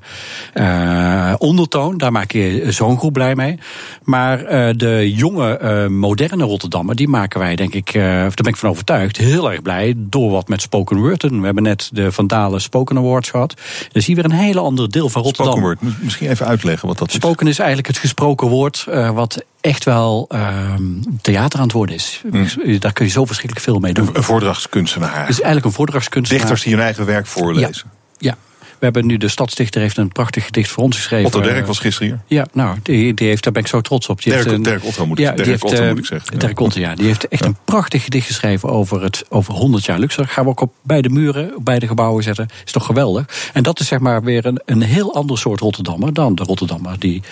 uh, 0.53 1.33
ondertoon. 1.37 1.97
Daar 1.97 2.11
maak 2.11 2.31
je 2.31 2.65
zo'n 2.69 2.97
groep 2.97 3.13
blij 3.13 3.35
mee. 3.35 3.59
Maar 4.03 4.37
de 4.77 5.13
jonge, 5.15 5.89
moderne 5.89 6.43
Rotterdammer, 6.43 6.95
die 6.95 7.07
maken 7.07 7.39
wij, 7.39 7.55
denk 7.55 7.73
ik, 7.73 7.93
daar 7.93 8.31
ben 8.33 8.45
ik 8.45 8.55
van 8.55 8.69
overtuigd, 8.69 9.17
heel 9.17 9.51
erg 9.51 9.61
blij 9.61 9.93
door 9.97 10.31
wat 10.31 10.47
met 10.47 10.61
spoken 10.61 10.97
word. 10.97 11.21
We 11.21 11.45
hebben 11.45 11.63
net 11.63 11.89
de 11.93 12.11
Vandalen 12.11 12.61
Spoken 12.61 12.90
Awards 12.97 13.29
gehad. 13.29 13.53
Dan 13.91 14.01
zie 14.01 14.15
je 14.15 14.21
weer 14.21 14.31
een 14.31 14.37
hele 14.37 14.59
ander 14.59 14.91
deel 14.91 15.09
van 15.09 15.21
Rotterdam. 15.21 15.57
Spoken 15.57 15.77
word, 15.81 16.01
misschien 16.03 16.29
even 16.29 16.45
uitleggen 16.45 16.87
wat 16.87 16.97
dat 16.97 17.07
is. 17.07 17.13
Spoken 17.13 17.47
is 17.47 17.59
eigenlijk 17.59 17.87
het 17.87 17.97
gesproken 17.97 18.47
woord 18.47 18.85
uh, 18.89 19.09
wat 19.09 19.43
echt 19.61 19.83
wel 19.83 20.27
uh, 20.29 20.73
theater 21.21 21.59
aan 21.59 21.65
het 21.65 21.73
worden 21.73 21.95
is. 21.95 22.21
Mm. 22.31 22.79
Daar 22.79 22.93
kun 22.93 23.05
je 23.05 23.11
zo 23.11 23.25
verschrikkelijk 23.25 23.65
veel 23.65 23.79
mee 23.79 23.93
doen. 23.93 24.07
Een, 24.07 24.15
een 24.17 24.23
voordrachtskunstenaar. 24.23 25.19
Het 25.19 25.29
is 25.29 25.35
eigenlijk 25.35 25.65
een 25.65 25.71
voordrachtskunstenaar. 25.71 26.41
Dichters 26.41 26.63
die 26.63 26.73
hun 26.73 26.83
eigen 26.83 27.05
werk 27.05 27.27
voorlezen. 27.27 27.91
Ja. 28.17 28.29
ja. 28.29 28.50
We 28.81 28.87
hebben 28.87 29.05
nu 29.05 29.17
de 29.17 29.27
Stadsdichter 29.27 29.81
heeft 29.81 29.97
een 29.97 30.11
prachtig 30.11 30.45
gedicht 30.45 30.69
voor 30.69 30.83
ons 30.83 30.95
geschreven. 30.95 31.25
Otto 31.25 31.41
Derk 31.41 31.65
was 31.65 31.79
gisteren 31.79 32.07
hier. 32.07 32.37
Ja, 32.37 32.47
nou, 32.53 32.77
die, 32.83 33.13
die 33.13 33.27
heeft, 33.27 33.43
daar 33.43 33.53
ben 33.53 33.61
ik 33.61 33.67
zo 33.67 33.81
trots 33.81 34.07
op. 34.07 34.21
Die 34.21 34.31
Dirk, 34.31 34.43
heeft 34.43 34.55
een, 34.55 34.63
Dirk 34.63 34.85
Otto 34.85 35.05
moet 35.05 35.19
ik, 35.19 35.25
ja, 35.25 35.31
Dirk 35.31 35.47
heeft, 35.47 35.63
Otto, 35.63 35.87
moet 35.87 35.97
ik 35.97 36.05
zeggen. 36.05 36.39
Dirk 36.39 36.59
Otto, 36.59 36.79
ja. 36.79 36.95
Die 36.95 37.05
heeft 37.05 37.27
echt 37.27 37.45
een 37.45 37.57
prachtig 37.65 38.03
gedicht 38.03 38.27
geschreven 38.27 38.69
over, 38.69 39.03
het, 39.03 39.25
over 39.29 39.53
100 39.53 39.85
jaar 39.85 39.99
Luxor. 39.99 40.27
Gaan 40.27 40.43
we 40.43 40.49
ook 40.49 40.61
op 40.61 40.73
beide 40.81 41.09
muren, 41.09 41.55
op 41.55 41.65
beide 41.65 41.87
gebouwen 41.87 42.23
zetten. 42.23 42.47
Is 42.65 42.71
toch 42.71 42.85
geweldig. 42.85 43.49
En 43.53 43.63
dat 43.63 43.79
is 43.79 43.87
zeg 43.87 43.99
maar 43.99 44.23
weer 44.23 44.45
een, 44.45 44.61
een 44.65 44.81
heel 44.81 45.15
ander 45.15 45.37
soort 45.37 45.59
Rotterdammer 45.59 46.13
dan 46.13 46.35
de 46.35 46.43
Rotterdammer 46.43 46.99
die 46.99 47.23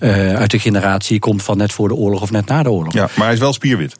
uh, 0.00 0.34
uit 0.34 0.50
de 0.50 0.58
generatie 0.58 1.18
komt 1.18 1.42
van 1.42 1.56
net 1.56 1.72
voor 1.72 1.88
de 1.88 1.94
oorlog 1.94 2.22
of 2.22 2.30
net 2.30 2.46
na 2.46 2.62
de 2.62 2.70
oorlog. 2.70 2.92
Ja, 2.92 3.08
maar 3.14 3.24
hij 3.24 3.34
is 3.34 3.40
wel 3.40 3.52
spierwit. 3.52 3.96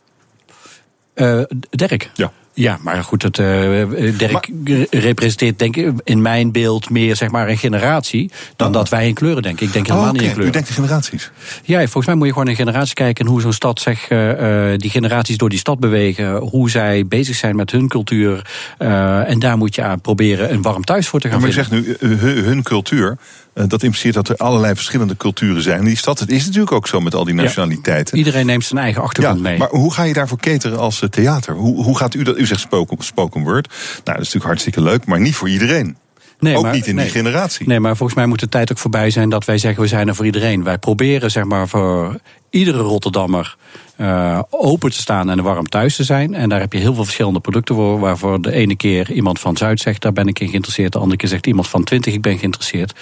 Uh, 1.15 1.43
Dirk? 1.71 2.11
Ja. 2.15 2.33
Ja, 2.59 2.79
maar 2.83 3.05
goed, 3.05 3.23
het, 3.23 3.39
uh, 3.39 4.17
Dirk 4.19 4.49
representeert 4.91 5.59
denk 5.59 5.77
ik 5.77 5.93
in 6.05 6.23
mijn 6.23 6.53
beeld 6.53 6.91
meer 6.91 7.17
zeg 7.17 7.31
maar 7.31 7.49
een 7.49 7.59
generatie 7.59 8.31
dan 8.57 8.69
oh. 8.69 8.73
dat 8.73 8.89
wij 8.89 9.07
in 9.07 9.15
kleuren 9.15 9.43
denken. 9.43 9.67
Ik 9.67 9.73
denk 9.73 9.87
helemaal 9.87 10.09
oh, 10.09 10.15
okay. 10.15 10.27
niet 10.27 10.31
in 10.31 10.37
kleuren. 10.37 10.59
U 10.59 10.63
denkt 10.63 10.69
in 10.79 10.85
generaties? 10.85 11.31
Ja, 11.65 11.79
volgens 11.79 12.07
mij 12.07 12.15
moet 12.15 12.27
je 12.27 12.33
gewoon 12.33 12.49
in 12.49 12.57
generaties 12.57 12.95
kijken 12.95 13.25
en 13.25 13.31
hoe 13.31 13.41
zo'n 13.41 13.53
stad 13.53 13.81
zich, 13.81 14.11
uh, 14.11 14.73
die 14.77 14.91
generaties 14.91 15.37
door 15.37 15.49
die 15.49 15.59
stad 15.59 15.79
bewegen, 15.79 16.37
hoe 16.37 16.71
zij 16.71 17.07
bezig 17.07 17.37
zijn 17.37 17.57
met 17.57 17.71
hun 17.71 17.89
cultuur. 17.89 18.47
Uh, 18.79 19.31
en 19.31 19.39
daar 19.39 19.57
moet 19.57 19.75
je 19.75 19.83
aan 19.83 20.01
proberen 20.01 20.53
een 20.53 20.63
warm 20.63 20.85
thuis 20.85 21.09
voor 21.09 21.21
te 21.21 21.29
gaan 21.29 21.41
maar 21.41 21.53
vinden. 21.53 21.71
Maar 21.71 21.89
je 21.89 21.97
zegt 21.99 22.23
nu 22.23 22.43
hun 22.43 22.63
cultuur. 22.63 23.19
Dat 23.67 23.83
impliceert 23.83 24.15
dat 24.15 24.29
er 24.29 24.37
allerlei 24.37 24.75
verschillende 24.75 25.17
culturen 25.17 25.63
zijn 25.63 25.79
in 25.79 25.85
die 25.85 25.97
stad. 25.97 26.19
Het 26.19 26.31
is 26.31 26.45
natuurlijk 26.45 26.73
ook 26.73 26.87
zo 26.87 27.01
met 27.01 27.15
al 27.15 27.25
die 27.25 27.35
nationaliteiten. 27.35 28.19
Ja, 28.19 28.25
iedereen 28.25 28.47
neemt 28.47 28.65
zijn 28.65 28.81
eigen 28.81 29.03
achtergrond 29.03 29.37
ja, 29.37 29.49
mee. 29.49 29.59
Maar 29.59 29.69
hoe 29.69 29.93
ga 29.93 30.03
je 30.03 30.13
daarvoor 30.13 30.39
cateren 30.39 30.79
als 30.79 31.03
theater? 31.11 31.55
Hoe, 31.55 31.85
hoe 31.85 31.97
gaat 31.97 32.15
u 32.15 32.23
dat? 32.23 32.39
U 32.39 32.47
zegt 32.47 32.61
spoken, 32.61 33.05
spoken 33.05 33.43
word. 33.43 33.69
Nou, 33.69 33.79
dat 34.05 34.15
is 34.15 34.17
natuurlijk 34.17 34.45
hartstikke 34.45 34.83
leuk, 34.83 35.05
maar 35.05 35.21
niet 35.21 35.35
voor 35.35 35.49
iedereen. 35.49 35.97
Nee, 36.39 36.57
ook 36.57 36.63
maar, 36.63 36.75
niet 36.75 36.87
in 36.87 36.95
nee. 36.95 37.05
die 37.05 37.15
generatie. 37.15 37.69
Nee, 37.69 37.81
maar 37.81 37.97
volgens 37.97 38.19
mij 38.19 38.27
moet 38.27 38.41
de 38.41 38.49
tijd 38.49 38.71
ook 38.71 38.79
voorbij 38.79 39.11
zijn 39.11 39.29
dat 39.29 39.45
wij 39.45 39.59
zeggen 39.59 39.83
we 39.83 39.89
zijn 39.89 40.09
er 40.09 40.15
voor 40.15 40.25
iedereen. 40.25 40.65
Wij 40.65 40.79
proberen 40.79 41.31
zeg 41.31 41.45
maar 41.45 41.69
voor 41.69 42.21
iedere 42.51 42.79
Rotterdammer 42.79 43.57
uh, 44.01 44.41
open 44.51 44.91
te 44.91 44.97
staan 44.97 45.31
en 45.31 45.43
warm 45.43 45.69
thuis 45.69 45.97
te 45.97 46.05
zijn. 46.05 46.35
En 46.35 46.49
daar 46.49 46.61
heb 46.61 46.73
je 46.73 46.79
heel 46.79 46.95
veel 46.95 47.05
verschillende 47.05 47.41
producten 47.41 47.75
voor. 47.75 47.99
Waarvoor 47.99 48.43
de 48.43 48.53
ene 48.53 48.77
keer 48.77 49.13
iemand 49.13 49.41
van 49.41 49.57
Zuid 49.57 49.81
zegt, 49.81 50.03
daar 50.03 50.13
ben 50.13 50.27
ik 50.27 50.39
in 50.39 50.49
geïnteresseerd. 50.49 50.93
De 50.93 50.99
andere 50.99 51.17
keer 51.17 51.29
zegt 51.29 51.47
iemand 51.47 51.69
van 51.69 51.85
20, 51.85 52.15
ik 52.15 52.23
ben 52.23 52.39
geïnteresseerd. 52.39 52.95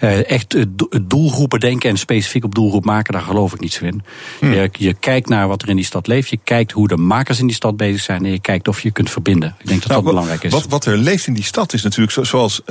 Uh, 0.00 0.30
echt 0.30 0.54
uh, 0.54 0.62
doelgroepen 1.02 1.60
denken 1.60 1.90
en 1.90 1.96
specifiek 1.96 2.44
op 2.44 2.54
doelgroep 2.54 2.84
maken, 2.84 3.12
daar 3.12 3.22
geloof 3.22 3.52
ik 3.52 3.60
niet 3.60 3.72
zo 3.72 3.84
in. 3.84 4.02
Hmm. 4.38 4.52
Je, 4.52 4.68
je, 4.72 4.94
kijkt 4.94 5.28
naar 5.28 5.48
wat 5.48 5.62
er 5.62 5.68
in 5.68 5.76
die 5.76 5.84
stad 5.84 6.06
leeft. 6.06 6.28
Je 6.28 6.38
kijkt 6.44 6.72
hoe 6.72 6.88
de 6.88 6.96
makers 6.96 7.38
in 7.38 7.46
die 7.46 7.56
stad 7.56 7.76
bezig 7.76 8.02
zijn. 8.02 8.24
En 8.24 8.30
je 8.30 8.40
kijkt 8.40 8.68
of 8.68 8.80
je 8.80 8.90
kunt 8.90 9.10
verbinden. 9.10 9.54
Ik 9.58 9.66
denk 9.66 9.80
dat 9.80 9.90
nou, 9.90 10.02
dat 10.02 10.10
belangrijk 10.10 10.44
is. 10.44 10.52
Wat, 10.52 10.66
wat, 10.66 10.84
er 10.84 10.96
leeft 10.96 11.26
in 11.26 11.34
die 11.34 11.44
stad 11.44 11.72
is 11.72 11.82
natuurlijk 11.82 12.12
zo, 12.12 12.24
zoals 12.24 12.62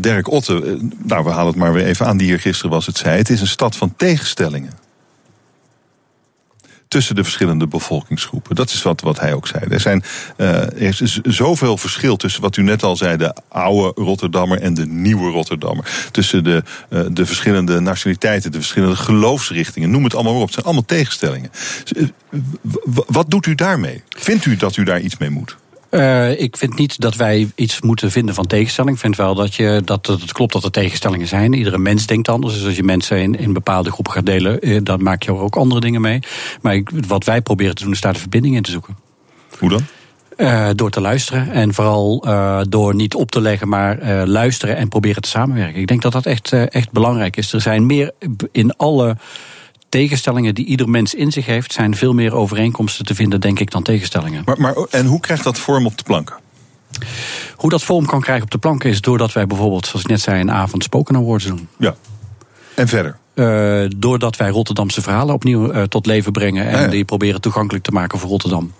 Dirk 0.00 0.30
Otte. 0.30 0.78
nou, 1.02 1.24
we 1.24 1.30
halen 1.30 1.46
het 1.46 1.56
maar 1.56 1.72
weer 1.72 1.84
even 1.84 2.06
aan, 2.06 2.16
die 2.16 2.26
hier 2.26 2.40
gisteren 2.40 2.70
was 2.70 2.86
het 2.86 2.96
zei. 2.96 3.16
Het 3.16 3.30
is 3.30 3.40
een 3.40 3.46
stad 3.46 3.76
van 3.76 3.94
tegenstellingen 3.96 4.84
tussen 6.88 7.14
de 7.14 7.24
verschillende 7.24 7.66
bevolkingsgroepen. 7.66 8.54
Dat 8.54 8.70
is 8.70 8.82
wat, 8.82 9.00
wat 9.00 9.20
hij 9.20 9.34
ook 9.34 9.46
zei. 9.46 9.64
Er, 9.68 9.80
zijn, 9.80 10.02
uh, 10.36 10.48
er 10.48 11.02
is 11.02 11.20
zoveel 11.22 11.76
verschil 11.76 12.16
tussen 12.16 12.42
wat 12.42 12.56
u 12.56 12.62
net 12.62 12.82
al 12.82 12.96
zei, 12.96 13.16
de 13.16 13.34
oude 13.48 14.02
Rotterdammer 14.02 14.60
en 14.60 14.74
de 14.74 14.86
nieuwe 14.86 15.30
Rotterdammer. 15.30 16.08
Tussen 16.10 16.44
de, 16.44 16.62
uh, 16.90 17.00
de 17.10 17.26
verschillende 17.26 17.80
nationaliteiten, 17.80 18.52
de 18.52 18.58
verschillende 18.58 18.96
geloofsrichtingen. 18.96 19.90
Noem 19.90 20.04
het 20.04 20.14
allemaal 20.14 20.34
op. 20.34 20.42
Het 20.42 20.52
zijn 20.52 20.64
allemaal 20.64 20.84
tegenstellingen. 20.84 21.50
Wat 23.06 23.30
doet 23.30 23.46
u 23.46 23.54
daarmee? 23.54 24.02
Vindt 24.08 24.44
u 24.44 24.56
dat 24.56 24.76
u 24.76 24.84
daar 24.84 25.00
iets 25.00 25.16
mee 25.16 25.30
moet? 25.30 25.56
Uh, 25.90 26.40
ik 26.40 26.56
vind 26.56 26.78
niet 26.78 27.00
dat 27.00 27.16
wij 27.16 27.50
iets 27.54 27.80
moeten 27.80 28.10
vinden 28.10 28.34
van 28.34 28.46
tegenstelling. 28.46 28.94
Ik 28.94 29.00
vind 29.00 29.16
wel 29.16 29.34
dat, 29.34 29.54
je, 29.54 29.82
dat 29.84 30.06
het 30.06 30.32
klopt 30.32 30.52
dat 30.52 30.64
er 30.64 30.70
tegenstellingen 30.70 31.26
zijn. 31.26 31.52
Iedere 31.52 31.78
mens 31.78 32.06
denkt 32.06 32.28
anders. 32.28 32.54
Dus 32.54 32.64
als 32.64 32.76
je 32.76 32.82
mensen 32.82 33.18
in, 33.18 33.38
in 33.38 33.52
bepaalde 33.52 33.90
groepen 33.90 34.12
gaat 34.12 34.26
delen, 34.26 34.60
eh, 34.60 34.80
dan 34.82 35.02
maak 35.02 35.22
je 35.22 35.30
er 35.30 35.38
ook 35.38 35.56
andere 35.56 35.80
dingen 35.80 36.00
mee. 36.00 36.20
Maar 36.60 36.74
ik, 36.74 36.90
wat 37.06 37.24
wij 37.24 37.42
proberen 37.42 37.74
te 37.74 37.82
doen, 37.82 37.92
is 37.92 38.00
daar 38.00 38.12
de 38.12 38.18
verbinding 38.18 38.56
in 38.56 38.62
te 38.62 38.70
zoeken. 38.70 38.96
Hoe 39.58 39.68
dan? 39.68 39.80
Uh, 40.36 40.68
door 40.74 40.90
te 40.90 41.00
luisteren 41.00 41.50
en 41.50 41.74
vooral 41.74 42.24
uh, 42.26 42.60
door 42.68 42.94
niet 42.94 43.14
op 43.14 43.30
te 43.30 43.40
leggen, 43.40 43.68
maar 43.68 44.02
uh, 44.02 44.22
luisteren 44.24 44.76
en 44.76 44.88
proberen 44.88 45.22
te 45.22 45.28
samenwerken. 45.28 45.80
Ik 45.80 45.86
denk 45.86 46.02
dat 46.02 46.12
dat 46.12 46.26
echt, 46.26 46.52
echt 46.52 46.92
belangrijk 46.92 47.36
is. 47.36 47.52
Er 47.52 47.60
zijn 47.60 47.86
meer 47.86 48.12
in 48.52 48.76
alle 48.76 49.16
tegenstellingen 49.88 50.54
die 50.54 50.64
ieder 50.64 50.88
mens 50.88 51.14
in 51.14 51.32
zich 51.32 51.46
heeft, 51.46 51.72
zijn 51.72 51.96
veel 51.96 52.12
meer 52.12 52.34
overeenkomsten 52.34 53.04
te 53.04 53.14
vinden, 53.14 53.40
denk 53.40 53.60
ik, 53.60 53.70
dan 53.70 53.82
tegenstellingen. 53.82 54.42
Maar, 54.44 54.60
maar, 54.60 54.74
en 54.90 55.06
hoe 55.06 55.20
krijgt 55.20 55.44
dat 55.44 55.58
vorm 55.58 55.86
op 55.86 55.98
de 55.98 56.04
planken? 56.04 56.36
Hoe 57.56 57.70
dat 57.70 57.82
vorm 57.82 58.06
kan 58.06 58.20
krijgen 58.20 58.44
op 58.44 58.50
de 58.50 58.58
planken 58.58 58.90
is 58.90 59.00
doordat 59.00 59.32
wij 59.32 59.46
bijvoorbeeld, 59.46 59.86
zoals 59.86 60.04
ik 60.04 60.10
net 60.10 60.20
zei, 60.20 60.40
een 60.40 60.50
avond 60.50 60.82
spoken 60.82 61.16
awards 61.16 61.44
doen. 61.44 61.68
Ja. 61.78 61.94
En 62.74 62.88
verder? 62.88 63.18
Uh, 63.34 63.90
doordat 63.96 64.36
wij 64.36 64.48
Rotterdamse 64.48 65.02
verhalen 65.02 65.34
opnieuw 65.34 65.72
uh, 65.72 65.82
tot 65.82 66.06
leven 66.06 66.32
brengen 66.32 66.68
en 66.68 66.90
die 66.90 67.04
proberen 67.04 67.40
toegankelijk 67.40 67.84
te 67.84 67.90
maken 67.90 68.18
voor 68.18 68.28
Rotterdam. 68.28 68.72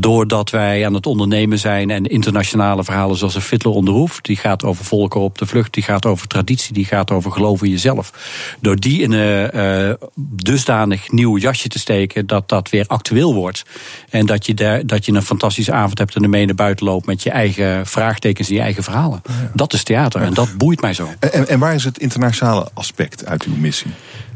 Doordat 0.00 0.50
wij 0.50 0.86
aan 0.86 0.94
het 0.94 1.06
ondernemen 1.06 1.58
zijn 1.58 1.90
en 1.90 2.04
internationale 2.04 2.84
verhalen 2.84 3.16
zoals 3.16 3.34
de 3.34 3.40
Fiddler 3.40 3.74
on 3.74 3.84
the 3.84 3.90
Roof, 3.90 4.20
die 4.20 4.36
gaat 4.36 4.64
over 4.64 4.84
volken 4.84 5.20
op 5.20 5.38
de 5.38 5.46
vlucht, 5.46 5.72
die 5.72 5.82
gaat 5.82 6.06
over 6.06 6.26
traditie, 6.26 6.74
die 6.74 6.84
gaat 6.84 7.10
over 7.10 7.32
geloof 7.32 7.62
in 7.62 7.70
jezelf. 7.70 8.12
Door 8.60 8.76
die 8.76 9.02
in 9.02 9.12
een 9.12 9.56
uh, 9.88 9.94
dusdanig 10.16 11.10
nieuw 11.10 11.38
jasje 11.38 11.68
te 11.68 11.78
steken 11.78 12.26
dat 12.26 12.48
dat 12.48 12.70
weer 12.70 12.84
actueel 12.86 13.34
wordt. 13.34 13.62
En 14.10 14.26
dat 14.26 14.46
je, 14.46 14.54
daar, 14.54 14.86
dat 14.86 15.06
je 15.06 15.12
een 15.12 15.22
fantastische 15.22 15.72
avond 15.72 15.98
hebt 15.98 16.14
en 16.14 16.22
ermee 16.22 16.46
naar 16.46 16.54
buiten 16.54 16.86
loopt 16.86 17.06
met 17.06 17.22
je 17.22 17.30
eigen 17.30 17.86
vraagtekens 17.86 18.48
en 18.48 18.54
je 18.54 18.60
eigen 18.60 18.82
verhalen. 18.82 19.22
Ja. 19.28 19.50
Dat 19.54 19.72
is 19.72 19.82
theater 19.82 20.22
en 20.22 20.34
dat 20.34 20.56
boeit 20.56 20.80
mij 20.80 20.94
zo. 20.94 21.08
En, 21.18 21.48
en 21.48 21.58
waar 21.58 21.74
is 21.74 21.84
het 21.84 21.98
internationale 21.98 22.68
aspect 22.74 23.26
uit 23.26 23.42
uw 23.42 23.56
missie? 23.56 23.90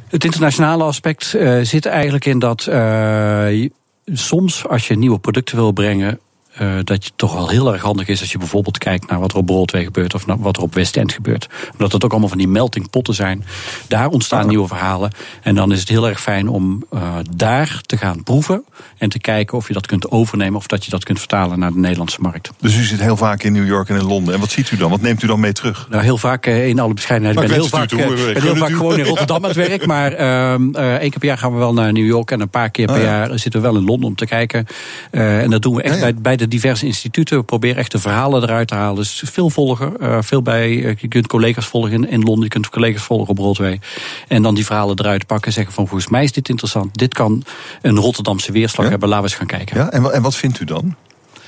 Het 0.09 0.25
internationale 0.25 0.85
aspect 0.85 1.35
uh, 1.37 1.61
zit 1.63 1.87
eigenlijk 1.87 2.25
in 2.25 2.39
dat 2.39 2.67
uh, 2.69 3.69
soms 4.13 4.67
als 4.67 4.89
je 4.89 4.97
nieuwe 4.97 5.19
producten 5.19 5.57
wil 5.57 5.73
brengen, 5.73 6.21
uh, 6.61 6.75
dat 6.75 6.89
het 6.89 7.13
toch 7.17 7.35
wel 7.35 7.49
heel 7.49 7.73
erg 7.73 7.83
handig 7.83 8.09
is 8.09 8.21
als 8.21 8.33
je 8.33 8.39
bijvoorbeeld 8.39 8.79
kijkt 8.79 9.11
naar 9.11 9.21
wat 9.21 9.33
er 9.33 9.39
op 9.39 9.47
Broadway 9.47 9.85
gebeurt 9.85 10.15
of 10.15 10.27
naar 10.27 10.39
wat 10.39 10.57
er 10.57 10.63
op 10.63 10.75
West 10.75 10.97
End 10.97 11.13
gebeurt. 11.13 11.49
Omdat 11.73 11.93
het 11.93 12.05
ook 12.05 12.11
allemaal 12.11 12.29
van 12.29 12.39
die 12.39 12.49
melting 12.49 12.91
potten 12.91 13.15
zijn. 13.15 13.45
Daar 13.89 14.09
ontstaan 14.09 14.49
nieuwe 14.49 14.69
verhalen. 14.69 15.11
En 15.43 15.55
dan 15.55 15.73
is 15.73 15.81
het 15.81 15.89
heel 15.89 16.09
erg 16.09 16.21
fijn 16.21 16.49
om 16.49 16.85
uh, 16.95 17.15
daar 17.37 17.81
te 17.87 17.97
gaan 17.97 18.23
proeven 18.23 18.65
en 18.99 19.09
te 19.09 19.19
kijken 19.19 19.59
of 19.59 19.69
je 19.69 19.73
dat 19.73 19.87
kunt 19.87 20.11
overnemen 20.11 20.57
of 20.57 20.67
dat 20.67 20.85
je 20.85 20.91
dat 20.91 21.05
kunt 21.05 21.19
vertalen 21.19 21.59
naar 21.59 21.73
de 21.73 21.79
Nederlandse 21.79 22.21
markt. 22.21 22.51
Dus 22.61 22.77
u 22.77 22.83
zit 22.83 23.01
heel 23.01 23.17
vaak 23.17 23.43
in 23.43 23.53
New 23.53 23.67
York 23.67 23.89
en 23.89 23.97
in 23.97 24.07
Londen. 24.07 24.35
En 24.35 24.41
wat 24.41 24.51
ziet 24.51 24.71
u 24.71 24.77
dan? 24.77 24.91
Wat 24.91 25.01
neemt 25.01 25.23
u 25.23 25.27
dan 25.27 25.41
mee 25.41 25.53
terug? 25.53 25.87
Nou, 25.91 26.03
heel 26.03 26.19
vaak 26.19 26.47
uh, 26.47 26.69
in 26.69 26.79
alle 26.79 26.95
bescheidenheid. 26.95 27.41
Ik 27.41 27.47
ben 27.47 27.55
heel 27.55 27.69
vaak, 27.69 27.89
ben 27.89 28.43
heel 28.43 28.57
vaak 28.57 28.71
gewoon 28.71 28.99
in 28.99 29.05
Rotterdam 29.15 29.37
aan 29.37 29.49
het 29.49 29.69
werk. 29.69 29.87
Maar 29.87 30.13
één 30.13 31.11
keer 31.11 31.19
per 31.19 31.29
jaar 31.29 31.39
gaan 31.39 31.53
we 31.53 31.59
wel 31.59 31.73
naar 31.73 31.93
New 31.93 32.07
York. 32.07 32.31
En 32.31 32.41
een 32.41 32.49
paar 32.49 32.71
keer 32.71 32.87
per 32.87 32.97
oh, 32.97 33.03
ja. 33.03 33.07
jaar 33.07 33.39
zitten 33.39 33.61
we 33.61 33.67
wel 33.67 33.77
in 33.77 33.85
Londen 33.85 34.09
om 34.09 34.15
te 34.15 34.27
kijken. 34.27 34.67
en 35.11 35.51
dat 35.51 35.63
doen 35.63 35.75
we 35.75 35.83
echt 35.83 35.95
ja. 35.95 36.01
Bij, 36.01 36.15
bij 36.15 36.37
de 36.37 36.46
diverse 36.49 36.87
instituten. 36.87 37.39
We 37.39 37.45
proberen 37.45 37.77
echt 37.77 37.93
de 37.93 37.99
verhalen 37.99 38.43
eruit 38.43 38.69
te 38.69 38.75
halen. 38.75 38.97
Dus 38.97 39.23
veel 39.25 39.51
volgen. 39.51 39.93
Uh, 40.01 40.19
veel 40.21 40.43
bij, 40.43 40.71
uh, 40.71 40.97
je 40.99 41.09
kunt 41.09 41.27
collega's 41.27 41.67
volgen 41.67 42.09
in, 42.09 42.23
Londen. 42.23 42.43
Je 42.43 42.49
kunt 42.49 42.69
collega's 42.69 43.03
volgen 43.03 43.29
op 43.29 43.37
Broadway. 43.37 43.81
En 44.29 44.43
dan 44.43 44.55
die 44.55 44.67
verhalen 44.67 44.99
eruit 44.99 45.27
pakken. 45.27 45.53
Zeggen 45.53 45.75
van 45.75 45.87
volgens 45.87 46.11
mij 46.11 46.25
is 46.25 46.33
dit 46.33 46.49
interessant. 46.49 46.99
Dit 46.99 47.15
kan 47.15 47.45
een 47.83 47.97
Rotterdamse 47.97 48.53
weerslag 48.53 48.85
ja? 48.85 48.91
hebben. 48.91 49.09
Laten 49.09 49.25
we 49.25 49.31
eens 49.31 49.39
gaan 49.39 49.59
kijken. 49.59 49.77
Ja, 49.77 49.91
en, 49.91 50.13
en 50.13 50.23
wat 50.23 50.37
vindt 50.37 50.61
u 50.61 50.65
dan? 50.65 50.95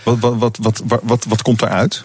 Wat, 0.03 0.19
wat, 0.19 0.37
wat, 0.39 0.59
wat, 0.63 0.83
wat, 0.87 1.01
wat, 1.05 1.25
wat 1.29 1.43
komt 1.43 1.63
eruit? 1.63 2.05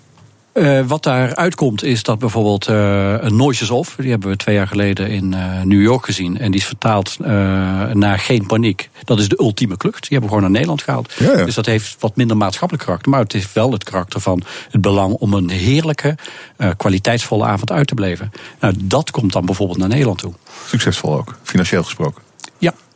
Uh, 0.54 0.82
wat 0.88 1.04
daaruit 1.04 1.56
komt 1.56 1.84
is 1.84 2.04
dat 2.04 2.20
bijvoorbeeld 2.20 2.70
uh, 2.70 3.14
een 3.20 3.36
Noises 3.36 3.70
Off, 3.70 3.95
die 3.97 4.10
hebben 4.10 4.30
we 4.30 4.36
twee 4.36 4.56
jaar 4.56 4.68
geleden 4.68 5.10
in 5.10 5.32
uh, 5.32 5.62
New 5.62 5.82
York 5.82 6.06
gezien. 6.06 6.39
En 6.39 6.51
die 6.51 6.60
is 6.60 6.66
vertaald 6.66 7.20
naar 7.93 8.20
Geen 8.20 8.45
Paniek. 8.45 8.89
Dat 9.04 9.20
is 9.20 9.30
de 9.30 9.39
ultieme 9.39 9.78
klucht. 9.78 10.01
Die 10.01 10.10
hebben 10.10 10.30
we 10.30 10.36
gewoon 10.36 10.41
naar 10.41 10.51
Nederland 10.51 10.82
gehaald. 10.82 11.14
Ja, 11.20 11.38
ja. 11.38 11.45
Dus 11.45 11.56
dat 11.56 11.66
heeft 11.66 11.95
wat 11.99 12.16
minder 12.16 12.38
maatschappelijk 12.38 12.86
karakter. 12.86 13.12
Maar 13.12 13.20
het 13.20 13.32
heeft 13.32 13.54
wel 13.54 13.72
het 13.72 13.84
karakter 13.84 14.20
van 14.20 14.43
het 14.72 14.82
belang 14.82 15.14
om 15.14 15.34
een 15.34 15.49
heerlijke, 15.49 16.16
kwaliteitsvolle 16.78 17.45
avond 17.45 17.72
uit 17.72 17.88
te 17.88 17.95
beleven. 17.95 18.32
Nou, 18.60 18.74
dat 18.78 19.12
komt 19.12 19.34
dan 19.34 19.45
bijvoorbeeld 19.45 19.80
naar 19.80 19.89
Nederland 19.89 20.20
toe. 20.20 20.34
Succesvol 20.68 21.18
ook, 21.18 21.38
financieel 21.43 21.84
gesproken. 21.84 22.22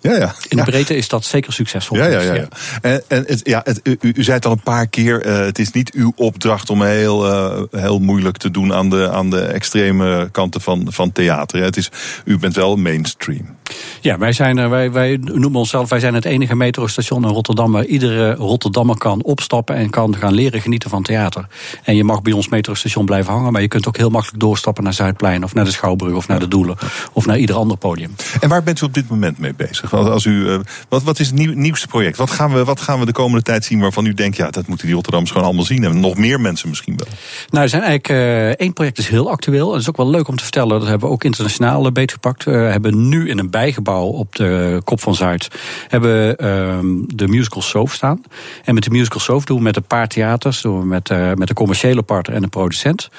Ja, 0.09 0.17
ja. 0.17 0.35
In 0.47 0.57
de 0.57 0.63
breedte 0.63 0.95
is 0.95 1.07
dat 1.07 1.25
zeker 1.25 1.53
succesvol. 1.53 1.97
Ja, 1.97 2.05
ja, 2.05 2.21
ja. 2.21 2.33
ja. 2.33 2.47
En, 2.81 3.03
en 3.07 3.23
het, 3.27 3.39
ja, 3.43 3.61
het, 3.63 3.79
u, 3.83 3.97
u 3.99 4.23
zei 4.23 4.35
het 4.35 4.45
al 4.45 4.51
een 4.51 4.61
paar 4.63 4.87
keer, 4.87 5.25
uh, 5.25 5.37
het 5.37 5.59
is 5.59 5.71
niet 5.71 5.91
uw 5.93 6.13
opdracht 6.15 6.69
om 6.69 6.83
heel, 6.83 7.27
uh, 7.27 7.61
heel 7.71 7.99
moeilijk 7.99 8.37
te 8.37 8.51
doen 8.51 8.73
aan 8.73 8.89
de, 8.89 9.09
aan 9.11 9.29
de 9.29 9.41
extreme 9.41 10.29
kanten 10.31 10.61
van, 10.61 10.87
van 10.89 11.11
theater. 11.11 11.63
Het 11.63 11.77
is, 11.77 11.91
u 12.25 12.37
bent 12.37 12.55
wel 12.55 12.75
mainstream. 12.75 13.55
Ja, 14.01 14.17
wij, 14.17 14.31
zijn, 14.31 14.69
wij, 14.69 14.91
wij 14.91 15.17
noemen 15.21 15.59
onszelf, 15.59 15.89
wij 15.89 15.99
zijn 15.99 16.13
het 16.13 16.25
enige 16.25 16.55
metrostation 16.55 17.23
in 17.23 17.29
Rotterdam 17.29 17.71
waar 17.71 17.85
iedere 17.85 18.35
Rotterdammer 18.35 18.97
kan 18.97 19.23
opstappen 19.23 19.75
en 19.75 19.89
kan 19.89 20.15
gaan 20.15 20.33
leren 20.33 20.61
genieten 20.61 20.89
van 20.89 21.03
theater. 21.03 21.47
En 21.83 21.95
je 21.95 22.03
mag 22.03 22.21
bij 22.21 22.33
ons 22.33 22.49
metrostation 22.49 23.05
blijven 23.05 23.33
hangen, 23.33 23.51
maar 23.51 23.61
je 23.61 23.67
kunt 23.67 23.87
ook 23.87 23.97
heel 23.97 24.09
makkelijk 24.09 24.39
doorstappen 24.39 24.83
naar 24.83 24.93
Zuidplein 24.93 25.43
of 25.43 25.53
naar 25.53 25.65
de 25.65 25.71
Schouwburg 25.71 26.15
of 26.15 26.27
naar 26.27 26.39
de 26.39 26.47
Doelen 26.47 26.77
of 27.13 27.25
naar 27.25 27.37
ieder 27.37 27.55
ander 27.55 27.77
podium. 27.77 28.15
En 28.39 28.49
waar 28.49 28.63
bent 28.63 28.81
u 28.81 28.85
op 28.85 28.93
dit 28.93 29.09
moment 29.09 29.37
mee 29.37 29.53
bezig? 29.53 29.93
Als 29.93 30.25
u, 30.25 30.31
uh, 30.31 30.59
wat, 30.89 31.03
wat 31.03 31.19
is 31.19 31.27
het 31.27 31.35
nieuw, 31.35 31.53
nieuwste 31.53 31.87
project? 31.87 32.17
Wat 32.17 32.31
gaan, 32.31 32.53
we, 32.53 32.63
wat 32.63 32.81
gaan 32.81 32.99
we 32.99 33.05
de 33.05 33.11
komende 33.11 33.43
tijd 33.43 33.65
zien 33.65 33.79
waarvan 33.79 34.05
u 34.05 34.13
denkt, 34.13 34.37
ja, 34.37 34.49
dat 34.49 34.67
moeten 34.67 34.85
die 34.85 34.95
Rotterdammers 34.95 35.31
gewoon 35.31 35.47
allemaal 35.47 35.65
zien 35.65 35.83
en 35.83 35.99
nog 35.99 36.17
meer 36.17 36.41
mensen 36.41 36.69
misschien 36.69 36.97
wel? 36.97 37.07
Nou, 37.49 37.63
er 37.63 37.69
zijn 37.69 37.81
eigenlijk 37.81 38.09
uh, 38.09 38.47
één 38.47 38.73
project 38.73 38.97
is 38.97 39.07
heel 39.07 39.29
actueel. 39.29 39.65
En 39.65 39.71
dat 39.71 39.81
is 39.81 39.89
ook 39.89 39.97
wel 39.97 40.09
leuk 40.09 40.27
om 40.27 40.35
te 40.35 40.43
vertellen. 40.43 40.79
Dat 40.79 40.87
hebben 40.87 41.07
we 41.07 41.13
ook 41.13 41.23
internationaal 41.23 41.91
beetgepakt. 41.91 42.43
We 42.43 42.51
hebben 42.51 43.09
nu 43.09 43.29
in 43.29 43.39
een 43.39 43.49
bijgebouw 43.57 44.05
op 44.05 44.35
de 44.35 44.81
Kop 44.83 45.01
van 45.01 45.15
Zuid 45.15 45.47
hebben 45.87 46.29
uh, 46.29 47.05
de 47.07 47.27
musical 47.27 47.61
Soof 47.61 47.93
staan. 47.93 48.21
En 48.63 48.73
met 48.73 48.83
de 48.83 48.89
musical 48.89 49.19
Soof 49.19 49.45
doen 49.45 49.57
we 49.57 49.63
met 49.63 49.75
een 49.75 49.83
paar 49.83 50.07
theaters, 50.07 50.61
doen 50.61 50.79
we 50.79 50.85
met, 50.85 51.09
uh, 51.09 51.33
met 51.33 51.47
de 51.47 51.53
commerciële 51.53 52.01
partner 52.01 52.35
en 52.35 52.41
de 52.41 52.47
producent. 52.47 53.09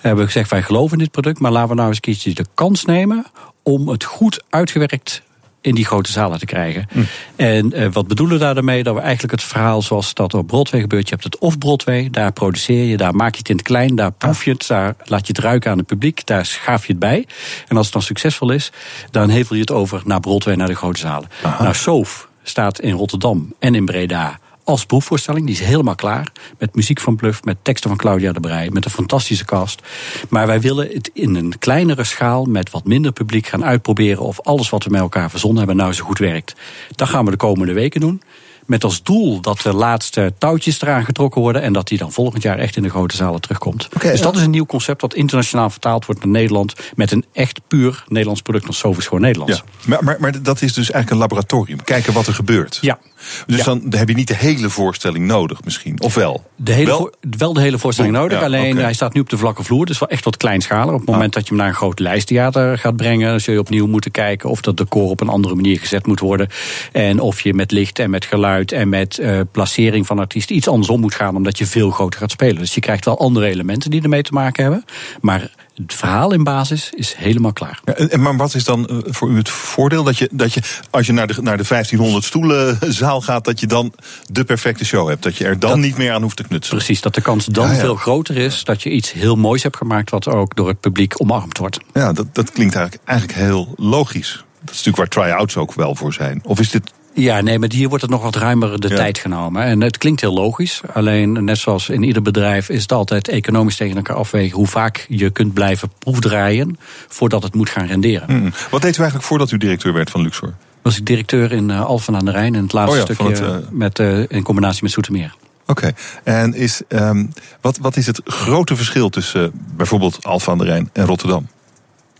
Hebben 0.00 0.20
we 0.20 0.30
gezegd, 0.30 0.50
wij 0.50 0.62
geloven 0.62 0.92
in 0.92 0.98
dit 0.98 1.10
product, 1.10 1.40
maar 1.40 1.52
laten 1.52 1.68
we 1.68 1.74
nou 1.74 1.88
eens 1.88 2.24
een 2.26 2.34
de 2.34 2.46
kans 2.54 2.84
nemen 2.84 3.26
om 3.62 3.88
het 3.88 4.04
goed 4.04 4.42
uitgewerkt 4.50 5.22
in 5.68 5.74
die 5.74 5.84
grote 5.84 6.12
zalen 6.12 6.38
te 6.38 6.46
krijgen. 6.46 6.88
Hm. 6.92 7.00
En 7.36 7.72
uh, 7.74 7.86
wat 7.92 8.08
bedoelen 8.08 8.38
we 8.38 8.54
daarmee? 8.54 8.82
Dat 8.82 8.94
we 8.94 9.00
eigenlijk 9.00 9.32
het 9.32 9.42
verhaal 9.42 9.82
zoals 9.82 10.14
dat 10.14 10.34
op 10.34 10.46
Broadway 10.46 10.80
gebeurt. 10.80 11.08
Je 11.08 11.14
hebt 11.14 11.24
het 11.24 11.38
off-Broadway, 11.38 12.10
daar 12.10 12.32
produceer 12.32 12.84
je, 12.84 12.96
daar 12.96 13.14
maak 13.14 13.32
je 13.32 13.38
het 13.38 13.48
in 13.48 13.56
het 13.56 13.64
klein, 13.64 13.94
daar 13.94 14.12
proef 14.12 14.44
je 14.44 14.50
het, 14.50 14.66
daar 14.66 14.94
laat 15.04 15.26
je 15.26 15.32
het 15.32 15.42
ruiken 15.44 15.70
aan 15.70 15.78
het 15.78 15.86
publiek, 15.86 16.26
daar 16.26 16.46
schaaf 16.46 16.86
je 16.86 16.92
het 16.92 17.00
bij. 17.00 17.26
En 17.68 17.76
als 17.76 17.84
het 17.84 17.94
dan 17.94 18.02
succesvol 18.02 18.50
is, 18.50 18.72
dan 19.10 19.28
hevel 19.30 19.54
je 19.54 19.60
het 19.60 19.70
over 19.70 20.02
naar 20.04 20.20
Broadway, 20.20 20.54
naar 20.54 20.68
de 20.68 20.74
grote 20.74 21.00
zalen. 21.00 21.28
Aha. 21.42 21.62
Nou, 21.62 21.74
Soof 21.74 22.28
staat 22.42 22.80
in 22.80 22.92
Rotterdam 22.92 23.54
en 23.58 23.74
in 23.74 23.84
Breda 23.84 24.38
als 24.68 24.86
proefvoorstelling. 24.86 25.46
Die 25.46 25.54
is 25.54 25.60
helemaal 25.60 25.94
klaar. 25.94 26.32
Met 26.58 26.74
muziek 26.74 27.00
van 27.00 27.16
Bluff, 27.16 27.44
met 27.44 27.56
teksten 27.62 27.90
van 27.90 27.98
Claudia 27.98 28.32
de 28.32 28.40
Brij, 28.40 28.70
met 28.70 28.84
een 28.84 28.90
fantastische 28.90 29.44
cast. 29.44 29.82
Maar 30.28 30.46
wij 30.46 30.60
willen 30.60 30.88
het 30.92 31.10
in 31.12 31.34
een 31.34 31.58
kleinere 31.58 32.04
schaal, 32.04 32.44
met 32.44 32.70
wat 32.70 32.84
minder 32.84 33.12
publiek, 33.12 33.46
gaan 33.46 33.64
uitproberen 33.64 34.22
of 34.22 34.40
alles 34.40 34.70
wat 34.70 34.84
we 34.84 34.90
met 34.90 35.00
elkaar 35.00 35.30
verzonnen 35.30 35.58
hebben 35.58 35.76
nou 35.76 35.92
zo 35.92 36.04
goed 36.04 36.18
werkt. 36.18 36.54
Dat 36.96 37.08
gaan 37.08 37.24
we 37.24 37.30
de 37.30 37.36
komende 37.36 37.72
weken 37.72 38.00
doen. 38.00 38.22
Met 38.68 38.84
als 38.84 39.02
doel 39.02 39.40
dat 39.40 39.60
de 39.60 39.72
laatste 39.72 40.32
touwtjes 40.38 40.82
eraan 40.82 41.04
getrokken 41.04 41.40
worden. 41.40 41.62
En 41.62 41.72
dat 41.72 41.88
die 41.88 41.98
dan 41.98 42.12
volgend 42.12 42.42
jaar 42.42 42.58
echt 42.58 42.76
in 42.76 42.82
de 42.82 42.88
grote 42.88 43.16
zalen 43.16 43.40
terugkomt. 43.40 43.88
Okay, 43.94 44.10
dus 44.10 44.20
dat 44.20 44.36
is 44.36 44.42
een 44.42 44.50
nieuw 44.50 44.66
concept 44.66 45.00
dat 45.00 45.14
internationaal 45.14 45.70
vertaald 45.70 46.06
wordt 46.06 46.24
naar 46.24 46.32
Nederland. 46.32 46.74
Met 46.94 47.12
een 47.12 47.24
echt 47.32 47.60
puur 47.68 48.04
Nederlands 48.08 48.42
product. 48.42 48.64
Want 48.64 48.76
zo 48.76 48.90
is 48.90 49.04
gewoon 49.04 49.20
Nederlands. 49.20 49.56
Ja. 49.56 49.62
Maar, 49.86 50.04
maar, 50.04 50.16
maar 50.20 50.42
dat 50.42 50.62
is 50.62 50.72
dus 50.72 50.90
eigenlijk 50.90 51.10
een 51.10 51.16
laboratorium. 51.16 51.84
Kijken 51.84 52.12
wat 52.12 52.26
er 52.26 52.34
gebeurt. 52.34 52.78
Ja. 52.80 52.98
Dus 53.46 53.58
ja. 53.58 53.64
dan 53.64 53.82
heb 53.90 54.08
je 54.08 54.14
niet 54.14 54.28
de 54.28 54.36
hele 54.36 54.70
voorstelling 54.70 55.26
nodig 55.26 55.64
misschien. 55.64 56.00
Of 56.00 56.14
wel? 56.14 56.44
De 56.56 56.72
hele 56.72 56.86
wel? 56.86 57.12
wel 57.38 57.52
de 57.52 57.60
hele 57.60 57.78
voorstelling 57.78 58.14
oh, 58.14 58.20
nodig. 58.20 58.38
Ja, 58.38 58.44
alleen 58.44 58.72
okay. 58.72 58.82
hij 58.82 58.92
staat 58.92 59.14
nu 59.14 59.20
op 59.20 59.30
de 59.30 59.38
vlakke 59.38 59.62
vloer. 59.62 59.86
Dus 59.86 59.98
wel 59.98 60.08
echt 60.08 60.24
wat 60.24 60.36
kleinschalig. 60.36 60.92
Op 60.92 61.00
het 61.00 61.08
moment 61.08 61.28
ah. 61.28 61.34
dat 61.34 61.42
je 61.42 61.48
hem 61.48 61.58
naar 61.58 61.68
een 61.68 61.74
groot 61.74 61.98
lijsttheater 61.98 62.78
gaat 62.78 62.96
brengen. 62.96 63.30
Dan 63.30 63.40
zul 63.40 63.54
je 63.54 63.60
opnieuw 63.60 63.86
moeten 63.86 64.10
kijken 64.10 64.50
of 64.50 64.60
dat 64.60 64.76
decor 64.76 65.10
op 65.10 65.20
een 65.20 65.28
andere 65.28 65.54
manier 65.54 65.78
gezet 65.78 66.06
moet 66.06 66.20
worden. 66.20 66.48
En 66.92 67.20
of 67.20 67.40
je 67.40 67.54
met 67.54 67.70
licht 67.70 67.98
en 67.98 68.10
met 68.10 68.24
geluid 68.24 68.57
en 68.64 68.88
met 68.88 69.18
uh, 69.18 69.40
placering 69.52 70.06
van 70.06 70.18
artiesten 70.18 70.56
iets 70.56 70.68
andersom 70.68 71.00
moet 71.00 71.14
gaan. 71.14 71.36
Omdat 71.36 71.58
je 71.58 71.66
veel 71.66 71.90
groter 71.90 72.20
gaat 72.20 72.30
spelen. 72.30 72.56
Dus 72.56 72.74
je 72.74 72.80
krijgt 72.80 73.04
wel 73.04 73.18
andere 73.18 73.46
elementen 73.46 73.90
die 73.90 74.02
ermee 74.02 74.22
te 74.22 74.32
maken 74.32 74.62
hebben. 74.62 74.84
Maar 75.20 75.50
het 75.74 75.94
verhaal 75.94 76.32
in 76.32 76.44
basis 76.44 76.90
is 76.94 77.14
helemaal 77.16 77.52
klaar. 77.52 77.80
Ja, 77.84 77.92
en, 77.92 78.20
maar 78.20 78.36
wat 78.36 78.54
is 78.54 78.64
dan 78.64 78.88
uh, 78.90 78.98
voor 79.04 79.30
u 79.30 79.36
het 79.36 79.48
voordeel 79.48 80.04
dat 80.04 80.18
je, 80.18 80.28
dat 80.32 80.54
je 80.54 80.60
als 80.90 81.06
je 81.06 81.12
naar 81.12 81.26
de, 81.26 81.42
naar 81.42 81.56
de 81.56 81.64
1500 81.68 82.24
stoelen 82.24 82.78
zaal 82.92 83.20
gaat, 83.20 83.44
dat 83.44 83.60
je 83.60 83.66
dan 83.66 83.92
de 84.30 84.44
perfecte 84.44 84.84
show 84.84 85.08
hebt? 85.08 85.22
Dat 85.22 85.36
je 85.36 85.44
er 85.44 85.58
dan 85.58 85.70
dat, 85.70 85.78
niet 85.78 85.96
meer 85.96 86.12
aan 86.12 86.22
hoeft 86.22 86.36
te 86.36 86.42
knutselen? 86.42 86.78
Precies, 86.78 87.02
dat 87.02 87.14
de 87.14 87.20
kans 87.20 87.46
dan 87.46 87.66
ja, 87.66 87.72
ja. 87.72 87.78
veel 87.78 87.94
groter 87.94 88.36
is 88.36 88.64
dat 88.64 88.82
je 88.82 88.90
iets 88.90 89.12
heel 89.12 89.36
moois 89.36 89.62
hebt 89.62 89.76
gemaakt, 89.76 90.10
wat 90.10 90.28
ook 90.28 90.56
door 90.56 90.68
het 90.68 90.80
publiek 90.80 91.20
omarmd 91.20 91.58
wordt. 91.58 91.78
Ja, 91.92 92.12
dat, 92.12 92.34
dat 92.34 92.52
klinkt 92.52 92.74
eigenlijk, 92.74 93.08
eigenlijk 93.08 93.38
heel 93.38 93.74
logisch. 93.76 94.44
Dat 94.60 94.74
is 94.74 94.84
natuurlijk 94.84 94.96
waar 95.14 95.24
try-outs 95.24 95.56
ook 95.56 95.74
wel 95.74 95.94
voor 95.94 96.12
zijn. 96.12 96.40
Of 96.44 96.60
is 96.60 96.70
dit 96.70 96.92
Ja, 97.18 97.40
nee, 97.40 97.58
maar 97.58 97.68
hier 97.72 97.88
wordt 97.88 98.02
het 98.02 98.12
nog 98.12 98.22
wat 98.22 98.36
ruimer 98.36 98.80
de 98.80 98.88
tijd 98.88 99.18
genomen. 99.18 99.62
En 99.62 99.80
het 99.80 99.98
klinkt 99.98 100.20
heel 100.20 100.32
logisch. 100.32 100.80
Alleen, 100.92 101.44
net 101.44 101.58
zoals 101.58 101.88
in 101.88 102.02
ieder 102.02 102.22
bedrijf, 102.22 102.68
is 102.68 102.82
het 102.82 102.92
altijd 102.92 103.28
economisch 103.28 103.76
tegen 103.76 103.96
elkaar 103.96 104.16
afwegen 104.16 104.56
hoe 104.56 104.66
vaak 104.66 105.06
je 105.08 105.30
kunt 105.30 105.54
blijven 105.54 105.90
proefdraaien 105.98 106.78
voordat 107.08 107.42
het 107.42 107.54
moet 107.54 107.70
gaan 107.70 107.86
renderen. 107.86 108.24
Mm. 108.28 108.52
Wat 108.70 108.82
deed 108.82 108.96
u 108.96 108.98
eigenlijk 108.98 109.28
voordat 109.28 109.50
u 109.50 109.56
directeur 109.56 109.92
werd 109.92 110.10
van 110.10 110.20
Luxor? 110.20 110.54
Was 110.82 110.98
ik 110.98 111.06
directeur 111.06 111.52
in 111.52 111.68
uh, 111.68 111.84
Alphen 111.84 112.16
aan 112.16 112.24
de 112.24 112.30
Rijn 112.30 112.54
en 112.54 112.62
het 112.62 112.72
laatste 112.72 113.00
Oh 113.00 113.06
ja, 113.06 113.14
stukje 113.14 113.32
het, 113.32 113.62
uh, 113.62 113.68
met, 113.70 113.98
uh, 113.98 114.24
in 114.28 114.42
combinatie 114.42 114.82
met 114.82 114.92
Zoetermeer. 114.92 115.34
Oké, 115.66 115.92
en 116.24 116.54
is, 116.54 116.82
um, 116.88 117.32
wat, 117.60 117.78
wat 117.78 117.96
is 117.96 118.06
het 118.06 118.20
grote 118.24 118.76
verschil 118.76 119.08
tussen 119.08 119.42
uh, 119.42 119.48
bijvoorbeeld 119.76 120.24
Alphen 120.24 120.52
aan 120.52 120.58
de 120.58 120.64
Rijn 120.64 120.90
en 120.92 121.06
Rotterdam? 121.06 121.48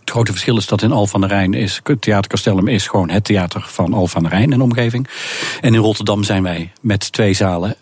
Het 0.09 0.16
grote 0.16 0.32
verschil 0.32 0.56
is 0.56 0.66
dat 0.66 0.82
in 0.82 0.93
Alphen 0.93 1.14
aan 1.14 1.28
de 1.28 1.35
Rijn 1.35 1.55
is 1.55 1.80
Theater 2.01 2.30
Castellum 2.30 2.68
is 2.68 2.86
gewoon 2.86 3.10
het 3.10 3.24
theater 3.24 3.64
van 3.66 3.94
Alphen 3.94 4.16
aan 4.16 4.22
de 4.22 4.28
Rijn 4.28 4.52
en 4.52 4.60
omgeving. 4.60 5.09
En 5.60 5.74
in 5.74 5.80
Rotterdam 5.80 6.24
zijn 6.24 6.43
wij 6.43 6.72
met 6.80 7.12
twee 7.12 7.32
zalen 7.32 7.76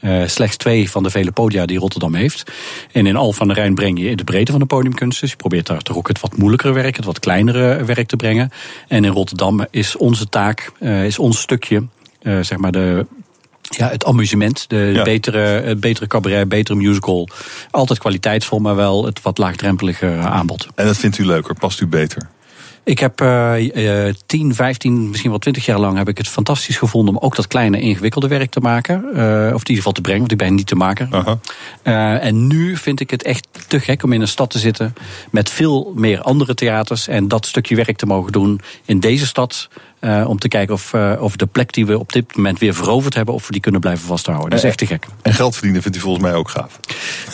uh, 0.00 0.26
slechts 0.26 0.56
twee 0.56 0.90
van 0.90 1.02
de 1.02 1.10
vele 1.10 1.32
podia 1.32 1.66
die 1.66 1.78
Rotterdam 1.78 2.14
heeft. 2.14 2.52
En 2.92 3.06
in 3.06 3.16
Alphen 3.16 3.42
aan 3.42 3.48
de 3.48 3.54
Rijn 3.54 3.74
breng 3.74 3.98
je 3.98 4.08
in 4.08 4.16
de 4.16 4.24
breedte 4.24 4.50
van 4.50 4.60
de 4.60 4.66
podiumkunst. 4.66 5.20
Dus 5.20 5.30
je 5.30 5.36
probeert 5.36 5.66
daar 5.66 5.82
toch 5.82 5.96
ook 5.96 6.08
het 6.08 6.20
wat 6.20 6.36
moeilijkere 6.36 6.72
werk, 6.72 6.96
het 6.96 7.04
wat 7.04 7.18
kleinere 7.18 7.84
werk 7.84 8.06
te 8.06 8.16
brengen. 8.16 8.50
En 8.88 9.04
in 9.04 9.12
Rotterdam 9.12 9.66
is 9.70 9.96
onze 9.96 10.28
taak, 10.28 10.72
uh, 10.80 11.04
is 11.04 11.18
ons 11.18 11.40
stukje, 11.40 11.86
uh, 12.22 12.40
zeg 12.40 12.58
maar 12.58 12.72
de 12.72 13.06
ja, 13.68 13.88
het 13.88 14.04
amusement, 14.04 14.64
de 14.68 14.76
ja. 14.76 15.02
betere, 15.02 15.38
het 15.38 15.80
betere 15.80 16.06
cabaret, 16.06 16.48
betere 16.48 16.78
musical. 16.78 17.28
Altijd 17.70 17.98
kwaliteitsvol, 17.98 18.58
maar 18.58 18.76
wel 18.76 19.04
het 19.04 19.22
wat 19.22 19.38
laagdrempelige 19.38 20.06
aanbod. 20.06 20.66
En 20.74 20.86
dat 20.86 20.96
vindt 20.96 21.18
u 21.18 21.26
leuker? 21.26 21.54
Past 21.54 21.80
u 21.80 21.86
beter? 21.86 22.28
Ik 22.84 22.98
heb 22.98 23.20
uh, 23.20 24.06
uh, 24.06 24.14
10, 24.26 24.54
15, 24.54 25.08
misschien 25.08 25.30
wel 25.30 25.38
20 25.38 25.64
jaar 25.64 25.78
lang 25.78 25.96
heb 25.96 26.08
ik 26.08 26.18
het 26.18 26.28
fantastisch 26.28 26.76
gevonden 26.76 27.14
om 27.14 27.22
ook 27.22 27.36
dat 27.36 27.46
kleine 27.46 27.80
ingewikkelde 27.80 28.28
werk 28.28 28.50
te 28.50 28.60
maken. 28.60 28.94
Uh, 28.94 29.10
of 29.54 29.60
in 29.62 29.68
ieder 29.68 29.76
geval 29.76 29.92
te 29.92 30.00
brengen, 30.00 30.20
want 30.20 30.32
ik 30.32 30.38
ben 30.38 30.54
niet 30.54 30.66
te 30.66 30.76
maken. 30.76 31.08
Uh 31.12 31.26
-huh. 31.26 32.24
en 32.24 32.46
nu 32.46 32.76
vind 32.76 33.00
ik 33.00 33.10
het 33.10 33.22
echt 33.22 33.48
te 33.68 33.80
gek 33.80 34.02
om 34.02 34.12
in 34.12 34.20
een 34.20 34.28
stad 34.28 34.50
te 34.50 34.58
zitten 34.58 34.94
met 35.30 35.50
veel 35.50 35.92
meer 35.96 36.20
andere 36.20 36.54
theaters. 36.54 37.08
En 37.08 37.28
dat 37.28 37.46
stukje 37.46 37.76
werk 37.76 37.96
te 37.96 38.06
mogen 38.06 38.32
doen 38.32 38.60
in 38.84 39.00
deze 39.00 39.26
stad. 39.26 39.68
Uh, 40.04 40.28
om 40.28 40.38
te 40.38 40.48
kijken 40.48 40.74
of, 40.74 40.92
uh, 40.92 41.12
of 41.18 41.36
de 41.36 41.46
plek 41.46 41.72
die 41.72 41.86
we 41.86 41.98
op 41.98 42.12
dit 42.12 42.36
moment 42.36 42.58
weer 42.58 42.74
veroverd 42.74 43.14
hebben, 43.14 43.34
of 43.34 43.46
we 43.46 43.52
die 43.52 43.60
kunnen 43.60 43.80
blijven 43.80 44.06
vasthouden. 44.06 44.50
Dat 44.50 44.58
is 44.58 44.64
echt 44.64 44.78
te 44.78 44.86
gek. 44.86 45.06
En 45.22 45.34
geld 45.34 45.54
verdienen 45.54 45.82
vindt 45.82 45.96
u 45.96 46.00
volgens 46.00 46.24
mij 46.24 46.34
ook 46.34 46.50
gaaf. 46.50 46.80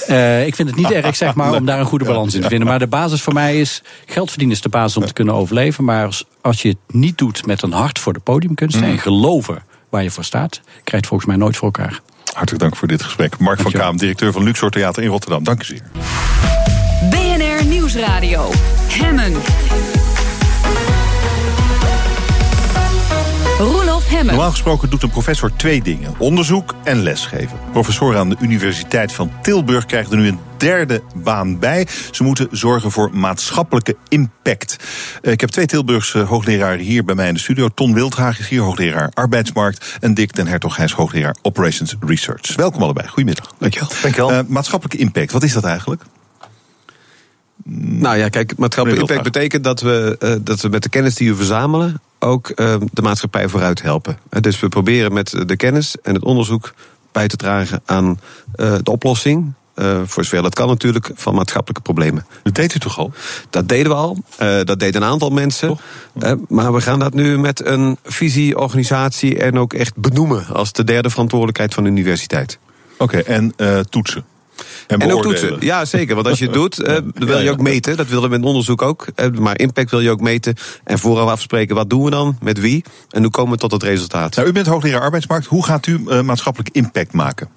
Uh, 0.09 0.47
ik 0.47 0.55
vind 0.55 0.69
het 0.69 0.77
niet 0.77 0.91
erg, 0.91 1.17
zeg 1.17 1.35
maar, 1.35 1.55
om 1.55 1.65
daar 1.65 1.81
een 1.81 1.87
goede 1.87 2.05
balans 2.13 2.35
in 2.35 2.41
te 2.41 2.49
vinden. 2.49 2.69
Maar 2.69 2.79
de 2.79 2.87
basis 2.87 3.23
voor 3.23 3.33
mij 3.33 3.61
is, 3.61 3.83
geld 4.07 4.29
verdienen 4.29 4.57
is 4.57 4.63
de 4.63 4.69
basis 4.69 4.97
om 4.97 5.07
te 5.07 5.13
kunnen 5.13 5.35
overleven. 5.35 5.85
Maar 5.85 6.07
als, 6.07 6.25
als 6.41 6.63
je 6.63 6.69
het 6.69 6.79
niet 6.87 7.19
doet 7.19 7.47
met 7.47 7.63
een 7.63 7.73
hart 7.73 7.99
voor 7.99 8.13
de 8.13 8.21
podiumkunsten 8.21 8.85
mm. 8.85 8.91
en 8.91 8.99
geloven 8.99 9.63
waar 9.89 10.03
je 10.03 10.11
voor 10.11 10.25
staat, 10.25 10.61
krijg 10.65 10.85
je 10.85 10.97
het 10.97 11.07
volgens 11.07 11.29
mij 11.29 11.39
nooit 11.39 11.57
voor 11.57 11.71
elkaar. 11.73 12.01
Hartelijk 12.33 12.63
dank 12.63 12.77
voor 12.77 12.89
dit 12.89 13.03
gesprek. 13.03 13.39
Mark 13.39 13.61
van 13.61 13.73
Kaam, 13.73 13.97
directeur 13.97 14.33
van 14.33 14.43
Luxor 14.43 14.71
Theater 14.71 15.03
in 15.03 15.09
Rotterdam. 15.09 15.45
Dank 15.45 15.63
u 15.63 15.65
zeer. 15.65 15.83
BNR 17.11 17.65
Nieuwsradio. 17.65 18.51
Hemmen. 18.89 20.00
Hemmen. 24.11 24.27
Normaal 24.27 24.51
gesproken 24.51 24.91
doet 24.91 25.03
een 25.03 25.11
professor 25.11 25.51
twee 25.57 25.83
dingen: 25.83 26.15
onderzoek 26.19 26.75
en 26.85 27.03
lesgeven. 27.03 27.59
Professoren 27.73 28.19
aan 28.19 28.29
de 28.29 28.37
Universiteit 28.41 29.13
van 29.13 29.31
Tilburg 29.43 29.87
krijgen 29.87 30.13
er 30.13 30.19
nu 30.19 30.29
een 30.29 30.39
derde 30.57 31.03
baan 31.15 31.59
bij. 31.59 31.87
Ze 32.11 32.23
moeten 32.23 32.49
zorgen 32.51 32.91
voor 32.91 33.11
maatschappelijke 33.13 33.97
impact. 34.09 34.77
Ik 35.21 35.41
heb 35.41 35.51
twee 35.51 35.67
Tilburgse 35.67 36.19
hoogleraren 36.19 36.85
hier 36.85 37.05
bij 37.05 37.15
mij 37.15 37.29
in 37.29 37.35
de 37.35 37.41
studio. 37.41 37.69
Ton 37.69 37.95
Wildhaag 37.95 38.39
is 38.39 38.49
hier, 38.49 38.61
hoogleraar 38.61 39.11
arbeidsmarkt. 39.15 39.97
En 40.01 40.15
Dick 40.15 40.35
den 40.35 40.47
Hertog, 40.47 40.77
hij 40.77 40.85
is 40.85 40.93
hoogleraar 40.93 41.37
operations 41.43 41.97
research. 42.01 42.55
Welkom 42.57 42.83
allebei, 42.83 43.09
goedemiddag. 43.09 43.55
Dankjewel. 43.59 43.89
Dankjewel. 44.03 44.33
Uh, 44.33 44.39
maatschappelijke 44.47 45.03
impact, 45.03 45.33
wat 45.33 45.43
is 45.43 45.53
dat 45.53 45.65
eigenlijk? 45.65 46.03
Nou 47.65 48.17
ja, 48.17 48.29
kijk, 48.29 48.57
maatschappelijk 48.57 49.01
impact 49.01 49.23
betekent 49.23 49.65
dat 49.65 49.81
we, 49.81 50.17
uh, 50.21 50.35
dat 50.41 50.61
we 50.61 50.69
met 50.69 50.83
de 50.83 50.89
kennis 50.89 51.15
die 51.15 51.31
we 51.31 51.37
verzamelen 51.37 52.01
ook 52.21 52.53
uh, 52.57 52.75
de 52.93 53.03
maatschappij 53.03 53.49
vooruit 53.49 53.83
helpen. 53.83 54.19
Uh, 54.31 54.41
dus 54.41 54.61
we 54.61 54.69
proberen 54.69 55.13
met 55.13 55.43
de 55.47 55.57
kennis 55.57 55.97
en 56.03 56.15
het 56.15 56.25
onderzoek 56.25 56.75
bij 57.13 57.29
te 57.29 57.37
dragen 57.37 57.83
aan 57.85 58.21
uh, 58.57 58.75
de 58.83 58.91
oplossing. 58.91 59.53
voor 60.05 60.25
zover 60.25 60.43
dat 60.43 60.55
kan 60.55 60.69
natuurlijk, 60.69 61.11
van 61.15 61.35
maatschappelijke 61.35 61.83
problemen. 61.83 62.27
Dat 62.43 62.55
deed 62.55 62.75
u 62.75 62.79
toch 62.79 62.99
al? 62.99 63.13
Dat 63.51 63.69
deden 63.69 63.93
we 63.93 63.99
al. 63.99 64.17
dat 64.65 64.81
deden 64.81 65.03
een 65.03 65.09
aantal 65.09 65.31
mensen. 65.31 65.79
maar 66.49 66.73
we 66.73 66.81
gaan 66.81 66.99
dat 66.99 67.15
nu 67.15 67.39
met 67.39 67.67
een 67.67 67.97
visie, 68.05 68.59
organisatie 68.59 69.39
en 69.39 69.59
ook 69.59 69.73
echt 69.73 69.97
benoemen 69.97 70.47
als 70.47 70.73
de 70.73 70.85
derde 70.85 71.11
verantwoordelijkheid 71.11 71.75
van 71.75 71.85
de 71.85 71.91
universiteit. 71.91 72.59
Oké, 72.99 73.19
okay, 73.19 73.21
en 73.21 73.55
toetsen? 73.89 74.25
En, 74.87 74.99
en, 74.99 75.13
ook 75.13 75.23
toetsen. 75.23 75.57
Ja, 75.61 75.85
zeker. 75.85 76.15
Want 76.15 76.27
als 76.27 76.39
je 76.39 76.45
het 76.45 76.55
doet, 76.61 76.81
uh, 76.81 76.97
wil 77.15 77.41
je 77.41 77.51
ook 77.51 77.61
meten. 77.61 77.97
Dat 77.97 78.07
willen 78.07 78.23
we 78.23 78.29
met 78.29 78.47
onderzoek 78.47 78.83
ook. 78.83 79.07
Maar 79.39 79.59
impact 79.59 79.91
wil 79.91 80.01
je 80.01 80.11
ook 80.11 80.21
meten. 80.21 80.55
En 80.85 80.99
vooraf 80.99 81.29
afspreken, 81.31 81.75
wat 81.75 81.91
doen 81.91 82.05
we 82.05 82.11
dan? 82.11 82.39
Met 82.43 82.61
wie? 82.61 82.85
En 83.11 83.23
hoe 83.23 83.31
komen 83.31 83.53
we 83.53 83.59
tot 83.59 83.73
het 83.73 83.83
resultaat? 83.83 84.37
Nou, 84.37 84.49
u 84.49 84.53
bent 84.53 84.67
hoogleraar 84.67 85.01
arbeidsmarkt. 85.01 85.47
Hoe 85.47 85.65
gaat 85.65 85.87
u 85.87 86.03
uh, 86.07 86.21
maatschappelijk 86.21 86.75
impact 86.75 87.13
maken? 87.13 87.49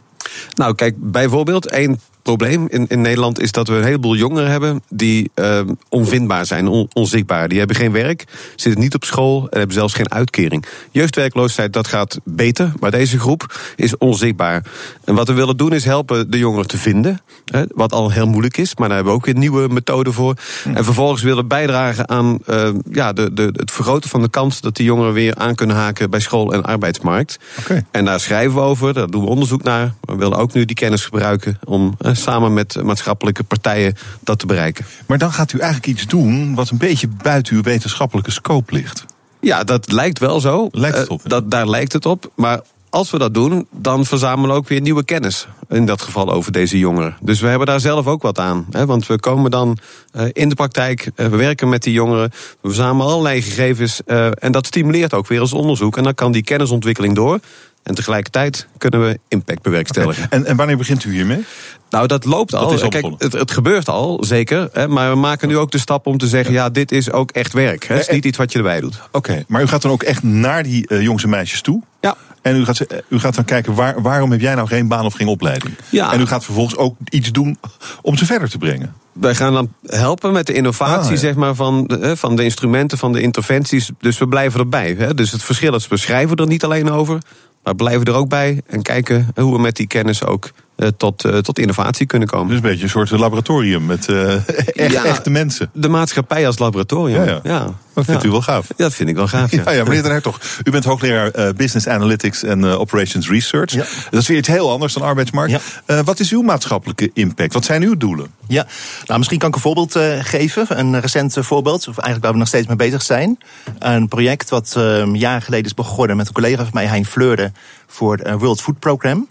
Nou, 0.54 0.76
kijk, 0.76 0.96
bijvoorbeeld 0.98 1.68
één 1.70 2.00
probleem 2.24 2.68
in, 2.70 2.88
in 2.88 3.02
Nederland 3.02 3.42
is 3.42 3.52
dat 3.52 3.68
we 3.68 3.76
een 3.76 3.84
heleboel 3.84 4.16
jongeren 4.16 4.52
hebben 4.52 4.82
die 4.90 5.32
uh, 5.36 5.60
onvindbaar 5.90 6.46
zijn, 6.46 6.68
on, 6.68 6.88
onzichtbaar. 6.94 7.48
Die 7.48 7.58
hebben 7.58 7.76
geen 7.76 7.92
werk, 7.92 8.26
zitten 8.56 8.82
niet 8.82 8.96
op 8.96 9.04
school 9.04 9.48
en 9.50 9.58
hebben 9.58 9.76
zelfs 9.76 9.94
geen 9.94 10.12
uitkering. 10.12 10.66
Jeugdwerkloosheid, 10.92 11.74
dat 11.74 11.88
gaat 11.88 12.20
beter, 12.24 12.74
maar 12.80 12.92
deze 12.92 13.20
groep 13.20 13.60
is 13.76 13.98
onzichtbaar. 13.98 14.64
En 15.04 15.16
wat 15.16 15.28
we 15.28 15.34
willen 15.34 15.58
doen 15.58 15.74
is 15.74 15.86
helpen 15.86 16.32
de 16.32 16.38
jongeren 16.38 16.68
te 16.68 16.78
vinden, 16.78 17.22
hè, 17.46 17.64
wat 17.76 17.94
al 17.94 18.12
heel 18.12 18.28
moeilijk 18.28 18.58
is, 18.58 18.76
maar 18.76 18.88
daar 18.88 18.96
hebben 18.96 19.14
we 19.14 19.20
ook 19.20 19.26
weer 19.26 19.38
nieuwe 19.38 19.68
methoden 19.68 20.14
voor. 20.14 20.36
Hm. 20.64 20.76
En 20.76 20.84
vervolgens 20.84 21.22
willen 21.22 21.48
bijdragen 21.48 22.10
aan 22.10 22.40
uh, 22.50 22.70
ja, 22.92 23.14
de, 23.14 23.34
de, 23.34 23.50
het 23.54 23.72
vergroten 23.72 24.10
van 24.10 24.22
de 24.22 24.30
kans 24.30 24.62
dat 24.62 24.76
die 24.76 24.86
jongeren 24.86 25.14
weer 25.14 25.36
aan 25.36 25.56
kunnen 25.56 25.76
haken 25.76 26.10
bij 26.10 26.20
school 26.20 26.54
en 26.54 26.64
arbeidsmarkt. 26.64 27.40
Okay. 27.60 27.86
En 27.92 28.06
daar 28.06 28.20
schrijven 28.20 28.56
we 28.56 28.62
over, 28.62 28.94
daar 28.94 29.08
doen 29.08 29.24
we 29.24 29.30
onderzoek 29.30 29.64
naar. 29.64 29.94
We 30.02 30.16
willen 30.16 30.38
ook 30.38 30.54
nu 30.54 30.66
die 30.66 30.76
kennis 30.76 31.04
gebruiken 31.04 31.60
om 31.64 31.96
samen 32.16 32.54
met 32.54 32.84
maatschappelijke 32.84 33.44
partijen 33.44 33.96
dat 34.20 34.40
te 34.40 34.46
bereiken. 34.46 34.86
Maar 35.08 35.18
dan 35.18 35.32
gaat 35.32 35.54
u 35.54 35.60
eigenlijk 35.60 36.00
iets 36.00 36.08
doen 36.08 36.56
wat 36.56 36.70
een 36.70 36.78
beetje 36.78 37.08
buiten 37.08 37.56
uw 37.56 37.62
wetenschappelijke 37.62 38.32
scope 38.32 38.74
ligt. 38.74 39.06
Ja, 39.40 39.64
dat 39.64 39.92
lijkt 39.92 40.20
wel 40.20 40.40
zo. 40.40 40.68
Lijkt 40.72 40.98
het 40.98 41.10
op? 41.10 41.22
Uh, 41.24 41.28
dat, 41.28 41.52
daar 41.52 41.70
lijkt 41.70 41.94
het 41.94 42.06
op. 42.06 42.32
Maar 42.36 42.62
als 42.90 43.12
we 43.12 43.18
dat 43.18 43.34
doen, 43.34 43.68
dan 43.72 44.06
verzamelen 44.06 44.50
we 44.50 44.56
ook 44.56 44.68
weer 44.68 44.82
nieuwe 44.82 45.04
kennis. 45.04 45.48
In 45.70 45.86
dat 45.86 46.02
geval 46.02 46.32
over 46.32 46.52
deze 46.52 46.80
jongeren. 46.80 47.18
Dus 47.22 47.40
we 47.40 47.48
hebben 47.48 47.68
daar 47.68 47.80
zelf 47.80 48.08
ook 48.08 48.22
wat 48.22 48.40
aan. 48.40 48.66
Hè, 48.72 48.86
want 48.86 49.08
we 49.08 49.20
komen 49.20 49.52
dan 49.52 49.78
uh, 50.16 50.24
in 50.32 50.50
de 50.50 50.56
praktijk, 50.56 51.12
uh, 51.16 51.28
we 51.28 51.38
werken 51.38 51.70
met 51.70 51.84
die 51.84 51.94
jongeren, 51.94 52.30
we 52.62 52.68
verzamelen 52.68 53.12
allerlei 53.12 53.42
gegevens. 53.42 54.02
Uh, 54.06 54.28
en 54.34 54.52
dat 54.52 54.66
stimuleert 54.66 55.14
ook 55.14 55.28
weer 55.28 55.42
ons 55.42 55.54
onderzoek. 55.54 55.98
En 55.98 56.04
dan 56.04 56.14
kan 56.14 56.32
die 56.32 56.44
kennisontwikkeling 56.44 57.16
door. 57.16 57.40
En 57.84 57.96
tegelijkertijd 57.96 58.68
kunnen 58.78 59.02
we 59.08 59.20
impact 59.28 59.62
bewerkstelligen. 59.62 60.24
Okay. 60.24 60.40
En, 60.40 60.46
en 60.46 60.56
wanneer 60.56 60.78
begint 60.78 61.04
u 61.04 61.14
hiermee? 61.14 61.46
Nou, 61.90 62.08
dat 62.08 62.26
loopt 62.26 62.54
al. 62.54 62.70
Dat 62.70 62.84
is 62.84 62.88
Kijk, 62.88 63.06
het, 63.18 63.34
het, 63.34 63.52
gebeurt 63.52 63.90
al, 63.90 64.24
zeker. 64.24 64.70
Hè, 64.72 64.88
maar 64.88 65.10
we 65.10 65.16
maken 65.16 65.48
nu 65.48 65.58
ook 65.58 65.72
de 65.72 65.78
stap 65.78 66.08
om 66.08 66.18
te 66.18 66.28
zeggen: 66.28 66.54
ja, 66.54 66.70
dit 66.70 66.92
is 66.92 67.12
ook 67.12 67.32
echt 67.32 67.54
werk. 67.54 67.88
Het 67.88 68.00
is 68.00 68.08
niet 68.08 68.26
iets 68.26 68.38
wat 68.38 68.52
je 68.52 68.58
erbij 68.58 68.80
doet. 68.80 68.96
Oké, 68.96 69.18
okay, 69.18 69.46
maar 69.48 69.62
u 69.62 69.68
gaat 69.68 69.82
dan 69.82 69.92
ook 69.92 70.04
echt 70.04 70.24
naar 70.24 70.64
die 70.64 70.86
uh, 70.88 71.02
jongens 71.02 71.24
en 71.24 71.30
meisjes 71.30 71.62
toe? 71.62 71.82
Ja. 72.02 72.16
En 72.42 72.56
u 72.56 72.66
gaat, 72.66 72.86
u 73.08 73.20
gaat 73.20 73.36
dan 73.36 73.46
kijken, 73.46 73.74
waar, 73.74 74.02
waarom 74.02 74.32
heb 74.32 74.42
jij 74.42 74.56
nou 74.56 74.68
geen 74.68 74.88
baan 74.88 75.06
of 75.06 75.14
geen 75.14 75.28
opleiding? 75.28 75.74
Ja. 75.90 76.14
En 76.14 76.22
u 76.22 76.26
gaat 76.26 76.44
vervolgens 76.44 76.78
ook 76.78 76.96
iets 77.10 77.32
doen 77.32 77.58
om 78.02 78.18
ze 78.18 78.26
verder 78.26 78.50
te 78.50 78.58
brengen. 78.58 78.94
Wij 79.14 79.36
gaan 79.36 79.54
dan 79.54 79.74
helpen 79.86 80.32
met 80.32 80.48
de 80.48 80.54
innovatie 80.54 81.06
Ah, 81.06 81.10
ja. 81.10 81.16
zeg 81.16 81.36
maar, 81.36 81.56
van, 81.56 81.84
de, 81.84 82.18
van 82.18 82.36
de 82.36 82.44
instrumenten, 82.44 82.98
van 82.98 83.12
de 83.12 83.22
interventies. 83.22 83.90
Dus 84.00 84.18
we 84.18 84.28
blijven 84.28 84.60
erbij. 84.60 84.96
Hè. 84.98 85.14
Dus 85.14 85.32
het 85.32 85.44
verschil 85.44 85.76
is, 85.76 85.88
we 85.88 85.98
schrijven 85.98 86.38
er 86.38 86.48
niet 86.48 86.64
alleen 86.64 86.92
over, 86.92 87.18
maar 87.64 87.76
blijven 87.76 88.06
er 88.06 88.14
ook 88.14 88.30
bij 88.30 88.62
en 88.66 88.82
kijken 88.82 89.28
hoe 89.36 89.54
we 89.54 89.60
met 89.60 89.76
die 89.76 89.88
kennis 89.88 90.26
ook 90.26 90.52
tot, 90.98 91.26
uh, 91.26 91.38
tot 91.38 91.60
innovatie 91.60 92.06
kunnen 92.06 92.28
komen. 92.28 92.48
Dus 92.48 92.56
een 92.56 92.62
beetje 92.62 92.84
een 92.84 92.90
soort 92.90 93.10
laboratorium 93.12 93.86
met 93.86 94.08
uh, 94.10 94.34
echt, 94.36 94.92
Ja. 94.92 95.04
echte 95.06 95.30
mensen. 95.30 95.70
De 95.74 95.90
maatschappij 95.90 96.48
als 96.48 96.60
laboratorium. 96.60 97.26
Ja, 97.26 97.40
ja. 97.44 97.68
Dat 97.94 98.06
vindt 98.06 98.22
Ja. 98.22 98.28
u 98.28 98.32
wel 98.32 98.42
gaaf. 98.42 98.68
Ja, 98.68 98.74
dat 98.78 98.94
vind 98.94 99.10
ik 99.10 99.16
wel 99.16 99.28
gaaf. 99.28 99.52
Ja, 99.52 99.62
Ja, 99.66 99.72
ja, 99.72 99.84
meneer 99.84 100.02
Den 100.02 100.12
Hertog, 100.12 100.40
u 100.64 100.72
bent 100.72 100.84
hoogleraar 100.84 101.30
eh, 101.32 101.54
Business 101.56 101.88
Analytics 101.88 102.44
en 102.44 102.64
eh, 102.66 102.80
Operations 102.80 103.30
Research. 103.30 103.72
Ja. 103.74 103.84
Dat 104.10 104.22
is 104.22 104.28
weer 104.28 104.38
iets 104.38 104.48
heel 104.48 104.72
anders 104.72 104.94
dan 104.94 105.04
arbeidsmarkt. 105.04 105.52
Ja. 105.52 105.60
Eh, 105.86 106.00
wat 106.06 106.20
is 106.20 106.32
uw 106.32 106.42
maatschappelijke 106.42 107.10
impact? 107.14 107.54
Wat 107.54 107.66
zijn 107.66 107.82
uw 107.84 107.98
doelen? 107.98 108.28
Ja, 108.48 108.66
nou 109.06 109.18
misschien 109.18 109.40
kan 109.40 109.50
ik 109.50 109.56
een 109.56 109.62
voorbeeld 109.62 109.96
eh, 109.96 110.04
geven. 110.22 110.80
Een 110.80 111.00
recent 111.00 111.38
eh, 111.38 111.44
voorbeeld, 111.44 111.80
of 111.88 111.94
eigenlijk 111.98 112.24
waar 112.24 112.32
we 112.34 112.38
nog 112.40 112.48
steeds 112.48 112.68
mee 112.68 112.76
bezig 112.76 113.02
zijn. 113.02 113.38
Een 113.80 114.08
project 114.08 114.50
wat 114.50 114.74
eh, 114.78 114.98
een 114.98 115.16
jaar 115.16 115.42
geleden 115.42 115.66
is 115.66 115.74
begonnen 115.74 116.18
met 116.18 116.28
een 116.28 116.34
collega 116.34 116.64
van 116.64 116.72
mij, 116.74 116.86
Hein 116.86 117.06
Fleurde, 117.06 117.52
voor 117.88 118.12
het 118.18 118.22
eh, 118.26 118.34
World 118.36 118.62
Food 118.62 118.80
Program. 118.80 119.28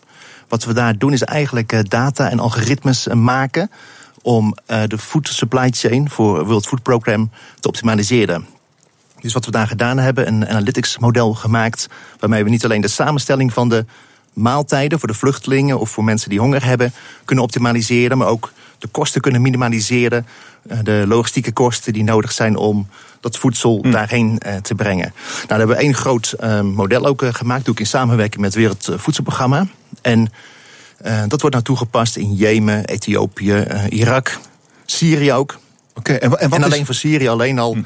Wat 0.53 0.65
we 0.65 0.73
daar 0.73 0.99
doen 0.99 1.13
is 1.13 1.23
eigenlijk 1.23 1.73
eh, 1.73 1.81
data 1.83 2.31
en 2.31 2.39
algoritmes 2.39 3.09
eh, 3.09 3.17
maken 3.17 3.71
om 4.23 4.57
eh, 4.67 4.83
de 4.87 4.99
food 4.99 5.29
supply 5.29 5.71
chain 5.71 6.11
voor 6.11 6.39
het 6.39 6.47
World 6.47 6.67
Food 6.67 6.83
Program 6.83 7.31
te 7.61 7.69
optimaliseren. 7.69 8.47
Dus 9.21 9.33
wat 9.33 9.45
we 9.45 9.51
daar 9.51 9.67
gedaan 9.67 9.99
hebben, 9.99 10.27
een 10.27 10.49
analytics 10.49 10.99
model 10.99 11.35
gemaakt... 11.35 11.89
waarmee 12.19 12.45
we 12.45 12.51
niet 12.51 12.65
alleen 12.65 12.81
de 12.81 12.89
samenstelling 12.89 13.53
van 13.53 13.69
de 13.69 13.85
maaltijden... 14.33 14.99
voor 14.99 15.09
de 15.09 15.15
vluchtelingen 15.15 15.79
of 15.79 15.91
voor 15.91 16.05
mensen 16.05 16.31
die 16.31 16.41
honger 16.41 16.65
hebben... 16.65 16.93
kunnen 17.25 17.45
optimaliseren, 17.45 18.19
maar 18.19 18.29
ook 18.29 18.53
de 18.79 18.89
kosten 18.89 19.21
kunnen 19.21 19.43
minimaliseren. 19.43 20.27
De 20.83 21.05
logistieke 21.07 21.53
kosten 21.53 21.93
die 21.93 22.05
nodig 22.05 22.33
zijn 22.33 22.57
om 22.57 22.89
dat 23.21 23.39
voedsel 23.39 23.79
Hm. 23.83 23.91
daarheen 23.91 24.41
te 24.63 24.75
brengen. 24.75 25.13
Nou, 25.15 25.47
daar 25.47 25.59
hebben 25.59 25.77
we 25.77 25.83
één 25.83 25.95
groot 25.95 26.35
model 26.63 27.07
ook 27.07 27.25
gemaakt, 27.31 27.65
doe 27.65 27.75
ik 27.75 27.81
in 27.81 27.87
samenwerking 27.87 28.41
met 28.41 28.55
het 28.55 28.63
Wereldvoedselprogramma. 28.63 29.67
En 30.01 30.33
eh, 30.97 31.23
dat 31.29 31.41
wordt 31.41 31.55
nou 31.57 31.63
toegepast 31.67 32.17
in 32.17 32.35
Jemen, 32.35 32.85
Ethiopië, 32.85 33.53
eh, 33.53 33.85
Irak, 33.89 34.39
Syrië 34.85 35.33
ook. 35.33 35.59
Oké, 35.95 36.13
en, 36.13 36.39
en 36.39 36.49
wat 36.51 36.59
Hm. 36.59 36.65
alleen 36.65 36.85
voor 36.87 36.95
Syrië 36.95 37.29
alleen 37.29 37.59
al. 37.59 37.77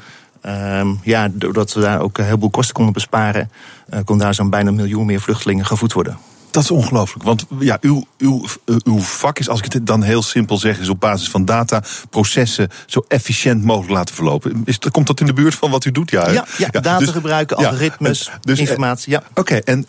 ehm, 0.41 0.93
ja, 1.03 1.27
doordat 1.31 1.73
we 1.73 1.79
daar 1.81 1.99
ook 2.01 2.17
een 2.17 2.23
heleboel 2.25 2.49
kosten 2.49 2.73
konden 2.75 2.93
besparen, 2.93 3.51
eh, 3.89 3.99
kon 4.05 4.17
daar 4.17 4.33
zo'n 4.33 4.49
bijna 4.49 4.69
een 4.69 4.75
miljoen 4.75 5.05
meer 5.05 5.21
vluchtelingen 5.21 5.65
gevoed 5.65 5.93
worden. 5.93 6.17
Dat 6.51 6.63
is 6.63 6.71
ongelooflijk. 6.71 7.23
Want 7.23 7.45
ja, 7.59 7.77
uw, 7.81 8.05
uw, 8.17 8.45
uw 8.83 8.99
vak 8.99 9.39
is, 9.39 9.49
als 9.49 9.61
ik 9.61 9.73
het 9.73 9.87
dan 9.87 10.01
heel 10.03 10.21
simpel 10.23 10.57
zeg, 10.57 10.79
is 10.79 10.89
op 10.89 10.99
basis 10.99 11.29
van 11.29 11.45
data 11.45 11.83
processen 12.09 12.69
zo 12.85 13.05
efficiënt 13.07 13.63
mogelijk 13.63 13.91
laten 13.93 14.15
verlopen. 14.15 14.61
Is, 14.65 14.79
komt 14.91 15.07
dat 15.07 15.19
in 15.19 15.25
de 15.25 15.33
buurt 15.33 15.55
van 15.55 15.71
wat 15.71 15.85
u 15.85 15.91
doet? 15.91 16.11
Ja? 16.11 16.29
Ja, 16.31 16.45
ja, 16.57 16.67
data 16.69 16.97
dus- 16.97 17.09
gebruiken, 17.09 17.57
algoritmes, 17.57 18.27
en- 18.29 18.37
dus, 18.41 18.59
informatie. 18.59 19.11
Ja. 19.11 19.23
Oké, 19.33 19.55
en 19.55 19.85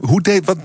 hoe 0.00 0.20
deed, 0.22 0.44
wat, 0.44 0.56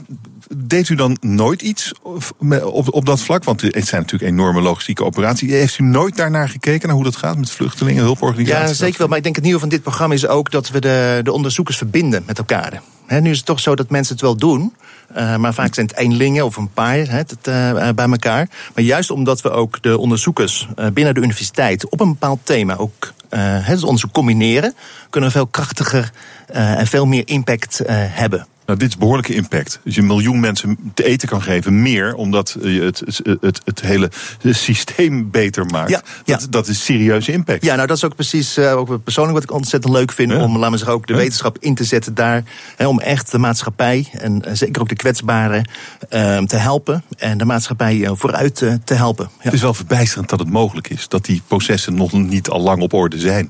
deed 0.56 0.90
u 0.90 0.96
dan 0.96 1.18
nooit 1.22 1.62
iets 1.62 1.92
op, 2.02 2.94
op 2.94 3.06
dat 3.06 3.22
vlak? 3.22 3.44
Want 3.44 3.62
het 3.62 3.88
zijn 3.88 4.02
natuurlijk 4.02 4.32
enorme 4.32 4.62
logistieke 4.62 5.04
operaties. 5.04 5.52
Heeft 5.52 5.78
u 5.78 5.84
nooit 5.84 6.16
daarnaar 6.16 6.50
gekeken, 6.50 6.88
naar 6.88 6.96
hoe 6.96 7.06
dat 7.06 7.16
gaat 7.16 7.38
met 7.38 7.52
vluchtelingen, 7.52 8.04
hulporganisaties? 8.04 8.68
Ja, 8.78 8.86
zeker 8.86 8.98
wel. 8.98 9.08
Maar 9.08 9.18
ik 9.18 9.24
denk 9.24 9.36
het 9.36 9.44
nieuwe 9.44 9.60
van 9.60 9.70
dit 9.70 9.82
programma 9.82 10.14
is 10.14 10.28
ook 10.28 10.52
dat 10.52 10.70
we 10.70 10.80
de, 10.80 11.20
de 11.24 11.32
onderzoekers 11.32 11.78
verbinden 11.78 12.24
met 12.26 12.38
elkaar. 12.38 12.82
Nu 13.20 13.30
is 13.30 13.38
het 13.38 13.46
toch 13.46 13.60
zo 13.60 13.76
dat 13.76 13.90
mensen 13.90 14.14
het 14.14 14.24
wel 14.24 14.36
doen. 14.36 14.76
eh, 15.14 15.36
maar 15.36 15.54
vaak 15.54 15.74
zijn 15.74 15.88
het 15.88 15.98
eenlingen 15.98 16.46
of 16.46 16.58
een 16.58 16.72
paar 16.74 16.98
eh, 16.98 17.90
bij 17.96 18.10
elkaar. 18.10 18.50
Maar 18.76 18.84
juist 18.84 19.12
omdat 19.12 19.42
we 19.42 19.50
ook 19.50 19.82
de 19.82 19.98
onderzoekers 19.98 20.68
eh, 20.76 20.88
binnen 20.94 21.14
de 21.14 21.22
universiteit 21.22 21.90
op 21.90 22.00
een 22.00 22.10
bepaald 22.10 22.40
thema 22.44 22.76
ook 22.76 23.14
het 23.32 23.84
onderzoek 23.84 24.12
combineren, 24.12 24.74
kunnen 25.10 25.30
we 25.30 25.36
veel 25.36 25.48
krachtiger 25.48 26.12
en 26.48 26.88
veel 26.88 27.06
meer 27.06 27.24
impact 27.26 27.82
hebben. 27.88 28.48
Nou, 28.66 28.80
dit 28.80 28.90
is 28.90 28.98
behoorlijke 28.98 29.34
impact. 29.34 29.80
Als 29.86 29.96
je 29.96 30.02
een 30.02 30.08
miljoen 30.08 30.40
mensen 30.40 30.78
te 30.94 31.04
eten 31.04 31.28
kan 31.28 31.42
geven, 31.42 31.82
meer, 31.82 32.14
omdat 32.14 32.58
je 32.62 32.82
het, 32.82 33.00
het, 33.00 33.38
het, 33.42 33.62
het 33.66 33.82
hele 33.82 34.10
systeem 34.50 35.32
beter 35.32 35.66
maakt. 35.66 35.90
Ja, 35.90 36.02
ja. 36.26 36.38
Dat, 36.38 36.48
dat 36.50 36.68
is 36.68 36.86
serieuze 36.86 37.32
impact. 37.32 37.66
Ja, 37.66 37.76
nou 37.76 37.88
dat 37.88 37.98
is 37.98 38.04
ook 38.04 38.16
precies 38.16 38.58
eh, 38.58 38.78
ook 38.78 39.04
persoonlijk 39.04 39.36
wat 39.36 39.44
ik 39.44 39.52
ontzettend 39.52 39.94
leuk 39.94 40.12
vind. 40.12 40.34
Om, 40.34 40.58
laten 40.58 40.72
we 40.72 40.78
zeggen, 40.78 40.96
ook 40.96 41.08
de 41.08 41.16
wetenschap 41.16 41.58
in 41.60 41.76
te 41.76 41.84
zetten 41.84 42.14
daar. 42.14 42.44
Hè, 42.76 42.88
om 42.88 43.00
echt 43.00 43.32
de 43.32 43.38
maatschappij 43.38 44.08
en 44.12 44.44
zeker 44.52 44.82
ook 44.82 44.90
de 44.90 44.96
kwetsbaren 44.96 45.70
eh, 46.10 46.38
te 46.38 46.56
helpen. 46.56 47.04
En 47.18 47.38
de 47.38 47.46
maatschappij 47.46 48.04
eh, 48.04 48.12
vooruit 48.14 48.62
eh, 48.62 48.74
te 48.84 48.94
helpen. 48.94 49.30
Het 49.38 49.54
is 49.54 49.62
wel 49.62 49.74
verbijsterend 49.74 50.30
dat 50.30 50.40
het 50.40 50.50
mogelijk 50.50 50.90
is. 50.90 51.08
Dat 51.08 51.26
die 51.26 51.42
processen 51.48 51.94
nog 51.94 52.12
niet 52.12 52.50
al 52.50 52.62
lang 52.62 52.82
op 52.82 52.94
orde 52.94 53.20
zijn. 53.20 53.50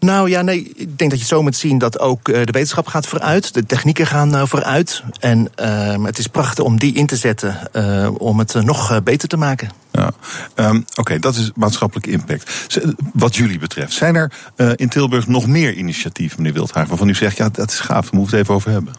Nou 0.00 0.30
ja, 0.30 0.42
nee, 0.42 0.72
ik 0.76 0.98
denk 0.98 1.10
dat 1.10 1.20
je 1.20 1.26
zo 1.26 1.42
moet 1.42 1.56
zien 1.56 1.78
dat 1.78 1.98
ook 1.98 2.28
eh, 2.28 2.44
de 2.44 2.52
wetenschap 2.52 2.86
gaat 2.86 3.06
vooruit. 3.06 3.54
De 3.54 3.66
technieken 3.66 4.06
gaan 4.06 4.34
eh, 4.34 4.42
vooruit. 4.46 5.02
En 5.20 5.48
eh, 5.54 6.04
het 6.04 6.18
is 6.18 6.26
prachtig 6.26 6.64
om 6.64 6.78
die 6.78 6.94
in 6.94 7.06
te 7.06 7.16
zetten 7.16 7.72
eh, 7.72 8.10
om 8.18 8.38
het 8.38 8.54
nog 8.54 9.02
beter 9.02 9.28
te 9.28 9.36
maken. 9.36 9.70
Ja. 9.92 10.10
Ehm, 10.54 10.80
Oké, 10.94 11.18
dat 11.18 11.34
is 11.34 11.50
maatschappelijke 11.54 12.10
impact. 12.10 12.68
Wat 13.12 13.36
jullie 13.36 13.58
betreft, 13.58 13.92
zijn 13.92 14.14
er 14.14 14.32
in 14.76 14.88
Tilburg 14.88 15.26
nog 15.26 15.46
meer 15.46 15.74
initiatieven, 15.74 16.36
meneer 16.36 16.52
Wildhagen, 16.52 16.88
waarvan 16.88 17.08
u 17.08 17.14
zegt, 17.14 17.36
ja, 17.36 17.48
dat 17.48 17.70
is 17.70 17.80
gaaf, 17.80 18.10
daar 18.10 18.14
moeten 18.14 18.30
we 18.30 18.36
het 18.36 18.42
even 18.42 18.54
over 18.54 18.70
hebben? 18.70 18.94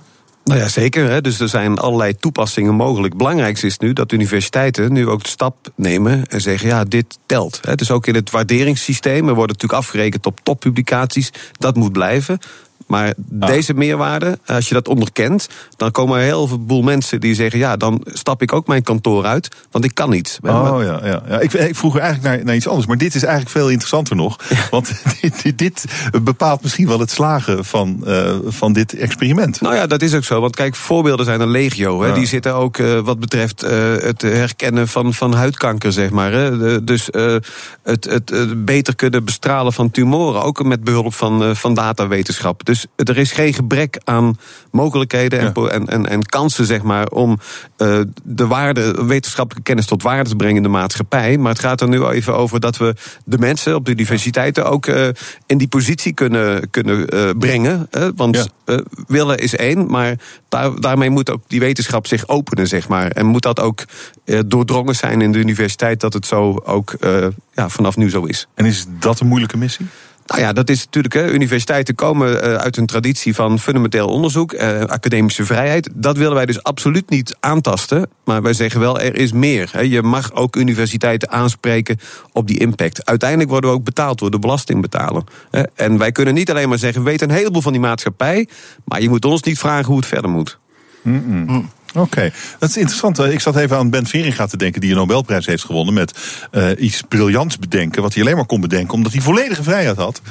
Nou 0.52 0.64
ja, 0.64 0.70
zeker. 0.70 1.10
Hè. 1.10 1.22
Dus 1.22 1.40
er 1.40 1.50
zijn 1.50 1.78
allerlei 1.78 2.16
toepassingen 2.16 2.76
mogelijk. 2.76 3.18
Belangrijkste 3.18 3.66
is 3.66 3.78
nu 3.78 3.94
dat 3.94 4.12
universiteiten 4.12 4.94
nu 4.94 5.08
ook 5.08 5.24
de 5.24 5.30
stap 5.30 5.56
nemen 5.76 6.26
en 6.28 6.42
zeggen: 6.42 6.68
ja, 6.68 6.84
dit 6.84 7.18
telt. 7.26 7.60
Hè. 7.62 7.76
Dus 7.76 7.92
ook 7.92 8.08
in 8.08 8.16
het 8.16 8.30
waarderingssysteem, 8.30 9.28
er 9.28 9.36
wordt 9.36 9.52
natuurlijk 9.52 9.82
afgerekend 9.82 10.26
op 10.26 10.40
toppublicaties. 10.44 11.32
Dat 11.52 11.76
moet 11.76 11.92
blijven. 11.92 12.40
Maar 12.92 13.14
deze 13.18 13.74
meerwaarde, 13.74 14.40
als 14.46 14.68
je 14.68 14.74
dat 14.74 14.88
onderkent, 14.88 15.48
dan 15.78 15.92
komen 15.92 16.18
er 16.18 16.24
heel 16.24 16.48
veel 16.48 16.66
boel 16.66 16.82
mensen 16.82 17.20
die 17.20 17.36
zeggen: 17.36 17.60
ja, 17.60 17.78
dan 17.78 18.02
stap 18.06 18.42
ik 18.42 18.54
ook 18.54 18.68
mijn 18.68 18.84
kantoor 18.84 19.26
uit, 19.26 19.56
want 19.72 19.86
ik 19.86 19.96
kan 19.96 20.10
niet. 20.10 20.40
Oh 20.42 20.78
ja, 20.84 21.00
ja, 21.06 21.22
ja. 21.28 21.40
Ik, 21.40 21.54
ik 21.54 21.76
vroeg 21.76 21.98
eigenlijk 21.98 22.36
naar, 22.36 22.46
naar 22.46 22.56
iets 22.56 22.68
anders, 22.68 22.88
maar 22.88 22.98
dit 22.98 23.16
is 23.16 23.24
eigenlijk 23.24 23.52
veel 23.52 23.70
interessanter 23.70 24.16
nog. 24.16 24.40
Want 24.70 24.92
dit, 25.22 25.42
dit, 25.44 25.58
dit 25.58 25.86
bepaalt 26.24 26.62
misschien 26.62 26.88
wel 26.88 27.00
het 27.00 27.12
slagen 27.12 27.66
van, 27.66 28.08
eh, 28.08 28.36
van 28.46 28.74
dit 28.74 28.94
experiment. 28.94 29.62
Nou 29.62 29.76
ja, 29.76 29.88
dat 29.88 30.02
is 30.02 30.14
ook 30.14 30.24
zo. 30.24 30.42
Want 30.42 30.56
kijk, 30.56 30.76
voorbeelden 30.76 31.26
zijn 31.26 31.42
er 31.42 31.48
legio. 31.48 32.02
Hè. 32.02 32.08
Ja. 32.08 32.14
Die 32.14 32.28
zitten 32.28 32.56
ook 32.56 32.78
eh, 32.78 33.00
wat 33.00 33.20
betreft 33.20 33.64
eh, 33.64 33.96
het 33.98 34.22
herkennen 34.22 34.88
van, 34.88 35.14
van 35.14 35.34
huidkanker, 35.34 35.92
zeg 35.92 36.10
maar. 36.10 36.32
Hè. 36.32 36.84
Dus 36.84 37.10
eh, 37.10 37.36
het, 37.84 38.06
het, 38.06 38.32
eh, 38.32 38.42
beter 38.58 38.96
kunnen 38.96 39.26
bestralen 39.26 39.74
van 39.74 39.92
tumoren. 39.92 40.44
Ook 40.44 40.64
met 40.64 40.84
behulp 40.84 41.14
van, 41.14 41.44
eh, 41.44 41.56
van 41.56 41.74
datawetenschap. 41.74 42.66
Dus 42.66 42.81
er 42.96 43.18
is 43.18 43.32
geen 43.32 43.54
gebrek 43.54 44.02
aan 44.04 44.38
mogelijkheden 44.72 45.40
en, 45.40 45.54
en, 45.70 45.88
en, 45.88 46.08
en 46.08 46.26
kansen, 46.26 46.66
zeg 46.66 46.82
maar, 46.82 47.08
om 47.08 47.40
eh, 47.78 48.00
de 48.24 48.48
waarde, 48.48 49.06
wetenschappelijke 49.06 49.70
kennis 49.70 49.86
tot 49.86 50.04
waarde 50.04 50.30
te 50.30 50.36
brengen 50.36 50.56
in 50.56 50.64
de 50.64 50.70
maatschappij. 50.70 51.38
Maar 51.38 51.52
het 51.52 51.62
gaat 51.62 51.82
er 51.82 51.88
nu 51.88 52.06
even 52.06 52.36
over 52.36 52.60
dat 52.60 52.78
we 52.78 52.96
de 53.26 53.38
mensen 53.38 53.76
op 53.76 53.86
de 53.86 53.92
universiteiten 53.92 54.66
ook 54.66 54.86
eh, 54.86 55.08
in 55.46 55.58
die 55.58 55.68
positie 55.68 56.14
kunnen, 56.14 56.70
kunnen 56.70 57.08
eh, 57.08 57.30
brengen. 57.40 57.90
want 58.16 58.50
willen 59.08 59.38
is 59.38 59.56
één, 59.56 59.88
maar 59.88 60.16
daar, 60.50 60.80
daarmee 60.80 61.10
moet 61.10 61.30
ook 61.30 61.42
die 61.48 61.60
wetenschap 61.60 62.08
zich 62.08 62.28
openen, 62.28 62.68
zeg 62.68 62.88
maar. 62.88 63.12
En 63.12 63.26
moet 63.26 63.42
dat 63.42 63.60
ook 63.60 63.84
doordrongen 64.46 64.96
zijn 64.96 65.22
in 65.22 65.32
de 65.32 65.38
universiteit 65.38 66.00
dat 66.00 66.14
het 66.14 66.26
zo 66.26 66.62
ook 66.66 66.94
ja, 67.54 67.70
vanaf 67.70 67.98
nu 67.98 68.10
zo 68.10 68.24
is. 68.24 68.48
En 68.54 68.66
is 68.66 68.86
dat 69.00 69.20
een 69.20 69.28
moeilijke 69.28 69.58
missie? 69.58 69.88
Nou 70.32 70.44
ja, 70.44 70.54
dat 70.54 70.70
is 70.70 70.86
natuurlijk. 70.86 71.14
Hè, 71.14 71.32
universiteiten 71.32 71.96
komen 71.96 72.42
eh, 72.42 72.56
uit 72.56 72.78
een 72.78 72.86
traditie 72.86 73.36
van 73.36 73.60
fundamenteel 73.60 74.08
onderzoek, 74.08 74.54
eh, 74.54 74.82
academische 74.82 75.46
vrijheid. 75.46 75.90
Dat 75.94 76.18
willen 76.18 76.34
wij 76.34 76.46
dus 76.46 76.64
absoluut 76.64 77.10
niet 77.10 77.36
aantasten. 77.40 78.10
Maar 78.26 78.42
wij 78.42 78.54
zeggen 78.54 78.80
wel, 78.80 79.00
er 79.00 79.16
is 79.16 79.32
meer. 79.32 79.70
Hè. 79.72 79.80
Je 79.82 80.02
mag 80.02 80.34
ook 80.34 80.56
universiteiten 80.56 81.32
aanspreken 81.32 82.00
op 82.32 82.48
die 82.48 82.60
impact. 82.60 83.06
Uiteindelijk 83.06 83.50
worden 83.50 83.70
we 83.70 83.76
ook 83.76 83.84
betaald 83.84 84.20
door 84.20 84.32
de 84.32 84.40
belastingbetaler. 84.40 85.24
Hè. 85.50 85.64
En 85.76 85.98
wij 85.98 86.12
kunnen 86.12 86.34
niet 86.34 86.50
alleen 86.50 86.70
maar 86.70 86.78
zeggen, 86.78 87.04
we 87.04 87.10
weten 87.10 87.30
een 87.30 87.36
heleboel 87.36 87.62
van 87.62 87.72
die 87.72 87.82
maatschappij. 87.82 88.48
Maar 88.86 89.02
je 89.02 89.10
moet 89.10 89.26
ons 89.26 89.44
niet 89.44 89.60
vragen 89.60 89.86
hoe 89.86 89.98
het 89.98 90.06
verder 90.06 90.30
moet. 90.30 90.60
Mm-mm. 91.02 91.70
Oké, 91.96 92.32
dat 92.60 92.70
is 92.70 92.78
interessant. 92.78 93.20
Ik 93.20 93.40
zat 93.40 93.56
even 93.56 93.78
aan 93.78 93.90
Ben 93.90 94.06
Veringa 94.06 94.46
te 94.46 94.58
denken, 94.58 94.82
die 94.82 94.90
een 94.90 94.98
Nobelprijs 94.98 95.46
heeft 95.46 95.64
gewonnen 95.64 95.94
met 95.94 96.18
eh, 96.52 96.70
iets 96.78 97.02
briljants 97.08 97.58
bedenken, 97.58 98.02
wat 98.02 98.14
hij 98.14 98.24
alleen 98.24 98.36
maar 98.36 98.46
kon 98.46 98.62
bedenken, 98.62 98.94
omdat 98.94 99.12
hij 99.12 99.22
volledige 99.22 99.64
vrijheid 99.64 99.98
had 99.98 100.22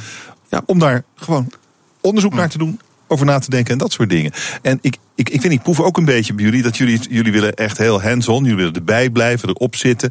om 0.67 0.79
daar 0.79 1.05
gewoon 1.15 1.53
onderzoek 2.01 2.35
naar 2.35 2.49
te 2.49 2.59
doen, 2.59 2.81
over 3.07 3.27
na 3.27 3.39
te 3.39 3.51
denken 3.51 3.73
en 3.73 3.79
dat 3.79 3.93
soort 3.93 4.11
dingen. 4.11 4.33
En 4.63 4.79
ik, 4.81 4.97
ik, 5.15 5.29
ik 5.29 5.41
weet 5.41 5.51
niet, 5.51 5.59
ik 5.59 5.63
proef 5.63 5.81
ook 5.81 5.97
een 5.97 6.05
beetje 6.05 6.35
bij 6.35 6.45
jullie 6.45 6.63
dat 6.63 6.77
jullie, 6.77 7.01
jullie 7.11 7.33
willen 7.33 7.55
echt 7.55 7.79
heel 7.79 8.03
hands-on, 8.03 8.43
jullie 8.43 8.57
willen 8.57 8.75
erbij 8.75 9.11
blijven, 9.11 9.49
erop 9.49 9.77
zitten. 9.77 10.11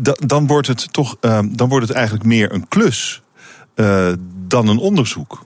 Da- 0.00 0.16
dan 0.26 0.46
wordt 0.46 0.66
het 0.66 0.92
toch, 0.92 1.16
eh, 1.20 1.38
dan 1.50 1.68
wordt 1.68 1.88
het 1.88 1.96
eigenlijk 1.96 2.26
meer 2.26 2.52
een 2.52 2.68
klus 2.68 3.22
dan 4.46 4.68
een 4.68 4.78
onderzoek. 4.78 5.44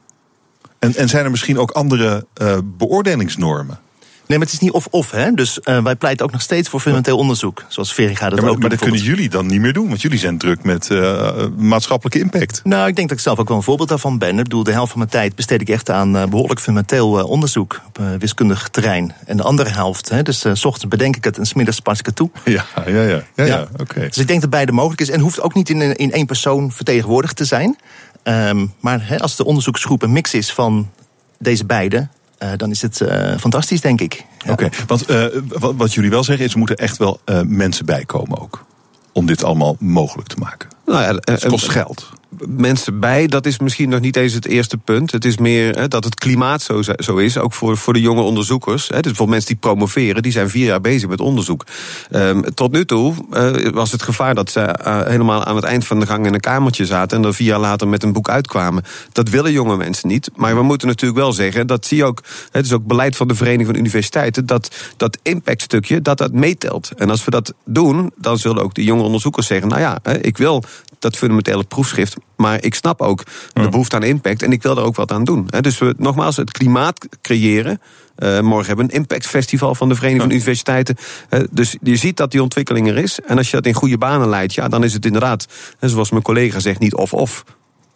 En, 0.79 0.95
en 0.95 1.09
zijn 1.09 1.25
er 1.25 1.31
misschien 1.31 1.59
ook 1.59 1.71
andere 1.71 2.27
beoordelingsnormen? 2.65 3.79
Nee, 4.27 4.39
maar 4.39 4.47
het 4.47 4.57
is 4.57 4.63
niet 4.63 4.73
of-of, 4.73 5.11
hè. 5.11 5.31
Dus 5.33 5.61
eh, 5.61 5.83
wij 5.83 5.97
pleiten 5.97 6.27
ook 6.27 6.33
nog 6.33 6.41
steeds 6.41 6.69
voor 6.69 6.81
fundamenteel 6.81 7.19
onderzoek. 7.19 7.65
Zoals 7.69 7.95
Veriga 7.95 8.29
dat 8.29 8.39
Ja, 8.39 8.45
maar 8.45 8.55
ook 8.55 8.61
maar 8.61 8.71
dat 8.71 8.79
kunnen 8.79 9.01
jullie 9.01 9.29
dan 9.29 9.47
niet 9.47 9.61
meer 9.61 9.73
doen, 9.73 9.89
want 9.89 10.03
jullie 10.03 10.19
zijn 10.19 10.39
druk 10.39 10.65
met 10.65 10.91
eh, 10.91 11.47
maatschappelijke 11.57 12.19
impact. 12.19 12.61
Nou, 12.65 12.89
ik 12.89 12.97
denk 12.97 13.09
dat 13.09 13.19
ik 13.19 13.25
zelf 13.25 13.39
ook 13.39 13.49
wel 13.49 13.57
een 13.57 13.63
voorbeeld 13.63 13.89
daarvan 13.89 14.19
ben. 14.19 14.39
Ik 14.39 14.43
bedoel, 14.43 14.63
de 14.63 14.73
helft 14.73 14.91
van 14.91 14.99
mijn 14.99 15.11
tijd 15.11 15.35
besteed 15.35 15.61
ik 15.61 15.69
echt 15.69 15.91
aan 15.91 16.17
eh, 16.17 16.27
behoorlijk 16.27 16.61
fundamenteel 16.61 17.11
onderzoek 17.11 17.81
op 17.87 18.01
wiskundig 18.19 18.69
terrein. 18.69 19.15
En 19.27 19.37
de 19.37 19.43
andere 19.43 19.71
helft, 19.71 20.09
hè, 20.09 20.23
dus 20.23 20.39
s 20.53 20.65
ochtends 20.65 20.89
bedenk 20.89 21.17
ik 21.17 21.25
het 21.25 21.39
en 21.39 21.47
smiddags 21.47 21.81
pas 21.81 21.99
ik 21.99 22.07
het 22.07 22.17
toe. 22.17 22.31
Ja, 22.45 22.65
ja, 22.87 23.03
ja. 23.03 23.23
ja, 23.37 23.45
ja. 23.45 23.69
oké. 23.77 24.01
Dus 24.01 24.19
ik 24.19 24.27
denk 24.27 24.41
dat 24.41 24.51
beide 24.51 24.73
mogelijk 24.73 25.01
is. 25.01 25.11
En 25.11 25.21
hoeft 25.21 25.41
ook 25.41 25.55
niet 25.55 25.71
in, 25.71 25.97
in 25.97 26.13
één 26.13 26.27
persoon 26.27 26.73
vertegenwoordigd 26.73 27.37
te 27.37 27.45
zijn. 27.45 27.77
Ehm, 28.23 28.67
maar 28.81 29.09
hè, 29.09 29.19
als 29.19 29.37
de 29.37 29.45
onderzoeksgroep 29.45 30.03
een 30.03 30.13
mix 30.13 30.35
is 30.35 30.53
van 30.53 30.91
deze 31.39 31.65
beide, 31.65 32.09
eh, 32.39 32.51
dan 32.57 32.71
is 32.71 32.83
het 32.83 33.01
eh, 33.01 33.37
fantastisch, 33.39 33.81
denk 33.81 34.01
ik. 34.01 34.25
Oké, 34.49 34.69
want 34.87 35.07
eh, 35.07 35.25
wat, 35.49 35.75
wat 35.77 35.95
jullie 35.95 36.11
wel 36.11 36.25
zeggen 36.25 36.45
is, 36.45 36.53
er 36.53 36.59
moeten 36.59 36.77
echt 36.77 36.97
wel 36.97 37.21
eh, 37.25 37.41
mensen 37.47 37.87
bijkomen 37.87 38.41
ook. 38.41 38.65
Om 39.13 39.27
dit 39.27 39.45
allemaal 39.45 39.77
mogelijk 39.79 40.29
te 40.29 40.37
maken. 40.39 40.69
Nou 40.87 41.03
ja, 41.03 41.33
het 41.33 41.47
kost 41.47 41.69
geld. 41.69 42.11
Mensen 42.47 43.01
bij, 43.01 43.27
dat 43.27 43.47
is 43.47 43.59
misschien 43.59 43.89
nog 43.89 44.01
niet 44.01 44.17
eens 44.17 44.33
het 44.33 44.47
eerste 44.47 44.77
punt. 44.77 45.13
Het 45.13 45.25
is 45.25 45.37
meer 45.37 45.77
hè, 45.77 45.89
dat 45.89 46.05
het 46.05 46.15
klimaat 46.15 46.63
zo, 46.63 46.83
zo 46.83 47.17
is, 47.17 47.39
ook 47.39 47.53
voor, 47.53 47.77
voor 47.77 47.93
de 47.93 48.01
jonge 48.01 48.21
onderzoekers. 48.21 48.89
Hè. 48.89 49.01
Dus 49.01 49.13
voor 49.13 49.29
mensen 49.29 49.49
die 49.49 49.57
promoveren, 49.57 50.23
die 50.23 50.33
zijn 50.33 50.51
vier 50.51 50.67
jaar 50.67 50.81
bezig 50.81 51.09
met 51.09 51.21
onderzoek. 51.21 51.67
Um, 52.11 52.55
tot 52.55 52.73
nu 52.73 52.85
toe 52.85 53.15
uh, 53.31 53.69
was 53.73 53.93
het 53.93 54.03
gevaar 54.03 54.35
dat 54.35 54.51
ze 54.51 54.79
uh, 54.87 55.03
helemaal 55.03 55.45
aan 55.45 55.57
het 55.57 55.65
eind 55.65 55.87
van 55.87 56.01
de 56.01 56.07
gang 56.07 56.27
in 56.27 56.35
een 56.35 56.41
kamertje 56.41 56.87
zaten... 56.87 57.19
en 57.19 57.25
er 57.25 57.35
vier 57.35 57.47
jaar 57.47 57.59
later 57.59 57.89
met 57.89 58.03
een 58.03 58.13
boek 58.13 58.29
uitkwamen. 58.29 58.85
Dat 59.13 59.29
willen 59.29 59.53
jonge 59.53 59.77
mensen 59.77 60.09
niet. 60.09 60.31
Maar 60.37 60.57
we 60.57 60.63
moeten 60.63 60.89
natuurlijk 60.89 61.21
wel 61.21 61.33
zeggen, 61.33 61.67
dat 61.67 61.87
zie 61.87 61.97
je 61.97 62.05
ook... 62.05 62.23
het 62.51 62.65
is 62.65 62.73
ook 62.73 62.87
beleid 62.87 63.17
van 63.17 63.29
de 63.29 63.35
Vereniging 63.35 63.67
van 63.67 63.77
Universiteiten... 63.77 64.47
dat 64.47 64.75
dat 64.97 65.19
impactstukje, 65.23 66.03
dat 66.03 66.19
dat 66.19 66.33
meetelt. 66.33 66.91
En 66.97 67.11
als 67.11 67.25
we 67.25 67.31
dat 67.31 67.55
doen, 67.65 68.13
dan 68.17 68.39
zullen 68.39 68.63
ook 68.63 68.75
de 68.75 68.85
jonge 68.85 69.03
onderzoekers 69.03 69.47
zeggen... 69.47 69.69
nou 69.69 69.81
ja, 69.81 69.99
ik 70.21 70.37
wil 70.37 70.65
dat 71.07 71.17
fundamentele 71.17 71.65
proefschrift. 71.65 72.17
Maar 72.37 72.65
ik 72.65 72.75
snap 72.75 73.01
ook 73.01 73.23
de 73.53 73.69
behoefte 73.69 73.97
aan 73.97 74.03
impact 74.03 74.43
en 74.43 74.53
ik 74.53 74.63
wil 74.63 74.77
er 74.77 74.83
ook 74.83 74.97
wat 74.97 75.13
aan 75.13 75.25
doen. 75.25 75.49
Dus 75.61 75.79
we, 75.79 75.95
nogmaals, 75.99 76.37
het 76.37 76.51
klimaat 76.51 77.09
creëren. 77.23 77.81
Uh, 78.19 78.41
morgen 78.41 78.67
hebben 78.67 78.87
we 78.87 78.93
een 78.93 78.99
Impact 78.99 79.27
Festival 79.27 79.75
van 79.75 79.89
de 79.89 79.95
Vereniging 79.95 80.23
van 80.23 80.33
Universiteiten. 80.33 80.97
Uh, 81.31 81.41
dus 81.51 81.77
je 81.83 81.97
ziet 81.97 82.17
dat 82.17 82.31
die 82.31 82.43
ontwikkeling 82.43 82.89
er 82.89 82.97
is. 82.97 83.21
En 83.21 83.37
als 83.37 83.51
je 83.51 83.57
dat 83.57 83.67
in 83.67 83.75
goede 83.75 83.99
banen 83.99 84.29
leidt, 84.29 84.55
ja, 84.55 84.69
dan 84.69 84.85
is 84.85 84.93
het 84.93 85.05
inderdaad, 85.05 85.47
zoals 85.81 86.11
mijn 86.11 86.23
collega 86.23 86.59
zegt, 86.59 86.79
niet 86.79 86.95
of-of. 86.95 87.45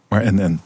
Maar 0.09 0.23
en, 0.23 0.39
en. 0.39 0.61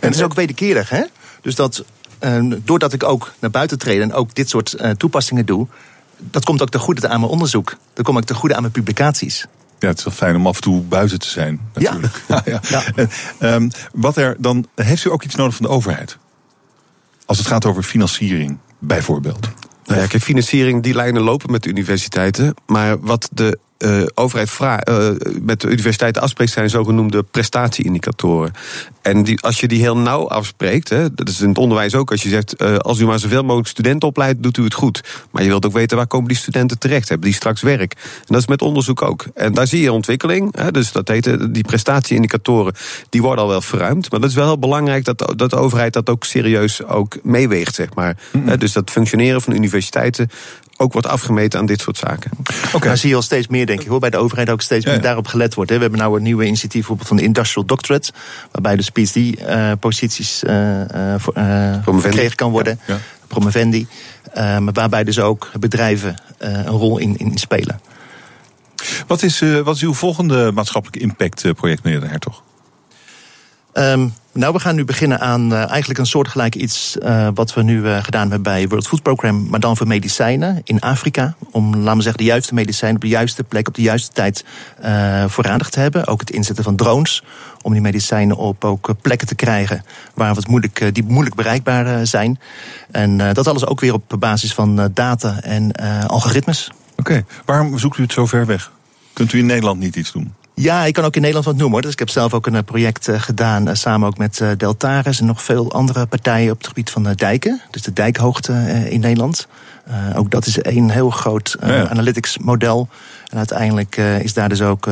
En 0.00 0.08
het 0.08 0.14
is 0.14 0.22
ook 0.22 0.34
wederkerig, 0.34 0.88
hè? 0.88 1.02
Dus 1.42 1.54
dat, 1.54 1.84
uh, 2.20 2.52
doordat 2.64 2.92
ik 2.92 3.04
ook 3.04 3.32
naar 3.40 3.50
buiten 3.50 3.78
treed 3.78 4.00
en 4.00 4.12
ook 4.12 4.34
dit 4.34 4.48
soort 4.48 4.76
toepassingen 4.96 5.46
doe, 5.46 5.66
dat 6.16 6.44
komt 6.44 6.62
ook 6.62 6.70
ten 6.70 6.80
goede 6.80 7.08
aan 7.08 7.20
mijn 7.20 7.32
onderzoek. 7.32 7.76
Dat 7.94 8.04
komt 8.04 8.18
ook 8.18 8.24
ten 8.24 8.36
goede 8.36 8.54
aan 8.54 8.60
mijn 8.60 8.72
publicaties. 8.72 9.46
Ja, 9.80 9.88
het 9.88 9.98
is 9.98 10.04
wel 10.04 10.14
fijn 10.14 10.36
om 10.36 10.46
af 10.46 10.56
en 10.56 10.62
toe 10.62 10.80
buiten 10.80 11.18
te 11.18 11.28
zijn, 11.28 11.60
natuurlijk. 11.74 12.22
Ja. 12.28 12.42
ja, 12.44 12.60
ja. 12.68 12.82
En, 12.94 13.10
um, 13.52 13.70
wat 13.92 14.16
er 14.16 14.36
dan, 14.38 14.66
heeft 14.74 15.04
u 15.04 15.10
ook 15.10 15.22
iets 15.22 15.34
nodig 15.34 15.54
van 15.54 15.66
de 15.66 15.72
overheid? 15.72 16.18
Als 17.26 17.38
het 17.38 17.46
gaat 17.46 17.64
over 17.64 17.82
financiering, 17.82 18.58
bijvoorbeeld. 18.78 19.50
Nou 19.84 20.00
ja, 20.00 20.06
kijk, 20.06 20.22
financiering, 20.22 20.82
die 20.82 20.94
lijnen 20.94 21.22
lopen 21.22 21.50
met 21.50 21.62
de 21.62 21.68
universiteiten. 21.68 22.54
Maar 22.66 23.00
wat 23.00 23.28
de 23.32 23.58
uh, 23.84 24.02
overheid 24.14 24.50
vraagt, 24.50 24.88
uh, 24.88 25.08
met 25.40 25.60
de 25.60 25.68
universiteiten 25.68 26.22
afspreekt, 26.22 26.52
zijn 26.52 26.70
zogenoemde 26.70 27.22
prestatieindicatoren. 27.22 28.52
En 29.02 29.22
die, 29.22 29.40
als 29.40 29.60
je 29.60 29.68
die 29.68 29.80
heel 29.80 29.96
nauw 29.96 30.28
afspreekt, 30.28 30.88
hè, 30.88 31.14
dat 31.14 31.28
is 31.28 31.40
in 31.40 31.48
het 31.48 31.58
onderwijs 31.58 31.94
ook, 31.94 32.10
als 32.10 32.22
je 32.22 32.28
zegt, 32.28 32.62
uh, 32.62 32.76
als 32.76 32.98
u 32.98 33.06
maar 33.06 33.18
zoveel 33.18 33.42
mogelijk 33.42 33.68
studenten 33.68 34.08
opleidt, 34.08 34.42
doet 34.42 34.56
u 34.56 34.64
het 34.64 34.74
goed. 34.74 35.00
Maar 35.30 35.42
je 35.42 35.48
wilt 35.48 35.66
ook 35.66 35.72
weten 35.72 35.96
waar 35.96 36.06
komen 36.06 36.28
die 36.28 36.36
studenten 36.36 36.78
terecht, 36.78 37.08
hebben 37.08 37.26
die 37.26 37.36
straks 37.36 37.62
werk. 37.62 37.92
En 37.92 38.26
dat 38.26 38.40
is 38.40 38.46
met 38.46 38.62
onderzoek 38.62 39.02
ook. 39.02 39.24
En 39.34 39.54
daar 39.54 39.66
zie 39.66 39.80
je 39.80 39.92
ontwikkeling, 39.92 40.56
hè, 40.56 40.70
dus 40.70 40.92
dat 40.92 41.08
heet, 41.08 41.54
die 41.54 41.64
prestatieindicatoren, 41.64 42.74
die 43.08 43.22
worden 43.22 43.44
al 43.44 43.50
wel 43.50 43.60
verruimd. 43.60 44.10
Maar 44.10 44.20
dat 44.20 44.28
is 44.28 44.36
wel 44.36 44.46
heel 44.46 44.58
belangrijk 44.58 45.04
dat, 45.04 45.32
dat 45.36 45.50
de 45.50 45.56
overheid 45.56 45.92
dat 45.92 46.10
ook 46.10 46.24
serieus 46.24 46.84
ook 46.84 47.18
meeweegt, 47.22 47.74
zeg 47.74 47.94
maar. 47.94 48.16
Mm 48.32 48.46
-hmm. 48.46 48.58
Dus 48.58 48.72
dat 48.72 48.90
functioneren 48.90 49.40
van 49.40 49.54
universiteiten 49.54 50.30
ook 50.80 50.92
wordt 50.92 51.06
afgemeten 51.06 51.58
aan 51.58 51.66
dit 51.66 51.80
soort 51.80 51.96
zaken. 51.96 52.30
Oké, 52.38 52.76
okay. 52.76 52.88
Daar 52.88 52.96
zie 52.96 53.08
je 53.08 53.14
al 53.14 53.22
steeds 53.22 53.46
meer, 53.46 53.66
denk 53.66 53.80
ik, 53.80 53.86
hoor, 53.86 54.00
bij 54.00 54.10
de 54.10 54.16
overheid 54.16 54.50
ook 54.50 54.60
steeds 54.60 54.84
meer 54.84 54.94
ja. 54.94 55.00
daarop 55.00 55.26
gelet 55.26 55.54
wordt. 55.54 55.70
Hè. 55.70 55.76
We 55.76 55.82
hebben 55.82 56.00
nou 56.00 56.16
een 56.16 56.22
nieuwe 56.22 56.44
initiatief 56.44 56.78
bijvoorbeeld 56.78 57.08
van 57.08 57.16
de 57.16 57.22
Industrial 57.22 57.66
Doctorate, 57.66 58.12
waarbij 58.52 58.76
dus 58.76 58.90
PhD-posities 58.90 60.42
uh, 60.44 60.52
uh, 60.94 61.14
uh, 61.36 62.00
gekregen 62.00 62.36
kan 62.36 62.50
worden. 62.50 62.80
Ja. 62.86 62.94
Ja. 62.94 63.00
Promovendi. 63.26 63.86
maar 64.34 64.72
waarbij 64.72 65.04
dus 65.04 65.18
ook 65.18 65.50
bedrijven 65.60 66.14
een 66.38 66.66
rol 66.66 66.98
in, 66.98 67.16
in 67.16 67.38
spelen. 67.38 67.80
Wat 69.06 69.22
is, 69.22 69.42
wat 69.64 69.74
is 69.74 69.82
uw 69.82 69.94
volgende 69.94 70.52
maatschappelijke 70.54 71.06
impactproject, 71.06 71.82
meneer 71.82 72.00
de 72.00 72.06
Hertog? 72.06 72.42
Um, 73.74 74.12
nou, 74.32 74.52
we 74.52 74.60
gaan 74.60 74.74
nu 74.74 74.84
beginnen 74.84 75.20
aan 75.20 75.52
uh, 75.52 75.68
eigenlijk 75.68 75.98
een 75.98 76.06
soortgelijk 76.06 76.54
iets 76.54 76.96
uh, 77.02 77.28
wat 77.34 77.54
we 77.54 77.62
nu 77.62 77.80
uh, 77.80 78.02
gedaan 78.02 78.20
hebben 78.20 78.42
bij 78.42 78.68
World 78.68 78.88
Food 78.88 79.02
Program, 79.02 79.48
maar 79.48 79.60
dan 79.60 79.76
voor 79.76 79.86
medicijnen 79.86 80.60
in 80.64 80.80
Afrika. 80.80 81.34
Om, 81.50 81.76
laten 81.76 81.96
we 81.96 82.02
zeggen, 82.02 82.20
de 82.22 82.28
juiste 82.28 82.54
medicijnen 82.54 82.96
op 82.96 83.02
de 83.02 83.08
juiste 83.08 83.44
plek, 83.44 83.68
op 83.68 83.74
de 83.74 83.82
juiste 83.82 84.12
tijd 84.12 84.44
voorradig 85.26 85.70
te 85.70 85.80
hebben. 85.80 86.06
Ook 86.06 86.20
het 86.20 86.30
inzetten 86.30 86.64
van 86.64 86.76
drones 86.76 87.22
om 87.62 87.72
die 87.72 87.80
medicijnen 87.80 88.36
op 88.36 88.64
ook 88.64 88.94
plekken 89.00 89.26
te 89.26 89.34
krijgen 89.34 89.84
waar 90.14 90.34
wat 90.34 90.46
moeilijk, 90.46 90.94
die 90.94 91.04
moeilijk 91.04 91.36
bereikbaar 91.36 92.06
zijn. 92.06 92.40
En 92.90 93.16
dat 93.16 93.46
alles 93.46 93.66
ook 93.66 93.80
weer 93.80 93.94
op 93.94 94.16
basis 94.18 94.54
van 94.54 94.90
data 94.94 95.40
en 95.42 95.72
algoritmes. 96.06 96.70
Oké, 96.96 97.24
waarom 97.44 97.78
zoekt 97.78 97.98
u 97.98 98.02
het 98.02 98.12
zo 98.12 98.26
ver 98.26 98.46
weg? 98.46 98.72
Kunt 99.12 99.32
u 99.32 99.38
in 99.38 99.46
Nederland 99.46 99.78
niet 99.78 99.96
iets 99.96 100.12
doen? 100.12 100.34
Ja, 100.54 100.84
ik 100.84 100.92
kan 100.92 101.04
ook 101.04 101.14
in 101.14 101.20
Nederland 101.20 101.46
wat 101.46 101.56
noemen 101.56 101.72
hoor. 101.72 101.82
Dus 101.82 101.92
ik 101.92 101.98
heb 101.98 102.08
zelf 102.08 102.34
ook 102.34 102.46
een 102.46 102.64
project 102.64 103.08
uh, 103.08 103.20
gedaan, 103.20 103.68
uh, 103.68 103.74
samen 103.74 104.08
ook 104.08 104.18
met 104.18 104.44
Deltaris 104.56 105.20
en 105.20 105.26
nog 105.26 105.42
veel 105.42 105.72
andere 105.72 106.06
partijen 106.06 106.52
op 106.52 106.58
het 106.58 106.66
gebied 106.66 106.90
van 106.90 107.02
dijken. 107.02 107.60
Dus 107.70 107.82
de 107.82 107.92
dijkhoogte 107.92 108.52
in 108.88 109.00
Nederland. 109.00 109.46
ook 110.14 110.30
dat 110.30 110.46
is 110.46 110.64
een 110.64 110.90
heel 110.90 111.10
groot 111.10 111.56
ja. 111.60 111.88
analytics 111.88 112.38
model. 112.38 112.88
En 113.28 113.38
uiteindelijk 113.38 113.96
is 113.96 114.34
daar 114.34 114.48
dus 114.48 114.62
ook 114.62 114.84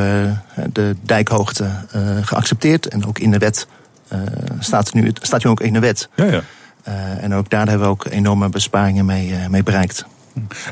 de 0.72 0.97
dijkhoogte 1.02 1.70
geaccepteerd. 2.22 2.89
En 2.89 3.06
ook 3.06 3.18
in 3.18 3.30
de 3.30 3.39
wet 3.39 3.66
staat, 4.59 4.93
nu, 4.93 5.10
staat 5.20 5.44
nu 5.44 5.51
ook 5.51 5.60
in 5.60 5.72
de 5.72 5.78
wet. 5.78 6.09
Ja, 6.14 6.24
ja. 6.24 6.43
en 7.20 7.35
ook 7.35 7.51
daar 7.51 7.68
hebben 7.68 7.86
we 7.86 7.93
ook 7.93 8.06
enorme 8.10 8.48
besparingen 8.48 9.05
mee, 9.05 9.35
mee 9.48 9.62
bereikt. 9.62 10.05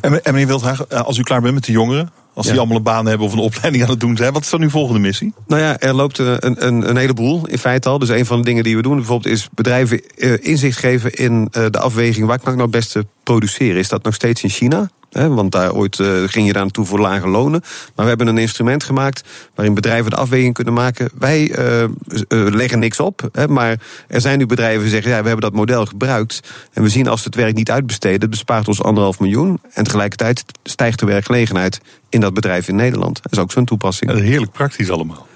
En, 0.01 0.25
en 0.25 0.33
meneer 0.33 0.47
Wildhaag, 0.47 0.89
als 0.89 1.19
u 1.19 1.23
klaar 1.23 1.41
bent 1.41 1.55
met 1.55 1.65
de 1.65 1.73
jongeren, 1.73 2.11
als 2.37 2.47
ja. 2.47 2.53
die 2.53 2.61
allemaal 2.61 2.77
een 2.77 2.83
baan 2.83 3.07
hebben 3.07 3.27
of 3.27 3.33
een 3.33 3.39
opleiding 3.39 3.85
aan 3.85 3.91
het 3.91 4.01
doen 4.01 4.17
zijn. 4.17 4.33
Wat 4.33 4.43
is 4.43 4.51
dan 4.51 4.63
uw 4.63 4.71
volgende 4.71 5.01
missie? 5.01 5.33
Nou 5.47 5.63
ja, 5.63 5.79
er 5.79 5.95
loopt 5.95 6.19
een, 6.19 6.67
een, 6.67 6.89
een 6.89 6.97
heleboel 6.97 7.47
in 7.47 7.59
feite 7.59 7.89
al. 7.89 7.99
Dus 7.99 8.09
een 8.09 8.27
van 8.27 8.39
de 8.39 8.45
dingen 8.45 8.65
die 8.65 8.77
we 8.77 8.83
doen 8.83 8.97
bijvoorbeeld 8.97 9.35
is 9.35 9.49
bedrijven 9.55 10.01
inzicht 10.43 10.79
geven 10.79 11.13
in 11.13 11.49
de 11.51 11.79
afweging 11.79 12.27
waar 12.27 12.39
kan 12.39 12.53
ik 12.53 12.59
nou 12.59 12.71
het 12.71 12.81
beste 12.81 13.07
produceren. 13.23 13.77
Is 13.77 13.89
dat 13.89 14.03
nog 14.03 14.15
steeds 14.15 14.43
in 14.43 14.51
China? 14.51 14.91
Hè, 15.17 15.29
want 15.29 15.53
daar 15.53 15.73
ooit 15.73 15.99
uh, 15.99 16.23
ging 16.27 16.47
je 16.47 16.53
daar 16.53 16.63
naartoe 16.63 16.85
voor 16.85 16.99
lage 16.99 17.29
lonen. 17.29 17.61
Maar 17.95 18.05
we 18.05 18.09
hebben 18.09 18.27
een 18.27 18.39
instrument 18.39 18.85
gemaakt 18.85 19.25
waarin 19.55 19.75
bedrijven 19.75 20.11
de 20.11 20.17
afweging 20.17 20.55
kunnen 20.55 20.75
maken. 20.75 21.11
Wij 21.19 21.59
uh, 21.59 21.83
uh, 21.83 21.89
leggen 22.29 22.79
niks 22.79 23.01
op, 23.01 23.29
hè, 23.33 23.49
maar 23.49 23.81
er 24.09 24.21
zijn 24.21 24.39
nu 24.39 24.47
bedrijven 24.47 24.81
die 24.81 24.91
zeggen: 24.91 25.11
ja, 25.11 25.21
we 25.21 25.27
hebben 25.27 25.51
dat 25.51 25.59
model 25.59 25.87
gebruikt. 25.87 26.41
En 26.73 26.83
we 26.83 26.89
zien 26.89 27.09
als 27.09 27.25
het 27.25 27.35
werk 27.35 27.55
niet 27.55 27.71
uitbesteden, 27.71 28.21
het 28.21 28.31
bespaart 28.31 28.69
ons 28.69 28.83
anderhalf 28.83 29.21
miljoen. 29.21 29.61
En 29.73 29.85
tegelijkertijd 29.85 30.45
stijgt 30.63 30.99
de 30.99 31.07
werkgelegenheid 31.07 31.81
in 32.09 32.21
dat 32.21 32.35
bedrijf 32.35 32.69
in 32.69 32.77
Nederland. 32.77 33.23
Dat 33.23 33.33
is 33.33 33.39
ook 33.39 33.53
zo'n 33.53 33.65
toepassing. 33.65 34.11
Heerlijk 34.13 34.53
praktisch 34.53 34.91
allemaal. 34.91 35.27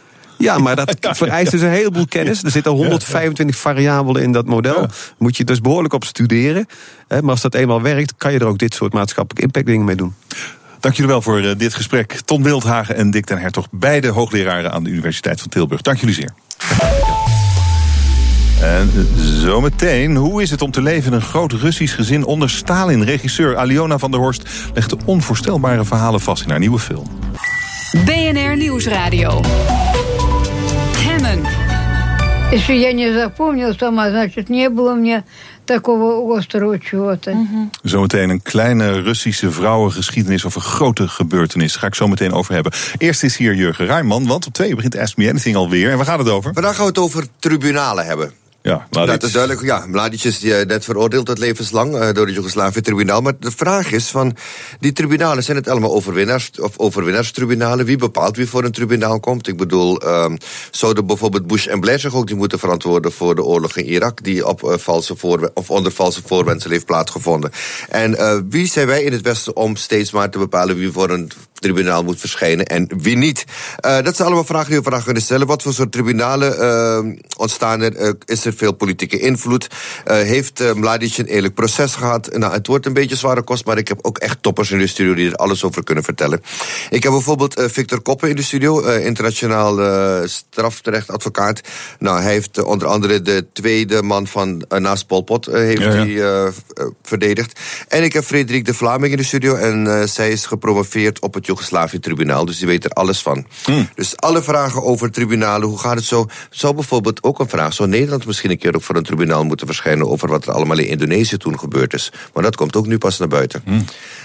Ja, 0.40 0.58
maar 0.58 0.76
dat 0.76 0.96
vereist 1.16 1.50
dus 1.50 1.60
een 1.60 1.70
heleboel 1.70 2.06
kennis. 2.06 2.42
Er 2.42 2.50
zitten 2.50 2.72
125 2.72 3.56
variabelen 3.56 4.22
in 4.22 4.32
dat 4.32 4.46
model. 4.46 4.86
Moet 5.18 5.36
je 5.36 5.44
dus 5.44 5.60
behoorlijk 5.60 5.94
op 5.94 6.04
studeren. 6.04 6.66
Maar 7.08 7.30
als 7.30 7.40
dat 7.40 7.54
eenmaal 7.54 7.82
werkt, 7.82 8.14
kan 8.16 8.32
je 8.32 8.38
er 8.38 8.46
ook 8.46 8.58
dit 8.58 8.74
soort 8.74 8.92
maatschappelijk 8.92 9.44
impactdingen 9.44 9.84
mee 9.84 9.96
doen. 9.96 10.14
Dank 10.80 10.94
jullie 10.94 11.10
wel 11.10 11.22
voor 11.22 11.54
dit 11.56 11.74
gesprek. 11.74 12.20
Ton 12.24 12.42
Wildhagen 12.42 12.96
en 12.96 13.10
Dick 13.10 13.26
den 13.26 13.38
Hertog, 13.38 13.66
beide 13.70 14.08
hoogleraren 14.08 14.72
aan 14.72 14.84
de 14.84 14.90
Universiteit 14.90 15.40
van 15.40 15.48
Tilburg. 15.48 15.80
Dank 15.80 15.98
jullie 15.98 16.14
zeer. 16.14 16.32
En 18.60 18.90
zometeen, 19.16 20.16
hoe 20.16 20.42
is 20.42 20.50
het 20.50 20.62
om 20.62 20.70
te 20.70 20.82
leven 20.82 21.12
in 21.12 21.16
een 21.16 21.24
groot 21.24 21.52
Russisch 21.52 21.94
gezin 21.94 22.24
onder 22.24 22.50
Stalin? 22.50 23.02
Regisseur 23.02 23.56
Aliona 23.56 23.98
van 23.98 24.10
der 24.10 24.20
Horst 24.20 24.48
legt 24.74 24.90
de 24.90 24.96
onvoorstelbare 25.04 25.84
verhalen 25.84 26.20
vast 26.20 26.42
in 26.42 26.50
haar 26.50 26.58
nieuwe 26.58 26.78
film. 26.78 27.06
BNR 28.04 28.56
Nieuwsradio. 28.56 29.40
Хэммон. 32.49 32.51
Если 32.51 32.73
я 32.73 32.93
не 32.93 33.11
запомнил 33.11 33.75
сама, 33.75 34.09
значит, 34.09 34.49
не 34.49 34.69
было 34.69 34.93
мне 34.93 35.23
такого 35.65 36.37
острого 36.37 36.79
чего-то. 36.79 37.35
Zometeen 37.83 38.29
een 38.29 38.41
kleine 38.41 39.03
Russische 39.03 39.51
vrouwengeschiedenis 39.51 40.45
over 40.45 40.61
grote 40.61 41.07
gebeurtenissen. 41.07 41.79
Ga 41.79 41.87
ik 41.87 41.95
zo 41.95 42.07
meteen 42.07 42.33
over 42.33 42.53
hebben. 42.53 42.71
Eerst 42.97 43.23
is 43.23 43.37
hier 43.37 43.55
Jurgen 43.55 43.85
Ruijman, 43.85 44.27
want 44.27 44.45
op 44.47 44.53
twee 44.53 44.75
begint 44.75 44.97
Ask 44.97 45.17
Me 45.17 45.29
Anything 45.29 45.55
alweer. 45.55 45.91
En 45.91 45.97
waar 45.97 46.05
gaat 46.05 46.19
het 46.19 46.29
over? 46.29 46.53
Vandaag 46.53 46.75
gaan 46.75 46.81
we 46.83 46.89
het 46.89 46.99
over 46.99 47.27
tribunalen 47.39 48.05
hebben. 48.05 48.31
Ja, 48.62 48.86
dat 48.90 49.22
is 49.22 49.32
duidelijk. 49.32 49.64
Ja, 49.66 49.86
Mladic 49.86 50.24
is 50.24 50.38
die, 50.38 50.52
net 50.52 50.84
veroordeeld 50.84 51.26
tot 51.26 51.38
levenslang 51.38 51.94
uh, 51.94 52.12
door 52.12 52.26
het 52.26 52.34
Joegoslavië-tribunaal. 52.34 53.20
Maar 53.20 53.32
de 53.38 53.50
vraag 53.50 53.92
is 53.92 54.06
van, 54.06 54.36
die 54.80 54.92
tribunalen, 54.92 55.42
zijn 55.42 55.56
het 55.56 55.68
allemaal 55.68 55.92
overwinnaars, 55.92 56.50
of 56.60 56.78
overwinnaarstribunalen? 56.78 57.86
Wie 57.86 57.96
bepaalt 57.96 58.36
wie 58.36 58.48
voor 58.48 58.64
een 58.64 58.72
tribunaal 58.72 59.20
komt? 59.20 59.48
Ik 59.48 59.56
bedoel, 59.56 60.06
um, 60.06 60.36
zouden 60.70 61.06
bijvoorbeeld 61.06 61.46
Bush 61.46 61.66
en 61.66 61.80
Blair 61.80 61.98
zich 61.98 62.14
ook 62.14 62.26
die 62.26 62.36
moeten 62.36 62.58
verantwoorden 62.58 63.12
voor 63.12 63.34
de 63.34 63.44
oorlog 63.44 63.76
in 63.76 63.86
Irak, 63.86 64.24
die 64.24 64.46
op 64.46 64.62
uh, 64.62 64.72
valse 64.76 65.16
voor, 65.16 65.50
of 65.54 65.70
onder 65.70 65.92
valse 65.92 66.22
voorwendsel 66.26 66.70
heeft 66.70 66.86
plaatsgevonden? 66.86 67.50
En 67.88 68.12
uh, 68.12 68.38
wie 68.48 68.66
zijn 68.66 68.86
wij 68.86 69.02
in 69.02 69.12
het 69.12 69.22
Westen 69.22 69.56
om 69.56 69.76
steeds 69.76 70.10
maar 70.10 70.30
te 70.30 70.38
bepalen 70.38 70.76
wie 70.76 70.90
voor 70.90 71.10
een 71.10 71.30
tribunaal 71.60 72.02
moet 72.04 72.20
verschijnen 72.20 72.66
en 72.66 72.88
wie 72.96 73.16
niet. 73.16 73.44
Uh, 73.86 74.02
dat 74.02 74.16
zijn 74.16 74.26
allemaal 74.28 74.44
vragen 74.44 74.68
die 74.68 74.76
we 74.76 74.82
vandaag 74.82 75.04
kunnen 75.04 75.22
stellen. 75.22 75.46
Wat 75.46 75.62
voor 75.62 75.72
soort 75.72 75.92
tribunalen 75.92 76.60
uh, 77.06 77.14
ontstaan 77.36 77.80
er? 77.80 78.00
Uh, 78.00 78.10
is 78.24 78.44
er 78.44 78.52
veel 78.52 78.72
politieke 78.72 79.18
invloed? 79.18 79.68
heeft 80.04 80.74
Mladic 80.74 81.18
een 81.18 81.26
eerlijk 81.26 81.54
proces 81.54 81.94
gehad? 81.94 82.36
Nou, 82.36 82.52
het 82.52 82.66
wordt 82.66 82.86
een 82.86 82.92
beetje 82.92 83.16
zware 83.16 83.42
kost, 83.42 83.64
maar 83.64 83.78
ik 83.78 83.88
heb 83.88 83.98
ook 84.02 84.18
echt 84.18 84.42
toppers 84.42 84.70
in 84.70 84.78
de 84.78 84.86
studio 84.86 85.14
die 85.14 85.30
er 85.30 85.36
alles 85.36 85.64
over 85.64 85.84
kunnen 85.84 86.04
vertellen. 86.04 86.42
Ik 86.90 87.02
heb 87.02 87.12
bijvoorbeeld 87.12 87.62
Victor 87.66 88.00
Koppen 88.00 88.28
in 88.28 88.36
de 88.36 88.42
studio, 88.42 88.80
internationaal 88.80 89.78
strafrechtadvocaat. 90.28 91.60
Nou, 91.98 92.22
hij 92.22 92.32
heeft 92.32 92.62
onder 92.62 92.88
andere 92.88 93.22
de 93.22 93.46
tweede 93.52 94.02
man 94.02 94.26
van 94.26 94.64
naast 94.68 95.06
Pol 95.06 95.22
Pot 95.22 95.46
heeft 95.46 95.82
ja, 95.82 95.92
ja. 95.92 96.04
hij 96.04 96.52
verdedigd. 97.02 97.60
En 97.88 98.02
ik 98.02 98.12
heb 98.12 98.24
Frederik 98.24 98.64
de 98.64 98.74
Vlaming 98.74 99.12
in 99.12 99.18
de 99.18 99.24
studio 99.24 99.54
en 99.54 100.08
zij 100.08 100.30
is 100.30 100.46
gepromoveerd 100.46 101.20
op 101.20 101.34
het 101.34 101.46
Joegoslavië-tribunaal. 101.50 102.44
Dus 102.44 102.58
die 102.58 102.66
weet 102.66 102.84
er 102.84 102.90
alles 102.90 103.22
van. 103.22 103.46
Hmm. 103.64 103.88
Dus 103.94 104.16
alle 104.16 104.42
vragen 104.42 104.82
over 104.82 105.10
tribunalen, 105.10 105.68
hoe 105.68 105.78
gaat 105.78 105.96
het 105.96 106.04
zo? 106.04 106.26
Zou 106.50 106.74
bijvoorbeeld 106.74 107.22
ook 107.22 107.38
een 107.38 107.48
vraag, 107.48 107.72
zou 107.72 107.88
Nederland 107.88 108.26
misschien 108.26 108.50
een 108.50 108.58
keer 108.58 108.74
ook 108.74 108.82
voor 108.82 108.96
een 108.96 109.02
tribunaal 109.02 109.44
moeten 109.44 109.66
verschijnen 109.66 110.08
over 110.08 110.28
wat 110.28 110.46
er 110.46 110.52
allemaal 110.52 110.78
in 110.78 110.88
Indonesië 110.88 111.36
toen 111.36 111.58
gebeurd 111.58 111.94
is? 111.94 112.12
Maar 112.34 112.42
dat 112.42 112.56
komt 112.56 112.76
ook 112.76 112.86
nu 112.86 112.98
pas 112.98 113.18
naar 113.18 113.28
buiten. 113.28 113.62
Hmm. 113.64 113.84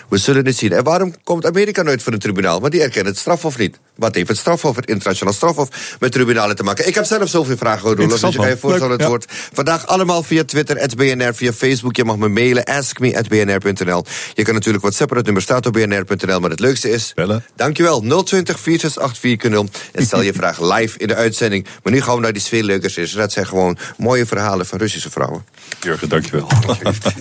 We 0.10 0.18
zullen 0.18 0.46
het 0.46 0.58
zien. 0.58 0.72
En 0.72 0.84
waarom 0.84 1.16
komt 1.24 1.46
Amerika 1.46 1.82
nooit 1.82 2.04
voor 2.04 2.14
een 2.14 2.20
tribunaal? 2.20 2.60
Want 2.60 2.72
die 2.72 2.82
erkennen 2.82 3.12
het 3.12 3.22
strafhof 3.22 3.58
niet. 3.58 3.80
Wat 3.96 4.16
heeft 4.16 4.28
het 4.28 4.38
strafhof, 4.38 4.76
het 4.76 4.86
internationaal 4.86 5.34
strafhof, 5.34 5.96
met 6.00 6.12
tribunalen 6.12 6.56
te 6.56 6.64
maken? 6.64 6.88
Ik 6.88 6.96
heb 6.96 7.06
zelf 7.06 7.30
zoveel 7.30 7.58
vragen, 7.58 7.96
Roelof, 7.96 8.20
dus 8.20 8.32
je 8.32 8.38
kan 8.38 8.50
je 8.50 8.58
voorstellen 8.58 8.98
het 8.98 9.08
woord. 9.08 9.26
Vandaag 9.54 9.88
allemaal 9.88 10.24
via 10.24 10.44
Twitter, 10.44 10.90
BNR, 10.96 11.36
via 11.36 11.54
Facebook. 11.54 11.96
Je 11.96 12.04
mag 12.04 12.18
me 12.18 12.28
mailen, 12.28 12.64
askme.bnr.nl. 12.64 14.06
Je 14.34 14.44
kan 14.44 14.54
natuurlijk 14.54 14.84
WhatsAppen, 14.84 15.18
het 15.18 15.26
nummer 15.26 15.44
staat 15.44 15.66
op 15.66 15.74
bnr.nl. 15.74 16.40
Maar 16.40 16.50
het 16.50 16.60
leukste 16.60 16.90
is, 16.90 17.12
Bellen. 17.16 17.44
dankjewel, 17.56 18.24
020 18.24 18.60
468 18.60 19.82
En 19.92 20.06
stel 20.06 20.22
je 20.22 20.34
vraag 20.34 20.62
live 20.62 21.00
in 21.00 21.08
de 21.08 21.16
uitzending. 21.16 21.68
Maar 21.84 21.94
nu 21.94 22.02
gaan 22.02 22.16
we 22.16 22.22
naar 22.22 22.34
die 22.34 22.42
sfeerleukers. 22.42 23.12
Dat 23.12 23.32
zijn 23.32 23.48
gewoon 23.48 23.78
mooie 23.98 24.26
verhalen 24.26 24.66
van 24.66 24.80
Russische 24.80 25.12
vrouwen. 25.12 25.46
Jurgen, 25.80 26.10
dankjewel. 26.10 26.48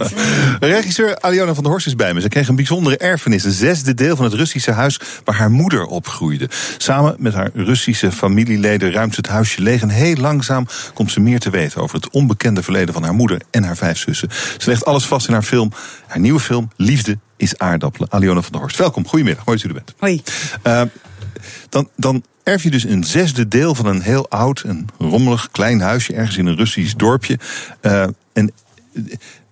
Regisseur 0.61 1.21
Aliona 1.21 1.55
van 1.55 1.63
der 1.63 1.73
Horst 1.73 1.87
is 1.87 1.97
bij 1.97 2.15
me. 2.15 2.21
Ze 2.21 2.29
kreeg 2.29 2.49
een 2.49 2.57
bijzondere 2.75 3.11
erfenis. 3.11 3.45
Een 3.45 3.53
zesde 3.53 3.95
deel 3.95 4.17
van 4.17 4.25
het 4.25 4.35
Russische 4.35 4.71
huis 4.71 5.01
waar 5.25 5.35
haar 5.35 5.51
moeder 5.51 5.85
opgroeide. 5.85 6.49
Samen 6.79 7.15
met 7.19 7.35
haar 7.35 7.51
Russische 7.55 8.13
familieleden 8.13 8.93
ruimt 8.93 9.15
ze 9.15 9.21
het 9.21 9.31
huisje 9.31 9.63
leeg. 9.63 9.83
En 9.83 9.89
heel 9.89 10.17
langzaam 10.17 10.67
komt 10.95 11.13
ze 11.13 11.21
meer 11.21 11.41
te 11.41 11.51
weten 11.51 11.83
over 11.83 11.97
het 11.97 12.11
onbekende 12.11 12.63
verleden 12.63 12.95
van 12.95 13.03
haar 13.03 13.15
moeder 13.15 13.41
en 13.51 13.65
haar 13.65 13.77
vijf 13.77 13.99
zussen. 13.99 14.29
Ze 14.59 14.69
legt 14.71 14.85
alles 14.85 15.07
vast 15.07 15.27
in 15.27 15.33
haar 15.33 15.43
film. 15.43 15.73
Haar 16.07 16.21
nieuwe 16.21 16.41
film, 16.41 16.71
Liefde 16.77 17.19
is 17.37 17.59
aardappelen. 17.59 18.13
Aliona 18.13 18.43
van 18.43 18.53
der 18.53 18.61
Horst, 18.61 18.77
welkom. 18.77 19.07
Goedemiddag, 19.07 19.47
mooi 19.47 19.59
dat 19.59 19.67
u 19.67 19.75
er 19.75 19.83
bent. 19.85 19.95
Hoi. 19.99 20.23
Uh, 20.67 20.83
dan, 21.69 21.89
dan 21.97 22.25
erf 22.43 22.63
je 22.63 22.71
dus 22.71 22.85
een 22.85 23.05
zesde 23.05 23.49
deel 23.49 23.75
van 23.75 23.87
een 23.87 24.03
heel 24.03 24.29
oud 24.29 24.61
en 24.61 24.87
rommelig 24.99 25.49
klein 25.51 25.81
huisje 25.81 26.15
ergens 26.15 26.37
in 26.37 26.47
een 26.47 26.57
Russisch 26.57 26.95
dorpje. 26.95 27.39
Uh, 27.83 28.07
en 28.33 28.53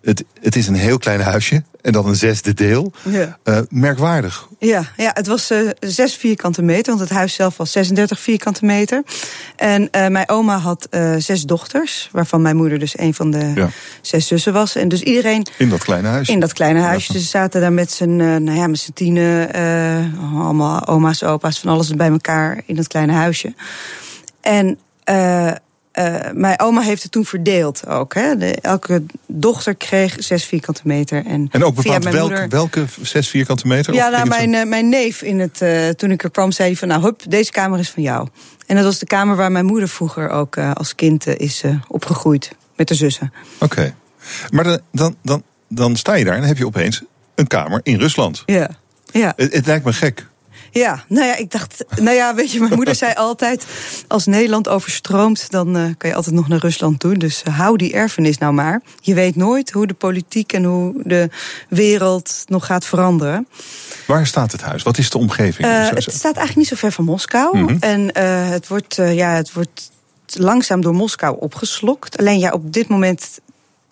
het, 0.02 0.24
het 0.40 0.56
is 0.56 0.66
een 0.66 0.74
heel 0.74 0.98
klein 0.98 1.20
huisje 1.20 1.62
en 1.80 1.92
dan 1.92 2.06
een 2.06 2.16
zesde 2.16 2.54
deel. 2.54 2.92
Ja. 3.02 3.38
Uh, 3.44 3.58
merkwaardig. 3.68 4.48
Ja, 4.58 4.84
ja 4.96 5.10
het 5.14 5.26
was 5.26 5.50
uh, 5.50 5.70
zes 5.80 6.14
vierkante 6.16 6.62
meter, 6.62 6.96
want 6.96 7.08
het 7.08 7.18
huis 7.18 7.34
zelf 7.34 7.56
was 7.56 7.72
36 7.72 8.20
vierkante 8.20 8.64
meter. 8.64 9.02
En 9.56 9.82
uh, 9.82 10.08
mijn 10.08 10.28
oma 10.28 10.58
had 10.58 10.88
zes 11.18 11.42
dochters, 11.42 12.08
waarvan 12.12 12.42
mijn 12.42 12.56
moeder 12.56 12.78
dus 12.78 12.98
een 12.98 13.14
van 13.14 13.30
de 13.30 13.52
ja. 13.54 13.68
zes 14.00 14.26
zussen 14.26 14.52
was. 14.52 14.76
En 14.76 14.88
dus 14.88 15.02
iedereen. 15.02 15.46
In 15.58 15.68
dat 15.68 15.84
kleine 15.84 16.08
huisje? 16.08 16.32
In 16.32 16.40
dat 16.40 16.52
kleine 16.52 16.80
huisje. 16.80 17.12
Dus 17.12 17.22
ze 17.22 17.28
zaten 17.28 17.60
daar 17.60 17.72
met 17.72 17.92
z'n 17.92 18.16
nou 18.16 18.52
ja, 18.52 18.66
met 18.66 18.90
tienen, 18.94 19.52
allemaal 20.34 20.86
oma's, 20.86 21.22
opa's, 21.22 21.58
van 21.58 21.70
alles 21.70 21.90
bij 21.90 22.08
elkaar 22.08 22.62
in 22.66 22.74
dat 22.74 22.86
kleine 22.86 23.12
huisje. 23.12 23.54
En 24.40 24.78
uh, 25.98 26.16
mijn 26.32 26.60
oma 26.60 26.81
heeft 26.81 27.02
het 27.02 27.12
toen 27.12 27.24
verdeeld 27.24 27.86
ook. 27.86 28.14
Hè. 28.14 28.36
De, 28.36 28.55
elke 28.60 29.02
dochter 29.27 29.74
kreeg 29.74 30.16
zes 30.19 30.44
vierkante 30.44 30.81
meter. 30.85 31.27
En, 31.27 31.48
en 31.51 31.64
ook 31.64 31.74
bepaald 31.74 32.05
welk, 32.05 32.28
moeder... 32.28 32.48
welke 32.48 32.85
zes 33.02 33.28
vierkante 33.28 33.66
meter? 33.66 33.94
Ja, 33.94 34.09
nou, 34.09 34.28
mijn, 34.28 34.52
uh, 34.52 34.64
mijn 34.64 34.89
neef, 34.89 35.23
in 35.23 35.40
het, 35.40 35.60
uh, 35.62 35.89
toen 35.89 36.10
ik 36.10 36.23
er 36.23 36.31
kwam, 36.31 36.52
zei 36.52 36.69
hij 36.69 36.78
van... 36.78 36.89
nou, 36.89 37.02
hup, 37.02 37.20
deze 37.28 37.51
kamer 37.51 37.78
is 37.78 37.90
van 37.90 38.02
jou. 38.02 38.28
En 38.66 38.77
dat 38.77 38.85
was 38.85 38.98
de 38.98 39.06
kamer 39.06 39.36
waar 39.36 39.52
mijn 39.52 39.64
moeder 39.64 39.89
vroeger 39.89 40.28
ook 40.28 40.59
als 40.59 40.94
kind 40.94 41.27
is 41.27 41.62
opgegroeid. 41.89 42.51
Met 42.77 42.89
de 42.89 42.94
zussen. 42.94 43.32
Oké. 43.59 43.94
Maar 44.51 44.64
dan, 44.64 44.81
dan, 44.93 45.16
dan, 45.23 45.43
dan 45.69 45.97
sta 45.97 46.14
je 46.14 46.24
daar 46.24 46.35
en 46.35 46.40
dan 46.40 46.48
heb 46.48 46.59
je 46.59 46.66
opeens 46.66 47.02
een 47.35 47.47
kamer 47.47 47.81
in 47.82 47.98
Rusland. 47.98 48.43
Ja. 48.47 48.70
ja. 49.12 49.32
Het, 49.36 49.52
het 49.52 49.66
lijkt 49.66 49.85
me 49.85 49.93
gek. 49.93 50.27
Ja, 50.73 51.05
nou 51.09 51.27
ja, 51.27 51.36
ik 51.36 51.51
dacht, 51.51 51.85
nou 52.01 52.16
ja, 52.16 52.35
weet 52.35 52.53
je, 52.53 52.61
mijn 52.61 52.74
moeder 52.74 52.94
zei 52.94 53.15
altijd: 53.15 53.66
als 54.09 54.27
Nederland 54.27 54.69
overstroomt, 54.69 55.51
dan 55.51 55.77
uh, 55.77 55.85
kan 55.99 56.11
je 56.11 56.16
altijd 56.16 56.35
nog 56.35 56.49
naar 56.49 56.59
Rusland 56.59 57.01
toe. 57.01 57.16
Dus 57.16 57.43
uh, 57.49 57.59
hou 57.59 57.77
die 57.77 57.93
erfenis 57.93 58.39
nou 58.39 58.53
maar. 58.53 58.82
Je 59.01 59.15
weet 59.15 59.36
nooit 59.36 59.70
hoe 59.70 59.86
de 59.86 59.94
politiek 59.94 60.53
en 60.53 60.65
hoe 60.65 60.93
de 61.05 61.28
wereld 61.69 62.44
nog 62.47 62.66
gaat 62.66 62.85
veranderen. 62.85 63.49
Waar 64.07 64.27
staat 64.27 64.53
het 64.53 64.61
huis? 64.61 64.82
Wat 64.82 64.99
is 64.99 65.11
de 65.11 65.19
omgeving? 65.19 65.69
Uh, 65.69 65.89
het 65.89 66.03
staat 66.03 66.23
eigenlijk 66.23 66.57
niet 66.57 66.69
zo 66.69 66.77
ver 66.77 66.93
van 66.93 67.05
Moskou. 67.05 67.59
Mm 67.59 67.66
-hmm. 67.66 67.77
En 67.81 68.16
het, 68.51 68.69
wordt, 68.69 68.94
ja, 68.94 69.35
het 69.35 69.53
wordt 69.53 69.90
langzaam 70.27 70.81
door 70.81 70.94
Moskou 70.94 71.36
opgeslokt. 71.40 72.19
Alleen 72.19 72.39
ja, 72.39 72.51
op 72.51 72.73
dit 72.73 72.89
moment 72.89 73.40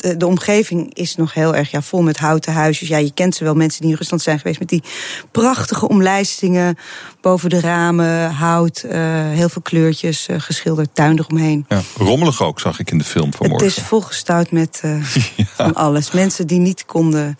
de, 0.00 0.16
de, 0.16 0.26
omgeving 0.26 0.94
is 0.94 1.16
nog 1.16 1.34
heel 1.34 1.54
erg 1.54 1.70
ja, 1.70 1.82
vol 1.82 2.02
met 2.02 2.16
houten 2.16 2.52
huisjes. 2.52 2.88
Ja, 2.88 2.96
je 2.96 3.12
kent 3.12 3.34
ze 3.34 3.44
wel, 3.44 3.54
mensen 3.54 3.80
die 3.80 3.90
in 3.90 3.96
Rusland 3.96 4.22
zijn 4.22 4.38
geweest... 4.38 4.58
met 4.58 4.68
die 4.68 4.82
prachtige 5.30 5.88
omlijstingen 5.88 6.78
boven 7.20 7.50
de 7.50 7.60
ramen, 7.60 8.30
hout, 8.30 8.82
uh, 8.86 8.92
heel 9.30 9.48
veel 9.48 9.62
kleurtjes, 9.62 10.28
uh, 10.28 10.40
geschilderd 10.40 10.90
tuin 10.92 11.18
eromheen. 11.18 11.64
Ja, 11.68 11.82
rommelig 11.96 12.42
ook, 12.42 12.60
zag 12.60 12.78
ik 12.78 12.90
in 12.90 12.98
de 12.98 13.04
film 13.04 13.32
vanmorgen. 13.34 13.66
Het 13.66 13.76
is 13.76 13.82
volgestouwd 13.82 14.50
met 14.50 14.80
uh, 14.84 15.14
ja. 15.36 15.44
van 15.54 15.74
alles. 15.74 16.10
Mensen 16.10 16.46
die 16.46 16.60
niet 16.60 16.84
konden 16.84 17.38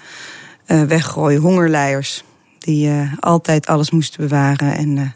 weggooien, 0.66 1.40
hongerleiers... 1.40 2.24
die 2.58 2.90
altijd 3.20 3.66
alles 3.66 3.90
moesten 3.90 4.20
bewaren 4.20 4.76
en 4.76 5.14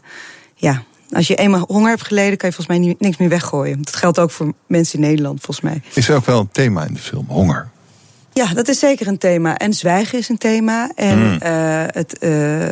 ja... 0.55 0.83
Als 1.11 1.27
je 1.27 1.35
eenmaal 1.35 1.63
honger 1.67 1.89
hebt 1.89 2.07
geleden, 2.07 2.37
kan 2.37 2.49
je 2.49 2.55
volgens 2.55 2.77
mij 2.77 2.95
niks 2.99 3.17
meer 3.17 3.29
weggooien. 3.29 3.81
Dat 3.81 3.95
geldt 3.95 4.19
ook 4.19 4.31
voor 4.31 4.53
mensen 4.67 4.99
in 4.99 5.05
Nederland, 5.07 5.41
volgens 5.41 5.65
mij. 5.65 5.81
Is 5.93 6.09
er 6.09 6.15
ook 6.15 6.25
wel 6.25 6.39
een 6.39 6.51
thema 6.51 6.85
in 6.85 6.93
de 6.93 6.99
film, 6.99 7.25
honger? 7.27 7.69
Ja, 8.33 8.53
dat 8.53 8.67
is 8.67 8.79
zeker 8.79 9.07
een 9.07 9.17
thema. 9.17 9.57
En 9.57 9.73
zwijgen 9.73 10.19
is 10.19 10.29
een 10.29 10.37
thema. 10.37 10.91
En 10.95 11.19
mm. 11.19 11.39
uh, 11.43 11.83
het. 11.87 12.17
Uh, 12.19 12.69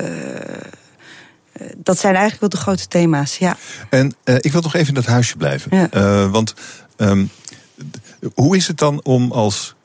dat 1.77 1.99
zijn 1.99 2.15
eigenlijk 2.15 2.41
wel 2.41 2.49
de 2.49 2.57
grote 2.57 2.87
thema's, 2.87 3.37
ja. 3.37 3.57
En 3.89 4.15
uh, 4.25 4.35
ik 4.39 4.51
wil 4.51 4.61
toch 4.61 4.73
even 4.73 4.87
in 4.87 4.93
dat 4.93 5.05
huisje 5.05 5.37
blijven. 5.37 5.89
Ja. 5.91 6.29
want 6.29 6.53
um, 6.97 7.29
hoe 8.33 8.55
is 8.55 8.67
het 8.67 8.77
dan 8.77 9.03
om 9.03 9.31
als 9.31 9.75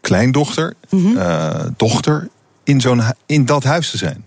kleindochter, 0.00 0.74
mm 0.90 1.16
-hmm. 1.16 1.74
dochter, 1.76 2.28
in, 2.64 2.80
zo'n, 2.80 3.02
in 3.26 3.44
dat 3.44 3.64
huis 3.64 3.90
te 3.90 3.96
zijn? 3.96 4.24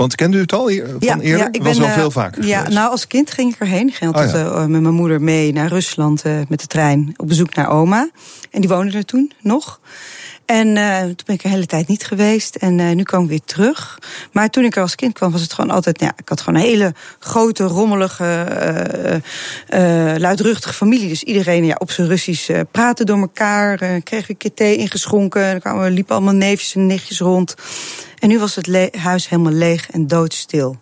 Want 0.00 0.14
kende 0.14 0.36
u 0.36 0.40
het 0.40 0.52
al 0.52 0.64
van 0.64 0.96
ja, 0.98 1.18
eerder? 1.18 1.38
Ja, 1.38 1.48
ik 1.52 1.62
was 1.62 1.78
ben, 1.78 1.86
al 1.86 1.92
veel 1.92 2.10
vaker 2.10 2.44
Ja, 2.44 2.68
nou 2.68 2.90
als 2.90 3.06
kind 3.06 3.30
ging 3.30 3.54
ik 3.54 3.60
erheen. 3.60 3.88
Ik 3.88 3.94
ging 3.94 4.14
altijd 4.14 4.34
oh, 4.34 4.40
ja. 4.40 4.60
uh, 4.60 4.66
met 4.66 4.80
mijn 4.80 4.94
moeder 4.94 5.22
mee 5.22 5.52
naar 5.52 5.68
Rusland 5.68 6.26
uh, 6.26 6.40
met 6.48 6.60
de 6.60 6.66
trein 6.66 7.14
op 7.16 7.28
bezoek 7.28 7.54
naar 7.54 7.68
oma. 7.68 8.10
En 8.50 8.60
die 8.60 8.70
woonde 8.70 8.96
er 8.96 9.04
toen 9.04 9.32
nog. 9.40 9.80
En 10.44 10.76
uh, 10.76 10.98
toen 11.00 11.14
ben 11.26 11.34
ik 11.34 11.42
er 11.42 11.48
de 11.48 11.48
hele 11.48 11.66
tijd 11.66 11.88
niet 11.88 12.04
geweest. 12.04 12.56
En 12.56 12.78
uh, 12.78 12.90
nu 12.90 13.02
kwam 13.02 13.22
ik 13.22 13.28
weer 13.28 13.44
terug. 13.44 13.98
Maar 14.32 14.50
toen 14.50 14.64
ik 14.64 14.76
er 14.76 14.82
als 14.82 14.94
kind 14.94 15.12
kwam, 15.12 15.32
was 15.32 15.40
het 15.40 15.52
gewoon 15.52 15.70
altijd. 15.70 16.00
Ja, 16.00 16.12
ik 16.16 16.28
had 16.28 16.40
gewoon 16.40 16.60
een 16.60 16.66
hele 16.66 16.94
grote, 17.18 17.64
rommelige, 17.64 18.46
uh, 19.74 20.14
luidruchtige 20.16 20.74
familie. 20.74 21.08
Dus 21.08 21.22
iedereen 21.22 21.64
ja, 21.64 21.74
op 21.78 21.90
zijn 21.90 22.08
Russisch 22.08 22.50
praatte 22.70 23.04
door 23.04 23.18
elkaar. 23.18 24.00
kreeg 24.02 24.28
een 24.28 24.36
keer 24.36 24.54
thee 24.54 24.76
ingeschonken. 24.76 25.44
En 25.44 25.50
dan 25.50 25.60
kwamen, 25.60 25.90
liepen 25.90 26.14
allemaal 26.14 26.34
neefjes 26.34 26.74
en 26.74 26.86
nichtjes 26.86 27.20
rond. 27.20 27.54
En 28.20 28.28
nu 28.28 28.38
was 28.38 28.54
het 28.54 28.96
huis 28.96 29.28
helemaal 29.28 29.52
leeg 29.52 29.90
en 29.90 30.06
doodstil. 30.06 30.76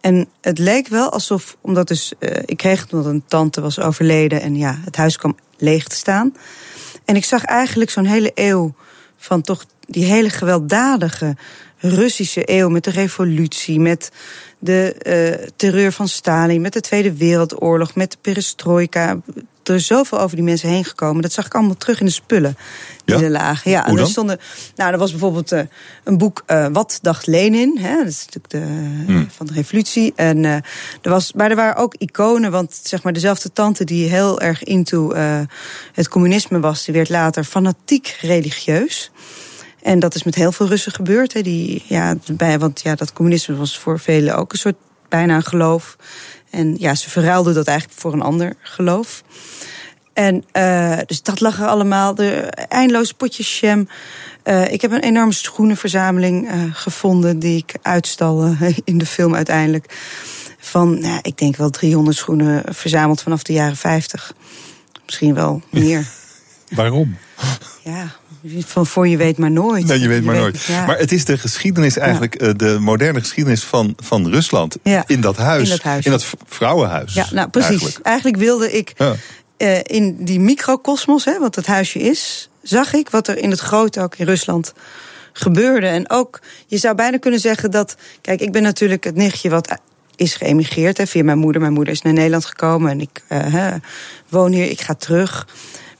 En 0.00 0.28
het 0.40 0.58
leek 0.58 0.88
wel 0.88 1.10
alsof, 1.10 1.56
omdat 1.60 1.88
dus, 1.88 2.12
uh, 2.18 2.30
ik 2.44 2.56
kreeg 2.56 2.80
het 2.80 2.92
omdat 2.92 3.12
een 3.12 3.24
tante 3.26 3.60
was 3.60 3.80
overleden 3.80 4.40
en 4.40 4.56
ja, 4.56 4.78
het 4.84 4.96
huis 4.96 5.16
kwam 5.16 5.36
leeg 5.56 5.84
te 5.84 5.96
staan. 5.96 6.34
En 7.04 7.16
ik 7.16 7.24
zag 7.24 7.44
eigenlijk 7.44 7.90
zo'n 7.90 8.04
hele 8.04 8.30
eeuw 8.34 8.74
van 9.16 9.42
toch 9.42 9.64
die 9.80 10.04
hele 10.04 10.30
gewelddadige 10.30 11.36
Russische 11.78 12.50
eeuw 12.50 12.68
met 12.68 12.84
de 12.84 12.90
revolutie, 12.90 13.80
met 13.80 14.10
de 14.58 14.96
uh, 15.40 15.46
terreur 15.56 15.92
van 15.92 16.08
Stalin, 16.08 16.60
met 16.60 16.72
de 16.72 16.80
Tweede 16.80 17.16
Wereldoorlog, 17.16 17.94
met 17.94 18.10
de 18.10 18.18
perestroika. 18.20 19.20
Er 19.68 19.74
is 19.74 19.86
zoveel 19.86 20.20
over 20.20 20.36
die 20.36 20.44
mensen 20.44 20.68
heen 20.68 20.84
gekomen. 20.84 21.22
Dat 21.22 21.32
zag 21.32 21.46
ik 21.46 21.54
allemaal 21.54 21.76
terug 21.76 22.00
in 22.00 22.06
de 22.06 22.12
spullen 22.12 22.56
die 23.04 23.16
ja? 23.16 23.22
er 23.22 23.30
lagen. 23.30 23.70
Ja, 23.70 23.86
en 23.86 23.98
er 23.98 24.06
stonden. 24.06 24.38
Nou, 24.76 24.92
er 24.92 24.98
was 24.98 25.10
bijvoorbeeld 25.10 25.52
uh, 25.52 25.60
een 26.04 26.18
boek 26.18 26.42
uh, 26.46 26.66
Wat 26.72 26.98
dacht 27.02 27.26
Lenin? 27.26 27.78
Hè? 27.78 27.96
Dat 27.96 28.06
is 28.06 28.24
natuurlijk 28.24 28.50
de, 28.50 29.12
hmm. 29.12 29.28
van 29.36 29.46
de 29.46 29.52
revolutie. 29.52 30.12
En 30.16 30.44
uh, 30.44 30.54
er 31.02 31.10
was, 31.10 31.32
maar 31.32 31.50
er 31.50 31.56
waren 31.56 31.76
ook 31.76 31.94
iconen, 31.94 32.50
want 32.50 32.80
zeg 32.82 33.02
maar 33.02 33.12
dezelfde 33.12 33.52
tante 33.52 33.84
die 33.84 34.08
heel 34.08 34.40
erg 34.40 34.64
into 34.64 35.14
het 35.92 36.08
communisme 36.08 36.60
was, 36.60 36.84
die 36.84 36.94
werd 36.94 37.08
later 37.08 37.44
fanatiek 37.44 38.18
religieus. 38.20 39.10
En 39.82 39.98
dat 39.98 40.14
is 40.14 40.22
met 40.22 40.34
heel 40.34 40.52
veel 40.52 40.66
Russen 40.66 40.92
gebeurd. 40.92 41.32
Hè. 41.32 41.42
Die, 41.42 41.84
ja, 41.86 42.16
bij, 42.32 42.58
want 42.58 42.80
ja, 42.80 42.94
dat 42.94 43.12
communisme 43.12 43.56
was 43.56 43.78
voor 43.78 43.98
velen 43.98 44.36
ook 44.36 44.52
een 44.52 44.58
soort 44.58 44.76
bijna 45.08 45.36
een 45.36 45.44
geloof. 45.44 45.96
En 46.56 46.74
ja, 46.78 46.94
ze 46.94 47.10
verruilden 47.10 47.54
dat 47.54 47.66
eigenlijk 47.66 48.00
voor 48.00 48.12
een 48.12 48.22
ander 48.22 48.54
geloof. 48.60 49.22
En 50.12 50.44
uh, 50.52 50.98
dus 51.06 51.22
dat 51.22 51.40
lag 51.40 51.60
er 51.60 51.66
allemaal. 51.66 52.14
De 52.14 52.40
eindeloze 52.68 53.14
potjes 53.14 53.60
jam. 53.60 53.88
Uh, 54.44 54.72
ik 54.72 54.80
heb 54.80 54.92
een 54.92 55.00
enorme 55.00 55.32
schoenenverzameling 55.32 56.50
uh, 56.50 56.62
gevonden 56.72 57.38
die 57.38 57.56
ik 57.56 57.74
uitstal 57.82 58.54
in 58.84 58.98
de 58.98 59.06
film 59.06 59.34
uiteindelijk. 59.34 59.96
Van, 60.58 61.00
nou, 61.00 61.18
ik 61.22 61.38
denk 61.38 61.56
wel 61.56 61.70
300 61.70 62.16
schoenen 62.16 62.62
verzameld 62.74 63.22
vanaf 63.22 63.42
de 63.42 63.52
jaren 63.52 63.76
50. 63.76 64.32
Misschien 65.04 65.34
wel 65.34 65.62
meer. 65.70 66.06
Waarom? 66.68 67.16
Ja, 67.82 68.12
van 68.58 68.86
voor 68.86 69.08
je 69.08 69.16
weet 69.16 69.38
maar 69.38 69.50
nooit. 69.50 69.86
Nee, 69.86 70.00
je 70.00 70.08
weet 70.08 70.24
maar 70.24 70.34
nooit. 70.34 70.68
Maar 70.68 70.98
het 70.98 71.12
is 71.12 71.24
de 71.24 71.38
geschiedenis 71.38 71.96
eigenlijk, 71.96 72.40
ja. 72.40 72.52
de 72.52 72.78
moderne 72.80 73.20
geschiedenis 73.20 73.64
van, 73.64 73.94
van 73.96 74.28
Rusland. 74.28 74.76
Ja. 74.82 75.04
In 75.06 75.20
dat 75.20 75.36
huis. 75.36 75.62
In 75.62 75.70
dat, 75.76 75.82
huis. 75.82 76.04
In 76.04 76.10
dat 76.10 76.26
vrouwenhuis. 76.46 77.14
Ja, 77.14 77.26
nou 77.32 77.48
precies. 77.48 77.70
Eigenlijk, 77.70 78.06
eigenlijk 78.06 78.36
wilde 78.36 78.72
ik 78.72 78.92
uh, 79.58 79.78
in 79.82 80.24
die 80.24 80.40
microcosmos, 80.40 81.24
hè, 81.24 81.38
wat 81.38 81.54
het 81.54 81.66
huisje 81.66 81.98
is, 81.98 82.50
zag 82.62 82.92
ik 82.92 83.10
wat 83.10 83.28
er 83.28 83.38
in 83.38 83.50
het 83.50 83.60
grote 83.60 84.00
ook 84.00 84.16
in 84.16 84.26
Rusland 84.26 84.72
gebeurde. 85.32 85.86
En 85.86 86.10
ook, 86.10 86.40
je 86.66 86.78
zou 86.78 86.94
bijna 86.94 87.18
kunnen 87.18 87.40
zeggen 87.40 87.70
dat. 87.70 87.96
Kijk, 88.20 88.40
ik 88.40 88.52
ben 88.52 88.62
natuurlijk 88.62 89.04
het 89.04 89.14
nichtje 89.14 89.50
wat 89.50 89.78
is 90.16 90.34
geëmigreerd 90.34 90.98
hè, 90.98 91.06
via 91.06 91.24
mijn 91.24 91.38
moeder. 91.38 91.60
Mijn 91.60 91.72
moeder 91.72 91.92
is 91.92 92.02
naar 92.02 92.12
Nederland 92.12 92.44
gekomen 92.44 92.90
en 92.90 93.00
ik 93.00 93.22
uh, 93.28 93.38
hè, 93.42 93.76
woon 94.28 94.52
hier, 94.52 94.70
ik 94.70 94.80
ga 94.80 94.94
terug. 94.94 95.46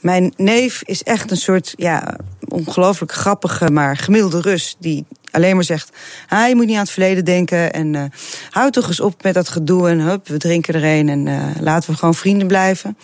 Mijn 0.01 0.33
neef 0.37 0.83
is 0.85 1.03
echt 1.03 1.31
een 1.31 1.37
soort, 1.37 1.75
ja, 1.77 2.17
ongelooflijk 2.49 3.13
grappige, 3.13 3.71
maar 3.71 3.97
gemiddelde 3.97 4.41
Rus. 4.41 4.77
Die 4.79 5.05
alleen 5.31 5.55
maar 5.55 5.65
zegt, 5.65 5.91
ah, 6.29 6.49
je 6.49 6.55
moet 6.55 6.67
niet 6.67 6.75
aan 6.75 6.81
het 6.81 6.91
verleden 6.91 7.25
denken. 7.25 7.73
En 7.73 7.95
uh, 7.95 8.03
houd 8.51 8.73
toch 8.73 8.89
eens 8.89 9.01
op 9.01 9.23
met 9.23 9.35
dat 9.35 9.49
gedoe. 9.49 9.89
En 9.89 9.99
hup, 9.99 10.29
we 10.29 10.37
drinken 10.37 10.75
er 10.75 10.85
een 10.85 11.09
en 11.09 11.27
uh, 11.27 11.45
laten 11.61 11.91
we 11.91 11.97
gewoon 11.97 12.15
vrienden 12.15 12.47
blijven. 12.47 12.97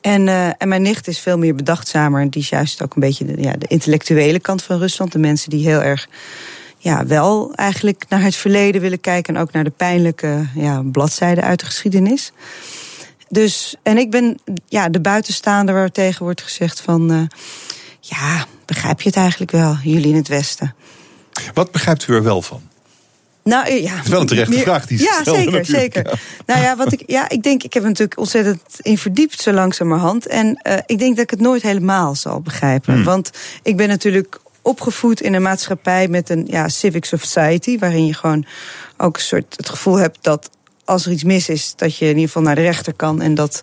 En, 0.00 0.26
uh, 0.26 0.46
en 0.46 0.68
mijn 0.68 0.82
nicht 0.82 1.08
is 1.08 1.18
veel 1.18 1.38
meer 1.38 1.54
bedachtzamer. 1.54 2.20
En 2.20 2.28
die 2.28 2.42
is 2.42 2.48
juist 2.48 2.82
ook 2.82 2.94
een 2.94 3.00
beetje 3.00 3.24
de, 3.24 3.42
ja, 3.42 3.52
de 3.52 3.66
intellectuele 3.66 4.40
kant 4.40 4.62
van 4.62 4.78
Rusland. 4.78 5.12
De 5.12 5.18
mensen 5.18 5.50
die 5.50 5.68
heel 5.68 5.82
erg 5.82 6.08
ja, 6.78 7.06
wel 7.06 7.52
eigenlijk 7.54 8.04
naar 8.08 8.22
het 8.22 8.36
verleden 8.36 8.80
willen 8.80 9.00
kijken. 9.00 9.34
En 9.34 9.40
ook 9.40 9.52
naar 9.52 9.64
de 9.64 9.70
pijnlijke 9.70 10.46
ja, 10.54 10.82
bladzijden 10.92 11.44
uit 11.44 11.60
de 11.60 11.66
geschiedenis. 11.66 12.32
Dus, 13.28 13.74
en 13.82 13.98
ik 13.98 14.10
ben 14.10 14.38
ja, 14.66 14.88
de 14.88 15.00
buitenstaander 15.00 15.74
waar 15.74 15.90
tegen 15.90 16.24
wordt 16.24 16.42
gezegd 16.42 16.80
van... 16.80 17.12
Uh, 17.12 17.22
ja, 18.00 18.46
begrijp 18.64 19.00
je 19.00 19.08
het 19.08 19.18
eigenlijk 19.18 19.50
wel, 19.50 19.76
jullie 19.82 20.08
in 20.08 20.16
het 20.16 20.28
Westen? 20.28 20.74
Wat 21.54 21.70
begrijpt 21.70 22.08
u 22.08 22.14
er 22.14 22.22
wel 22.22 22.42
van? 22.42 22.62
Nou 23.42 23.72
ja, 23.72 23.94
het 23.94 24.04
is 24.04 24.10
wel 24.10 24.20
een 24.20 24.26
terechte 24.26 24.54
meer, 24.54 24.62
vraag 24.62 24.86
die 24.86 25.02
Ja, 25.02 25.20
stelde, 25.20 25.42
zeker, 25.42 25.64
zeker. 25.64 26.06
Ja. 26.06 26.14
Nou 26.46 26.60
ja, 26.60 26.76
wat 26.76 26.92
ik, 26.92 27.02
ja, 27.06 27.28
ik 27.28 27.42
denk, 27.42 27.62
ik 27.62 27.72
heb 27.72 27.82
er 27.82 27.88
natuurlijk 27.88 28.18
ontzettend 28.18 28.60
in 28.80 28.98
verdiept 28.98 29.40
zo 29.40 29.52
langzamerhand. 29.52 30.26
En 30.26 30.60
uh, 30.62 30.76
ik 30.86 30.98
denk 30.98 31.14
dat 31.16 31.24
ik 31.24 31.30
het 31.30 31.40
nooit 31.40 31.62
helemaal 31.62 32.14
zal 32.14 32.40
begrijpen. 32.40 32.94
Hmm. 32.94 33.04
Want 33.04 33.30
ik 33.62 33.76
ben 33.76 33.88
natuurlijk 33.88 34.40
opgevoed 34.62 35.20
in 35.20 35.34
een 35.34 35.42
maatschappij 35.42 36.08
met 36.08 36.30
een 36.30 36.44
ja, 36.46 36.68
civic 36.68 37.04
society, 37.04 37.78
waarin 37.78 38.06
je 38.06 38.14
gewoon 38.14 38.46
ook 38.96 39.16
een 39.16 39.22
soort 39.22 39.54
het 39.56 39.68
gevoel 39.68 39.96
hebt 39.96 40.18
dat 40.20 40.50
als 40.86 41.06
er 41.06 41.12
iets 41.12 41.24
mis 41.24 41.48
is, 41.48 41.72
dat 41.76 41.96
je 41.96 42.04
in 42.04 42.10
ieder 42.10 42.26
geval 42.26 42.42
naar 42.42 42.54
de 42.54 42.60
rechter 42.60 42.94
kan 42.94 43.22
en 43.22 43.34
dat 43.34 43.62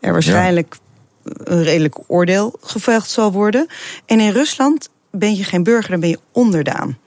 er 0.00 0.12
waarschijnlijk 0.12 0.76
een 1.24 1.62
redelijk 1.62 1.98
oordeel 2.06 2.58
geveld 2.60 3.08
zal 3.08 3.32
worden. 3.32 3.66
En 4.06 4.20
in 4.20 4.32
Rusland 4.32 4.88
ben 5.10 5.36
je 5.36 5.44
geen 5.44 5.62
burger, 5.62 5.90
dan 5.90 6.00
ben 6.00 6.08
je 6.08 6.18
onderdaan. 6.32 6.98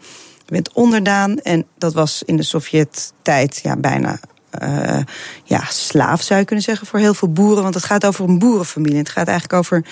Je 0.46 0.52
bent 0.52 0.74
onderdaan 0.74 1.40
en 1.40 1.66
dat 1.78 1.94
was 1.94 2.24
in 2.26 2.38
de 2.38 2.44
Sovjet-tijd 2.44 3.60
ja, 3.64 3.76
bijna 3.76 4.20
uh, 4.64 5.00
ja, 5.44 5.64
slaaf, 5.70 6.22
zou 6.22 6.40
je 6.40 6.46
kunnen 6.46 6.66
zeggen, 6.66 6.88
voor 6.88 7.00
heel 7.00 7.14
veel 7.14 7.32
boeren. 7.32 7.64
Want 7.64 7.76
het 7.76 7.84
gaat 7.84 8.06
over 8.06 8.30
een 8.30 8.40
boerenfamilie. 8.40 8.98
Het 8.98 9.10
gaat 9.10 9.28
eigenlijk 9.28 9.60
over 9.60 9.86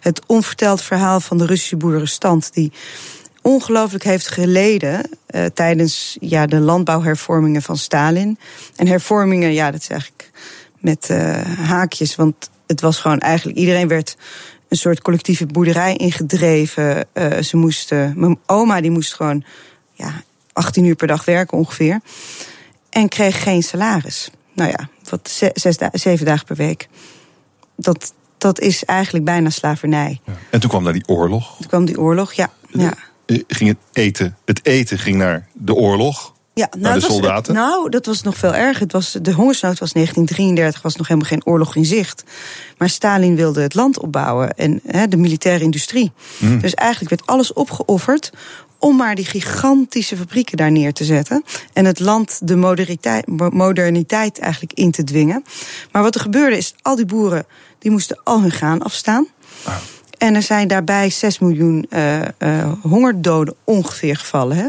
het 0.00 0.22
onverteld 0.26 0.82
verhaal 0.82 1.20
van 1.20 1.38
de 1.38 1.46
Russische 1.46 1.76
boerenstand. 1.76 2.54
Die 2.54 2.72
ongelooflijk 3.42 4.04
heeft 4.04 4.28
geleden 4.28 5.10
uh, 5.30 5.44
tijdens 5.44 6.16
ja, 6.20 6.46
de 6.46 6.60
landbouwhervormingen 6.60 7.62
van 7.62 7.76
Stalin. 7.76 8.38
En 8.76 8.86
hervormingen, 8.86 9.52
ja, 9.52 9.70
dat 9.70 9.80
is 9.80 9.88
eigenlijk 9.88 10.30
met 10.78 11.08
uh, 11.10 11.40
haakjes. 11.58 12.16
Want 12.16 12.50
het 12.66 12.80
was 12.80 12.98
gewoon 12.98 13.18
eigenlijk, 13.18 13.58
iedereen 13.58 13.88
werd 13.88 14.16
een 14.68 14.76
soort 14.76 15.02
collectieve 15.02 15.46
boerderij 15.46 15.96
ingedreven. 15.96 17.06
Uh, 17.14 17.38
ze 17.38 17.56
moesten, 17.56 18.12
mijn 18.16 18.38
oma 18.46 18.80
die 18.80 18.90
moest 18.90 19.14
gewoon 19.14 19.44
ja, 19.92 20.22
18 20.52 20.84
uur 20.84 20.96
per 20.96 21.06
dag 21.06 21.24
werken 21.24 21.58
ongeveer. 21.58 22.00
En 22.90 23.08
kreeg 23.08 23.42
geen 23.42 23.62
salaris. 23.62 24.30
Nou 24.52 24.70
ja, 24.70 24.88
wat 25.08 25.30
zes, 25.54 25.78
zeven 25.92 26.26
dagen 26.26 26.46
per 26.46 26.56
week. 26.56 26.88
Dat, 27.76 28.12
dat 28.38 28.60
is 28.60 28.84
eigenlijk 28.84 29.24
bijna 29.24 29.50
slavernij. 29.50 30.20
Ja. 30.24 30.32
En 30.50 30.60
toen 30.60 30.70
kwam 30.70 30.84
daar 30.84 30.92
die 30.92 31.08
oorlog. 31.08 31.56
Toen 31.56 31.68
kwam 31.68 31.84
die 31.84 32.00
oorlog, 32.00 32.32
ja. 32.32 32.50
ja. 32.68 32.94
Ging 33.46 33.68
het 33.68 33.78
eten, 33.92 34.36
het 34.44 34.60
eten 34.62 34.98
ging 34.98 35.16
naar 35.16 35.46
de 35.52 35.74
oorlog. 35.74 36.34
Ja, 36.54 36.68
nou, 36.70 36.82
naar 36.82 36.94
de 36.94 37.00
soldaten. 37.00 37.54
Nou, 37.54 37.90
dat 37.90 38.06
was 38.06 38.22
nog 38.22 38.36
veel 38.36 38.54
erger. 38.54 38.82
Het 38.82 38.92
was, 38.92 39.16
de 39.22 39.32
hongersnood 39.32 39.78
was 39.78 39.92
1933, 39.92 40.82
was 40.82 40.96
nog 40.96 41.08
helemaal 41.08 41.28
geen 41.28 41.46
oorlog 41.46 41.76
in 41.76 41.84
zicht. 41.84 42.24
Maar 42.78 42.88
Stalin 42.88 43.36
wilde 43.36 43.60
het 43.60 43.74
land 43.74 44.00
opbouwen 44.00 44.54
en 44.54 44.80
he, 44.86 45.08
de 45.08 45.16
militaire 45.16 45.64
industrie. 45.64 46.12
Mm. 46.38 46.60
Dus 46.60 46.74
eigenlijk 46.74 47.10
werd 47.10 47.26
alles 47.26 47.52
opgeofferd 47.52 48.30
om 48.78 48.96
maar 48.96 49.14
die 49.14 49.24
gigantische 49.24 50.16
fabrieken 50.16 50.56
daar 50.56 50.70
neer 50.70 50.92
te 50.92 51.04
zetten. 51.04 51.44
En 51.72 51.84
het 51.84 52.00
land 52.00 52.40
de 52.42 52.56
moderniteit, 52.56 53.26
moderniteit 53.52 54.38
eigenlijk 54.38 54.72
in 54.72 54.90
te 54.90 55.04
dwingen. 55.04 55.44
Maar 55.92 56.02
wat 56.02 56.14
er 56.14 56.20
gebeurde 56.20 56.56
is, 56.56 56.74
al 56.82 56.96
die 56.96 57.04
boeren 57.04 57.46
die 57.78 57.90
moesten 57.90 58.20
al 58.24 58.40
hun 58.40 58.50
graan 58.50 58.82
afstaan. 58.82 59.26
Ah. 59.64 59.74
En 60.20 60.34
er 60.34 60.42
zijn 60.42 60.68
daarbij 60.68 61.10
6 61.10 61.38
miljoen 61.38 61.86
uh, 61.90 62.18
uh, 62.38 62.72
hongerdoden 62.82 63.54
ongeveer 63.64 64.16
gevallen. 64.16 64.56
Hè? 64.56 64.66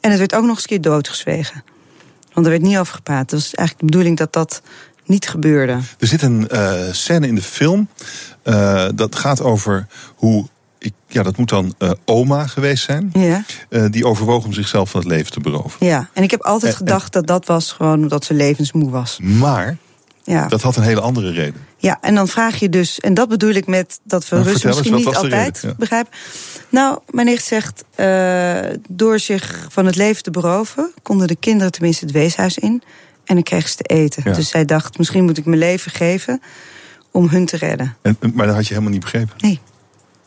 En 0.00 0.10
het 0.10 0.18
werd 0.18 0.34
ook 0.34 0.42
nog 0.42 0.50
eens 0.50 0.60
een 0.60 0.68
keer 0.68 0.80
doodgezwegen. 0.80 1.64
Want 2.32 2.46
er 2.46 2.52
werd 2.52 2.64
niet 2.64 2.78
over 2.78 2.94
gepraat. 2.94 3.30
Het 3.30 3.40
was 3.40 3.54
eigenlijk 3.54 3.78
de 3.78 3.84
bedoeling 3.84 4.16
dat 4.16 4.32
dat 4.32 4.62
niet 5.04 5.28
gebeurde. 5.28 5.72
Er 5.98 6.06
zit 6.06 6.22
een 6.22 6.48
uh, 6.52 6.72
scène 6.90 7.26
in 7.26 7.34
de 7.34 7.42
film. 7.42 7.88
dat 8.94 9.16
gaat 9.16 9.42
over 9.42 9.86
hoe 10.14 10.46
ik, 10.78 10.92
ja, 11.06 11.22
dat 11.22 11.36
moet 11.36 11.48
dan 11.48 11.74
uh, 11.78 11.90
oma 12.04 12.46
geweest 12.46 12.84
zijn. 12.84 13.10
Ja. 13.12 13.44
Uh, 13.70 13.84
die 13.90 14.06
overwoog 14.06 14.44
om 14.44 14.52
zichzelf 14.52 14.90
van 14.90 15.00
het 15.00 15.08
leven 15.08 15.32
te 15.32 15.40
beroven. 15.40 15.86
Ja, 15.86 16.08
en 16.12 16.22
ik 16.22 16.30
heb 16.30 16.42
altijd 16.42 16.72
en, 16.72 16.78
gedacht 16.78 17.12
dat 17.12 17.26
dat 17.26 17.46
was 17.46 17.72
gewoon 17.72 18.02
omdat 18.02 18.24
ze 18.24 18.34
levensmoe 18.34 18.90
was. 18.90 19.18
Maar 19.22 19.76
ja. 20.28 20.48
dat 20.48 20.62
had 20.62 20.76
een 20.76 20.82
hele 20.82 21.00
andere 21.00 21.30
reden. 21.30 21.66
Ja, 21.76 21.98
en 22.00 22.14
dan 22.14 22.28
vraag 22.28 22.56
je 22.56 22.68
dus, 22.68 23.00
en 23.00 23.14
dat 23.14 23.28
bedoel 23.28 23.50
ik 23.50 23.66
met 23.66 24.00
dat 24.04 24.28
we 24.28 24.36
nou, 24.36 24.48
Russen 24.48 24.68
misschien 24.68 24.94
niet 24.94 25.14
altijd 25.14 25.60
ja. 25.62 25.74
begrijpen. 25.78 26.12
Nou, 26.68 26.98
mijn 27.10 27.26
nicht 27.26 27.44
zegt, 27.44 27.84
uh, 27.96 28.58
door 28.88 29.18
zich 29.18 29.66
van 29.68 29.86
het 29.86 29.96
leven 29.96 30.22
te 30.22 30.30
beroven, 30.30 30.92
konden 31.02 31.26
de 31.26 31.36
kinderen 31.36 31.72
tenminste 31.72 32.04
het 32.04 32.14
weeshuis 32.14 32.58
in. 32.58 32.82
En 33.24 33.34
dan 33.34 33.42
kregen 33.42 33.68
ze 33.68 33.76
te 33.76 33.84
eten. 33.84 34.22
Ja. 34.26 34.32
Dus 34.32 34.48
zij 34.48 34.64
dacht, 34.64 34.98
misschien 34.98 35.24
moet 35.24 35.38
ik 35.38 35.44
mijn 35.44 35.58
leven 35.58 35.90
geven 35.90 36.42
om 37.10 37.28
hun 37.28 37.46
te 37.46 37.56
redden. 37.56 37.96
En, 38.02 38.16
maar 38.34 38.46
dat 38.46 38.54
had 38.54 38.64
je 38.64 38.72
helemaal 38.72 38.92
niet 38.92 39.02
begrepen. 39.02 39.34
Nee. 39.38 39.60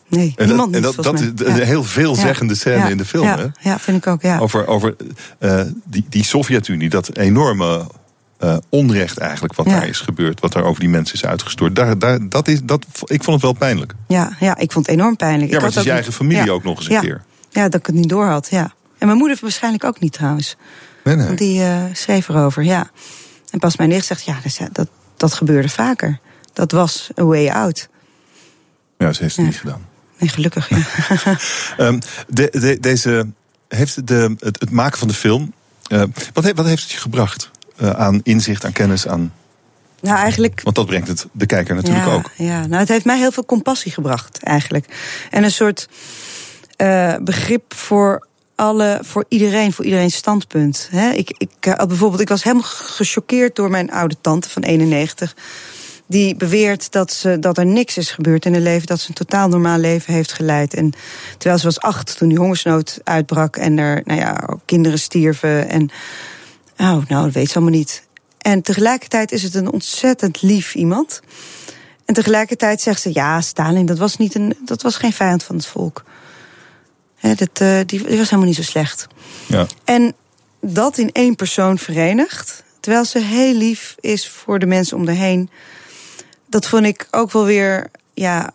Nee, 0.07 0.33
en 0.35 0.47
niemand 0.47 0.73
dat, 0.73 0.81
niet, 0.81 0.89
en 0.89 1.03
dat, 1.03 1.19
dat 1.19 1.41
is 1.41 1.47
een 1.47 1.55
ja. 1.55 1.65
heel 1.65 1.83
veelzeggende 1.83 2.55
scène 2.55 2.89
in 2.89 2.97
de 2.97 3.05
film. 3.05 3.23
Ja. 3.23 3.37
Hè? 3.37 3.69
ja, 3.69 3.79
vind 3.79 3.97
ik 3.97 4.07
ook, 4.07 4.21
ja. 4.21 4.39
Over, 4.39 4.67
over 4.67 4.95
uh, 5.39 5.61
die, 5.85 6.05
die 6.09 6.23
Sovjet-Unie, 6.23 6.89
dat 6.89 7.17
enorme 7.17 7.87
uh, 8.43 8.57
onrecht 8.69 9.17
eigenlijk 9.17 9.55
wat 9.55 9.65
Ja. 9.65 9.71
daar 9.71 9.87
is 9.87 9.99
gebeurd. 9.99 10.39
Wat 10.39 10.53
daar 10.53 10.63
over 10.63 10.79
die 10.79 10.89
mensen 10.89 11.15
is 11.15 11.25
uitgestort. 11.25 11.75
Daar, 11.75 11.99
daar, 11.99 12.29
dat 12.29 12.47
is, 12.47 12.63
dat, 12.63 12.85
ik 13.05 13.23
vond 13.23 13.35
het 13.35 13.41
wel 13.41 13.53
pijnlijk. 13.53 13.93
Ja, 14.07 14.31
ja, 14.39 14.57
ik 14.57 14.71
vond 14.71 14.85
het 14.85 14.95
enorm 14.95 15.15
pijnlijk. 15.15 15.49
Ja, 15.49 15.55
ik 15.55 15.61
maar 15.61 15.69
het 15.69 15.79
is 15.79 15.85
je 15.85 15.91
eigen 15.91 16.13
familie 16.13 16.45
ja. 16.45 16.51
ook 16.51 16.63
nog 16.63 16.77
eens 16.77 16.85
een 16.85 16.93
ja. 16.93 16.99
keer. 16.99 17.23
Ja, 17.49 17.69
dat 17.69 17.79
ik 17.79 17.85
het 17.85 17.95
niet 17.95 18.09
door 18.09 18.25
had, 18.25 18.47
ja. 18.49 18.73
En 18.97 19.07
mijn 19.07 19.17
moeder 19.17 19.37
waarschijnlijk 19.41 19.83
ook 19.83 19.99
niet 19.99 20.13
trouwens. 20.13 20.55
Nee, 21.03 21.33
Die 21.33 21.59
uh, 21.59 21.83
schreef 21.93 22.29
erover, 22.29 22.63
ja. 22.63 22.89
En 23.49 23.59
pas 23.59 23.77
mijn 23.77 23.89
nicht 23.89 24.05
zegt, 24.05 24.23
ja, 24.23 24.37
dat, 24.43 24.69
dat, 24.71 24.87
dat 25.17 25.33
gebeurde 25.33 25.69
vaker. 25.69 26.19
Dat 26.53 26.71
was 26.71 27.09
a 27.19 27.23
way 27.23 27.49
out. 27.49 27.89
Ja, 28.97 29.13
ze 29.13 29.23
heeft 29.23 29.35
het 29.35 29.45
niet 29.45 29.57
gedaan. 29.57 29.85
Nee, 30.17 30.29
gelukkig, 30.29 30.69
ja. 30.69 31.37
um, 31.77 31.99
de, 32.27 32.47
de, 32.51 32.77
deze, 32.79 33.27
heeft 33.67 34.07
de, 34.07 34.35
het, 34.39 34.59
het, 34.59 34.69
maken 34.69 34.99
van 34.99 35.07
de 35.07 35.13
film... 35.13 35.53
Uh, 35.91 36.03
wat, 36.33 36.51
wat 36.51 36.65
heeft 36.65 36.81
het 36.81 36.91
je 36.91 36.97
gebracht? 36.97 37.51
Uh, 37.81 37.89
aan 37.89 38.19
inzicht, 38.23 38.65
aan 38.65 38.71
kennis, 38.71 39.07
aan... 39.07 39.33
Nou, 40.01 40.17
eigenlijk... 40.17 40.61
Want 40.63 40.75
dat 40.75 40.85
brengt 40.85 41.07
het 41.07 41.27
de 41.31 41.45
kijker 41.45 41.75
natuurlijk 41.75 42.05
ja, 42.05 42.13
ook. 42.13 42.31
Ja, 42.35 42.67
nou, 42.67 42.79
het 42.79 42.89
heeft 42.89 43.05
mij 43.05 43.17
heel 43.17 43.31
veel 43.31 43.45
compassie 43.45 43.91
gebracht, 43.91 44.43
eigenlijk. 44.43 44.85
En 45.29 45.43
een 45.43 45.51
soort 45.51 45.89
uh, 46.77 47.15
begrip 47.21 47.73
voor 47.73 48.27
alle, 48.55 48.99
voor 49.01 49.25
iedereen, 49.27 49.73
voor 49.73 49.85
iedereen's 49.85 50.15
standpunt. 50.15 50.87
He, 50.91 51.09
ik, 51.09 51.35
ik, 51.37 51.75
bijvoorbeeld, 51.87 52.21
ik 52.21 52.29
was 52.29 52.43
helemaal 52.43 52.67
gechoqueerd 52.67 53.55
door 53.55 53.69
mijn 53.69 53.91
oude 53.91 54.15
tante 54.21 54.49
van 54.49 54.61
91 54.61 55.35
die 56.11 56.35
beweert 56.35 56.91
dat, 56.91 57.11
ze, 57.11 57.39
dat 57.39 57.57
er 57.57 57.65
niks 57.65 57.97
is 57.97 58.11
gebeurd 58.11 58.45
in 58.45 58.53
haar 58.53 58.61
leven, 58.61 58.87
dat 58.87 58.99
ze 58.99 59.09
een 59.09 59.15
totaal 59.15 59.47
normaal 59.47 59.77
leven 59.77 60.13
heeft 60.13 60.33
geleid. 60.33 60.73
En 60.73 60.93
terwijl 61.37 61.59
ze 61.59 61.65
was 61.65 61.79
acht 61.79 62.17
toen 62.17 62.29
die 62.29 62.37
hongersnood 62.37 62.99
uitbrak 63.03 63.55
en 63.55 63.77
er 63.77 64.01
nou 64.05 64.19
ja, 64.19 64.57
kinderen 64.65 64.99
stierven. 64.99 65.69
En 65.69 65.89
oh, 66.81 67.05
nou, 67.07 67.23
dat 67.23 67.33
weet 67.33 67.49
ze 67.49 67.55
allemaal 67.55 67.77
niet. 67.77 68.03
En 68.37 68.61
tegelijkertijd 68.61 69.31
is 69.31 69.43
het 69.43 69.55
een 69.55 69.71
ontzettend 69.71 70.41
lief 70.41 70.75
iemand. 70.75 71.21
En 72.05 72.13
tegelijkertijd 72.13 72.81
zegt 72.81 73.01
ze: 73.01 73.09
ja, 73.13 73.41
Stalin, 73.41 73.85
dat 73.85 73.97
was, 73.97 74.17
niet 74.17 74.35
een, 74.35 74.57
dat 74.65 74.81
was 74.81 74.95
geen 74.95 75.13
vijand 75.13 75.43
van 75.43 75.55
het 75.55 75.65
volk. 75.65 76.03
dat, 77.21 77.61
uh, 77.61 77.77
die, 77.85 77.85
die 77.85 78.17
was 78.17 78.29
helemaal 78.29 78.45
niet 78.45 78.55
zo 78.55 78.61
slecht. 78.61 79.07
Ja. 79.47 79.67
En 79.83 80.13
dat 80.61 80.97
in 80.97 81.11
één 81.11 81.35
persoon 81.35 81.77
verenigd, 81.77 82.63
terwijl 82.79 83.05
ze 83.05 83.19
heel 83.19 83.53
lief 83.53 83.95
is 83.99 84.29
voor 84.29 84.59
de 84.59 84.65
mensen 84.65 84.97
om 84.97 85.07
haar 85.07 85.15
heen, 85.15 85.49
dat 86.47 86.67
vond 86.67 86.85
ik 86.85 87.07
ook 87.11 87.31
wel 87.31 87.45
weer 87.45 87.87
ja, 88.13 88.51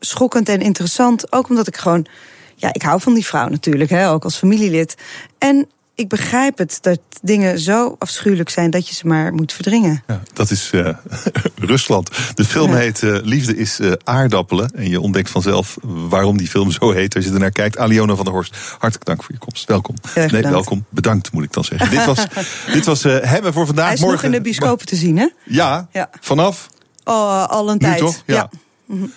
schokkend 0.00 0.48
en 0.48 0.60
interessant. 0.60 1.32
Ook 1.32 1.48
omdat 1.48 1.66
ik 1.66 1.76
gewoon, 1.76 2.06
ja, 2.54 2.72
ik 2.72 2.82
hou 2.82 3.00
van 3.00 3.14
die 3.14 3.26
vrouw 3.26 3.48
natuurlijk, 3.48 3.90
hè, 3.90 4.10
ook 4.10 4.24
als 4.24 4.36
familielid. 4.36 4.94
En 5.38 5.68
ik 5.96 6.08
begrijp 6.08 6.58
het 6.58 6.78
dat 6.80 7.00
dingen 7.22 7.58
zo 7.58 7.96
afschuwelijk 7.98 8.48
zijn 8.50 8.70
dat 8.70 8.88
je 8.88 8.94
ze 8.94 9.06
maar 9.06 9.34
moet 9.34 9.52
verdringen. 9.52 10.02
Ja, 10.06 10.22
dat 10.32 10.50
is 10.50 10.70
uh, 10.74 10.88
Rusland. 11.54 12.10
De 12.34 12.44
film 12.44 12.74
heet 12.74 13.02
uh, 13.02 13.18
Liefde 13.22 13.56
is 13.56 13.80
uh, 13.80 13.92
aardappelen. 14.04 14.70
En 14.70 14.88
je 14.88 15.00
ontdekt 15.00 15.30
vanzelf 15.30 15.76
waarom 15.82 16.36
die 16.36 16.48
film 16.48 16.70
zo 16.70 16.90
heet 16.90 17.16
als 17.16 17.24
je 17.24 17.32
ernaar 17.32 17.50
kijkt. 17.50 17.78
Aliona 17.78 18.14
van 18.14 18.24
der 18.24 18.34
Horst, 18.34 18.56
hartelijk 18.78 19.04
dank 19.04 19.22
voor 19.22 19.32
je 19.34 19.38
komst. 19.38 19.64
Welkom. 19.64 19.94
Nee, 20.14 20.42
welkom. 20.42 20.84
Bedankt 20.88 21.32
moet 21.32 21.44
ik 21.44 21.52
dan 21.52 21.64
zeggen. 21.64 21.90
dit 21.90 22.04
was, 22.04 22.26
dit 22.72 22.84
was 22.84 23.02
Hebben 23.02 23.52
voor 23.52 23.66
vandaag. 23.66 23.84
Hij 23.84 23.94
is 23.94 24.00
Morgen... 24.00 24.16
nog 24.16 24.26
in 24.26 24.36
de 24.36 24.40
bioscopen 24.40 24.86
te 24.86 24.96
zien, 24.96 25.16
hè? 25.18 25.28
Ja, 25.44 25.88
ja. 25.92 26.10
vanaf? 26.20 26.68
Oh, 27.04 27.44
al 27.44 27.68
een 27.68 27.78
nu 27.78 27.86
tijd. 27.86 27.98
toch? 27.98 28.22
Ja. 28.26 28.34
ja. 28.34 28.50
Mm 28.86 28.98
-hmm. 28.98 29.12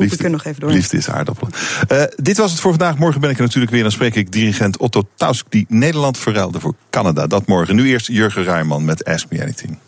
Liefde, 0.00 0.24
ik 0.24 0.30
nog 0.30 0.44
even 0.44 0.60
door. 0.60 0.70
Liefde 0.70 0.96
is 0.96 1.08
aardappelen. 1.08 1.52
Uh, 1.92 2.02
dit 2.16 2.36
was 2.36 2.50
het 2.50 2.60
voor 2.60 2.70
vandaag. 2.70 2.98
Morgen 2.98 3.20
ben 3.20 3.30
ik 3.30 3.36
er 3.36 3.42
natuurlijk 3.42 3.72
weer. 3.72 3.82
Dan 3.82 3.92
spreek 3.92 4.14
ik 4.14 4.32
dirigent 4.32 4.76
Otto 4.76 5.02
Tausk, 5.14 5.46
die 5.48 5.66
Nederland 5.68 6.18
verruilde 6.18 6.60
voor 6.60 6.74
Canada. 6.90 7.26
Dat 7.26 7.46
morgen. 7.46 7.74
Nu 7.74 7.88
eerst 7.88 8.06
Jurgen 8.06 8.44
Ruijman 8.44 8.84
met 8.84 9.04
Ask 9.04 9.26
Me 9.30 9.42
Anything. 9.42 9.78